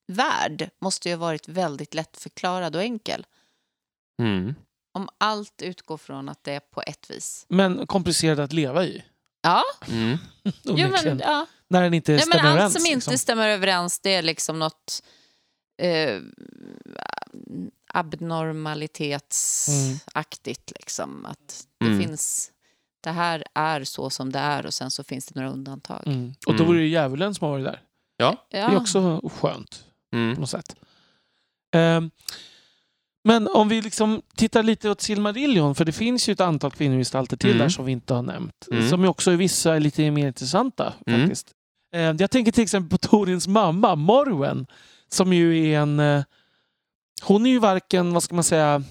värld 0.06 0.70
måste 0.80 1.08
ju 1.08 1.14
ha 1.14 1.20
varit 1.20 1.48
väldigt 1.48 1.94
lättförklarad 1.94 2.76
och 2.76 2.82
enkel. 2.82 3.26
Mm. 4.22 4.54
Om 4.92 5.08
allt 5.18 5.62
utgår 5.62 5.96
från 5.96 6.28
att 6.28 6.44
det 6.44 6.52
är 6.52 6.60
på 6.60 6.82
ett 6.86 7.10
vis. 7.10 7.46
Men 7.48 7.86
komplicerad 7.86 8.40
att 8.40 8.52
leva 8.52 8.84
i. 8.84 9.04
Ja, 9.42 9.62
Mm. 9.88 10.18
jo, 10.62 10.88
men, 11.04 11.18
ja. 11.18 11.46
När 11.68 11.82
den 11.82 11.94
inte 11.94 12.12
Nej, 12.12 12.18
men 12.18 12.26
stämmer 12.26 12.44
allt 12.50 12.56
överens. 12.56 12.72
som 12.74 12.86
inte 12.86 12.94
liksom. 12.96 13.18
stämmer 13.18 13.48
överens 13.48 14.00
det 14.00 14.14
är 14.14 14.22
liksom 14.22 14.58
något 14.58 15.02
eh, 15.82 16.20
abnormalitetsaktigt. 19.42 20.72
Liksom. 20.76 21.26
Att 21.26 21.66
det 21.80 21.86
Mm. 21.86 22.00
finns... 22.00 22.48
Det 23.02 23.10
här 23.10 23.44
är 23.54 23.84
så 23.84 24.10
som 24.10 24.32
det 24.32 24.38
är 24.38 24.66
och 24.66 24.74
sen 24.74 24.90
så 24.90 25.04
finns 25.04 25.26
det 25.26 25.40
några 25.40 25.50
undantag. 25.52 26.02
Mm. 26.06 26.34
Och 26.46 26.52
då 26.52 26.62
Mm. 26.62 26.66
var 26.66 26.74
det 26.74 26.80
ju 26.80 26.88
djävulen 26.88 27.34
som 27.34 27.44
har 27.44 27.52
varit 27.52 27.64
där. 27.64 27.82
Ja. 28.16 28.46
Det 28.50 28.56
är 28.58 28.76
också 28.76 29.20
skönt 29.40 29.84
Mm. 30.12 30.34
på 30.34 30.40
något 30.40 30.50
sätt. 30.50 30.76
Ehm, 31.74 32.10
men 33.24 33.48
om 33.48 33.68
vi 33.68 33.82
liksom 33.82 34.22
tittar 34.36 34.62
lite 34.62 34.90
åt 34.90 35.00
Silmarillion, 35.00 35.74
för 35.74 35.84
det 35.84 35.92
finns 35.92 36.28
ju 36.28 36.32
ett 36.32 36.40
antal 36.40 36.70
kvinnogestalter 36.70 37.36
till 37.36 37.50
Mm. 37.50 37.58
där 37.62 37.68
som 37.68 37.84
vi 37.84 37.92
inte 37.92 38.14
har 38.14 38.22
nämnt. 38.22 38.68
Mm. 38.72 38.88
Som 38.88 39.04
också 39.04 39.30
är 39.30 39.36
vissa 39.36 39.74
är 39.76 39.80
lite 39.80 40.10
mer 40.10 40.26
intressanta 40.26 40.92
Mm. 41.06 41.20
faktiskt. 41.20 41.46
Ehm, 41.94 42.16
jag 42.20 42.30
tänker 42.30 42.52
till 42.52 42.62
exempel 42.62 42.98
på 42.98 42.98
Torins 43.08 43.48
mamma, 43.48 43.94
Morwen, 43.96 44.66
som 45.08 45.32
ju 45.32 45.68
är 45.72 45.78
en... 45.80 46.00
eh, 46.00 46.22
hon 47.22 47.46
är 47.46 47.50
ju 47.50 47.58
varken, 47.58 48.12
vad 48.12 48.22
ska 48.22 48.34
man 48.34 48.44
säga, 48.44 48.82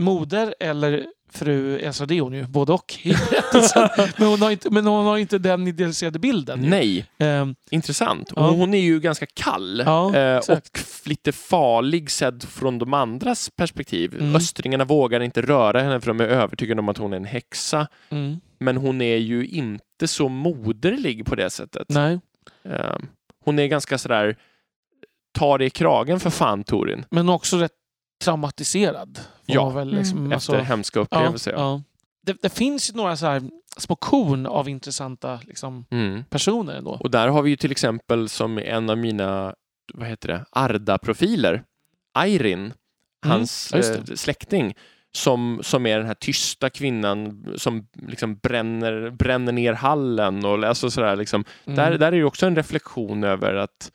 moder 0.00 0.54
eller 0.60 1.06
fru, 1.32 1.86
alltså 1.86 2.06
det 2.06 2.14
är 2.18 2.20
hon 2.20 2.32
ju, 2.32 2.46
både 2.46 2.72
och 2.72 2.98
i 3.02 3.12
berättelsen. 3.30 3.88
men, 4.18 4.28
hon 4.28 4.42
har 4.42 4.50
inte, 4.50 4.70
men 4.70 4.86
hon 4.86 5.06
har 5.06 5.18
inte 5.18 5.38
den 5.38 5.66
idealiserade 5.68 6.18
bilden. 6.18 6.60
Nej, 6.60 7.06
Ehm, 7.18 7.54
intressant. 7.70 8.32
Ja. 8.36 8.48
Och 8.48 8.54
hon 8.56 8.74
är 8.74 8.80
ju 8.80 9.00
ganska 9.00 9.26
kall 9.34 9.82
Ja, 9.86 10.16
eh, 10.16 10.36
och 10.48 10.80
lite 11.04 11.32
farlig 11.32 12.10
sedd 12.10 12.42
från 12.42 12.78
de 12.78 12.94
andras 12.94 13.50
perspektiv. 13.56 14.14
Mm. 14.14 14.36
Östringarna 14.36 14.84
vågar 14.84 15.20
inte 15.20 15.42
röra 15.42 15.80
henne 15.82 16.00
för 16.00 16.06
de 16.06 16.20
är 16.20 16.24
övertygade 16.28 16.80
om 16.80 16.88
att 16.88 16.98
hon 16.98 17.12
är 17.12 17.16
en 17.16 17.24
häxa. 17.24 17.86
mm, 18.10 18.40
Men 18.60 18.76
hon 18.76 19.00
är 19.00 19.16
ju 19.16 19.46
inte 19.46 20.08
så 20.08 20.28
moderlig 20.28 21.26
på 21.26 21.34
det 21.34 21.50
sättet. 21.50 21.86
nej. 21.88 22.20
Eh, 22.64 22.96
hon 23.44 23.58
är 23.58 23.66
ganska 23.66 23.98
sådär, 23.98 24.36
ta 25.38 25.58
det 25.58 25.64
i 25.64 25.70
kragen 25.70 26.20
för 26.20 26.30
fan 26.30 26.64
Torin. 26.64 27.04
Men 27.10 27.28
också 27.28 27.56
rätt 27.56 27.72
traumatiserad. 28.24 29.18
Ja. 29.54 29.70
väl 29.70 29.88
liksom, 29.94 30.18
Mm. 30.18 30.32
alltså- 30.32 30.52
Efter 30.52 30.64
hemska 30.64 30.98
ja, 30.98 31.02
upplevelser. 31.02 31.52
ja. 31.52 31.82
Det, 32.22 32.36
det 32.42 32.48
finns 32.50 32.90
ju 32.90 32.94
några 32.96 33.16
så 33.16 33.26
här 33.26 33.42
små 33.76 33.96
korn 33.96 34.46
av 34.46 34.68
intressanta 34.68 35.40
liksom, 35.46 35.84
Mm. 35.90 36.24
personer 36.24 36.74
ändå. 36.74 36.90
Och 36.90 37.10
där 37.10 37.28
har 37.28 37.42
vi 37.42 37.50
ju 37.50 37.56
till 37.56 37.70
exempel 37.70 38.28
som 38.28 38.58
en 38.58 38.90
av 38.90 38.98
mina, 38.98 39.54
vad 39.94 40.08
heter 40.08 40.28
det, 40.28 40.44
Arda-profiler, 40.52 41.62
Airin, 42.14 42.72
hans 43.26 43.72
Mm, 43.72 43.84
ja, 43.86 43.92
just 43.96 44.10
eh, 44.10 44.14
släkting, 44.14 44.74
som, 45.12 45.60
som 45.62 45.86
är 45.86 45.98
den 45.98 46.06
här 46.06 46.14
tysta 46.14 46.70
kvinnan 46.70 47.46
som 47.56 47.86
liksom 48.08 48.36
bränner, 48.36 49.10
bränner 49.10 49.52
ner 49.52 49.72
hallen. 49.72 50.44
Och, 50.44 50.64
alltså 50.64 50.90
sådär, 50.90 51.16
liksom. 51.16 51.44
Mm. 51.64 51.76
där, 51.76 51.98
där 51.98 52.12
är 52.12 52.16
ju 52.16 52.24
också 52.24 52.46
en 52.46 52.56
reflektion 52.56 53.24
över 53.24 53.54
att 53.54 53.92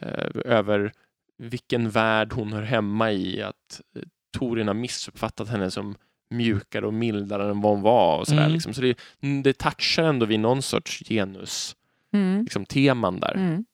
eh, 0.00 0.26
över 0.44 0.92
vilken 1.38 1.90
värld 1.90 2.32
hon 2.32 2.52
hör 2.52 2.62
hemma 2.62 3.12
i. 3.12 3.42
Att 3.42 3.80
eh, 3.96 4.02
Torin 4.38 4.66
har 4.66 4.74
missuppfattat 4.74 5.48
henne 5.48 5.70
som 5.70 5.94
mjukare 6.30 6.86
och 6.86 6.94
mildare 6.94 7.50
än 7.50 7.60
vad 7.60 7.72
hon 7.72 7.82
var. 7.82 8.18
Och 8.18 8.26
sådär, 8.26 8.40
Mm. 8.42 8.52
liksom. 8.52 8.74
Så 8.74 8.80
det, 8.80 8.98
det 9.42 9.52
touchar 9.58 10.02
ändå 10.04 10.26
vid 10.26 10.40
någon 10.40 10.62
sorts 10.62 11.02
genus 11.08 11.76
Mm. 12.12 12.42
liksom, 12.42 12.66
teman 12.66 13.20
där. 13.20 13.34
Mm. 13.34 13.64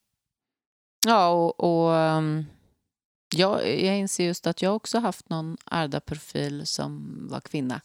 Ja, 1.07 1.29
och, 1.29 1.61
och 1.61 1.91
um, 1.95 2.45
jag, 3.37 3.81
jag 3.85 3.99
inser 3.99 4.25
just 4.25 4.47
att 4.47 4.63
jag 4.63 4.77
också 4.77 4.99
haft 4.99 5.29
någon 5.31 5.57
Arda-profil 5.65 6.67
som 6.67 7.19
var 7.31 7.41
kvinna 7.41 7.81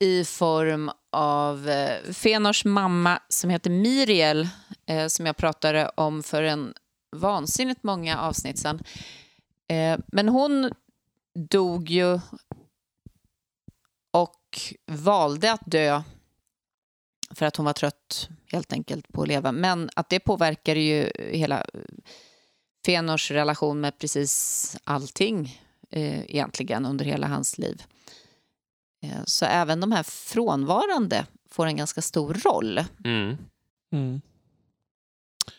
i 0.00 0.24
form 0.24 0.90
av 1.12 1.68
eh, 1.68 2.12
Fenors 2.12 2.64
mamma 2.64 3.18
som 3.28 3.50
heter 3.50 3.70
Miriel 3.70 4.48
eh, 4.86 5.06
som 5.06 5.26
jag 5.26 5.36
pratade 5.36 5.88
om 5.94 6.22
för 6.22 6.42
en 6.42 6.74
vansinnigt 7.16 7.82
många 7.82 8.18
avsnitt 8.20 8.58
sedan. 8.58 8.82
Eh, 9.68 9.98
men 10.12 10.28
hon 10.28 10.72
dog 11.34 11.90
ju 11.90 12.20
och 14.12 14.58
valde 14.86 15.52
att 15.52 15.62
dö 15.66 16.02
för 17.30 17.46
att 17.46 17.56
hon 17.56 17.66
var 17.66 17.72
trött 17.72 18.28
helt 18.52 18.72
enkelt 18.72 19.08
på 19.08 19.22
att 19.22 19.28
leva. 19.28 19.52
Men 19.52 19.90
att 19.96 20.08
det 20.08 20.20
påverkar 20.20 20.76
ju 20.76 21.10
hela 21.18 21.64
Fenors 22.86 23.30
relation 23.30 23.80
med 23.80 23.98
precis 23.98 24.76
allting 24.84 25.60
eh, 25.90 26.20
egentligen 26.20 26.86
under 26.86 27.04
hela 27.04 27.26
hans 27.26 27.58
liv. 27.58 27.82
Eh, 29.02 29.22
så 29.24 29.44
även 29.44 29.80
de 29.80 29.92
här 29.92 30.02
frånvarande 30.02 31.26
får 31.50 31.66
en 31.66 31.76
ganska 31.76 32.02
stor 32.02 32.34
roll. 32.34 32.84
Mm. 33.04 33.36
Mm. 33.92 34.20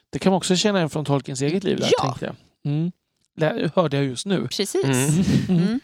Det 0.09 0.19
kan 0.19 0.32
man 0.32 0.38
också 0.38 0.55
känna 0.55 0.78
igen 0.80 0.89
från 0.89 1.05
Tolkiens 1.05 1.41
eget 1.41 1.63
liv. 1.63 1.78
Där, 1.80 1.89
Ja. 1.97 2.03
tänkte 2.03 2.26
jag. 2.26 2.36
Mm. 2.73 2.91
Det 3.36 3.72
hörde 3.76 3.98
jag 3.98 4.06
just 4.06 4.26
nu. 4.26 4.48
Precis. 4.48 4.76
Mm. 4.84 4.98
Mm. 5.50 5.64
Mm. 5.68 5.80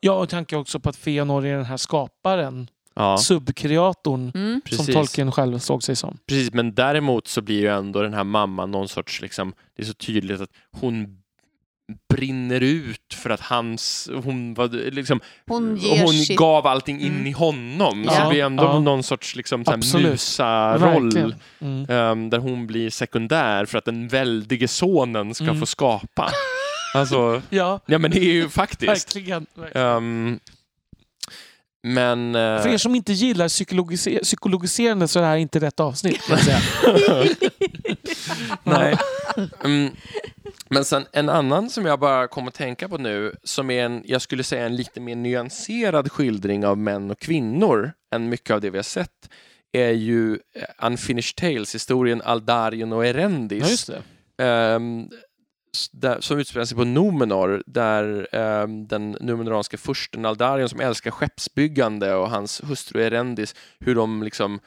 Ja, 0.00 0.12
och 0.12 0.28
tanke 0.28 0.56
också 0.56 0.80
på 0.80 0.88
att 0.88 0.96
Feanor 0.96 1.46
är 1.46 1.56
den 1.56 1.64
här 1.64 1.76
skaparen, 1.76 2.68
Ja, 2.94 3.16
subkreatorn, 3.18 4.32
Mm. 4.34 4.60
som 4.68 4.78
precis. 4.78 4.94
Tolkien 4.94 5.32
själv 5.32 5.58
såg 5.58 5.82
sig 5.82 5.96
som. 5.96 6.18
precis. 6.26 6.52
Men 6.52 6.74
däremot 6.74 7.28
så 7.28 7.40
blir 7.40 7.60
ju 7.60 7.68
ändå 7.68 8.02
den 8.02 8.14
här 8.14 8.24
mamman 8.24 8.70
någon 8.70 8.88
sorts, 8.88 9.20
liksom, 9.22 9.52
det 9.76 9.82
är 9.82 9.86
så 9.86 9.92
tydligt 9.94 10.40
att 10.40 10.50
hon 10.72 11.18
brinner 12.14 12.60
ut 12.60 13.14
för 13.14 13.30
att 13.30 13.40
hans, 13.40 14.10
hon 14.24 14.54
var 14.54 14.68
liksom, 14.90 15.20
Hon 15.46 15.76
ger 15.76 16.02
hon 16.04 16.12
sitt... 16.12 16.36
gav 16.38 16.66
allting 16.66 17.00
in 17.00 17.12
Mm. 17.14 17.26
i 17.26 17.30
honom. 17.30 18.04
Så 18.08 18.14
Ja, 18.14 18.24
det 18.24 18.30
blir 18.30 18.44
ändå 18.44 18.64
ja. 18.64 18.78
någon 18.80 19.02
sorts 19.02 19.36
liksom, 19.36 19.64
så 19.64 19.98
musa-roll. 19.98 21.34
Mm. 21.60 21.86
ehm, 21.90 22.30
där 22.30 22.38
hon 22.38 22.66
blir 22.66 22.90
sekundär 22.90 23.64
för 23.66 23.78
att 23.78 23.84
den 23.84 24.08
väldige 24.08 24.68
sonen 24.68 25.34
ska 25.34 25.44
Mm. 25.44 25.60
få 25.60 25.66
skapa. 25.66 26.30
Alltså, 26.94 27.42
Ja, 27.50 27.80
ja 27.86 27.98
men 27.98 28.10
det 28.10 28.18
är 28.18 28.32
ju 28.32 28.48
faktiskt. 28.48 28.88
verkligen. 29.16 29.46
verkligen. 29.54 29.86
Ehm, 29.86 30.40
men... 31.82 32.34
eh, 32.34 32.62
För 32.62 32.68
er 32.68 32.78
som 32.78 32.94
inte 32.94 33.12
gillar 33.12 33.48
psykologiser- 33.48 34.22
psykologiserande 34.22 35.08
så 35.08 35.18
är 35.18 35.22
det 35.22 35.28
här 35.28 35.36
inte 35.36 35.60
rätt 35.60 35.80
avsnitt. 35.80 36.20
Kan 36.26 36.36
jag 36.36 36.44
säga. 36.44 36.60
Nej. 38.64 38.96
Mm. 39.64 39.90
Men 40.68 40.84
sen 40.84 41.06
en 41.12 41.28
annan 41.28 41.70
som 41.70 41.86
jag 41.86 41.98
bara 42.00 42.28
kom 42.28 42.48
att 42.48 42.54
tänka 42.54 42.88
på 42.88 42.98
nu, 42.98 43.34
som 43.44 43.70
är 43.70 43.84
en, 43.84 44.02
jag 44.04 44.22
skulle 44.22 44.44
säga 44.44 44.66
en 44.66 44.76
lite 44.76 45.00
mer 45.00 45.16
nyanserad 45.16 46.12
skildring 46.12 46.66
av 46.66 46.78
män 46.78 47.10
och 47.10 47.18
kvinnor 47.20 47.92
än 48.14 48.28
mycket 48.28 48.50
av 48.50 48.60
det 48.60 48.70
vi 48.70 48.78
har 48.78 48.82
sett, 48.82 49.30
är 49.72 49.90
ju 49.90 50.32
eh, 50.34 50.86
Unfinished 50.86 51.36
Tales-historien 51.36 52.22
Aldarion 52.24 52.92
och 52.92 53.06
Erendis. 53.06 53.88
Ja, 53.88 53.94
s- 53.96 54.02
där, 55.92 56.20
som 56.20 56.38
utspelar 56.38 56.64
sig 56.64 56.76
på 56.76 56.84
Numenor, 56.84 57.62
där 57.66 58.28
ehm, 58.32 58.86
den 58.86 59.16
numenoranska 59.20 59.76
fursten 59.78 60.24
Aldarion 60.26 60.68
som 60.68 60.80
älskar 60.80 61.10
skeppsbyggande 61.10 62.14
och 62.14 62.30
hans 62.30 62.60
hustru 62.64 63.02
Erendis, 63.02 63.54
hur 63.78 63.94
de 63.94 64.22
liksom 64.22 64.60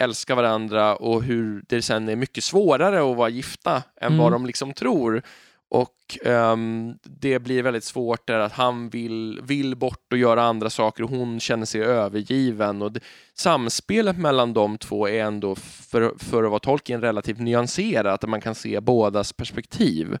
älskar 0.00 0.34
varandra 0.34 0.96
och 0.96 1.22
hur 1.22 1.64
det 1.68 1.82
sen 1.82 2.08
är 2.08 2.16
mycket 2.16 2.44
svårare 2.44 3.10
att 3.10 3.16
vara 3.16 3.28
gifta 3.28 3.82
än 4.00 4.06
Mm. 4.06 4.18
vad 4.18 4.32
de 4.32 4.46
liksom 4.46 4.72
tror. 4.72 5.22
Och 5.70 6.18
um, 6.24 6.98
det 7.02 7.38
blir 7.38 7.62
väldigt 7.62 7.84
svårt 7.84 8.26
där 8.26 8.38
att 8.38 8.52
han 8.52 8.88
vill, 8.88 9.40
vill 9.42 9.76
bort 9.76 10.12
och 10.12 10.18
göra 10.18 10.42
andra 10.42 10.70
saker 10.70 11.02
och 11.02 11.10
hon 11.10 11.40
känner 11.40 11.66
sig 11.66 11.82
övergiven. 11.82 12.82
Och 12.82 12.92
det, 12.92 13.00
samspelet 13.34 14.18
mellan 14.18 14.52
de 14.52 14.78
två 14.78 15.08
är 15.08 15.24
ändå, 15.24 15.54
för, 15.54 16.14
för 16.18 16.44
att 16.44 16.50
vara 16.50 16.60
Tolkien, 16.60 17.00
relativt 17.00 17.38
nyanserat, 17.38 18.20
där 18.20 18.28
man 18.28 18.40
kan 18.40 18.54
se 18.54 18.80
bådas 18.80 19.32
perspektiv 19.32 20.18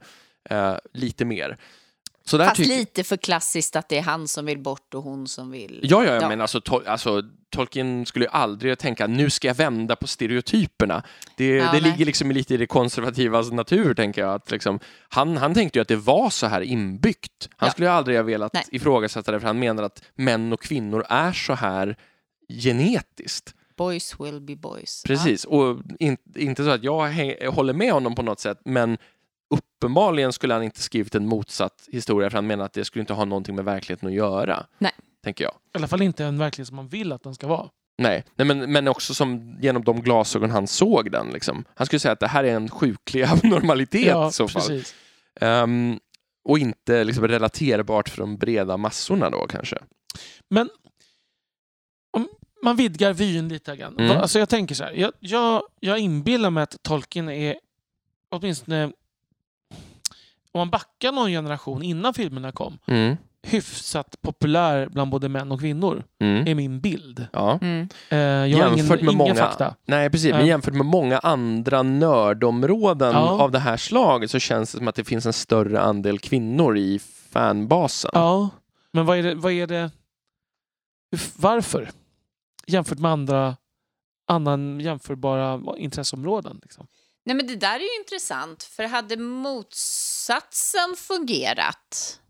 uh, 0.52 0.76
lite 0.92 1.24
mer. 1.24 1.56
Så 2.26 2.38
där 2.38 2.44
Fast 2.48 2.58
lite 2.58 3.04
för 3.04 3.16
klassiskt 3.16 3.76
att 3.76 3.88
det 3.88 3.98
är 3.98 4.02
han 4.02 4.28
som 4.28 4.46
vill 4.46 4.58
bort 4.58 4.94
och 4.94 5.02
hon 5.02 5.28
som 5.28 5.50
vill... 5.50 5.80
Ja, 5.82 6.04
ja, 6.04 6.14
Ja. 6.14 6.28
men 6.28 6.40
alltså, 6.40 6.58
Tol- 6.60 6.86
alltså 6.86 7.22
Tolkien 7.50 8.06
skulle 8.06 8.24
ju 8.24 8.30
aldrig 8.30 8.78
tänka 8.78 9.06
nu 9.06 9.30
ska 9.30 9.48
jag 9.48 9.54
vända 9.54 9.96
på 9.96 10.06
stereotyperna. 10.06 11.02
Det, 11.36 11.48
Ja, 11.48 11.72
det 11.72 11.80
ligger 11.80 12.04
liksom 12.04 12.30
lite 12.30 12.54
i 12.54 12.56
det 12.56 12.66
konservativas 12.66 13.50
natur, 13.52 13.94
tänker 13.94 14.20
jag. 14.22 14.34
Att 14.34 14.50
liksom, 14.50 14.78
han, 15.08 15.36
han 15.36 15.54
tänkte 15.54 15.78
ju 15.78 15.80
att 15.82 15.88
det 15.88 15.96
var 15.96 16.30
så 16.30 16.46
här 16.46 16.60
inbyggt. 16.60 17.48
Han 17.56 17.66
Ja. 17.66 17.72
skulle 17.72 17.86
ju 17.86 17.92
aldrig 17.92 18.16
ha 18.16 18.22
velat 18.22 18.52
Nej. 18.52 18.64
ifrågasätta 18.72 19.32
det, 19.32 19.40
för 19.40 19.46
han 19.46 19.58
menar 19.58 19.82
att 19.82 20.02
män 20.14 20.52
och 20.52 20.62
kvinnor 20.62 21.04
är 21.08 21.32
så 21.32 21.54
här 21.54 21.96
genetiskt. 22.62 23.54
Boys 23.76 24.20
will 24.20 24.40
be 24.40 24.56
boys. 24.56 25.02
Precis, 25.06 25.44
och 25.44 25.78
in, 25.98 26.16
inte 26.36 26.64
så 26.64 26.70
att 26.70 26.84
jag 26.84 27.08
hä- 27.08 27.46
håller 27.48 27.72
med 27.72 27.92
honom 27.92 28.14
på 28.14 28.22
något 28.22 28.40
sätt, 28.40 28.58
men 28.64 28.98
uppenbarligen 29.84 30.32
skulle 30.32 30.54
han 30.54 30.62
inte 30.62 30.80
skrivit 30.80 31.14
en 31.14 31.26
motsatt 31.26 31.88
historia, 31.92 32.30
för 32.30 32.38
han 32.38 32.46
menar 32.46 32.64
att 32.64 32.72
det 32.72 32.84
skulle 32.84 33.00
inte 33.00 33.12
ha 33.12 33.24
någonting 33.24 33.54
med 33.54 33.64
verkligheten 33.64 34.08
att 34.08 34.14
göra. 34.14 34.66
Nej. 34.78 34.92
Tänker 35.24 35.44
jag. 35.44 35.52
I 35.52 35.78
alla 35.78 35.88
fall 35.88 36.02
inte 36.02 36.24
en 36.24 36.38
verklighet 36.38 36.68
som 36.68 36.76
man 36.76 36.88
vill 36.88 37.12
att 37.12 37.22
den 37.22 37.34
ska 37.34 37.46
vara. 37.46 37.68
Nej, 37.98 38.24
Nej 38.34 38.46
men, 38.46 38.72
men 38.72 38.88
också 38.88 39.14
som 39.14 39.58
genom 39.60 39.84
de 39.84 40.02
glasögon 40.02 40.50
han 40.50 40.66
såg 40.66 41.10
den. 41.12 41.30
Liksom. 41.30 41.64
Han 41.74 41.86
skulle 41.86 42.00
säga 42.00 42.12
att 42.12 42.20
det 42.20 42.26
här 42.26 42.44
är 42.44 42.56
en 42.56 42.68
sjuklig 42.68 43.22
abnormalitet 43.28 44.06
Ja, 44.06 44.28
i 44.28 44.32
så 44.32 44.48
fall. 44.48 44.62
precis. 44.62 44.94
Ehm, 45.40 45.98
och 46.44 46.58
inte 46.58 47.04
liksom, 47.04 47.28
relaterbart 47.28 48.08
för 48.08 48.18
de 48.18 48.36
breda 48.36 48.76
massorna 48.76 49.30
då 49.30 49.46
kanske. 49.46 49.78
Men 50.50 50.70
om 52.10 52.28
man 52.62 52.76
vidgar 52.76 53.12
vyn 53.12 53.48
lite 53.48 53.76
grann. 53.76 53.98
Mm. 53.98 54.16
Alltså 54.16 54.38
jag 54.38 54.48
tänker 54.48 54.74
så 54.74 54.84
här. 54.84 54.92
Jag, 54.92 55.12
jag, 55.20 55.62
jag 55.80 55.98
inbillar 55.98 56.50
mig 56.50 56.62
att 56.62 56.76
Tolkien 56.82 57.28
är 57.28 57.56
åtminstone 58.28 58.92
om 60.54 60.58
man 60.58 60.70
backar 60.70 61.12
någon 61.12 61.28
generation 61.30 61.82
innan 61.82 62.14
filmerna 62.14 62.52
kom 62.52 62.78
Mm. 62.86 63.16
hyfsat 63.42 64.16
populär 64.22 64.88
bland 64.92 65.10
både 65.10 65.28
män 65.28 65.52
och 65.52 65.60
kvinnor. 65.60 66.04
Mm. 66.20 66.46
är 66.48 66.54
min 66.54 66.80
bild. 66.80 67.26
Ja. 67.32 67.58
Mm. 67.62 67.88
Eh, 68.08 68.18
jag 68.18 68.34
har 68.36 68.46
ingen, 68.46 68.76
Jämfört 68.76 69.00
med 69.02 69.08
inga 69.12 69.18
många- 69.18 69.34
fakta. 69.34 69.74
Nej, 69.86 70.10
precis. 70.10 70.30
Men 70.32 70.40
Ja. 70.40 70.46
jämfört 70.46 70.74
med 70.74 70.86
många 70.86 71.18
andra 71.18 71.82
nördområden 71.82 73.12
Ja. 73.12 73.42
av 73.42 73.50
det 73.50 73.58
här 73.58 73.76
slaget 73.76 74.30
så 74.30 74.38
känns 74.38 74.72
det 74.72 74.78
som 74.78 74.88
att 74.88 74.94
det 74.94 75.04
finns 75.04 75.26
en 75.26 75.32
större 75.32 75.80
andel 75.80 76.18
kvinnor 76.18 76.76
i 76.76 76.98
fanbasen. 77.30 78.10
Ja, 78.14 78.48
men 78.92 79.06
vad 79.06 79.18
är 79.18 79.22
det? 79.22 79.34
Vad 79.34 79.52
är 79.52 79.66
det 79.66 79.90
varför? 81.36 81.90
Jämfört 82.66 82.98
med 82.98 83.10
andra 83.10 83.56
annan 84.28 84.80
jämförbara 84.80 85.60
intresseområden. 85.76 86.58
Liksom. 86.62 86.86
Nej, 87.24 87.36
men 87.36 87.46
det 87.46 87.56
där 87.56 87.76
är 87.76 87.80
ju 87.80 88.00
intressant, 88.00 88.62
för 88.62 88.84
hade 88.84 89.16
motsatsen 89.16 90.96
fungerat 90.96 92.20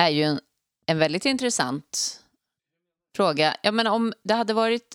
är 0.00 0.08
ju 0.08 0.22
en, 0.22 0.40
en 0.86 0.98
väldigt 0.98 1.24
intressant 1.24 2.20
fråga. 3.16 3.56
Jag 3.62 3.74
menar, 3.74 3.90
om 3.90 4.12
det 4.22 4.34
hade 4.34 4.54
varit 4.54 4.94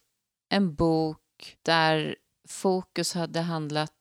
en 0.49 0.75
bok 0.75 1.57
där 1.61 2.15
fokus 2.47 3.13
hade 3.13 3.41
handlat... 3.41 3.93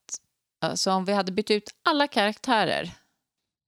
Alltså 0.60 0.90
om 0.90 1.04
vi 1.04 1.12
hade 1.12 1.32
bytt 1.32 1.50
ut 1.50 1.70
alla 1.84 2.06
karaktärer 2.08 2.98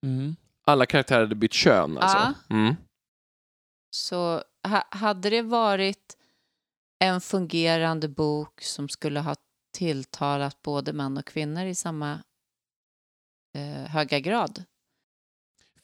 Mm. 0.06 0.36
Alla 0.64 0.86
karaktärer 0.86 1.20
hade 1.20 1.34
bytt 1.34 1.52
kön 1.52 1.98
alltså. 1.98 2.34
Mm. 2.50 2.76
så 3.90 4.42
ha, 4.68 4.84
hade 4.90 5.30
det 5.30 5.42
varit 5.42 6.16
en 6.98 7.20
fungerande 7.20 8.08
bok 8.08 8.62
som 8.62 8.88
skulle 8.88 9.20
ha 9.20 9.34
tilltalat 9.72 10.62
både 10.62 10.92
män 10.92 11.16
och 11.18 11.26
kvinnor 11.26 11.64
i 11.64 11.74
samma 11.74 12.22
eh, 13.54 13.90
höga 13.90 14.20
grad. 14.20 14.64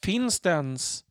Finns 0.03 0.41
det 0.41 0.51
ens 0.51 1.05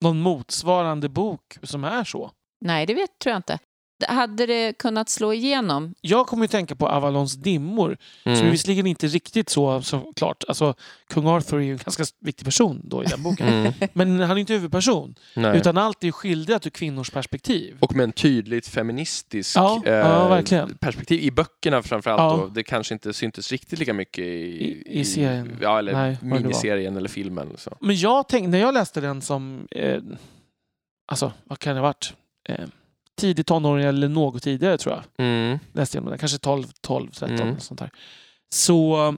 någon 0.00 0.20
motsvarande 0.20 1.08
bok 1.08 1.58
som 1.62 1.84
är 1.84 2.04
så? 2.04 2.32
Nej, 2.60 2.86
det 2.86 2.94
vet, 2.94 3.18
tror 3.18 3.30
jag 3.30 3.38
inte. 3.38 3.58
Det- 3.98 4.06
Hade 4.12 4.46
det 4.46 4.72
kunnat 4.78 5.08
slå 5.08 5.32
igenom? 5.32 5.94
Jag 6.00 6.26
kommer 6.26 6.44
ju 6.44 6.48
tänka 6.48 6.74
på 6.76 6.88
Avalons 6.88 7.34
dimmor, 7.34 7.96
som 8.22 8.32
Mm. 8.32 8.50
visserligen 8.50 8.86
inte 8.86 9.06
riktigt 9.06 9.48
så 9.48 9.82
såklart. 9.82 10.44
Alltså, 10.48 10.74
kung 11.08 11.26
Arthur 11.26 11.58
är 11.58 11.62
ju 11.62 11.72
en 11.72 11.78
ganska 11.84 12.04
viktig 12.20 12.44
person 12.44 12.80
då 12.84 13.02
i 13.04 13.06
den 13.06 13.22
boken. 13.22 13.48
Mm. 13.48 13.72
Men 13.92 14.20
han 14.20 14.30
är 14.36 14.40
inte 14.40 14.52
huvudperson, 14.52 15.14
Nej. 15.36 15.56
utan 15.58 15.78
allt 15.78 16.04
är 16.04 16.10
skildrat 16.12 16.66
ur 16.66 16.70
kvinnors 16.70 17.10
perspektiv. 17.10 17.76
Och 17.80 17.94
med 17.94 18.04
en 18.04 18.12
tydligt 18.12 18.68
feministisk 18.68 19.56
Ja, 19.56 19.82
ja, 19.84 20.28
verkligen. 20.28 20.78
perspektiv 20.78 21.20
i 21.20 21.30
böckerna 21.30 21.82
framförallt. 21.82 22.20
Ja. 22.20 22.36
Då. 22.46 22.46
Det 22.48 22.62
kanske 22.62 22.94
inte 22.94 23.12
syntes 23.12 23.52
riktigt 23.52 23.78
lika 23.78 23.92
mycket 23.92 24.24
i, 24.24 24.28
I- 24.28 25.00
i 25.00 25.04
serien. 25.04 25.56
Ja, 25.62 25.78
eller 25.78 25.92
Nej, 25.92 26.18
miniserien 26.22 26.96
eller 26.96 27.08
filmen. 27.08 27.46
eller 27.48 27.58
Så. 27.58 27.76
Men 27.80 27.96
jag 27.96 28.28
tänkte, 28.28 28.48
när 28.50 28.58
jag 28.58 28.74
läste 28.74 29.00
den 29.00 29.22
som, 29.22 29.68
eh, 29.70 30.00
alltså 31.08 31.32
vad 31.44 31.58
kan 31.58 31.74
det 31.74 31.80
ha 31.80 31.86
varit? 31.88 32.12
Eh, 32.48 32.64
tidig 33.16 33.46
tonåring 33.46 33.84
eller 33.84 34.08
något 34.08 34.42
tidigare 34.42 34.78
tror 34.78 34.94
jag. 34.94 35.26
Mm. 35.26 35.58
Läste 35.72 35.98
jag 35.98 36.06
den, 36.06 36.18
kanske 36.18 36.38
12, 36.38 36.66
12 36.80 37.10
13 37.10 37.40
Mm. 37.40 37.60
sånt 37.60 37.80
där. 37.80 37.90
Så 38.54 39.16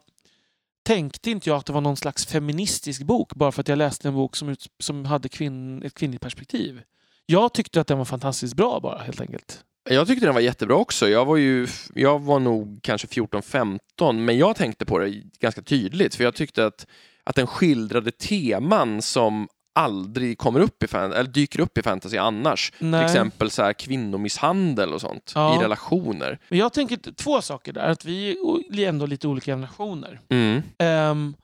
tänkte 0.84 1.30
inte 1.30 1.48
jag 1.50 1.56
att 1.58 1.66
det 1.66 1.72
var 1.72 1.80
någon 1.80 1.96
slags 1.96 2.26
feministisk 2.26 3.02
bok 3.02 3.34
bara 3.34 3.52
för 3.52 3.60
att 3.60 3.68
jag 3.68 3.78
läste 3.78 4.08
en 4.08 4.14
bok 4.14 4.36
som, 4.36 4.48
ut, 4.48 4.66
som 4.78 5.04
hade 5.04 5.28
kvinn, 5.28 5.82
ett 5.82 5.94
kvinnligt 5.94 6.22
perspektiv. 6.22 6.82
Jag 7.26 7.52
tyckte 7.52 7.80
att 7.80 7.86
den 7.86 7.98
var 7.98 8.04
fantastiskt 8.04 8.54
bra 8.54 8.80
bara 8.80 8.98
helt 8.98 9.20
enkelt. 9.20 9.64
Jag 9.90 10.06
tyckte 10.06 10.26
den 10.26 10.34
var 10.34 10.40
jättebra 10.40 10.76
också. 10.76 11.08
Jag 11.08 11.24
var, 11.24 11.36
ju, 11.36 11.66
jag 11.94 12.18
var 12.18 12.38
nog 12.40 12.78
kanske 12.82 13.06
14-15, 13.06 14.12
men 14.12 14.38
jag 14.38 14.56
tänkte 14.56 14.84
på 14.84 14.98
det 14.98 15.10
ganska 15.40 15.62
tydligt, 15.62 16.14
för 16.14 16.24
jag 16.24 16.34
tyckte 16.34 16.66
att, 16.66 16.86
att 17.24 17.36
den 17.36 17.46
skildrade 17.46 18.10
teman 18.10 19.02
som 19.02 19.48
aldrig 19.78 20.38
kommer 20.38 20.60
upp 20.60 20.82
i 20.82 20.86
fan, 20.86 21.12
eller 21.12 21.30
dyker 21.30 21.60
upp 21.60 21.78
i 21.78 21.82
fantasy 21.82 22.16
annars. 22.16 22.72
Nej. 22.78 23.00
Till 23.00 23.04
exempel 23.04 23.50
så 23.50 23.62
här 23.62 23.72
kvinnomisshandel 23.72 24.94
och 24.94 25.00
sånt 25.00 25.32
Ja. 25.34 25.56
i 25.56 25.64
relationer. 25.64 26.38
Men 26.48 26.58
jag 26.58 26.72
tänker 26.72 27.12
två 27.12 27.42
saker 27.42 27.72
där. 27.72 27.88
Att 27.88 28.04
vi 28.04 28.36
är 28.72 28.88
ändå 28.88 29.06
lite 29.06 29.28
olika 29.28 29.52
generationer. 29.52 30.20
Mm. 30.28 30.62
Ehm, 30.78 31.34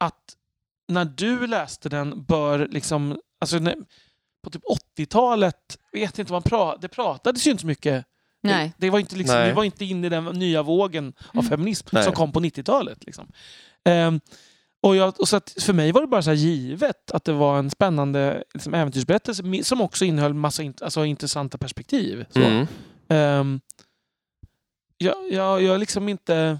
att 0.00 0.36
när 0.88 1.04
du 1.04 1.46
läste 1.46 1.88
den 1.88 2.24
bör 2.24 2.68
liksom... 2.70 3.20
Alltså 3.40 3.58
när, 3.58 3.74
på 4.44 4.50
typ 4.50 4.62
80-talet, 4.98 5.78
vet 5.92 6.18
inte 6.18 6.32
man 6.32 6.42
pra, 6.42 6.76
det 6.76 6.88
pratades 6.88 7.46
ju 7.46 7.50
inte 7.50 7.60
så 7.60 7.66
mycket. 7.66 8.04
Nej. 8.42 8.72
Det, 8.78 8.86
det 8.86 8.90
var 8.90 8.98
inte 8.98 9.16
liksom, 9.16 9.36
Nej. 9.36 9.48
vi 9.48 9.52
var 9.54 9.64
inte 9.64 9.84
inne 9.84 10.06
i 10.06 10.10
den 10.10 10.24
nya 10.24 10.62
vågen 10.62 11.12
av 11.34 11.42
feminism 11.42 11.88
Nej. 11.92 12.04
som 12.04 12.12
kom 12.12 12.32
på 12.32 12.40
90-talet. 12.40 13.04
Liksom. 13.04 13.32
Ehm, 13.84 14.20
och 14.82 14.96
jag, 14.96 15.20
och 15.20 15.28
så 15.28 15.40
för 15.60 15.72
mig 15.72 15.92
var 15.92 16.00
det 16.00 16.06
bara 16.06 16.22
så 16.22 16.30
här 16.30 16.36
givet 16.36 17.10
att 17.10 17.24
det 17.24 17.32
var 17.32 17.58
en 17.58 17.70
spännande 17.70 18.44
liksom, 18.54 18.74
äventyrsberättelse 18.74 19.64
som 19.64 19.80
också 19.80 20.04
innehöll 20.04 20.34
massa 20.34 20.62
int, 20.62 20.82
alltså, 20.82 21.04
intressanta 21.04 21.58
perspektiv. 21.58 22.24
Så. 22.30 22.40
Mm. 22.40 22.66
Ehm, 23.08 23.60
jag, 24.98 25.14
jag, 25.30 25.62
jag 25.62 25.80
liksom 25.80 26.08
inte... 26.08 26.58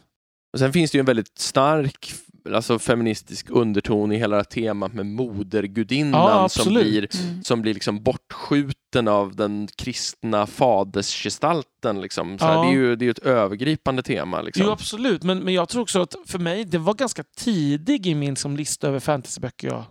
Och 0.52 0.58
sen 0.58 0.72
finns 0.72 0.90
det 0.90 0.98
ju 0.98 1.00
en 1.00 1.06
väldigt 1.06 1.38
stark 1.38 2.14
alltså 2.54 2.78
feministisk 2.78 3.46
underton 3.50 4.12
i 4.12 4.16
hela 4.16 4.44
temat 4.44 4.92
med 4.94 5.06
modergudinnan 5.06 6.20
Ja, 6.20 6.48
som 6.48 6.74
blir, 6.74 7.08
Mm. 7.22 7.42
som 7.42 7.62
blir 7.62 7.74
liksom 7.74 8.02
bortskjuten 8.02 9.08
av 9.08 9.36
den 9.36 9.68
kristna 9.76 10.46
fadersgestalten. 10.46 12.00
Liksom. 12.00 12.38
Så 12.38 12.44
här, 12.44 12.54
Ja. 12.54 12.62
det 12.62 12.68
är 12.68 12.72
ju 12.72 12.96
det 12.96 13.06
är 13.06 13.10
ett 13.10 13.18
övergripande 13.18 14.02
tema. 14.02 14.42
Liksom. 14.42 14.64
Jo, 14.66 14.72
absolut. 14.72 15.22
Men, 15.22 15.38
men 15.38 15.54
jag 15.54 15.68
tror 15.68 15.82
också 15.82 16.02
att 16.02 16.14
för 16.26 16.38
mig, 16.38 16.64
det 16.64 16.78
var 16.78 16.94
ganska 16.94 17.24
tidig 17.36 18.06
i 18.06 18.14
min 18.14 18.36
som 18.36 18.56
lista 18.56 18.88
över 18.88 19.00
fantasyböcker 19.00 19.68
jag 19.68 19.84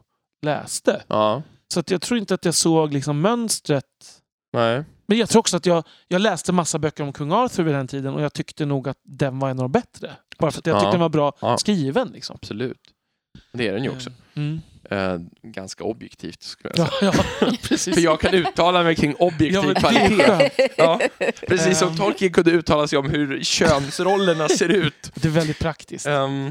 läste. 0.45 1.03
Ja, 1.07 1.41
Så 1.73 1.79
att 1.79 1.91
jag 1.91 2.01
tror 2.01 2.17
inte 2.19 2.33
att 2.33 2.45
jag 2.45 2.53
såg 2.55 2.93
liksom 2.93 3.21
mönstret. 3.21 3.85
nej. 4.53 4.83
Men 5.07 5.17
jag 5.17 5.29
tror 5.29 5.39
också 5.39 5.57
att 5.57 5.65
jag, 5.65 5.83
jag 6.07 6.21
läste 6.21 6.51
massa 6.51 6.79
böcker 6.79 7.03
om 7.03 7.13
kung 7.13 7.31
Arthur 7.31 7.63
vid 7.63 7.73
den 7.73 7.87
tiden 7.87 8.13
och 8.13 8.21
jag 8.21 8.33
tyckte 8.33 8.65
nog 8.65 8.89
att 8.89 8.97
den 9.03 9.39
var 9.39 9.49
en 9.49 9.59
av 9.59 9.63
de 9.63 9.71
bättre. 9.71 10.11
Bara 10.39 10.51
för 10.51 10.59
att 10.59 10.65
jag 10.65 10.75
Ja. 10.75 10.79
tyckte 10.79 10.91
den 10.91 10.99
var 10.99 11.09
bra 11.09 11.33
Ja. 11.41 11.57
skriven. 11.57 12.07
Liksom. 12.07 12.35
Absolut. 12.41 12.77
Det 13.53 13.67
är 13.67 13.73
den 13.73 13.83
ju 13.83 13.89
också. 13.89 14.09
Mm. 14.35 14.59
Eh, 14.91 15.17
ganska 15.43 15.83
objektivt 15.83 16.43
skulle 16.43 16.73
jag 16.77 16.89
säga. 16.89 17.13
Ja, 17.17 17.23
ja, 17.41 17.51
precis. 17.63 17.95
För 17.95 18.01
jag 18.01 18.19
kan 18.19 18.33
uttala 18.33 18.83
mig 18.83 18.95
kring 18.95 19.15
objektiv 19.15 19.71
Ja, 19.75 19.79
kvalitet. 19.79 20.49
Ja, 20.77 20.99
precis 21.47 21.79
som 21.79 21.89
Ehm. 21.89 21.97
Tolkien 21.97 22.31
kunde 22.33 22.51
uttala 22.51 22.87
sig 22.87 22.99
om 22.99 23.09
hur 23.09 23.43
könsrollerna 23.43 24.49
ser 24.49 24.69
ut. 24.69 25.11
Det 25.15 25.27
är 25.27 25.31
väldigt 25.31 25.59
praktiskt. 25.59 26.05
Um, 26.07 26.43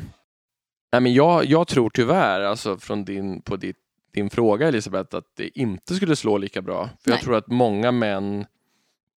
nej 0.92 1.00
men 1.00 1.14
jag, 1.14 1.44
jag 1.44 1.68
tror 1.68 1.90
tyvärr, 1.90 2.40
alltså 2.40 2.78
från 2.78 3.04
din, 3.04 3.42
på 3.42 3.56
ditt, 3.56 3.76
din 4.14 4.30
fråga 4.30 4.68
Elisabeth, 4.68 5.16
att 5.16 5.24
det 5.36 5.58
inte 5.58 5.94
skulle 5.94 6.16
slå 6.16 6.38
lika 6.38 6.62
bra. 6.62 6.84
För 7.04 7.10
jag 7.10 7.16
Nej. 7.16 7.24
tror 7.24 7.36
att 7.36 7.46
många 7.48 7.92
män, 7.92 8.46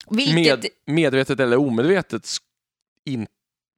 Vilket... 0.10 0.36
med, 0.36 0.66
medvetet 0.86 1.40
eller 1.40 1.58
omedvetet, 1.58 2.24
sk- 2.24 2.40
in, 3.06 3.28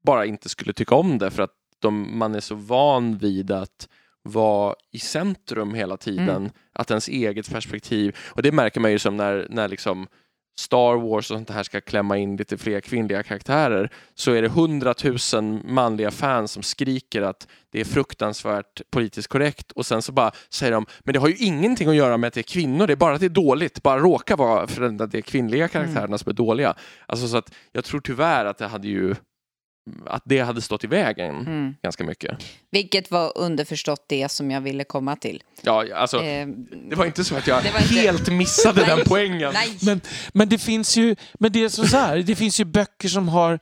bara 0.04 0.26
inte 0.26 0.50
skulle 0.50 0.74
tycka 0.74 0.96
om 0.96 1.18
det 1.18 1.32
för 1.32 1.44
att 1.44 1.54
de, 1.80 2.18
man 2.18 2.36
är 2.36 2.40
så 2.40 2.56
van 2.56 3.18
vid 3.18 3.52
att 3.52 3.88
vara 4.24 4.76
i 4.92 5.00
centrum 5.00 5.74
hela 5.74 5.98
tiden. 5.98 6.30
Mm. 6.30 6.52
Att 6.74 6.92
ens 6.92 7.08
eget 7.08 7.52
perspektiv, 7.52 8.18
och 8.30 8.42
det 8.42 8.52
märker 8.52 8.80
man 8.80 8.92
ju 8.92 9.00
som 9.00 9.18
när, 9.18 9.48
när 9.50 9.68
liksom 9.68 10.08
Star 10.56 10.96
Wars 10.96 11.32
och 11.32 11.38
sånt 11.38 11.50
här 11.50 11.64
ska 11.64 11.82
klämma 11.82 12.18
in 12.18 12.36
lite 12.38 12.58
fler 12.58 12.82
kvinnliga 12.82 13.24
karaktärer 13.24 13.90
så 14.14 14.32
är 14.32 14.42
det 14.42 14.48
hundratusen 14.48 15.62
manliga 15.66 16.12
fans 16.12 16.52
som 16.52 16.64
skriker 16.64 17.22
att 17.22 17.48
det 17.72 17.80
är 17.80 17.86
fruktansvärt 17.86 18.82
politiskt 18.92 19.28
korrekt 19.28 19.72
och 19.72 19.86
sen 19.86 20.02
så 20.02 20.12
bara 20.12 20.32
säger 20.50 20.72
de 20.72 20.86
men 21.00 21.14
det 21.14 21.20
har 21.20 21.28
ju 21.28 21.36
ingenting 21.36 21.90
att 21.90 21.96
göra 21.96 22.18
med 22.18 22.28
att 22.28 22.34
det 22.34 22.42
är 22.42 22.54
kvinnor, 22.54 22.88
det 22.88 22.94
är 22.94 22.98
bara 22.98 23.14
att 23.14 23.20
det 23.20 23.26
är 23.26 23.30
dåligt, 23.30 23.84
bara 23.84 24.00
råkar 24.00 24.38
vara 24.38 24.68
för 24.68 24.82
att 24.82 25.12
det 25.12 25.18
är 25.18 25.22
kvinnliga 25.22 25.68
karaktärerna 25.68 26.18
som 26.18 26.30
är 26.30 26.34
dåliga. 26.34 26.76
Alltså 27.06 27.28
så 27.28 27.38
att 27.38 27.54
jag 27.72 27.86
tror 27.86 28.02
tyvärr 28.02 28.46
att 28.46 28.58
det 28.58 28.68
hade 28.68 28.88
ju 28.88 29.16
att 30.06 30.22
det 30.26 30.40
hade 30.40 30.62
stått 30.62 30.84
i 30.84 30.88
vägen 30.88 31.36
Mm. 31.40 31.76
ganska 31.84 32.04
mycket. 32.04 32.38
Vilket 32.72 33.12
var 33.12 33.38
underförstått 33.38 34.06
det 34.08 34.32
som 34.32 34.52
jag 34.52 34.62
ville 34.62 34.84
komma 34.84 35.16
till. 35.16 35.44
Ja, 35.62 35.86
alltså 35.96 36.24
Eh, 36.24 36.48
det 36.90 36.96
var 36.96 37.06
inte 37.06 37.24
så 37.24 37.36
att 37.36 37.48
jag 37.48 37.56
var 37.62 37.82
inte- 37.82 37.94
helt 37.94 38.28
missade 38.32 38.86
den 38.86 39.00
poängen. 39.06 39.52
nej! 39.54 39.78
Men, 39.82 40.02
men 40.34 40.50
det 40.50 40.58
finns 40.58 40.98
ju 40.98 41.16
men 41.34 41.52
det 41.52 41.64
är 41.64 41.70
så 41.70 41.88
så 41.88 41.98
här, 41.98 42.18
det 42.18 42.36
finns 42.36 42.60
ju 42.60 42.66
böcker 42.66 43.08
som 43.10 43.28
har 43.30 43.60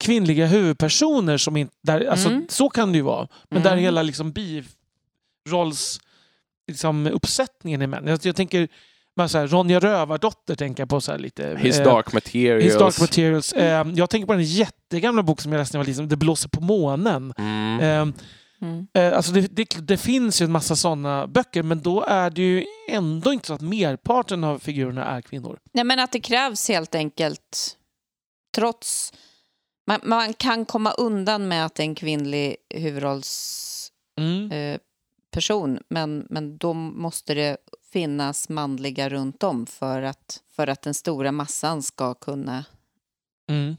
kvinnliga 0.00 0.46
huvudpersoner 0.46 1.36
som 1.38 1.56
inte... 1.56 1.74
Där, 1.82 2.06
alltså, 2.06 2.28
Mm. 2.28 2.46
Så 2.48 2.68
kan 2.70 2.92
det 2.92 2.96
ju 2.98 3.02
vara. 3.04 3.28
Men 3.50 3.62
där 3.62 3.72
Mm. 3.72 3.84
hela 3.84 4.02
liksom 4.02 4.32
birolls 5.44 6.00
liksom, 6.68 7.06
uppsättningen 7.06 7.82
är 7.82 7.86
män. 7.86 8.06
Jag, 8.06 8.18
jag 8.22 8.36
tänker, 8.36 8.68
men 9.16 9.28
så 9.28 9.38
här, 9.38 9.46
Ronja 9.46 9.78
Rövardotter 9.80 10.54
tänker 10.54 10.80
jag 10.82 10.88
på 10.88 11.00
så 11.00 11.12
här 11.12 11.18
lite. 11.18 11.56
His 11.60 11.78
eh, 11.78 11.84
Dark 11.84 12.12
Materials. 12.12 12.64
His 12.64 12.78
Dark 12.78 13.00
Materials. 13.00 13.52
Eh, 13.52 13.86
jag 13.94 14.10
tänker 14.10 14.26
på 14.26 14.32
den 14.32 14.42
jättegamla 14.42 15.22
bok 15.22 15.40
som 15.40 15.52
jag 15.52 15.58
läste 15.58 15.76
när 15.76 15.80
jag 15.80 15.84
var 15.84 15.90
liten, 15.90 16.08
Det 16.08 16.16
blåser 16.16 16.48
på 16.48 16.60
månen. 16.60 17.34
Mm. 17.38 17.80
Eh, 18.08 18.14
Mm. 18.60 18.86
Eh, 18.94 19.16
alltså 19.16 19.32
det, 19.32 19.40
det, 19.40 19.66
det 19.86 19.96
finns 19.96 20.42
ju 20.42 20.44
en 20.44 20.52
massa 20.52 20.76
sådana 20.76 21.26
böcker 21.26 21.62
men 21.62 21.82
då 21.82 22.02
är 22.02 22.30
det 22.30 22.42
ju 22.42 22.64
ändå 22.88 23.32
inte 23.32 23.46
så 23.46 23.54
att 23.54 23.60
merparten 23.60 24.44
av 24.44 24.58
figurerna 24.58 25.04
är 25.04 25.20
kvinnor. 25.20 25.58
Nej, 25.72 25.84
men 25.84 25.98
att 25.98 26.12
det 26.12 26.20
krävs 26.20 26.68
helt 26.68 26.94
enkelt, 26.94 27.76
trots... 28.56 29.12
Man, 29.86 30.00
man 30.02 30.34
kan 30.34 30.64
komma 30.64 30.90
undan 30.90 31.48
med 31.48 31.66
att 31.66 31.74
det 31.74 31.82
är 31.82 31.84
en 31.84 31.94
kvinnlig 31.94 32.56
huvudrollsperson, 32.74 33.90
Mm. 34.20 34.52
eh, 34.52 34.78
person, 35.34 35.78
men, 35.88 36.26
men 36.30 36.56
då 36.58 36.72
måste 36.74 37.34
det 37.34 37.56
finnas 37.92 38.48
manliga 38.48 39.08
runt 39.08 39.42
om 39.42 39.66
för 39.66 40.02
att, 40.02 40.40
för 40.56 40.66
att 40.66 40.82
den 40.82 40.94
stora 40.94 41.32
massan 41.32 41.82
ska 41.82 42.14
kunna 42.14 42.64
Mm. 43.50 43.76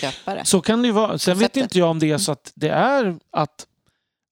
köpa 0.00 0.34
det. 0.34 0.44
Så 0.44 0.60
kan 0.60 0.82
det 0.82 0.88
ju 0.88 0.92
vara. 0.92 1.18
Sen 1.18 1.38
vet 1.38 1.56
inte 1.56 1.78
jag 1.78 1.90
om 1.90 1.98
det 1.98 2.10
är 2.10 2.18
så 2.18 2.32
att 2.32 2.52
det 2.54 2.68
är 2.68 3.18
att, 3.30 3.66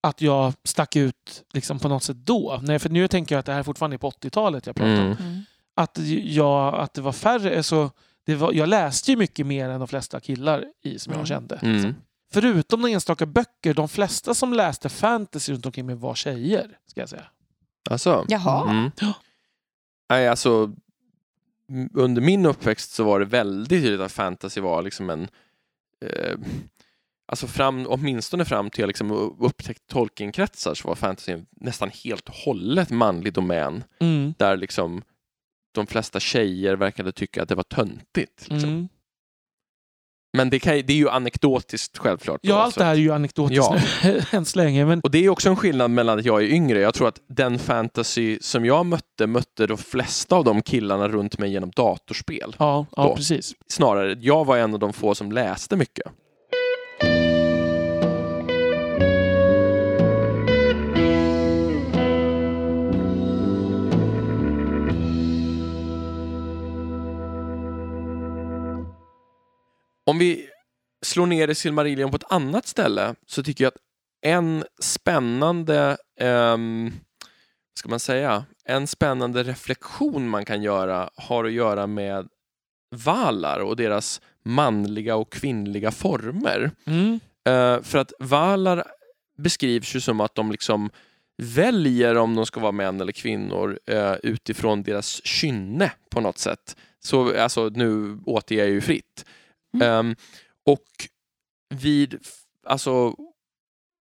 att 0.02 0.20
jag 0.20 0.52
stack 0.64 0.96
ut 0.96 1.44
liksom 1.52 1.78
på 1.78 1.88
något 1.88 2.02
sätt 2.02 2.16
då. 2.16 2.60
Nej, 2.62 2.78
för 2.78 2.88
nu 2.90 3.08
tänker 3.08 3.34
jag 3.34 3.40
att 3.40 3.46
det 3.46 3.52
här 3.52 3.62
fortfarande 3.62 3.96
är 3.96 3.98
på 3.98 4.10
80-talet 4.10 4.66
jag 4.66 4.76
pratar 4.76 4.92
om. 4.92 4.98
Mm. 4.98 5.16
Mm. 5.20 5.42
Att, 5.76 5.98
jag, 6.24 6.74
att 6.74 6.94
det 6.94 7.00
var 7.00 7.12
färre. 7.12 7.62
Så 7.62 7.90
det 8.26 8.34
var, 8.34 8.52
jag 8.52 8.68
läste 8.68 9.10
ju 9.10 9.16
mycket 9.16 9.46
mer 9.46 9.68
än 9.68 9.78
de 9.80 9.88
flesta 9.88 10.20
killar 10.20 10.64
i 10.82 10.98
som 10.98 11.10
jag 11.12 11.16
Mm. 11.18 11.26
kände. 11.26 11.56
Mm. 11.56 11.94
Förutom 12.40 12.80
några 12.80 12.92
enstaka 12.92 13.26
böcker, 13.26 13.74
de 13.74 13.88
flesta 13.88 14.34
som 14.34 14.52
läste 14.52 14.88
fantasy 14.88 15.52
runt 15.52 15.66
omkring 15.66 15.86
mig 15.86 15.94
var 15.94 16.14
tjejer. 16.14 16.78
Ska 16.86 17.00
jag 17.00 17.08
säga. 17.08 17.24
Alltså. 17.90 18.24
Jaha. 18.28 18.70
Mm. 18.70 18.90
Ja. 19.00 19.12
Nej, 20.10 20.28
alltså, 20.28 20.72
under 21.94 22.22
min 22.22 22.46
uppväxt 22.46 22.92
så 22.92 23.04
var 23.04 23.20
det 23.20 23.26
väldigt 23.26 23.68
tydligt 23.68 24.00
att 24.00 24.12
fantasy 24.12 24.60
var 24.60 24.82
liksom 24.82 25.10
en... 25.10 25.28
Eh, 26.04 26.38
alltså 27.26 27.46
fram, 27.46 27.86
åtminstone 27.88 28.44
fram 28.44 28.70
till 28.70 28.80
jag 28.80 28.88
liksom 28.88 29.12
upptäckte 29.40 29.94
Tolkien-kretsar 29.94 30.74
så 30.74 30.88
var 30.88 30.94
fantasy 30.94 31.36
nästan 31.50 31.90
helt 32.04 32.28
och 32.28 32.34
hållet 32.34 32.90
manlig 32.90 33.32
domän. 33.32 33.84
Mm. 34.00 34.34
Där 34.38 34.56
liksom 34.56 35.02
de 35.72 35.86
flesta 35.86 36.20
tjejer 36.20 36.76
verkade 36.76 37.12
tycka 37.12 37.42
att 37.42 37.48
det 37.48 37.54
var 37.54 37.62
töntigt. 37.62 38.48
Liksom. 38.48 38.70
Mm. 38.70 38.88
Men 40.36 40.50
det, 40.50 40.58
kan, 40.58 40.72
det 40.74 40.92
är 40.92 40.96
ju 40.96 41.08
anekdotiskt 41.08 41.98
självklart. 41.98 42.40
då, 42.42 42.48
Ja, 42.50 42.56
allt 42.62 42.74
det 42.78 42.84
här 42.84 42.92
är 42.92 42.98
ju 42.98 43.12
anekdotiskt 43.12 43.64
Ja. 43.72 43.80
nu, 44.04 44.22
än 44.30 44.44
så 44.44 44.58
länge. 44.58 44.84
Men, 44.84 45.00
Och 45.00 45.10
det 45.10 45.24
är 45.24 45.28
också 45.28 45.48
en 45.48 45.56
skillnad 45.56 45.90
mellan 45.90 46.18
att 46.18 46.24
jag 46.24 46.42
är 46.42 46.46
yngre. 46.46 46.80
Jag 46.80 46.94
tror 46.94 47.08
att 47.08 47.20
den 47.28 47.58
fantasy 47.58 48.38
som 48.40 48.64
jag 48.64 48.86
mötte, 48.86 49.26
mötte 49.26 49.66
de 49.66 49.78
flesta 49.78 50.36
av 50.36 50.44
de 50.44 50.62
killarna 50.62 51.08
runt 51.08 51.38
mig 51.38 51.50
genom 51.50 51.70
datorspel. 51.76 52.56
ja, 52.58 52.86
ja, 52.96 53.02
Då. 53.02 53.16
precis. 53.16 53.52
Snarare, 53.68 54.16
jag 54.20 54.44
var 54.44 54.56
en 54.56 54.72
av 54.74 54.78
de 54.80 54.92
få 54.92 55.14
som 55.14 55.32
läste 55.32 55.76
mycket. 55.76 56.06
Om 70.06 70.18
vi 70.18 70.48
slår 71.04 71.26
ner 71.26 71.48
i 71.48 71.54
Silmarillion 71.54 72.10
på 72.10 72.16
ett 72.16 72.32
annat 72.32 72.66
ställe 72.66 73.14
så 73.26 73.42
tycker 73.42 73.64
jag 73.64 73.68
att 73.68 73.80
en 74.20 74.64
spännande, 74.80 75.96
vad 76.18 76.90
ska 77.78 77.88
man 77.88 78.00
säga, 78.00 78.44
en 78.64 78.86
spännande 78.86 79.42
reflektion 79.42 80.28
man 80.28 80.44
kan 80.44 80.62
göra 80.62 81.10
har 81.16 81.44
att 81.44 81.52
göra 81.52 81.86
med 81.86 82.28
valar 82.90 83.60
och 83.60 83.76
deras 83.76 84.20
manliga 84.44 85.16
och 85.16 85.32
kvinnliga 85.32 85.90
former. 85.90 86.70
Mm. 86.86 87.20
Eh, 87.48 87.82
för 87.82 87.98
att 87.98 88.12
valar 88.18 88.84
beskrivs 89.38 89.96
ju 89.96 90.00
som 90.00 90.20
att 90.20 90.34
de 90.34 90.52
liksom 90.52 90.90
väljer 91.42 92.16
om 92.16 92.34
de 92.34 92.46
ska 92.46 92.60
vara 92.60 92.72
män 92.72 93.00
eller 93.00 93.12
kvinnor 93.12 93.78
eh, 93.86 94.14
utifrån 94.22 94.82
deras 94.82 95.26
kynne 95.26 95.92
på 96.10 96.20
något 96.20 96.38
sätt. 96.38 96.76
Så 97.00 97.40
alltså, 97.40 97.68
nu 97.68 98.18
återger 98.24 98.64
jag 98.64 98.72
ju 98.72 98.80
fritt. 98.80 99.24
Mm. 99.74 100.06
Um, 100.06 100.16
och 100.64 100.86
vid, 101.68 102.18
alltså 102.66 103.14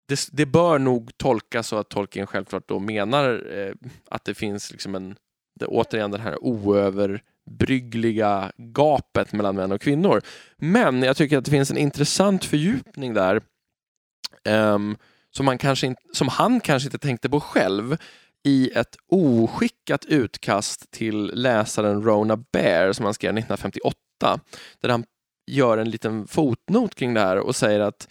det, 0.07 0.29
det 0.31 0.45
bör 0.45 0.79
nog 0.79 1.17
tolkas 1.17 1.67
så 1.67 1.77
att 1.77 1.89
Tolkien 1.89 2.27
självklart 2.27 2.67
då 2.67 2.79
menar 2.79 3.53
eh, 3.57 3.73
att 4.09 4.25
det 4.25 4.33
finns 4.33 4.71
liksom 4.71 4.95
en, 4.95 5.15
det, 5.59 5.65
återigen 5.65 6.11
den 6.11 6.21
här 6.21 6.43
oöverbryggliga 6.43 8.51
gapet 8.57 9.33
mellan 9.33 9.55
män 9.55 9.71
och 9.71 9.81
kvinnor. 9.81 10.21
Men 10.57 11.03
jag 11.03 11.17
tycker 11.17 11.37
att 11.37 11.45
det 11.45 11.51
finns 11.51 11.71
en 11.71 11.77
intressant 11.77 12.45
fördjupning 12.45 13.13
där 13.13 13.41
um, 14.49 14.97
som, 15.31 15.45
man 15.45 15.57
kanske 15.57 15.87
in, 15.87 15.95
som 16.13 16.27
han 16.27 16.59
kanske 16.59 16.87
inte 16.87 16.97
tänkte 16.97 17.29
på 17.29 17.39
själv 17.39 17.97
i 18.43 18.71
ett 18.75 18.97
oskickat 19.07 20.05
utkast 20.05 20.91
till 20.91 21.31
läsaren 21.33 22.03
Rona 22.03 22.37
Bear 22.37 22.93
som 22.93 23.05
han 23.05 23.13
skrev 23.13 23.29
1958 23.29 24.39
där 24.81 24.89
han 24.89 25.05
gör 25.47 25.77
en 25.77 25.89
liten 25.89 26.27
fotnot 26.27 26.95
kring 26.95 27.13
det 27.13 27.19
här 27.19 27.38
och 27.38 27.55
säger 27.55 27.80
att 27.80 28.07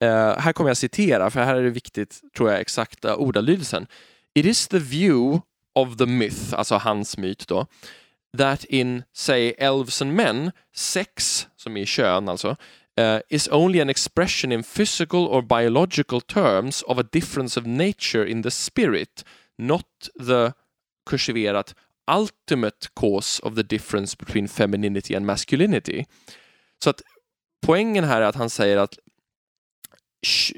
eh, 0.00 0.38
här 0.38 0.52
kommer 0.52 0.70
jag 0.70 0.76
citera, 0.76 1.30
för 1.30 1.40
här 1.40 1.54
är 1.54 1.62
det 1.62 1.70
viktigt, 1.70 2.20
tror 2.36 2.50
jag, 2.50 2.60
exakta 2.60 3.16
ordalydelsen. 3.16 3.86
It 4.34 4.46
is 4.46 4.68
the 4.68 4.78
view 4.78 5.40
of 5.74 5.96
the 5.96 6.06
myth, 6.06 6.54
alltså 6.54 6.74
hans 6.74 7.18
myt 7.18 7.48
då, 7.48 7.66
that 8.38 8.64
in, 8.64 9.02
say, 9.12 9.54
elves 9.58 10.02
and 10.02 10.12
men, 10.12 10.50
sex, 10.74 11.46
som 11.56 11.76
är 11.76 11.84
kön 11.84 12.28
alltså, 12.28 12.56
uh, 13.00 13.18
is 13.28 13.48
only 13.48 13.80
an 13.80 13.90
expression 13.90 14.52
in 14.52 14.62
physical 14.62 15.20
or 15.20 15.42
biological 15.42 16.20
terms 16.20 16.82
of 16.82 16.98
a 16.98 17.04
difference 17.12 17.60
of 17.60 17.66
nature 17.66 18.30
in 18.30 18.42
the 18.42 18.50
spirit, 18.50 19.24
not 19.58 19.86
the 20.26 20.52
kursiverat 21.10 21.74
ultimate 22.06 22.88
cause 22.94 23.40
of 23.40 23.54
the 23.54 23.62
difference 23.62 24.14
between 24.14 24.48
femininity 24.48 25.14
and 25.14 25.26
masculinity. 25.26 26.06
Så 26.84 26.90
att 26.90 27.02
poängen 27.66 28.04
här 28.04 28.20
är 28.20 28.26
att 28.26 28.34
han 28.34 28.50
säger 28.50 28.76
att 28.76 28.98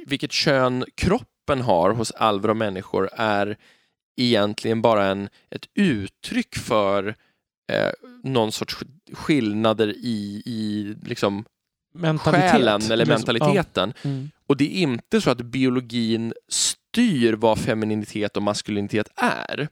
vilket 0.07 0.33
kön 0.33 0.85
kroppen 0.95 1.61
har 1.61 1.91
hos 1.91 2.11
alver 2.11 2.49
och 2.49 2.57
människor 2.57 3.09
är 3.13 3.57
egentligen 4.17 4.83
bara 4.83 5.07
en, 5.07 5.29
ett 5.51 5.67
uttryck 5.75 6.57
för 6.57 7.15
eh, 7.73 7.91
någon 8.23 8.53
sorts 8.53 8.77
sk- 8.77 9.15
skillnader 9.15 9.89
i, 9.89 10.43
i 10.47 10.95
liksom 11.05 11.45
Mentalitet. 11.95 12.51
själen 12.53 12.83
eller 12.83 12.93
Eller- 12.93 13.07
mentaliteten. 13.07 13.93
Ja. 14.03 14.11
Mm. 14.11 14.31
Och 14.47 14.57
det 14.57 14.65
är 14.65 14.83
inte 14.83 15.21
så 15.21 15.31
att 15.31 15.41
biologin 15.41 16.35
styr 16.49 17.33
vad 17.33 17.59
femininitet 17.59 18.37
och 18.37 18.43
maskulinitet 18.43 19.09
är. 19.17 19.69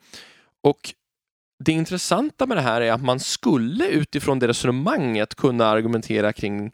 Och 0.63 0.95
det 1.59 1.73
intressanta 1.73 2.47
med 2.47 2.57
det 2.57 2.61
här 2.61 2.81
är 2.81 2.93
att 2.93 3.03
man 3.03 3.21
skulle 3.21 3.89
utifrån 3.89 4.39
det 4.39 4.49
resonemanget 4.49 5.35
kunna 5.35 5.67
argumentera 5.67 6.33
kring 6.33 6.73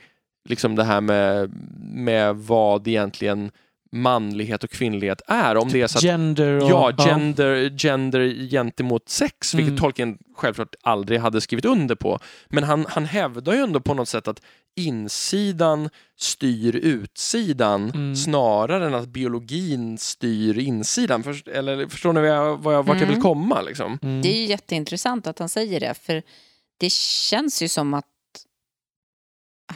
liksom 0.48 0.76
det 0.76 0.84
här 0.84 1.00
med, 1.00 1.50
med 1.80 2.36
vad 2.36 2.88
egentligen 2.88 3.50
manlighet 3.92 4.64
och 4.64 4.70
kvinnlighet 4.70 5.22
är. 5.26 5.56
Om 5.56 5.68
det 5.68 5.80
är 5.82 5.86
så 5.86 5.98
att 5.98 6.04
Gender 6.04 6.62
och... 6.64 6.70
Ja, 6.70 6.92
gender, 7.08 7.78
gender 7.78 8.48
gentemot 8.50 9.08
sex, 9.08 9.54
vilket 9.54 9.68
Mm. 9.70 9.80
Tolkien 9.80 10.18
självklart 10.36 10.74
aldrig 10.82 11.20
hade 11.20 11.40
skrivit 11.40 11.64
under 11.64 11.94
på. 11.94 12.18
Men 12.48 12.64
han, 12.64 12.86
han 12.88 13.04
hävdar 13.04 13.52
ju 13.52 13.58
ändå 13.60 13.80
på 13.80 13.94
något 13.94 14.08
sätt 14.08 14.28
att 14.28 14.42
insidan 14.76 15.88
styr 16.18 16.76
utsidan 16.76 17.90
Mm. 17.94 18.16
snarare 18.16 18.86
än 18.86 18.94
att 18.94 19.08
biologin 19.08 19.98
styr 19.98 20.58
insidan. 20.58 21.22
Först, 21.22 21.48
eller 21.48 21.86
förstår 21.86 22.12
ni 22.12 22.20
vad 22.20 22.28
jag, 22.30 22.56
vad 22.56 22.74
jag, 22.74 22.82
vart 22.82 22.96
jag 23.00 23.06
vill 23.06 23.14
Mm. 23.14 23.22
komma? 23.22 23.60
Liksom? 23.62 23.98
Mm. 24.02 24.22
Det 24.22 24.28
är 24.28 24.36
ju 24.36 24.44
jätteintressant 24.46 25.26
att 25.26 25.38
han 25.38 25.48
säger 25.48 25.80
det, 25.80 25.94
för 26.02 26.22
det 26.78 26.92
känns 26.92 27.62
ju 27.62 27.68
som 27.68 27.94
att 27.94 28.06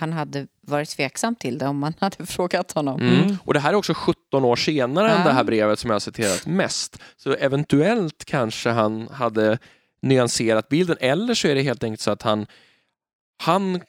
han 0.01 0.13
hade 0.13 0.47
varit 0.61 0.89
tveksam 0.89 1.35
till 1.35 1.59
det 1.59 1.67
om 1.67 1.79
man 1.79 1.95
hade 2.01 2.27
frågat 2.27 2.73
honom. 2.73 3.01
Mm. 3.01 3.37
Och 3.45 3.55
det 3.55 3.61
här 3.61 3.71
är 3.71 3.77
också 3.77 3.95
17 3.95 4.45
år 4.45 4.57
senare 4.57 5.11
än 5.11 5.19
Ja. 5.21 5.27
det 5.29 5.33
här 5.33 5.45
brevet 5.45 5.79
som 5.79 5.91
jag 5.91 5.95
har 5.95 6.01
citerat 6.01 6.47
mest. 6.47 6.99
Så 7.17 7.35
eventuellt 7.35 8.25
kanske 8.25 8.71
han 8.71 9.09
hade 9.09 9.59
nyanserat 10.03 10.69
bilden 10.69 10.97
eller 11.01 11.35
så 11.35 11.49
är 11.49 11.55
det 11.55 11.63
helt 11.63 11.85
enkelt 11.85 12.01
så 12.01 12.11
att 12.11 12.23
han, 12.23 12.47
han 13.43 13.81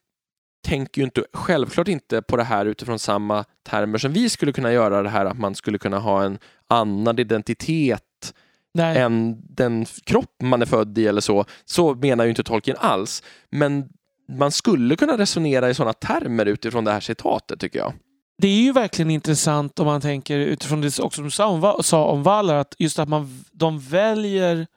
tänker 0.67 1.01
ju 1.01 1.05
inte, 1.05 1.23
självklart 1.33 1.87
inte 1.87 2.21
på 2.21 2.37
det 2.37 2.43
här 2.43 2.65
utifrån 2.65 2.99
samma 2.99 3.43
termer 3.63 3.97
som 3.97 4.13
vi 4.13 4.29
skulle 4.29 4.51
kunna 4.53 4.71
göra 4.71 5.03
det 5.03 5.09
här 5.09 5.25
att 5.25 5.37
man 5.39 5.55
skulle 5.55 5.77
kunna 5.77 5.99
ha 5.99 6.23
en 6.23 6.37
annan 6.67 7.19
identitet 7.19 8.33
Nej. 8.73 8.97
än 8.97 9.37
den 9.49 9.85
kropp 9.85 10.35
man 10.43 10.61
är 10.61 10.65
född 10.65 10.97
i 10.97 11.07
eller 11.07 11.21
så. 11.21 11.45
Så 11.65 11.93
menar 11.95 12.23
ju 12.23 12.29
inte 12.29 12.43
Tolkien 12.43 12.77
alls. 12.79 13.23
Men 13.49 13.89
man 14.27 14.51
skulle 14.51 14.95
kunna 14.95 15.17
resonera 15.17 15.69
i 15.69 15.73
sådana 15.73 15.93
termer 15.93 16.45
utifrån 16.45 16.83
det 16.83 16.91
här 16.91 16.99
citatet 16.99 17.59
tycker 17.59 17.79
jag. 17.79 17.93
Det 18.37 18.47
är 18.47 18.61
ju 18.61 18.71
verkligen 18.71 19.11
intressant 19.11 19.79
om 19.79 19.85
man 19.85 20.01
tänker 20.01 20.37
utifrån 20.39 20.81
det 20.81 20.99
också 20.99 21.21
du 21.21 21.29
sa 21.31 21.47
om, 21.47 21.83
sa 21.83 22.05
om 22.05 22.27
att 22.27 22.75
just 22.79 22.99
att 22.99 23.09
man, 23.09 23.45
de 23.51 23.79
väljer 23.79 24.67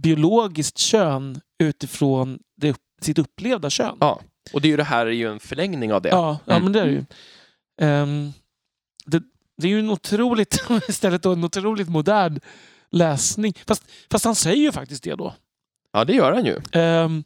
biologiskt 0.00 0.78
kön 0.78 1.40
utifrån 1.58 2.38
det, 2.56 2.76
sitt 3.00 3.18
upplevda 3.18 3.70
kön. 3.70 3.96
Ja. 4.00 4.20
Och 4.52 4.60
det 4.60 4.68
är 4.68 4.70
ju 4.70 4.76
det 4.76 4.84
här 4.84 5.06
är 5.06 5.10
ju 5.10 5.32
en 5.32 5.40
förlängning 5.40 5.92
av 5.92 6.02
det. 6.02 6.08
Ja, 6.08 6.38
ja 6.44 6.52
Mm. 6.52 6.64
men 6.64 6.72
det 6.72 6.80
är 6.80 6.86
det 6.86 6.92
ju. 6.92 7.04
Ehm, 7.80 8.32
det, 9.06 9.22
det 9.58 9.66
är 9.66 9.70
ju 9.70 9.78
en 9.78 9.90
otroligt, 9.90 10.62
istället 10.88 11.22
då 11.22 11.32
en 11.32 11.44
otroligt 11.44 11.88
modern 11.88 12.40
läsning. 12.90 13.54
Fast, 13.66 13.84
fast 14.10 14.24
han 14.24 14.34
säger 14.34 14.62
ju 14.62 14.72
faktiskt 14.72 15.04
det 15.04 15.14
då. 15.14 15.34
Ja, 15.92 16.04
det 16.04 16.12
gör 16.12 16.32
han 16.32 16.44
ju. 16.44 16.60
Ehm, 16.72 17.24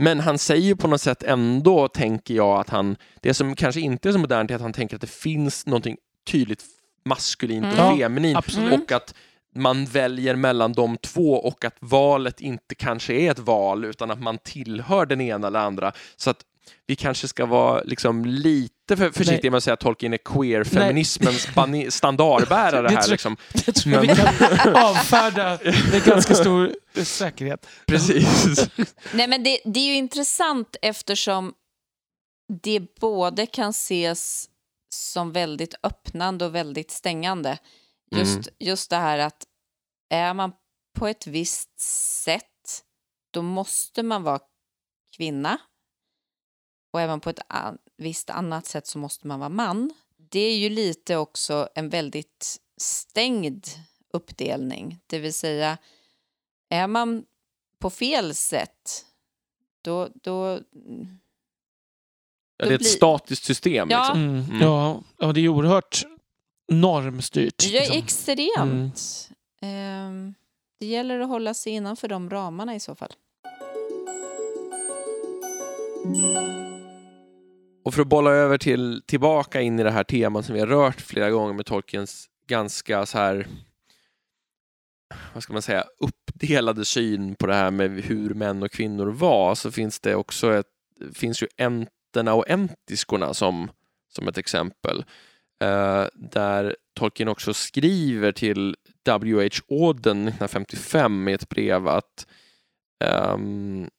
Men 0.00 0.20
han 0.20 0.38
säger 0.38 0.62
ju 0.66 0.76
på 0.76 0.88
något 0.88 1.00
sätt 1.00 1.22
ändå, 1.22 1.88
tänker 1.88 2.34
jag, 2.34 2.60
att 2.60 2.68
han... 2.68 2.96
Det 3.20 3.34
som 3.34 3.56
kanske 3.56 3.80
inte 3.80 4.08
är 4.08 4.12
så 4.12 4.18
modernt 4.18 4.50
är 4.50 4.54
att 4.54 4.60
han 4.60 4.72
tänker 4.72 4.94
att 4.94 5.00
det 5.00 5.10
finns 5.10 5.66
någonting 5.66 5.96
tydligt 6.30 6.64
maskulint 7.04 7.66
och 7.66 7.78
Mm. 7.84 7.98
feminint 7.98 8.38
absolut. 8.38 8.72
och 8.72 8.92
att 8.92 9.14
man 9.54 9.84
väljer 9.84 10.36
mellan 10.36 10.72
de 10.72 10.96
två 10.96 11.32
och 11.32 11.64
att 11.64 11.76
valet 11.80 12.40
inte 12.40 12.74
kanske 12.74 13.14
är 13.14 13.30
ett 13.30 13.38
val 13.38 13.84
utan 13.84 14.10
att 14.10 14.20
man 14.22 14.38
tillhör 14.38 15.06
den 15.06 15.20
ena 15.20 15.46
eller 15.46 15.60
andra. 15.60 15.92
Så 16.16 16.30
att 16.30 16.40
vi 16.86 16.96
kanske 16.96 17.28
ska 17.28 17.46
vara 17.46 17.82
liksom 17.82 18.24
lite 18.24 18.74
för 18.96 19.10
försiktiga 19.10 19.50
med 19.50 19.58
att 19.58 19.64
säga 19.64 19.74
att 19.74 19.80
Tolkien 19.80 20.12
är 20.12 20.16
queer-feminismens 20.18 21.90
standardbärare 21.90 22.82
Det 22.88 22.94
här. 22.94 23.02
tror- 23.02 23.10
Liksom. 23.12 23.36
Det 23.52 23.72
tror 23.72 23.94
jag 23.94 24.00
vi 24.00 24.08
kan 24.08 24.76
avfärda 24.84 25.58
med 25.92 26.04
ganska 26.04 26.34
stor 26.34 26.74
säkerhet. 27.04 27.66
Precis. 27.86 28.58
Nej, 29.14 29.28
men 29.28 29.42
det, 29.44 29.58
det 29.64 29.80
är 29.80 29.84
ju 29.86 29.94
intressant 29.94 30.76
eftersom 30.82 31.54
det 32.62 32.94
både 33.00 33.46
kan 33.46 33.70
ses 33.70 34.48
som 34.94 35.32
väldigt 35.32 35.74
öppnande 35.82 36.44
och 36.44 36.54
väldigt 36.54 36.90
stängande. 36.90 37.58
Just, 38.16 38.32
Mm. 38.32 38.44
just 38.58 38.90
det 38.90 38.96
här 38.96 39.18
att 39.18 39.44
är 40.10 40.34
man 40.34 40.52
på 40.98 41.06
ett 41.08 41.26
visst 41.26 41.80
sätt, 42.24 42.82
då 43.32 43.42
måste 43.42 44.02
man 44.02 44.22
vara 44.22 44.40
kvinna. 45.16 45.58
Och 46.92 47.00
är 47.00 47.06
man 47.06 47.20
på 47.20 47.30
ett 47.30 47.40
visst 48.00 48.30
annat 48.30 48.66
sätt 48.66 48.86
så 48.86 48.98
måste 48.98 49.26
man 49.26 49.38
vara 49.38 49.48
man. 49.48 49.90
Det 50.16 50.40
är 50.40 50.56
ju 50.56 50.68
lite 50.68 51.16
också 51.16 51.68
en 51.74 51.88
väldigt 51.88 52.56
stängd 52.76 53.66
uppdelning. 54.12 55.00
Det 55.06 55.18
vill 55.18 55.34
säga, 55.34 55.78
är 56.68 56.86
man 56.86 57.24
på 57.78 57.90
fel 57.90 58.34
sätt, 58.34 59.06
då... 59.82 60.08
då 60.14 60.60
Ja, 62.56 62.66
det 62.66 62.72
är 62.72 62.74
ett 62.74 62.80
blir- 62.80 62.88
statiskt 62.88 63.44
system. 63.44 63.88
Ja. 63.90 63.98
Liksom. 63.98 64.24
Mm. 64.24 64.44
Mm. 64.44 64.60
Ja, 64.60 65.02
ja, 65.18 65.32
det 65.32 65.40
är 65.40 65.48
oerhört 65.48 66.04
normstyrt. 66.72 67.58
det 67.58 67.78
är 67.78 67.80
liksom. 67.80 67.96
extremt. 67.96 69.30
Ehm, 69.62 70.34
det 70.80 70.86
gäller 70.86 71.20
att 71.20 71.28
hålla 71.28 71.54
sig 71.54 71.72
innanför 71.72 72.08
de 72.08 72.30
ramarna 72.30 72.74
i 72.74 72.80
så 72.80 72.94
fall. 72.94 73.12
Och 77.90 77.94
för 77.94 78.02
att 78.02 78.08
bolla 78.08 78.30
över 78.30 78.58
till, 78.58 79.02
tillbaka 79.06 79.60
in 79.60 79.80
i 79.80 79.82
det 79.82 79.90
här 79.90 80.04
temat 80.04 80.44
som 80.44 80.54
vi 80.54 80.60
har 80.60 80.66
rört 80.66 81.00
flera 81.00 81.30
gånger 81.30 81.54
med 81.54 81.66
Tolkiens 81.66 82.28
ganska 82.46 83.06
så 83.06 83.18
här 83.18 83.46
vad 85.34 85.42
ska 85.42 85.52
man 85.52 85.62
säga, 85.62 85.84
uppdelade 85.98 86.84
syn 86.84 87.34
på 87.34 87.46
det 87.46 87.54
här 87.54 87.70
med 87.70 87.90
hur 87.90 88.34
män 88.34 88.62
och 88.62 88.70
kvinnor 88.70 89.06
var 89.06 89.54
så 89.54 89.70
finns 89.70 90.00
det 90.00 90.14
också 90.14 90.54
ett, 90.54 90.66
finns 91.14 91.42
ju 91.42 91.46
enterna 91.56 92.34
och 92.34 92.50
entiskorna 92.50 93.34
som, 93.34 93.70
som 94.08 94.28
ett 94.28 94.38
exempel. 94.38 95.04
Eh, 95.62 96.04
där 96.14 96.76
Tolkien 96.94 97.28
också 97.28 97.54
skriver 97.54 98.32
till 98.32 98.76
W.H. 99.02 99.40
Auden 99.70 100.28
1955 100.28 101.28
i 101.28 101.32
ett 101.32 101.48
brev 101.48 101.88
att 101.88 102.26
ehm, 103.04 103.90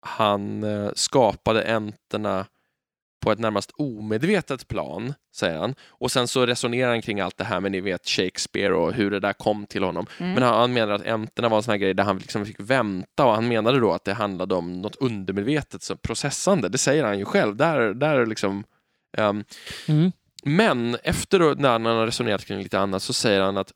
han 0.00 0.62
eh, 0.62 0.90
skapade 0.94 1.74
enterna 1.74 2.46
på 3.20 3.32
ett 3.32 3.38
närmast 3.38 3.70
omedvetet 3.74 4.68
plan, 4.68 5.14
säger 5.34 5.58
han. 5.58 5.74
Och 5.88 6.12
sen 6.12 6.28
så 6.28 6.46
resonerar 6.46 6.90
han 6.90 7.02
kring 7.02 7.20
allt 7.20 7.36
det 7.36 7.44
här 7.44 7.60
med 7.60 7.72
ni 7.72 7.80
vet 7.80 8.08
Shakespeare 8.08 8.74
och 8.74 8.92
hur 8.92 9.10
det 9.10 9.20
där 9.20 9.32
kom 9.32 9.66
till 9.66 9.82
honom. 9.82 10.06
Mm. 10.18 10.32
Men 10.32 10.42
han, 10.42 10.54
han 10.54 10.72
menar 10.72 10.92
att 10.94 11.06
enterna 11.06 11.48
var 11.48 11.56
en 11.56 11.62
sån 11.62 11.72
här 11.72 11.78
grej 11.78 11.94
där 11.94 12.04
han 12.04 12.18
liksom 12.18 12.46
fick 12.46 12.60
vänta 12.60 13.24
och 13.26 13.32
han 13.34 13.48
menade 13.48 13.80
då 13.80 13.92
att 13.92 14.04
det 14.04 14.14
handlade 14.14 14.54
om 14.54 14.82
något 14.82 14.96
undermedvetet 14.96 15.82
så 15.82 15.96
processande. 15.96 16.68
Det 16.68 16.78
säger 16.78 17.04
han 17.04 17.18
ju 17.18 17.24
själv. 17.24 17.56
Där, 17.56 17.94
där 17.94 18.26
liksom, 18.26 18.64
ehm, 19.16 19.44
Mm. 19.88 20.12
men 20.44 20.96
efter 21.02 21.38
då, 21.38 21.54
när 21.58 21.68
han 21.68 21.84
har 21.86 22.06
resonerat 22.06 22.44
kring 22.44 22.62
lite 22.62 22.78
annat 22.78 23.02
så 23.02 23.12
säger 23.12 23.40
han 23.40 23.56
att 23.56 23.72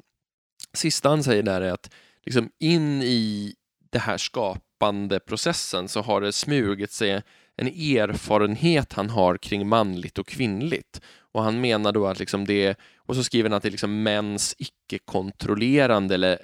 sista 0.74 1.08
han 1.08 1.22
säger 1.22 1.42
där 1.42 1.60
är 1.60 1.72
att 1.72 1.90
liksom 2.24 2.50
in 2.58 3.02
i 3.02 3.54
det 3.90 3.98
här 3.98 4.18
skapande 4.18 5.20
processen 5.20 5.88
så 5.88 6.00
har 6.02 6.20
det 6.20 6.32
smugit 6.32 6.92
sig 6.92 7.22
en 7.66 7.98
erfarenhet 7.98 8.92
han 8.92 9.10
har 9.10 9.36
kring 9.36 9.68
manligt 9.68 10.18
och 10.18 10.26
kvinnligt. 10.26 11.00
Och 11.32 11.42
han 11.42 11.60
menar 11.60 11.92
då 11.92 12.06
att 12.06 12.18
liksom 12.18 12.44
det, 12.44 12.78
och 12.96 13.16
så 13.16 13.24
skriver 13.24 13.50
han 13.50 13.56
att 13.56 13.62
det 13.62 13.68
är 13.68 13.70
liksom 13.70 14.02
mäns 14.02 14.54
icke-kontrollerande 14.58 16.14
eller 16.14 16.38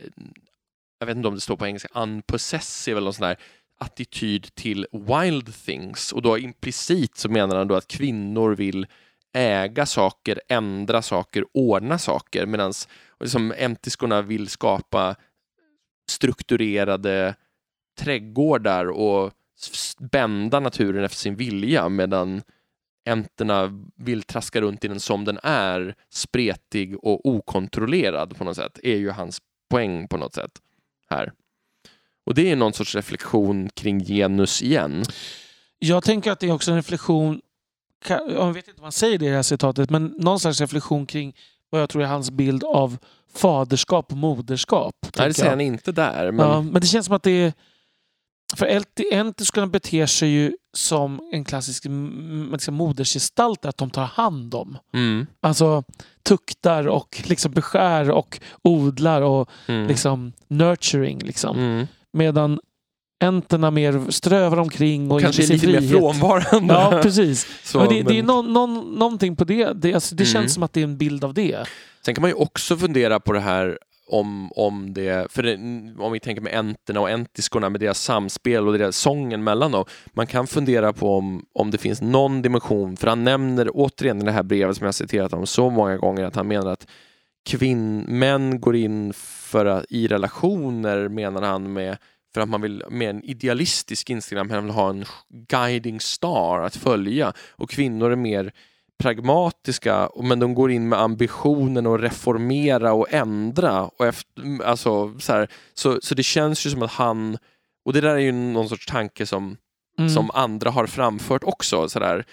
jag 0.99 1.07
vet 1.07 1.17
inte 1.17 1.29
om 1.29 1.35
det 1.35 1.41
står 1.41 1.57
på 1.57 1.67
engelska, 1.67 1.89
unpossessive 1.95 2.97
eller 2.97 3.05
något 3.05 3.17
sånt 3.17 3.29
där 3.29 3.37
attityd 3.81 4.55
till 4.55 4.87
wild 4.93 5.55
things 5.65 6.13
och 6.13 6.23
då 6.23 6.39
implicit 6.39 7.17
så 7.17 7.29
menar 7.29 7.57
han 7.57 7.69
då 7.69 7.75
att 7.75 7.89
kvinnor 7.89 8.55
vill 8.55 8.87
äga 9.33 9.87
saker, 9.87 10.41
ändra 10.49 11.03
saker, 11.03 11.45
ordna 11.55 11.99
saker 11.99 12.47
medan 12.47 12.73
liksom, 13.21 13.55
entiskorna 13.59 14.23
vill 14.23 14.49
skapa 14.49 15.17
strukturerade 16.11 17.35
trädgårdar 17.99 18.87
och 18.87 19.33
bända 19.99 20.61
naturen 20.61 21.05
efter 21.05 21.19
sin 21.19 21.37
vilja 21.37 21.89
medan 21.89 22.43
enterna 23.09 23.85
vill 23.97 24.23
traska 24.23 24.61
runt 24.61 24.85
i 24.85 24.89
den 24.89 25.01
som 25.01 25.25
den 25.25 25.39
är, 25.43 25.95
spretig 26.11 27.05
och 27.05 27.27
okontrollerad 27.27 28.37
på 28.37 28.45
något 28.45 28.57
sätt, 28.57 28.79
är 28.83 28.97
ju 28.97 29.11
hans 29.11 29.39
poäng 29.71 30.09
på 30.09 30.17
något 30.17 30.35
sätt 30.35 30.51
här. 31.11 31.33
Och 32.27 32.35
det 32.35 32.51
är 32.51 32.57
någon 32.57 32.73
sorts 32.73 32.95
reflektion 32.95 33.69
kring 33.69 34.05
genus 34.05 34.63
igen. 34.63 35.05
Jag 35.79 36.05
tänker 36.05 36.31
att 36.31 36.41
det 36.41 36.47
är 36.47 36.53
också 36.53 36.71
en 36.71 36.77
reflektion, 36.77 37.41
jag 38.09 38.53
vet 38.53 38.69
inte 38.69 38.81
om 38.81 38.83
man 38.83 38.93
säger 38.93 39.19
det 39.19 39.27
i 39.27 39.29
det 39.29 39.35
här 39.35 39.43
citatet, 39.43 39.91
men 39.91 40.15
någon 40.19 40.41
slags 40.41 40.61
reflektion 40.61 41.07
kring 41.07 41.37
vad 41.71 41.81
jag 41.81 41.89
tror 41.89 42.03
är 42.03 42.07
hans 42.07 42.31
bild 42.31 42.65
av 42.65 42.99
faderskap 43.35 44.13
och 44.13 44.19
moderskap. 44.19 44.95
Nej, 45.19 45.29
det 45.29 45.35
säger 45.35 45.47
jag. 45.47 45.53
han 45.53 45.61
inte 45.61 45.93
där, 45.93 46.33
men 46.33 46.49
Ja, 46.49 46.63
men 46.63 46.81
det 46.81 46.87
känns 46.87 47.07
som 47.07 47.15
att 47.15 47.23
det 47.23 47.31
är... 47.31 47.53
För 48.57 48.67
Elti- 48.67 49.13
entiskorna 49.13 49.67
beter 49.67 50.07
sig 50.07 50.29
ju 50.29 50.53
som 50.73 51.21
en 51.33 51.45
klassisk 51.45 51.85
liksom, 52.53 52.75
modersgestalt, 52.75 53.65
att 53.65 53.77
de 53.79 53.91
tar 53.91 54.05
hand 54.05 54.55
om. 54.55 54.79
mm, 54.95 55.27
Alltså 55.41 55.85
tuktar 56.23 56.89
och 56.89 57.23
liksom 57.27 57.53
beskär 57.53 58.11
och 58.11 58.41
odlar 58.63 59.23
och 59.23 59.49
mm, 59.67 59.87
liksom 59.87 60.33
nurturing. 60.49 61.19
Liksom. 61.19 61.57
mm. 61.59 61.87
Medan 62.13 62.61
enterna 63.25 63.71
mer 63.71 64.11
strövar 64.11 64.57
omkring 64.59 65.11
och 65.11 65.21
kanske 65.21 65.43
lite 65.43 65.59
frihet. 65.59 65.83
mer 65.83 65.89
frånvarande. 65.91 66.75
Ja, 66.75 67.01
precis. 67.03 67.47
Så, 67.65 67.79
men 67.79 67.89
det, 67.89 68.03
det 68.03 68.19
är 68.19 68.23
men- 68.23 68.27
någon, 68.27 68.53
någon, 68.53 68.95
någonting 68.99 69.37
på 69.37 69.45
det. 69.45 69.73
Det, 69.73 69.95
alltså, 69.95 70.15
det 70.15 70.23
Mm. 70.25 70.33
känns 70.33 70.55
som 70.55 70.63
att 70.63 70.73
det 70.73 70.81
är 70.81 70.85
en 70.85 70.97
bild 70.99 71.25
av 71.25 71.35
det. 71.35 71.67
Sen 72.05 72.15
kan 72.15 72.23
man 72.23 72.31
ju 72.31 72.35
också 72.35 72.77
fundera 72.77 73.21
på 73.21 73.33
det 73.33 73.41
här 73.41 73.79
om, 74.09 74.53
om 74.53 74.95
det, 74.95 75.33
för 75.33 75.43
det, 75.43 75.55
om 76.03 76.13
vi 76.13 76.21
tänker 76.21 76.43
med 76.43 76.55
enterna 76.55 77.01
och 77.01 77.11
entiskorna 77.11 77.71
med 77.71 77.81
deras 77.81 78.03
samspel 78.03 78.67
och 78.67 78.79
deras 78.79 78.97
sången 78.97 79.45
mellan 79.45 79.73
dem. 79.73 79.85
Man 80.13 80.27
kan 80.27 80.47
fundera 80.47 80.93
på 80.93 81.17
om, 81.17 81.45
om 81.53 81.71
det 81.71 81.79
finns 81.79 82.03
någon 82.03 82.43
dimension, 82.43 82.97
för 82.97 83.07
han 83.07 83.25
nämner 83.25 83.71
återigen 83.73 84.23
i 84.23 84.25
det 84.25 84.33
här 84.33 84.43
brevet 84.43 84.77
som 84.77 84.85
jag 84.85 84.95
citerat 84.95 85.33
om 85.33 85.47
så 85.47 85.71
många 85.71 85.97
gånger 85.97 86.25
att 86.25 86.37
han 86.37 86.49
menar 86.49 86.73
att 86.73 86.87
kvinn, 87.49 88.05
män 88.09 88.61
går 88.61 88.77
in 88.77 89.13
för 89.15 89.67
att, 89.67 89.85
i 89.89 90.09
relationer 90.09 91.09
menar 91.09 91.43
han 91.43 91.73
med 91.73 91.97
för 92.35 92.41
att 92.41 92.49
man 92.49 92.61
vill 92.61 92.83
med 92.91 93.11
en 93.11 93.25
idealistisk 93.25 94.11
Instagram. 94.11 94.49
man 94.49 94.65
vill 94.65 94.75
ha 94.75 94.91
en 94.91 95.05
guiding 95.49 96.01
star 96.01 96.61
att 96.61 96.77
följa 96.77 97.33
och 97.51 97.71
kvinnor 97.71 98.11
är 98.11 98.17
mer 98.17 98.53
pragmatiska 98.99 100.11
men 100.23 100.39
de 100.39 100.55
går 100.55 100.71
in 100.71 100.89
med 100.89 101.01
ambitionen 101.01 101.87
att 101.87 102.01
reformera 102.01 102.93
och 102.93 103.13
ändra. 103.13 103.85
Och 103.85 104.07
efter, 104.07 104.63
alltså, 104.65 105.21
så, 105.21 105.33
här, 105.33 105.49
så, 105.75 105.99
så 106.03 106.15
det 106.15 106.23
känns 106.23 106.67
ju 106.67 106.71
som 106.71 106.83
att 106.83 106.91
han, 106.91 107.39
och 107.85 107.93
det 107.93 108.01
där 108.01 108.15
är 108.15 108.19
ju 108.19 108.33
någon 108.33 108.69
sorts 108.69 108.87
tanke 108.87 109.27
som, 109.27 109.57
mm. 109.99 110.11
som 110.11 110.31
andra 110.31 110.71
har 110.71 110.87
framfört 110.87 111.45
också. 111.45 111.89
Så 111.89 111.99
där. 111.99 112.25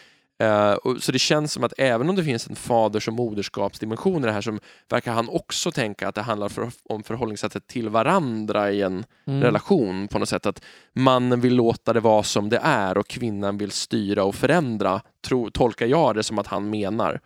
Uh, 0.44 0.98
så 1.00 1.12
det 1.12 1.20
känns 1.20 1.54
som 1.54 1.64
att 1.64 1.74
även 1.78 2.10
om 2.10 2.16
det 2.16 2.24
finns 2.24 2.48
en 2.48 2.56
faders 2.56 3.08
och 3.08 3.14
moderskapsdimension 3.14 4.24
i 4.24 4.26
det 4.26 4.32
här 4.32 4.42
så 4.42 4.60
verkar 4.90 5.12
han 5.14 5.30
också 5.30 5.72
tänka 5.72 6.08
att 6.08 6.16
det 6.16 6.22
handlar 6.22 6.50
för, 6.50 6.72
om 6.90 7.04
förhållningssättet 7.04 7.68
till 7.68 7.90
varandra 7.90 8.72
i 8.72 8.82
en 8.82 9.06
mm. 9.28 9.42
relation 9.42 10.08
på 10.08 10.20
något 10.20 10.30
sätt. 10.30 10.46
Att 10.46 10.62
mannen 10.94 11.42
vill 11.42 11.56
låta 11.56 11.94
det 11.94 12.00
vara 12.00 12.24
som 12.24 12.50
det 12.50 12.60
är 12.64 12.98
och 12.98 13.08
kvinnan 13.08 13.58
vill 13.58 13.72
styra 13.72 14.24
och 14.24 14.36
förändra, 14.36 15.02
tro, 15.28 15.52
tolkar 15.52 15.86
jag 15.86 16.16
det 16.16 16.24
som 16.24 16.40
att 16.40 16.48
han 16.48 16.70
menar. 16.70 17.20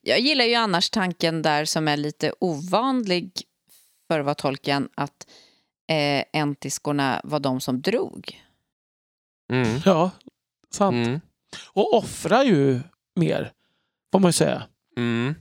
Jag 0.00 0.20
gillar 0.20 0.44
ju 0.44 0.54
annars 0.54 0.90
tanken 0.90 1.42
där 1.42 1.64
som 1.64 1.88
är 1.88 1.96
lite 1.96 2.32
ovanlig 2.38 3.32
för 4.08 4.20
vara 4.20 4.34
tolken, 4.34 4.88
att 4.94 5.26
eh, 5.88 6.24
entiskorna 6.32 7.20
var 7.24 7.40
de 7.40 7.60
som 7.60 7.80
drog. 7.80 8.42
Mm. 9.52 9.80
Ja, 9.84 10.10
sant. 10.70 11.06
Mm. 11.06 11.20
Och 11.66 11.94
offrar 11.94 12.44
ju 12.44 12.80
mer, 13.16 13.52
får 14.12 14.18
man 14.18 14.28
ju 14.28 14.32
säga. 14.32 14.62
Mm. 14.96 15.34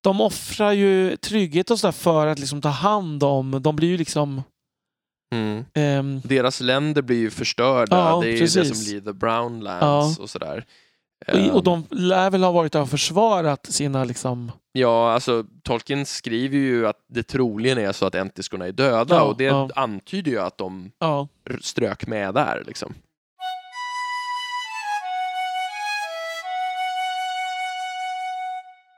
De 0.00 0.20
offrar 0.20 0.72
ju 0.72 1.16
trygghet 1.16 1.70
och 1.70 1.80
sådär 1.80 1.92
för 1.92 2.26
att 2.26 2.38
liksom 2.38 2.62
ta 2.62 2.68
hand 2.68 3.22
om, 3.22 3.62
de 3.62 3.76
blir 3.76 3.88
ju 3.88 3.96
liksom 3.96 4.42
Mm. 5.34 5.64
Um, 5.74 6.20
Deras 6.24 6.60
länder 6.60 7.02
blir 7.02 7.16
ju 7.16 7.30
förstörda. 7.30 7.96
Ja, 7.96 8.20
det 8.22 8.28
är 8.28 8.38
precis. 8.38 8.68
det 8.68 8.74
som 8.74 8.84
blir 8.84 9.00
the 9.00 9.12
brown 9.12 9.60
lands 9.60 10.18
ja. 10.18 10.22
och 10.22 10.30
sådär. 10.30 10.64
Um, 11.26 11.50
och 11.50 11.64
de 11.64 11.86
lär 11.90 12.30
väl 12.30 12.42
ha 12.42 12.52
varit 12.52 12.72
där 12.72 12.80
och 12.80 12.90
försvarat 12.90 13.66
sina 13.66 14.04
liksom... 14.04 14.52
Ja, 14.72 15.12
alltså 15.12 15.44
Tolkien 15.62 16.06
skriver 16.06 16.58
ju 16.58 16.86
att 16.86 17.04
det 17.08 17.22
troligen 17.22 17.78
är 17.78 17.92
så 17.92 18.06
att 18.06 18.14
entiskorna 18.14 18.66
är 18.66 18.72
döda 18.72 19.14
ja, 19.14 19.22
och 19.22 19.36
det 19.36 19.70
antyder 19.74 20.30
ju 20.30 20.40
att 20.40 20.58
de 20.58 20.90
strök 21.60 22.06
med 22.06 22.34
där 22.34 22.62
liksom. 22.66 22.94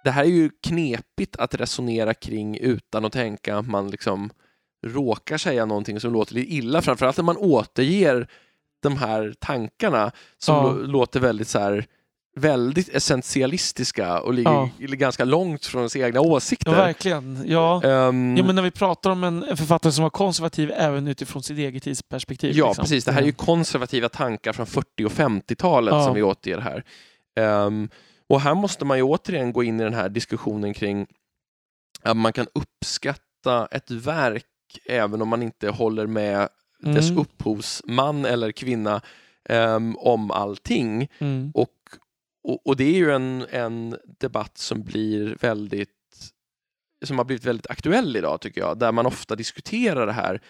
Det 0.07 0.13
här 0.13 0.25
är 0.25 0.29
ju 0.29 0.51
knepigt 0.63 1.37
att 1.37 1.55
resonera 1.55 2.15
kring 2.15 2.59
utan 2.59 3.05
att 3.05 3.13
tänka 3.13 3.57
att 3.57 3.67
man 3.67 3.91
liksom 3.91 4.31
råkar 4.87 5.39
säga 5.39 5.65
någonting 5.65 6.01
som 6.01 6.13
låter 6.13 6.35
lite 6.35 6.53
illa, 6.53 6.83
framförallt 6.83 7.17
när 7.17 7.25
man 7.25 7.37
återger 7.37 8.29
de 8.83 8.97
här 8.97 9.35
tankarna 9.39 10.13
som 10.39 10.55
ja. 10.55 10.73
låter 10.73 11.21
väldigt 11.21 11.49
så 11.49 11.59
här 11.59 11.87
väldigt 12.37 12.89
essentialistiska 12.89 14.21
och 14.21 14.35
ligger 14.35 14.51
ja. 14.51 14.71
ganska 14.79 15.25
långt 15.25 15.67
från 15.67 15.81
ens 15.81 15.97
egna 15.97 16.21
åsikter. 16.21 16.73
Ja, 16.73 16.77
verkligen. 16.79 17.45
Ja. 17.47 17.81
Um, 17.85 18.37
ja, 18.37 18.45
men 18.45 18.55
när 18.55 18.63
vi 18.63 18.71
pratar 18.71 19.11
om 19.11 19.25
en 19.25 19.57
författare 19.57 19.93
som 19.93 20.03
var 20.03 20.11
konservativ 20.11 20.73
även 20.77 21.09
utifrån 21.09 21.43
sitt 21.43 21.59
eget 21.59 21.83
tidsperspektiv. 21.83 22.53
Ja, 22.55 22.67
liksom. 22.67 22.83
precis. 22.83 23.05
Det 23.05 23.13
här 23.13 23.23
är 23.23 23.27
ju 23.27 23.33
konservativa 23.33 24.09
tankar 24.09 24.53
från 24.53 24.67
40 24.67 25.05
och 25.05 25.13
50-talet 25.13 25.95
ja. 25.95 26.05
som 26.05 26.15
vi 26.15 26.23
återger 26.23 26.59
här. 26.59 26.85
Um, 27.67 27.89
och 28.29 28.41
här 28.41 28.55
måste 28.55 28.85
man 28.85 28.97
ju 28.97 29.03
återigen 29.03 29.53
gå 29.53 29.65
in 29.65 29.81
i 29.81 29.85
den 29.85 29.95
här 29.95 30.09
diskussionen 30.09 30.75
kring 30.75 31.07
att 32.03 32.17
man 32.17 32.33
kan 32.33 32.47
uppskatta 32.55 33.67
ett 33.71 33.91
verk 33.91 34.45
även 34.87 35.23
om 35.23 35.29
man 35.29 35.43
inte 35.43 35.69
håller 35.69 36.07
med 36.07 36.49
mm. 36.83 36.95
dess 36.95 37.11
upphovsman 37.11 38.25
eller 38.25 38.53
kvinna 38.53 39.01
um, 39.49 39.97
om 39.97 40.31
allting. 40.31 41.09
Mm. 41.19 41.51
Och, 41.55 41.75
och, 42.43 42.67
och, 42.67 42.77
det 42.77 42.85
är 42.85 42.97
ju 42.97 43.11
en, 43.11 43.47
en 43.51 43.97
debatt 44.19 44.59
som 44.59 44.83
blir 44.83 45.37
väldigt 45.41 45.91
som 47.05 47.19
har 47.19 47.25
blivit 47.25 47.45
väldigt 47.45 47.71
aktuell 47.71 48.17
idag 48.17 48.41
tycker 48.41 48.61
jag, 48.61 48.79
där 48.79 48.93
man 48.93 49.07
ofta 49.07 49.37
diskuterar 49.37 50.07
det 50.07 50.13
här. 50.13 50.41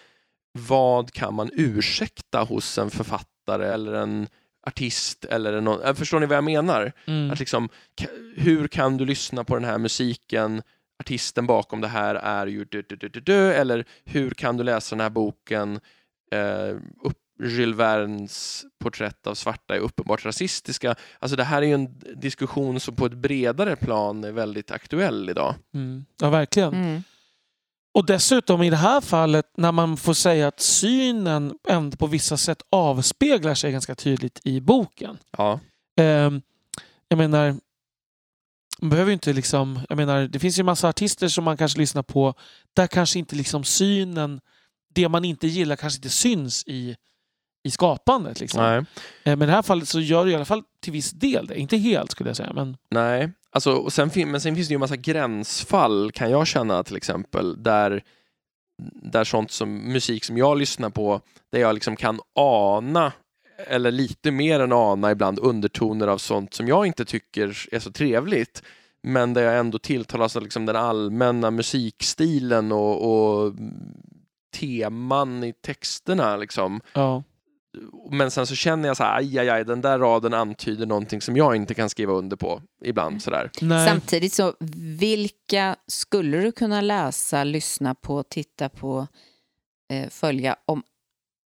Vad 0.53 1.13
kan 1.13 1.35
man 1.35 1.51
ursäkta 1.53 2.43
hos 2.43 2.79
en 2.79 2.91
författare 2.91 3.67
eller 3.67 3.93
en 3.93 4.29
artist 4.67 5.25
eller 5.25 5.61
någon, 5.61 5.83
äh, 5.83 5.95
förstår 5.95 6.21
ni 6.21 6.27
vad 6.27 6.37
jag 6.37 6.45
menar? 6.45 6.93
Mm. 7.07 7.31
Att 7.31 7.39
liksom, 7.39 7.69
hur 8.37 8.69
kan 8.69 8.97
du 8.97 9.05
lyssna 9.05 9.45
på 9.45 9.55
den 9.55 9.65
här 9.65 9.79
musiken 9.79 10.63
artisten 11.01 11.47
bakom 11.47 11.81
det 11.81 11.89
här 11.89 12.15
är 12.15 12.47
ju 12.47 12.65
dö, 12.65 13.53
eller 13.53 13.85
hur 14.05 14.31
kan 14.31 14.57
du 14.57 14.65
läsa 14.65 14.97
den 14.97 15.01
här 15.01 15.11
boken 15.11 15.81
eh, 16.33 16.77
upp, 17.03 17.19
Jules 17.43 17.77
Vernes 17.77 18.65
porträtt 18.79 19.27
av 19.27 19.35
svarta 19.35 19.75
är 19.75 19.79
uppenbart 19.79 20.25
rasistiska. 20.25 20.95
Alltså 21.19 21.37
det 21.37 21.45
här 21.45 21.63
är 21.63 21.67
ju 21.67 21.75
en 21.75 21.99
diskussion 22.15 22.81
som 22.81 22.97
på 22.97 23.07
ett 23.07 23.13
bredare 23.13 23.77
plan 23.77 24.25
är 24.25 24.33
väldigt 24.33 24.71
aktuell 24.71 25.31
idag. 25.31 25.55
Mm. 25.75 26.05
Ja, 26.21 26.31
verkligen. 26.31 26.75
Mm. 26.75 27.03
Och 27.97 28.07
dessutom 28.07 28.63
i 28.63 28.71
det 28.71 28.77
här 28.77 29.01
fallet 29.01 29.47
när 29.57 29.73
man 29.73 29.97
får 29.97 30.15
säga 30.15 30.49
att 30.49 30.61
synen 30.61 31.55
ändå 31.69 31.97
på 31.97 32.07
vissa 32.07 32.37
sätt 32.37 32.63
avspeglar 32.71 33.55
sig 33.55 33.73
ganska 33.73 33.95
tydligt 33.95 34.41
i 34.45 34.61
boken. 34.61 35.19
Ja. 35.39 35.61
Eh, 35.99 36.31
jag 37.09 37.17
menar, 37.17 37.57
man 38.79 38.91
behöver 38.91 39.13
inte 39.13 39.33
liksom, 39.33 39.81
jag 39.89 39.97
menar, 39.97 40.29
det 40.29 40.39
finns 40.39 40.59
ju 40.59 40.63
massa 40.63 40.89
artister 40.89 41.29
som 41.29 41.45
man 41.45 41.57
kanske 41.57 41.79
lyssnar 41.79 42.03
på 42.03 42.35
där 42.75 42.87
kanske 42.87 43.19
inte 43.19 43.37
liksom 43.37 43.65
synen, 43.65 44.41
det 44.95 45.09
man 45.09 45.25
inte 45.25 45.47
gillar 45.47 45.77
kanske 45.77 45.99
inte 45.99 46.09
syns 46.09 46.65
i, 46.67 46.97
i 47.65 47.71
skapandet. 47.71 48.41
Liksom. 48.41 48.63
Nej. 48.63 48.79
Eh, 49.25 49.37
men 49.37 49.43
i 49.43 49.47
det 49.47 49.53
här 49.53 49.63
fallet 49.63 49.89
så 49.89 50.01
gör 50.01 50.25
det 50.25 50.31
i 50.31 50.35
alla 50.35 50.45
fall 50.45 50.63
till 50.81 50.93
viss 50.93 51.11
del 51.11 51.47
det. 51.47 51.59
Inte 51.59 51.77
helt 51.77 52.11
skulle 52.11 52.31
jag 52.31 52.37
säga. 52.37 52.53
Men... 52.53 52.77
Nej, 52.91 53.33
Alltså, 53.57 53.73
och 53.73 53.93
sen, 53.93 54.11
men 54.15 54.41
sen 54.41 54.55
finns 54.55 54.69
det 54.69 54.73
ju 54.73 54.77
en 54.77 54.81
massa 54.81 54.97
gränsfall 54.97 56.13
kan 56.13 56.31
jag 56.31 56.47
känna 56.47 56.85
till 56.85 56.97
exempel 56.97 57.63
där, 57.63 58.03
där 59.03 59.25
sånt 59.25 59.51
som 59.51 59.93
musik 59.93 60.25
som 60.25 60.39
jag 60.39 60.59
lyssnar 60.59 60.91
på 60.91 61.21
där 61.53 61.61
jag 61.61 61.75
liksom 61.75 61.97
kan 61.97 62.21
ana 62.35 63.13
eller 63.57 63.91
lite 63.91 64.31
mer 64.31 64.61
än 64.61 64.73
ana 64.73 65.11
ibland 65.11 65.39
undertoner 65.39 66.07
av 66.07 66.19
sånt 66.19 66.55
som 66.55 66.69
jag 66.69 66.87
inte 66.87 67.05
tycker 67.05 67.69
är 67.73 67.79
så 67.79 67.93
trevligt 67.93 68.63
men 69.03 69.35
där 69.35 69.43
jag 69.43 69.59
ändå 69.59 69.79
tilltalas 69.79 70.37
av 70.37 70.43
liksom 70.43 70.67
den 70.67 70.77
allmänna 70.77 71.51
musikstilen 71.51 72.73
och, 72.73 73.11
och 73.11 73.55
teman 74.57 75.45
i 75.45 75.53
texterna. 75.53 76.37
Liksom. 76.37 76.81
Ja 76.93 77.23
men 78.11 78.31
sen 78.31 78.47
så 78.47 78.55
känner 78.55 78.89
jag 78.89 78.97
så 78.97 79.05
här, 79.05 79.17
aj, 79.17 79.39
aj, 79.39 79.49
aj, 79.49 79.65
den 79.65 79.81
där 79.81 79.99
raden 79.99 80.35
antyder 80.35 80.87
någonting 80.87 81.21
som 81.21 81.37
jag 81.37 81.57
inte 81.57 81.75
kan 81.75 81.91
skriva 81.91 82.13
under 82.13 82.37
på 82.37 82.63
ibland. 82.85 83.23
Sådär. 83.23 83.51
Samtidigt 83.87 84.33
så, 84.33 84.55
vilka 84.99 85.77
skulle 85.87 86.37
du 86.37 86.53
kunna 86.53 86.81
läsa, 86.81 87.45
lyssna 87.45 87.95
på, 87.95 88.23
titta 88.23 88.69
på, 88.69 89.07
eh, 89.91 90.09
följa 90.09 90.57
om 90.67 90.83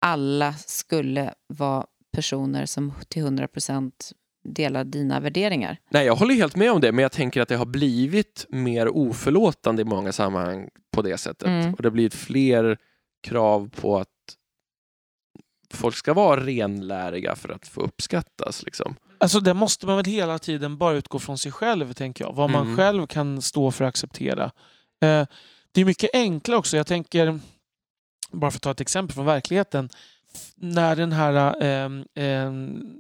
alla 0.01 0.53
skulle 0.53 1.35
vara 1.47 1.87
personer 2.13 2.67
som 2.67 2.93
till 3.09 3.23
100 3.23 3.49
procent 3.49 4.13
delar 4.45 4.85
dina 4.85 5.21
värderingar? 5.21 5.77
Nej, 5.91 6.07
jag 6.07 6.17
håller 6.17 6.35
helt 6.35 6.57
med 6.57 6.73
om 6.73 6.81
det, 6.81 6.93
men 6.93 7.03
jag 7.03 7.13
tänker 7.13 7.41
att 7.41 7.49
det 7.49 7.57
har 7.57 7.67
blivit 7.67 8.47
mer 8.49 8.89
oförlåtande 8.89 9.83
i 9.83 9.85
många 9.85 10.13
sammanhang 10.13 10.69
på 10.93 11.03
det 11.03 11.19
sättet. 11.19 11.49
Mm. 11.49 11.75
Och 11.75 11.83
det 11.83 11.89
har 11.89 11.93
blivit 11.93 12.15
fler 12.15 12.79
krav 13.23 13.71
på 13.81 13.99
att 13.99 14.09
folk 15.75 15.97
ska 15.97 16.15
vara 16.15 16.47
renläriga 16.47 17.37
för 17.37 17.49
att 17.49 17.69
få 17.69 17.81
uppskattas. 17.81 18.63
Liksom. 18.63 18.97
Alltså 19.19 19.41
det 19.41 19.55
måste 19.55 19.87
man 19.87 19.97
väl 19.97 20.05
hela 20.05 20.39
tiden 20.39 20.79
bara 20.79 20.95
utgå 20.95 21.19
från 21.19 21.39
sig 21.39 21.53
själv, 21.53 21.93
tänker 21.93 22.25
jag. 22.25 22.33
Vad 22.33 22.51
man 22.51 22.65
mm. 22.65 22.77
själv 22.77 23.07
kan 23.07 23.43
stå 23.43 23.71
för 23.71 23.85
att 23.85 23.89
acceptera. 23.89 24.45
Eh, 25.03 25.27
det 25.73 25.81
är 25.81 25.85
mycket 25.85 26.11
enklare 26.13 26.59
också. 26.59 26.77
Jag 26.77 26.87
tänker, 26.87 27.41
bara 28.31 28.51
för 28.51 28.59
att 28.59 28.63
ta 28.63 28.71
ett 28.71 28.81
exempel 28.81 29.15
från 29.15 29.27
verkligheten. 29.27 29.89
När 30.55 30.97
den 30.97 31.13
här, 31.13 31.63
eh, 31.63 32.25
eh, 32.25 32.53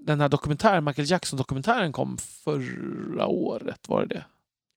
den 0.06 0.20
här 0.20 0.28
dokumentären, 0.28 0.84
Michael 0.84 1.10
Jackson-dokumentären 1.10 1.92
kom 1.92 2.18
förra 2.18 3.26
året, 3.26 3.88
var 3.88 4.00
det 4.00 4.14
det? 4.14 4.24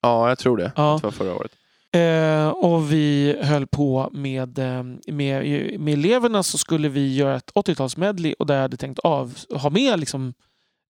Ja, 0.02 0.30
jag 0.30 0.38
tror 0.38 0.57
det. 0.57 0.72
Ja. 0.76 0.99
Det 1.02 1.07
var 1.07 1.11
förra 1.11 1.36
året. 1.36 1.52
Eh, 1.95 2.48
och 2.48 2.91
vi 2.91 3.36
höll 3.41 3.68
på 3.68 4.10
med, 4.14 4.60
eh, 4.60 4.84
med, 5.07 5.80
med 5.80 5.94
eleverna 5.94 6.44
så 6.44 6.57
skulle 6.57 6.90
vi 6.90 7.15
göra 7.15 7.36
ett 7.36 7.52
80-talsmedley 7.56 8.34
och 8.40 8.45
där 8.45 8.56
jag 8.56 8.61
hade 8.61 8.78
tänkt 8.78 8.99
av, 8.99 9.34
ha 9.49 9.70
med 9.70 9.99
liksom, 9.99 10.34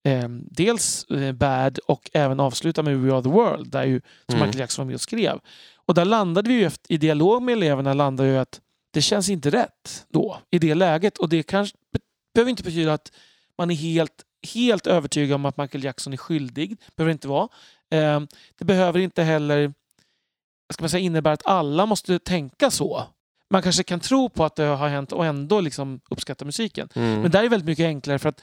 eh, 0.08 0.30
dels 0.30 1.06
eh, 1.06 1.32
Bad 1.32 1.80
och 1.80 2.10
även 2.14 2.40
avsluta 2.40 2.84
med 2.84 3.00
We 3.00 3.14
Are 3.14 3.24
The 3.24 3.30
World 3.30 3.72
där 3.72 3.84
ju, 3.84 4.02
som 4.26 4.36
mm. 4.36 4.48
Michael 4.48 4.60
Jackson 4.60 4.86
var 4.86 4.88
med 4.88 4.96
och 4.96 5.02
skrev. 5.02 5.40
Och 5.86 5.94
där 5.94 6.06
landade 6.06 6.50
vi 6.50 6.56
ju 6.56 6.66
efter, 6.66 6.94
i 6.94 6.98
dialog 6.98 7.42
med 7.42 7.54
eleverna 7.54 7.94
landade 7.94 8.30
ju 8.30 8.38
att 8.38 8.62
det 8.94 9.02
känns 9.02 9.30
inte 9.30 9.50
rätt 9.50 10.06
då 10.10 10.38
i 10.52 10.60
det 10.60 10.76
läget. 10.76 11.18
Och 11.18 11.30
det 11.30 11.44
kanske 11.44 11.78
be- 11.94 12.00
behöver 12.34 12.50
inte 12.50 12.64
betyda 12.64 12.94
att 12.94 13.12
man 13.58 13.72
är 13.72 13.76
helt, 13.76 14.24
helt 14.54 14.88
övertygad 14.88 15.36
om 15.36 15.46
att 15.46 15.58
Michael 15.58 15.84
Jackson 15.84 16.14
är 16.14 16.18
skyldig. 16.18 16.78
behöver 16.96 17.10
det 17.10 17.14
inte 17.14 17.28
vara. 17.28 17.48
Eh, 17.92 18.22
det 18.58 18.66
behöver 18.66 19.00
inte 19.00 19.24
heller 19.24 19.74
ska 20.74 20.84
man 20.84 20.90
säga, 20.90 21.02
innebära 21.02 21.34
att 21.34 21.46
alla 21.46 21.86
måste 21.86 22.20
tänka 22.20 22.72
så. 22.72 23.04
Man 23.50 23.62
kanske 23.62 23.84
kan 23.84 24.00
tro 24.00 24.30
på 24.30 24.46
att 24.46 24.56
det 24.56 24.64
har 24.64 24.88
hänt 24.88 25.12
och 25.12 25.26
ändå 25.26 25.62
liksom 25.62 26.00
uppskatta 26.10 26.46
musiken. 26.46 26.90
Mm. 26.96 27.22
Men 27.22 27.32
där 27.32 27.44
är 27.44 27.50
väldigt 27.50 27.68
mycket 27.68 27.86
enklare 27.86 28.20
för 28.20 28.30
att 28.30 28.42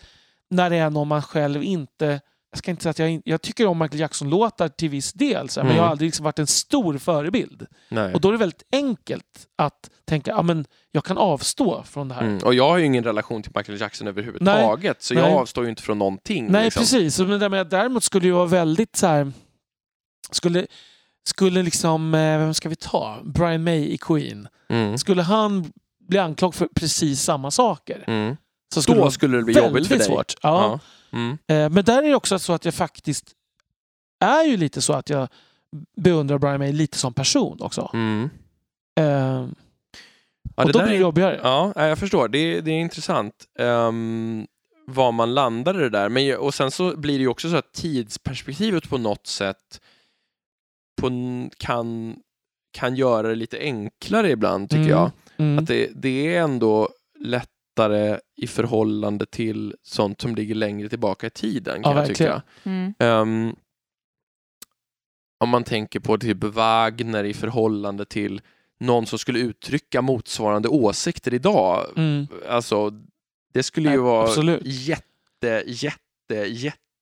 när 0.51 0.71
det 0.71 0.77
är 0.77 0.91
någon 0.91 1.09
man 1.09 1.23
själv 1.23 1.63
inte... 1.63 2.21
Jag 2.53 2.59
ska 2.59 2.71
inte 2.71 2.83
säga 2.83 2.91
att 2.91 2.99
jag, 2.99 3.23
jag 3.25 3.43
tycker 3.43 3.67
om 3.67 3.79
Michael 3.79 4.01
Jackson-låtar 4.01 4.69
till 4.69 4.89
viss 4.89 5.13
del, 5.13 5.49
så 5.49 5.61
här, 5.61 5.65
men 5.65 5.71
Mm. 5.71 5.77
jag 5.77 5.85
har 5.85 5.91
aldrig 5.91 6.09
liksom 6.09 6.25
varit 6.25 6.39
en 6.39 6.47
stor 6.47 6.99
förebild. 6.99 7.67
Nej. 7.89 8.15
Och 8.15 8.21
då 8.21 8.29
är 8.29 8.33
det 8.33 8.39
väldigt 8.39 8.63
enkelt 8.73 9.47
att 9.59 9.91
tänka 10.05 10.35
att 10.35 10.47
men 10.47 10.65
jag 10.93 11.05
kan 11.05 11.19
avstå 11.19 11.83
från 11.83 12.09
det 12.09 12.15
här. 12.15 12.23
Mm. 12.23 12.39
Och 12.45 12.55
jag 12.55 12.69
har 12.69 12.79
ju 12.79 12.85
ingen 12.85 13.05
relation 13.05 13.43
till 13.43 13.53
Michael 13.55 13.81
Jackson 13.81 14.07
överhuvudtaget, 14.09 15.03
så 15.03 15.15
jag 15.15 15.23
Nej. 15.23 15.33
avstår 15.35 15.65
ju 15.65 15.71
inte 15.71 15.83
från 15.83 15.99
någonting. 15.99 16.47
Nej, 16.51 16.65
liksom. 16.65 16.81
precis. 16.81 17.19
Men 17.19 17.41
däremot- 17.69 18.03
skulle 18.05 18.27
det 18.27 18.33
vara 18.33 18.47
väldigt 18.47 18.97
så 18.97 19.07
här... 19.07 19.33
Skulle, 20.31 20.67
skulle 21.25 21.63
liksom... 21.63 22.15
eh, 22.15 22.39
Vem 22.39 22.55
ska 22.55 22.69
vi 22.69 22.77
ta? 22.77 23.19
Brian 23.25 23.65
May 23.65 23.79
i 23.85 23.99
Queen. 23.99 24.49
Mm. 24.69 24.99
Skulle 24.99 25.23
han 25.23 25.73
bli 26.09 26.19
anklagad 26.19 26.55
för 26.55 26.69
precis 26.75 27.23
samma 27.23 27.51
saker 27.51 28.05
Mm. 28.07 28.37
så 28.75 28.83
skulle 28.83 28.95
det 28.95 28.99
Då 28.99 29.03
vara 29.03 29.11
skulle 29.11 29.37
det 29.37 29.43
bli 29.45 29.55
jobbigt 29.59 29.87
för 29.89 29.97
dig. 29.97 30.07
svårt. 30.07 30.35
Ja. 30.43 30.81
Ja. 31.13 31.19
Mm. 31.19 31.39
Eh, 31.47 31.71
Men 31.75 31.85
där 31.85 32.03
är 32.03 32.09
det 32.09 32.15
också 32.15 32.39
så 32.39 32.53
att 32.53 32.65
jag 32.65 32.75
faktiskt 32.75 33.25
är 34.25 34.43
ju 34.45 34.57
lite 34.57 34.81
så 34.83 34.93
att 34.93 35.11
jag 35.11 35.29
beundrar 35.97 36.39
Brian 36.39 36.59
May 36.59 36.73
lite 36.73 36.99
som 36.99 37.15
person 37.15 37.59
också. 37.61 37.91
Mm. 37.95 38.31
Eh, 39.01 39.47
Ja, 40.57 40.63
och 40.65 40.73
det 40.73 40.79
då 40.79 40.85
blir 40.85 40.93
det 40.93 40.99
jobbigare. 41.01 41.41
Ja, 41.43 41.73
jag 41.89 41.99
förstår. 41.99 42.29
Det 42.29 42.61
det 42.61 42.71
är 42.71 42.81
intressant 42.81 43.35
um, 43.59 44.47
var 44.87 45.13
man 45.13 45.35
landar 45.35 45.75
i 45.75 45.83
det 45.83 45.89
där. 45.91 46.09
Men, 46.09 46.37
och 46.39 46.55
sen 46.55 46.71
så 46.71 46.97
blir 46.97 47.15
det 47.19 47.23
ju 47.23 47.29
också 47.29 47.51
så 47.51 47.57
att 47.57 47.73
tidsperspektivet 47.73 48.89
på 48.89 48.99
något 48.99 49.27
sätt 49.27 49.81
på, 51.01 51.11
kan, 51.59 52.17
kan 52.73 52.95
göra 52.97 53.29
det 53.29 53.35
lite 53.35 53.59
enklare 53.59 54.31
ibland, 54.31 54.71
tycker 54.71 54.81
Mm. 54.83 54.91
jag. 54.91 55.11
Mm. 55.37 55.59
Att 55.59 55.67
det, 55.67 55.91
det 55.95 56.37
är 56.37 56.41
ändå 56.43 56.89
lättare 57.19 58.19
i 58.37 58.47
förhållande 58.47 59.27
till 59.27 59.75
sånt 59.83 60.21
som 60.21 60.35
ligger 60.35 60.55
längre 60.55 60.89
tillbaka 60.89 61.27
i 61.27 61.31
tiden, 61.31 61.83
kan 61.83 61.93
Ja, 61.93 61.99
jag 61.99 62.09
tycka. 62.09 62.43
Mm. 62.63 62.95
Ehm, 62.99 63.55
om 65.41 65.49
man 65.49 65.65
tänker 65.65 66.01
på 66.01 66.19
typ 66.19 66.45
Wagner 66.45 67.25
i 67.25 67.35
förhållande 67.35 68.05
till 68.05 68.41
någon 68.81 69.07
som 69.07 69.19
skulle 69.19 69.39
uttrycka 69.39 70.03
motsvarande 70.03 70.69
åsikter 70.69 71.35
idag. 71.35 71.87
Mm. 71.97 72.27
Alltså, 72.49 72.91
det 73.53 73.63
skulle 73.63 73.89
ju 73.89 73.97
Nej, 73.97 73.99
vara 74.05 74.23
absolut. 74.29 74.61
jätte, 74.65 75.63
jätte, 75.67 76.35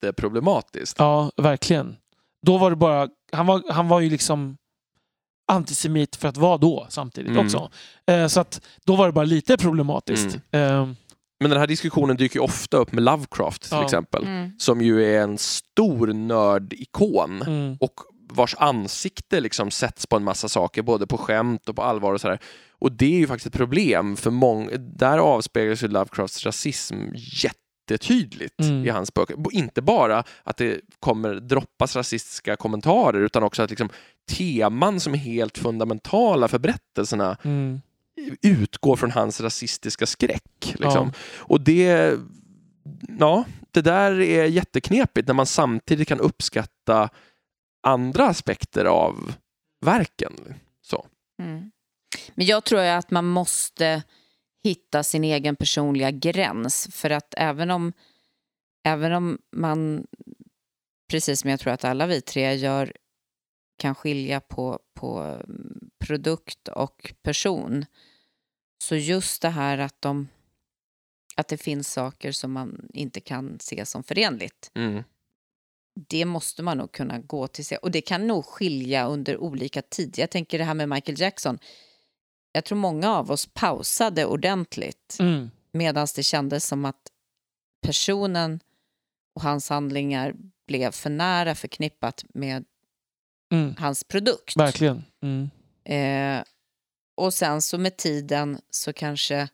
jätteproblematiskt. 0.03 0.99
Ja, 0.99 1.31
verkligen. 1.37 1.97
Då 2.47 2.59
var 2.59 2.70
det 2.70 2.77
bara... 2.77 3.09
Han 3.32 3.47
var, 3.47 3.62
han 3.73 3.89
var 3.89 4.01
ju 4.01 4.10
liksom 4.10 4.56
antisemit 5.52 6.16
för 6.16 6.28
att 6.28 6.36
vara 6.36 6.59
då 6.59 6.86
samtidigt 6.90 7.31
Mm. 7.31 7.44
också. 7.47 7.70
Eh, 8.06 8.27
så 8.27 8.40
att 8.40 8.60
då 8.85 8.97
var 8.97 9.06
det 9.06 9.12
bara 9.12 9.24
lite 9.24 9.56
problematiskt. 9.56 10.35
Eh, 10.51 10.89
Men 11.40 11.51
den 11.51 11.60
här 11.60 11.66
diskussionen 11.66 12.16
dyker 12.16 12.36
ju 12.36 12.44
ofta 12.44 12.77
upp 12.77 12.93
med 12.93 13.02
Lovecraft 13.05 13.62
till 13.62 13.73
Ja. 13.73 13.85
exempel, 13.85 14.23
Mm. 14.24 14.51
som 14.59 14.81
ju 14.82 15.05
är 15.15 15.23
en 15.23 15.39
stor 15.39 16.06
nördikon 16.12 17.43
mm. 17.43 17.77
och 17.81 17.94
vars 18.32 18.55
ansikte 18.59 19.40
liksom 19.40 19.70
sätts 19.70 20.06
på 20.06 20.16
en 20.16 20.24
massa 20.24 20.48
saker, 20.48 20.82
både 20.82 21.06
på 21.06 21.19
skämt 21.19 21.69
och 21.69 21.77
på 21.77 21.82
allvar 21.82 22.12
och 22.12 22.20
sådär. 22.20 22.39
Och 22.81 22.93
det 22.93 23.06
är 23.15 23.19
ju 23.19 23.27
faktiskt 23.27 23.47
ett 23.47 23.52
problem, 23.52 24.16
för 24.16 24.31
många, 24.31 24.70
där 24.77 25.19
avspeglas 25.19 25.82
ju 25.82 25.89
Lovecrafts 25.89 26.47
rasism 26.47 26.94
jättetydligt 27.90 28.60
Mm. 28.60 28.86
i 28.86 28.89
hans 28.89 29.15
böcker. 29.15 29.47
Och 29.47 29.52
Inte 29.52 29.82
bara 29.82 30.24
att 30.44 30.56
det 30.56 30.81
kommer 31.01 31.35
droppas 31.35 31.97
rasistiska 31.97 32.56
kommentarer, 32.56 33.20
utan 33.20 33.43
också 33.43 33.62
att 33.62 33.70
liksom 33.70 33.89
teman 34.31 35.01
som 35.01 35.15
är 35.15 35.19
helt 35.19 35.59
fundamentala 35.59 36.48
för 36.48 36.59
berättelserna 36.59 37.36
Mm. 37.44 37.81
utgår 38.43 38.97
från 38.97 39.10
hans 39.10 39.40
rasistiska 39.40 40.06
skräck. 40.06 40.74
Liksom. 40.78 41.06
Ja. 41.06 41.12
Och 41.39 41.60
det, 41.60 42.15
ja, 43.19 43.44
det 43.70 43.82
där 43.82 44.20
är 44.20 44.44
jätteknepigt 44.44 45.27
när 45.28 45.35
man 45.35 45.47
samtidigt 45.47 46.09
kan 46.09 46.20
uppskatta 46.20 47.09
andra 47.82 48.27
aspekter 48.28 48.85
av 48.85 49.35
verken. 49.85 50.32
Så. 50.82 51.06
Mm. 51.43 51.70
Men 52.35 52.47
jag 52.47 52.65
tror 52.65 52.82
ju 52.82 52.89
att 52.89 53.10
man 53.10 53.24
måste 53.24 54.02
hitta 54.65 55.03
sin 55.03 55.25
egen 55.25 55.57
personliga 55.57 56.11
gräns. 56.11 56.89
För 56.93 57.11
att 57.11 57.35
även 57.37 57.71
om, 57.71 57.93
även 58.85 59.13
om 59.13 59.39
man, 59.53 60.07
precis 61.11 61.41
som 61.41 61.51
jag 61.51 61.61
tror 61.61 61.73
att 61.73 61.85
alla 61.85 62.07
vi 62.07 62.21
tre 62.21 62.55
gör, 62.55 62.93
kan 63.79 63.95
skilja 63.95 64.41
på, 64.41 64.81
på 64.95 65.19
mm, 65.19 65.91
produkt 65.99 66.69
och 66.69 67.15
person. 67.23 67.85
Så 68.85 68.97
just 68.97 69.43
det 69.43 69.49
här 69.49 69.79
att, 69.79 70.03
de, 70.03 70.29
att 71.37 71.49
det 71.49 71.59
finns 71.59 71.93
saker 71.93 72.33
som 72.33 72.53
man 72.53 72.89
inte 72.95 73.21
kan 73.21 73.61
se 73.61 73.87
som 73.87 74.03
förenligt 74.03 74.71
Mm. 74.75 75.05
det 76.09 76.25
måste 76.25 76.63
man 76.63 76.79
nog 76.79 76.93
kunna 76.93 77.19
gå 77.19 77.47
till 77.47 77.67
sig. 77.67 77.79
Och 77.79 77.91
det 77.91 78.01
kan 78.01 78.27
nog 78.27 78.45
skilja 78.45 79.07
under 79.07 79.37
olika 79.39 79.83
tider. 79.83 80.23
Jag 80.23 80.31
tänker 80.31 80.59
det 80.59 80.65
här 80.65 80.75
med 80.75 80.89
Michael 80.89 81.21
Jackson. 81.21 81.59
Jag 82.53 82.65
tror 82.65 82.79
många 82.79 83.11
av 83.11 83.31
oss 83.31 83.47
pausade 83.47 84.25
ordentligt 84.27 85.16
Mm. 85.20 85.51
medan 85.73 86.07
det 86.16 86.23
kändes 86.23 86.66
som 86.66 86.85
att 86.85 87.12
personen 87.87 88.61
och 89.35 89.43
hans 89.43 89.69
handlingar 89.69 90.35
blev 90.66 90.91
för 90.91 91.11
nära 91.11 91.55
förknippat 91.55 92.25
med 92.29 92.65
Mm. 93.53 93.75
hans 93.79 94.05
produkt. 94.05 94.57
Verkligen. 94.57 95.05
Mm. 95.23 95.51
Eh, 95.85 96.45
och 97.16 97.35
sen 97.35 97.62
så 97.62 97.79
med 97.79 97.97
tiden 97.97 98.61
så 98.70 98.93
kanske, 98.93 99.49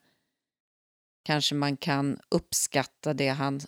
kanske 1.24 1.54
man 1.54 1.76
kan 1.76 2.20
uppskatta 2.28 3.14
det 3.14 3.28
han 3.28 3.60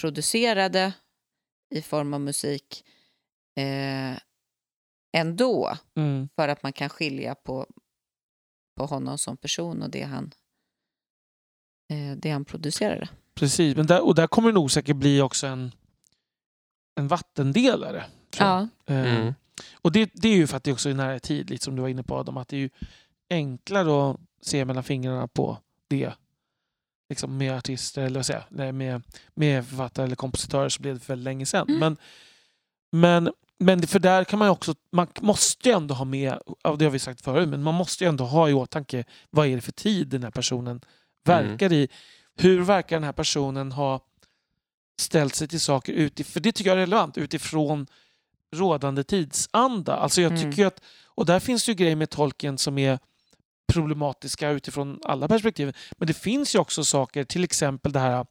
producerade 0.00 0.92
i 1.74 1.82
form 1.82 2.14
av 2.14 2.20
musik 2.20 2.84
eh, 3.58 4.18
ändå. 5.16 5.76
Mm. 5.96 6.28
För 6.36 6.48
att 6.48 6.62
man 6.62 6.72
kan 6.72 6.88
skilja 6.88 7.34
på, 7.34 7.66
på 8.76 8.86
honom 8.86 9.18
som 9.18 9.36
person 9.36 9.82
och 9.82 9.90
det 9.90 10.02
han, 10.02 10.32
eh, 11.90 12.16
det 12.16 12.30
han 12.30 12.44
producerade. 12.44 13.08
Precis, 13.34 13.76
men 13.76 13.86
där, 13.86 14.04
och 14.04 14.14
där 14.14 14.26
kommer 14.26 14.48
det 14.48 14.54
nog 14.54 14.70
säkert 14.70 14.96
bli 14.96 15.20
också 15.20 15.46
en, 15.46 15.72
en 17.00 17.08
vattendelare. 17.08 18.04
tror 18.30 18.48
jag. 18.48 18.68
Ja. 18.84 18.94
Eh, 18.94 19.16
Mm. 19.16 19.34
Och 19.82 19.92
det, 19.92 20.10
det 20.14 20.28
är 20.28 20.36
ju 20.36 20.46
för 20.46 20.56
att 20.56 20.64
det 20.64 20.72
också 20.72 20.88
är 20.90 20.94
nära 20.94 21.18
tid, 21.18 21.50
lite 21.50 21.64
som 21.64 21.76
du 21.76 21.82
var 21.82 21.88
inne 21.88 22.02
på 22.02 22.16
Adam, 22.16 22.36
att 22.36 22.48
det 22.48 22.56
är 22.56 22.60
ju 22.60 22.70
enklare 23.30 24.10
att 24.10 24.20
se 24.42 24.64
mellan 24.64 24.84
fingrarna 24.84 25.28
på 25.28 25.58
det. 25.88 26.12
Liksom 27.08 27.36
med 27.36 27.56
artister, 27.56 28.02
eller 28.02 28.18
vad 28.18 28.26
säger 28.26 28.72
med, 28.72 29.02
med 29.34 29.66
författare 29.68 30.06
eller 30.06 30.16
kompositörer 30.16 30.68
så 30.68 30.82
blev 30.82 30.94
det 30.94 31.00
för 31.00 31.12
väldigt 31.12 31.24
länge 31.24 31.46
sedan. 31.46 31.68
Mm. 31.68 31.80
Men, 31.80 31.96
men, 32.92 33.32
men 33.58 33.86
för 33.86 33.98
där 33.98 34.24
kan 34.24 34.38
man 34.38 34.48
också, 34.48 34.74
man 34.92 35.06
måste 35.20 35.68
ju 35.68 35.74
ändå 35.74 35.94
ha 35.94 36.04
med, 36.04 36.38
det 36.78 36.84
har 36.84 36.90
vi 36.90 36.98
sagt 36.98 37.20
förut, 37.20 37.48
men 37.48 37.62
man 37.62 37.74
måste 37.74 38.04
ju 38.04 38.08
ändå 38.08 38.24
ha 38.24 38.48
i 38.48 38.52
åtanke 38.52 39.04
vad 39.30 39.46
är 39.46 39.54
det 39.54 39.60
för 39.62 39.72
tid 39.72 40.08
den 40.08 40.22
här 40.22 40.30
personen 40.30 40.80
verkar 41.24 41.72
i. 41.72 41.88
Hur 42.38 42.60
verkar 42.62 42.96
den 42.96 43.04
här 43.04 43.12
personen 43.12 43.72
ha 43.72 44.00
ställt 45.00 45.34
sig 45.34 45.48
till 45.48 45.60
saker 45.60 45.92
utifrån, 45.92 46.32
för 46.32 46.40
det 46.40 46.52
tycker 46.52 46.70
jag 46.70 46.76
är 46.76 46.80
relevant, 46.80 47.18
utifrån 47.18 47.86
rådande 48.56 49.04
tidsanda. 49.04 49.96
Alltså 49.96 50.20
jag 50.22 50.32
Mm. 50.32 50.42
tycker 50.42 50.62
ju 50.62 50.66
att, 50.68 50.80
och 51.04 51.26
där 51.26 51.40
finns 51.40 51.68
ju 51.68 51.74
grejer 51.74 51.96
med 51.96 52.10
tolken 52.10 52.58
som 52.58 52.78
är 52.78 52.98
problematiska 53.72 54.50
utifrån 54.50 55.00
alla 55.04 55.28
perspektiv. 55.28 55.76
Men 55.96 56.06
det 56.08 56.14
finns 56.14 56.54
ju 56.54 56.58
också 56.58 56.84
saker, 56.84 57.24
till 57.24 57.44
exempel 57.44 57.92
det 57.92 58.00
här 58.00 58.26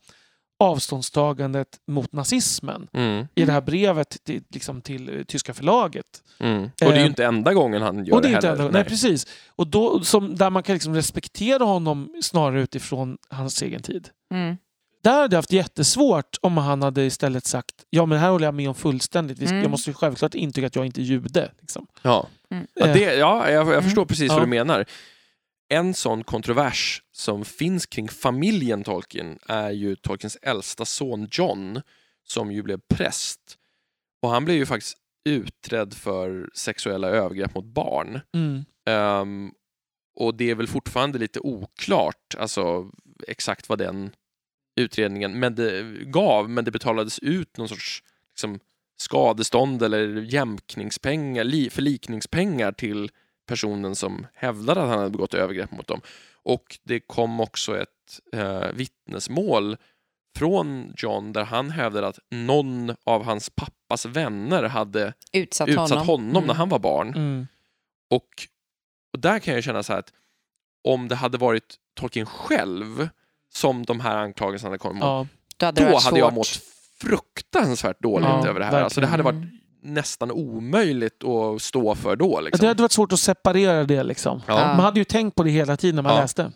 avståndstagandet 0.60 1.68
mot 1.88 2.14
nazismen 2.14 2.88
Mm. 2.94 3.28
i 3.36 3.46
det 3.46 3.52
här 3.52 3.62
brevet 3.62 4.18
till, 4.24 4.44
liksom 4.50 4.82
till 4.82 5.18
eh, 5.18 5.24
tyska 5.24 5.54
förlaget. 5.54 6.06
Mm. 6.40 6.64
Och 6.64 6.70
det 6.78 6.86
är 6.86 6.94
ju 6.94 7.00
Eh, 7.00 7.06
inte 7.06 7.26
enda 7.26 7.54
gången 7.54 7.82
han 7.82 8.06
gör 8.06 8.16
och 8.16 8.22
det 8.22 8.28
är 8.28 8.30
det 8.32 8.36
inte 8.36 8.48
heller. 8.48 8.66
enda, 8.66 8.80
nej. 8.80 8.88
precis. 8.90 9.28
Och 9.50 9.68
då, 9.68 10.04
som, 10.04 10.36
där 10.36 10.50
man 10.50 10.64
kan 10.64 10.74
liksom 10.74 10.96
respektera 10.96 11.64
honom 11.64 12.10
snarare 12.24 12.62
utifrån 12.62 13.18
hans 13.30 13.62
egen 13.62 13.82
tid. 13.82 14.10
Mm. 14.34 14.58
Där 15.04 15.22
hade 15.22 15.36
jag 15.36 15.38
haft 15.38 15.52
jättesvårt 15.52 16.38
om 16.42 16.58
han 16.58 16.82
hade 16.82 17.04
istället 17.06 17.46
sagt 17.46 17.76
ja 17.90 18.06
men 18.06 18.18
här 18.20 18.30
håller 18.30 18.46
jag 18.48 18.54
med 18.54 18.70
om 18.70 18.76
fullständigt. 18.76 19.42
Mm. 19.42 19.62
Jag 19.62 19.72
måste 19.72 19.90
ju 19.90 19.94
självklart 19.94 20.36
intyga 20.36 20.68
att 20.68 20.76
jag 20.76 20.86
inte 20.86 21.02
är 21.02 21.04
jude. 21.04 21.52
Liksom. 21.62 21.88
Ja. 22.02 22.28
Mm. 22.52 22.68
Ja, 22.74 22.86
Eh, 22.88 22.94
det, 22.94 23.16
ja, 23.16 23.50
jag, 23.52 23.68
jag 23.74 23.84
förstår 23.84 24.06
precis 24.06 24.28
Ja. 24.28 24.34
vad 24.34 24.44
du 24.44 24.48
menar. 24.48 24.86
En 25.70 25.94
sån 25.94 26.24
kontrovers 26.24 27.02
som 27.12 27.46
finns 27.46 27.86
kring 27.86 28.10
familjen 28.10 28.84
Tolkien 28.84 29.40
är 29.48 29.72
ju 29.72 29.96
Tolkiens 29.96 30.38
äldsta 30.42 30.86
son 30.86 31.28
John 31.32 31.82
som 32.24 32.52
ju 32.52 32.64
blev 32.64 32.80
präst. 32.90 33.58
Och 34.22 34.30
han 34.30 34.46
blev 34.46 34.58
ju 34.58 34.66
faktiskt 34.66 34.98
utredd 35.26 35.94
för 35.94 36.50
sexuella 36.54 37.08
övergrepp 37.08 37.56
mot 37.56 37.66
barn. 37.66 38.20
Mm. 38.34 38.66
Ehm, 38.86 39.52
och 40.16 40.36
det 40.36 40.50
är 40.50 40.56
väl 40.56 40.68
fortfarande 40.68 41.20
lite 41.20 41.40
oklart 41.40 42.36
alltså, 42.38 42.92
exakt 43.28 43.70
vad 43.70 43.78
den 43.78 44.12
utredningen 44.76 45.40
men 45.40 45.56
det 45.56 45.84
gav, 46.06 46.50
men 46.50 46.66
det 46.66 46.72
betalades 46.72 47.20
ut 47.20 47.58
någon 47.58 47.70
sorts 47.70 48.04
liksom, 48.30 48.60
skadestånd 48.98 49.84
eller 49.84 50.22
jämkningspengar, 50.22 51.44
li, 51.44 51.70
förlikningspengar 51.70 52.72
till 52.72 53.10
personen 53.46 53.96
som 53.96 54.28
hävdade 54.34 54.82
att 54.82 54.90
han 54.90 54.98
hade 54.98 55.10
begått 55.12 55.34
övergrepp 55.34 55.72
mot 55.72 55.88
dem. 55.88 56.02
Och 56.44 56.80
det 56.84 57.00
kom 57.00 57.40
också 57.40 57.78
ett 57.82 57.90
eh, 58.34 58.68
vittnesmål 58.74 59.78
från 60.38 60.94
John 60.98 61.34
där 61.34 61.44
han 61.44 61.70
hävdade 61.72 62.08
att 62.08 62.20
någon 62.32 62.96
av 63.04 63.24
hans 63.24 63.50
pappas 63.50 64.06
vänner 64.06 64.64
hade 64.64 65.14
Utsatt, 65.34 65.68
utsatt 65.70 65.90
honom. 65.90 66.08
honom, 66.08 66.32
när 66.34 66.42
Mm. 66.42 66.56
han 66.56 66.70
var 66.70 66.80
barn. 66.80 67.08
Mm. 67.10 67.48
Och, 68.10 68.28
och 69.14 69.20
där 69.20 69.40
kan 69.40 69.54
jag 69.54 69.64
känna 69.64 69.84
så 69.84 69.94
här 69.94 70.00
att 70.00 70.14
om 70.84 71.08
det 71.08 71.16
hade 71.16 71.38
varit 71.38 71.76
Tolkien 71.96 72.26
själv 72.26 73.10
som 73.54 73.86
de 73.86 74.00
här 74.00 74.18
anklagelserna 74.18 74.70
hade 74.70 74.78
kommit 74.78 74.96
mot, 74.96 75.04
Ja. 75.04 75.28
Då 75.58 75.66
hade, 75.66 75.90
då 75.92 75.98
hade 75.98 76.20
jag 76.20 76.34
mått 76.34 76.60
fruktansvärt 77.02 78.00
dåligt 78.02 78.28
Ja, 78.30 78.48
över 78.48 78.60
det 78.60 78.66
här. 78.66 78.82
Alltså, 78.82 79.02
det 79.02 79.08
hade 79.08 79.24
varit. 79.24 79.44
Nästan 79.86 80.32
omöjligt 80.32 81.24
att 81.24 81.62
stå 81.62 81.96
för 81.96 82.16
då. 82.16 82.40
Liksom. 82.42 82.64
Det 82.64 82.68
hade 82.68 82.82
varit 82.82 82.92
svårt 82.92 83.12
att 83.14 83.20
separera 83.20 83.84
det 83.84 84.04
liksom. 84.04 84.42
Ja. 84.48 84.56
Man 84.56 84.80
hade 84.80 85.00
ju 85.00 85.04
tänkt 85.04 85.36
på 85.36 85.44
det 85.44 85.50
hela 85.50 85.78
tiden 85.78 85.96
när 85.96 86.04
man 86.04 86.16
Ja. 86.16 86.22
läste. 86.22 86.52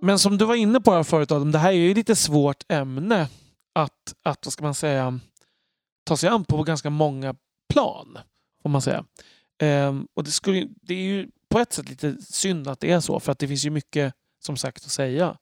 Men 0.00 0.18
som 0.18 0.38
du 0.38 0.44
var 0.44 0.54
inne 0.54 0.80
på 0.80 0.92
här 0.92 1.02
förut 1.02 1.30
Adam, 1.32 1.52
det 1.52 1.58
här 1.58 1.68
är 1.70 1.76
ju 1.76 1.94
lite 1.94 2.16
svårt 2.16 2.64
ämne 2.68 3.28
att, 3.74 4.14
att 4.22 4.46
vad 4.46 4.52
ska 4.52 4.64
man 4.64 4.74
säga, 4.74 5.20
ta 6.04 6.16
sig 6.16 6.28
an 6.28 6.44
på 6.44 6.62
ganska 6.62 6.90
många 6.90 7.34
plan. 7.72 8.18
Får 8.62 8.68
man 8.70 8.82
säga. 8.82 9.04
Ehm, 9.62 10.06
och 10.14 10.24
det, 10.24 10.30
skulle, 10.30 10.68
det 10.82 10.94
är 10.94 10.98
ju 11.02 11.28
på 11.50 11.58
ett 11.58 11.72
sätt 11.72 11.88
lite 11.88 12.16
synd 12.22 12.68
att 12.68 12.80
det 12.80 12.90
är 12.90 13.00
så, 13.00 13.20
för 13.20 13.32
att 13.32 13.38
det 13.38 13.48
finns 13.48 13.64
ju 13.66 13.70
mycket 13.70 14.14
som 14.44 14.56
sagt 14.56 14.84
att 14.84 14.90
säga. 14.90 15.36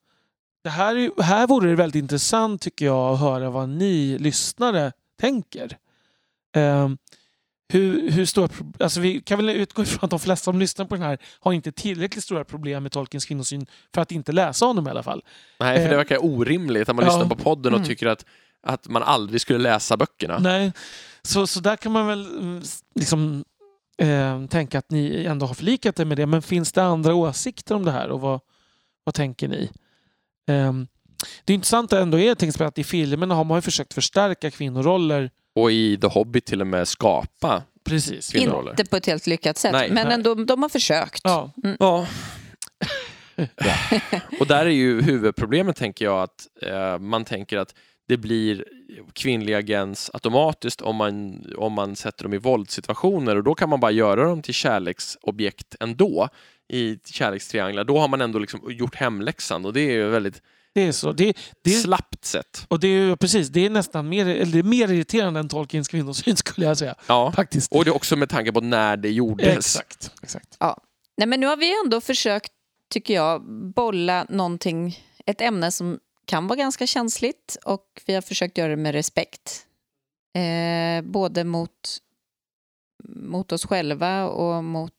Det 0.64 0.70
här, 0.70 1.22
här 1.22 1.46
vore 1.46 1.68
det 1.70 1.76
väldigt 1.76 2.00
intressant 2.02 2.62
tycker 2.62 2.84
jag 2.86 3.12
att 3.14 3.20
höra 3.20 3.50
vad 3.50 3.68
ni 3.68 4.18
lyssnare 4.18 4.92
tänker. 5.20 5.76
Ehm, 6.56 6.98
hur, 7.68 8.10
hur 8.10 8.26
stora 8.26 8.48
alltså 8.80 9.00
vi 9.00 9.20
kan 9.20 9.38
väl 9.38 9.48
utgå 9.48 9.82
ifrån 9.82 9.98
att 10.04 10.10
de 10.10 10.20
flesta 10.20 10.44
som 10.44 10.58
lyssnar 10.58 10.84
på 10.86 10.94
den 10.94 11.04
här 11.04 11.18
har 11.40 11.52
inte 11.52 11.72
tillräckligt 11.72 12.24
stora 12.24 12.44
problem 12.44 12.82
med 12.82 12.92
Tolkiens 12.92 13.24
kvinnosyn 13.24 13.66
för 13.94 14.00
att 14.02 14.12
inte 14.12 14.32
läsa 14.32 14.66
honom 14.66 14.86
i 14.86 14.90
alla 14.90 15.02
fall. 15.02 15.24
Nej, 15.60 15.76
för 15.76 15.84
det 15.84 15.90
Eh, 15.90 15.96
verkar 15.96 16.24
orimligt 16.24 16.86
när 16.86 16.94
man 16.94 17.04
ja. 17.04 17.10
lyssnar 17.10 17.36
på 17.36 17.42
podden 17.42 17.72
och 17.72 17.78
Mm. 17.78 17.88
tycker 17.88 18.06
att, 18.06 18.24
att 18.62 18.88
man 18.88 19.02
aldrig 19.02 19.40
skulle 19.40 19.58
läsa 19.58 19.96
böckerna. 19.96 20.38
Nej, 20.38 20.72
så, 21.22 21.46
så 21.46 21.60
där 21.60 21.76
kan 21.76 21.92
man 21.92 22.06
väl 22.06 22.26
mm, 22.26 22.62
liksom 22.94 23.44
eh, 24.02 24.46
tänka 24.46 24.78
att 24.78 24.90
ni 24.90 25.24
ändå 25.24 25.46
har 25.46 25.54
förlikat 25.54 26.00
er 26.00 26.04
med 26.04 26.16
det. 26.16 26.26
Men 26.26 26.42
finns 26.42 26.72
det 26.72 26.82
andra 26.82 27.14
åsikter 27.14 27.74
om 27.74 27.84
det 27.84 27.90
här 27.92 28.08
och 28.08 28.20
vad, 28.20 28.40
vad 29.04 29.14
tänker 29.14 29.48
ni? 29.48 29.70
Ehm, 30.48 30.86
det 31.44 31.54
intressanta 31.54 32.00
ändå 32.00 32.18
är 32.18 32.34
till 32.34 32.48
exempel 32.48 32.66
att 32.66 32.78
i 32.78 32.84
filmerna 32.84 33.34
har 33.34 33.44
man 33.44 33.58
ju 33.58 33.62
försökt 33.62 33.94
förstärka 33.94 34.50
kvinnoroller. 34.50 35.30
Och 35.54 35.72
i 35.72 35.98
The 36.00 36.06
Hobbit 36.06 36.46
till 36.46 36.60
och 36.60 36.66
med 36.66 36.88
skapa 36.88 37.62
Precis. 37.84 38.32
kvinnoroller. 38.32 38.70
Inte 38.70 38.84
på 38.84 38.96
ett 38.96 39.06
helt 39.06 39.26
lyckat 39.26 39.58
sätt, 39.58 39.72
Nej. 39.72 39.90
men 39.90 40.06
Nej. 40.06 40.14
ändå, 40.14 40.34
de 40.34 40.62
har 40.62 40.68
försökt. 40.68 41.20
Ja, 41.24 41.52
Ja. 41.78 42.06
och 44.40 44.46
där 44.46 44.66
är 44.66 44.70
ju 44.70 45.02
huvudproblemet, 45.02 45.76
tänker 45.76 46.04
jag, 46.04 46.22
att 46.22 46.46
eh, 46.62 46.98
man 46.98 47.24
tänker 47.24 47.58
att 47.58 47.74
det 48.08 48.16
blir 48.16 48.64
kvinnlig 49.12 49.54
agens 49.54 50.10
automatiskt 50.14 50.80
om 50.80 50.96
man, 50.96 51.44
om 51.56 51.72
man 51.72 51.96
sätter 51.96 52.22
dem 52.22 52.34
i 52.34 52.38
våldssituationer 52.38 53.36
och 53.36 53.44
då 53.44 53.54
kan 53.54 53.68
man 53.68 53.80
bara 53.80 53.90
göra 53.90 54.24
dem 54.24 54.42
till 54.42 54.54
kärleksobjekt 54.54 55.76
ändå 55.80 56.28
i 56.68 56.98
kärlekstrianglar. 57.04 57.84
Då 57.84 57.98
har 57.98 58.08
man 58.08 58.20
ändå 58.20 58.38
liksom 58.38 58.60
gjort 58.68 58.94
hemläxan 58.94 59.64
och 59.64 59.72
det 59.72 59.80
är 59.80 59.92
ju 59.92 60.08
väldigt 60.08 60.42
det 60.74 60.82
är 60.82 60.92
så. 60.92 61.12
Det, 61.12 61.36
det, 61.62 61.70
slappt 61.70 62.24
sätt. 62.24 62.66
och 62.68 62.80
det 62.80 62.88
är 62.88 62.90
ju 62.90 63.16
precis, 63.16 63.48
det 63.48 63.66
är 63.66 63.70
nästan 63.70 64.08
mer, 64.08 64.26
eller 64.26 64.52
det 64.52 64.58
är 64.58 64.62
mer 64.62 64.88
irriterande 64.88 65.40
än 65.40 65.48
Tolkiens 65.48 65.88
kvinnosyn 65.88 66.36
skulle 66.46 66.66
jag 66.66 66.78
säga. 66.78 66.94
Ja. 67.06 67.32
Faktiskt. 67.36 67.72
Och 67.72 67.84
det 67.84 67.90
är 67.90 67.96
också 67.96 68.16
med 68.16 68.28
tanke 68.28 68.52
på 68.52 68.60
när 68.60 68.96
det 68.96 69.10
gjordes. 69.10 69.56
Exakt. 69.56 70.10
exakt. 70.22 70.56
Nej, 71.16 71.26
men 71.26 71.40
nu 71.40 71.46
har 71.46 71.56
vi 71.56 71.80
ändå 71.84 72.00
försökt, 72.00 72.52
tycker 72.90 73.14
jag, 73.14 73.42
bolla 73.74 74.26
någonting, 74.28 74.98
ett 75.26 75.40
ämne 75.40 75.72
som 75.72 75.98
kan 76.26 76.46
vara 76.46 76.56
ganska 76.56 76.86
känsligt 76.86 77.56
och 77.64 78.02
vi 78.06 78.14
har 78.14 78.22
försökt 78.22 78.58
göra 78.58 78.68
det 78.68 78.76
med 78.76 78.92
respekt. 78.92 79.66
Eh, 80.36 81.02
både 81.02 81.44
mot, 81.44 81.98
mot 83.08 83.52
oss 83.52 83.66
själva 83.66 84.24
och 84.28 84.64
mot... 84.64 84.92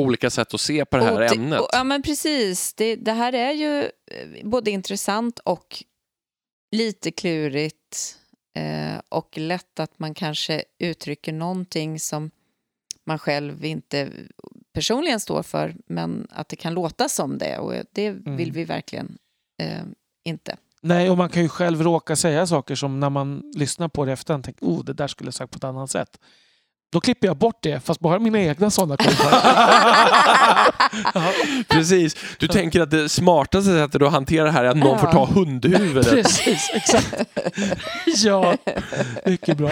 Olika 0.00 0.30
sätt 0.30 0.54
att 0.54 0.60
se 0.60 0.84
på 0.84 0.96
det 0.96 1.04
här 1.04 1.34
ämnet. 1.34 1.60
Och, 1.60 1.68
ja, 1.72 1.84
men 1.84 2.02
precis. 2.02 2.74
Det, 2.74 2.96
det 2.96 3.12
här 3.12 3.32
är 3.32 3.52
ju 3.52 3.82
eh, 3.82 4.48
både 4.48 4.70
intressant 4.70 5.38
och 5.38 5.84
lite 6.76 7.10
klurigt 7.10 8.18
eh, 8.56 9.00
och 9.08 9.38
lätt 9.38 9.80
att 9.80 9.98
man 9.98 10.14
kanske 10.14 10.64
uttrycker 10.78 11.32
någonting 11.32 12.00
som 12.00 12.30
man 13.04 13.18
själv 13.18 13.64
inte 13.64 14.08
personligen 14.72 15.20
står 15.20 15.42
för, 15.42 15.76
men 15.86 16.26
att 16.30 16.48
det 16.48 16.56
kan 16.56 16.74
låta 16.74 17.08
som 17.08 17.38
det 17.38 17.58
och 17.58 17.74
det 17.92 18.10
vill 18.10 18.26
Mm. 18.26 18.52
vi 18.52 18.64
verkligen 18.64 19.18
eh, 19.62 19.82
inte. 20.28 20.56
Nej, 20.80 21.10
och 21.10 21.18
man 21.18 21.28
kan 21.28 21.42
ju 21.42 21.48
själv 21.48 21.82
råka 21.82 22.16
säga 22.16 22.46
saker 22.46 22.74
som 22.74 23.00
när 23.00 23.10
man 23.10 23.42
lyssnar 23.56 23.88
på 23.88 24.04
det 24.04 24.12
efterhand 24.12 24.44
tänker 24.44 24.66
oh, 24.66 24.84
det 24.84 24.92
där 24.92 25.06
skulle 25.08 25.28
jag 25.28 25.34
sagt 25.34 25.52
på 25.52 25.56
ett 25.56 25.64
annat 25.64 25.90
sätt. 25.90 26.08
Då 26.92 27.00
klipper 27.00 27.26
jag 27.26 27.36
bort 27.36 27.58
det, 27.62 27.80
fast 27.80 28.00
bara 28.00 28.18
mina 28.18 28.38
egna 28.38 28.70
sådana 28.70 28.96
kommentarer. 28.96 29.40
Precis. 31.68 32.16
Du 32.38 32.48
tänker 32.48 32.80
att 32.80 32.90
det 32.90 33.08
smartaste 33.08 33.70
sättet 33.70 34.02
att 34.02 34.12
hantera 34.12 34.44
det 34.44 34.50
här 34.50 34.64
är 34.64 34.68
att 34.68 34.76
någon 34.76 34.88
Ja. 34.88 34.98
får 34.98 35.12
ta 35.12 35.24
hundhuvudet. 35.26 36.10
Precis, 36.10 36.70
exakt. 36.74 37.14
Ja, 38.24 38.56
mycket 39.24 39.56
bra. 39.56 39.70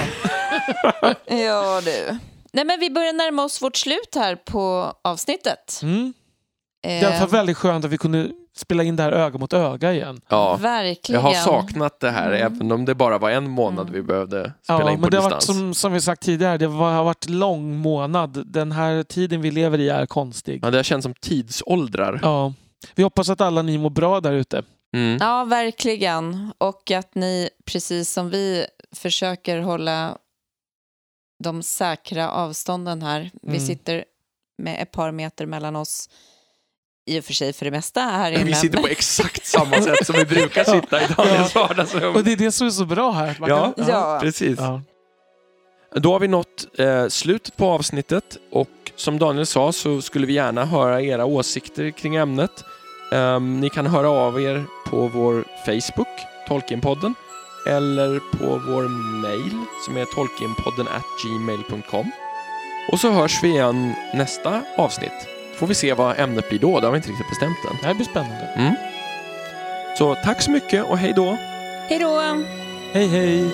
Ja, 1.26 1.80
du. 1.84 2.18
Nej, 2.52 2.64
men 2.64 2.80
vi 2.80 2.90
börjar 2.90 3.12
närma 3.12 3.44
oss 3.44 3.62
vårt 3.62 3.76
slut 3.76 4.14
här 4.14 4.36
på 4.36 4.92
avsnittet. 5.04 5.80
Mm. 5.82 6.12
Det 6.82 6.88
är 6.88 7.12
i 7.12 7.16
Eh, 7.16 7.26
väldigt 7.28 7.56
skönt 7.56 7.84
att 7.84 7.90
vi 7.90 7.98
kunde 7.98 8.30
spela 8.56 8.82
in 8.82 8.96
det 8.96 9.02
här 9.02 9.12
öga 9.12 9.38
mot 9.38 9.52
öga 9.52 9.92
igen. 9.92 10.20
Ja. 10.28 10.56
Verkligen. 10.56 11.20
Jag 11.20 11.28
har 11.28 11.34
saknat 11.34 12.00
det 12.00 12.10
här, 12.10 12.26
Mm. 12.32 12.46
även 12.54 12.72
om 12.72 12.84
det 12.84 12.94
bara 12.94 13.18
var 13.18 13.30
en 13.30 13.50
månad 13.50 13.80
Mm. 13.88 13.92
vi 13.92 14.02
behövde 14.02 14.52
spela 14.62 14.80
Ja, 14.80 14.90
in 14.90 14.96
på 14.96 15.00
men 15.00 15.10
det 15.10 15.16
har 15.16 15.24
varit 15.30 15.40
distans. 15.40 15.58
som, 15.58 15.74
som 15.74 15.92
vi 15.92 16.00
sagt 16.00 16.22
tidigare, 16.22 16.58
det 16.58 16.66
var, 16.66 16.92
har 16.92 17.04
varit 17.04 17.28
lång 17.28 17.76
månad. 17.76 18.42
Den 18.46 18.72
här 18.72 19.02
tiden 19.02 19.40
vi 19.40 19.50
lever 19.50 19.78
i 19.80 19.88
är 19.88 20.06
konstig. 20.06 20.60
Ja, 20.64 20.70
det 20.70 20.78
har 20.78 20.82
känts 20.82 21.02
som 21.02 21.14
tidsåldrar. 21.14 22.20
Ja. 22.22 22.52
Vi 22.94 23.02
hoppas 23.02 23.28
att 23.30 23.40
alla 23.40 23.62
ni 23.62 23.78
mår 23.78 23.90
bra 23.90 24.20
där 24.20 24.32
ute. 24.32 24.62
Mm. 24.96 25.18
Ja, 25.20 25.44
verkligen. 25.44 26.52
Och 26.58 26.90
att 26.90 27.14
ni, 27.14 27.48
precis 27.64 28.10
som 28.12 28.30
vi, 28.30 28.66
försöker 28.92 29.58
hålla 29.60 30.18
de 31.44 31.62
säkra 31.62 32.30
avstånden 32.30 33.02
här. 33.02 33.30
Vi 33.42 33.48
Mm. 33.56 33.60
sitter 33.66 34.04
med 34.62 34.82
ett 34.82 34.90
par 34.92 35.10
meter 35.12 35.46
mellan 35.46 35.76
oss, 35.76 36.08
i 37.06 37.20
och 37.20 37.24
för 37.24 37.32
sig 37.32 37.52
för 37.52 37.64
det 37.64 37.70
mesta 37.70 38.00
här 38.00 38.32
inne. 38.32 38.44
Vi 38.44 38.54
sitter 38.54 38.78
på 38.82 38.88
exakt 38.88 39.46
samma 39.46 39.82
sätt 39.82 40.06
som 40.06 40.16
vi 40.16 40.24
brukar 40.34 40.64
sitta 40.64 41.02
i 41.02 41.06
Daniels 41.16 41.54
vardagsrum. 41.54 42.14
Och 42.16 42.24
det 42.24 42.32
är 42.32 42.36
det 42.36 42.52
som 42.52 42.66
är 42.66 42.70
så 42.70 42.84
bra 42.84 43.10
här. 43.12 43.36
Ja. 43.40 43.72
kan- 43.76 43.86
Ja. 43.88 44.18
Precis. 44.22 44.58
Ja. 44.58 44.82
Då 45.94 46.12
har 46.12 46.20
vi 46.20 46.28
nått 46.28 46.78
eh, 46.78 47.08
slutet 47.08 47.56
på 47.56 47.66
avsnittet 47.66 48.36
och 48.52 48.68
som 48.96 49.18
Daniel 49.18 49.46
sa 49.46 49.72
så 49.72 50.02
skulle 50.02 50.26
vi 50.26 50.32
gärna 50.32 50.64
höra 50.64 51.02
era 51.02 51.24
åsikter 51.24 51.90
kring 51.90 52.16
ämnet. 52.16 52.64
Ehm, 53.12 53.60
ni 53.60 53.68
kan 53.70 53.86
höra 53.86 54.08
av 54.10 54.40
er 54.40 54.64
på 54.86 55.08
vår 55.08 55.44
Facebook, 55.66 56.08
Tolkienpodden, 56.48 57.14
eller 57.68 58.18
på 58.18 58.46
vår 58.72 58.88
mail 59.22 59.50
som 59.84 59.96
är 59.96 60.04
tolkienpodden 60.04 60.86
gmail.com. 61.24 62.10
Och 62.92 63.00
så 63.00 63.10
hörs 63.10 63.42
vi 63.42 63.48
igen 63.48 63.94
nästa 64.14 64.62
avsnitt. 64.78 65.28
Får 65.58 65.66
vi 65.66 65.74
se 65.74 65.94
vad 65.94 66.20
ämnet 66.20 66.48
blir 66.48 66.58
då, 66.58 66.80
det 66.80 66.86
har 66.86 66.92
vi 66.92 66.96
inte 66.96 67.08
riktigt 67.08 67.28
bestämt 67.28 67.56
än. 67.70 67.76
Det 67.80 67.86
här 67.86 67.94
blir 67.94 68.06
spännande. 68.06 68.48
Mm. 68.56 68.74
Så 69.98 70.14
tack 70.14 70.42
så 70.42 70.50
mycket 70.50 70.84
och 70.84 70.98
hej 70.98 71.12
då! 71.16 71.36
Hej 71.88 71.98
då! 71.98 72.20
Hej 72.92 73.06
hej! 73.06 73.50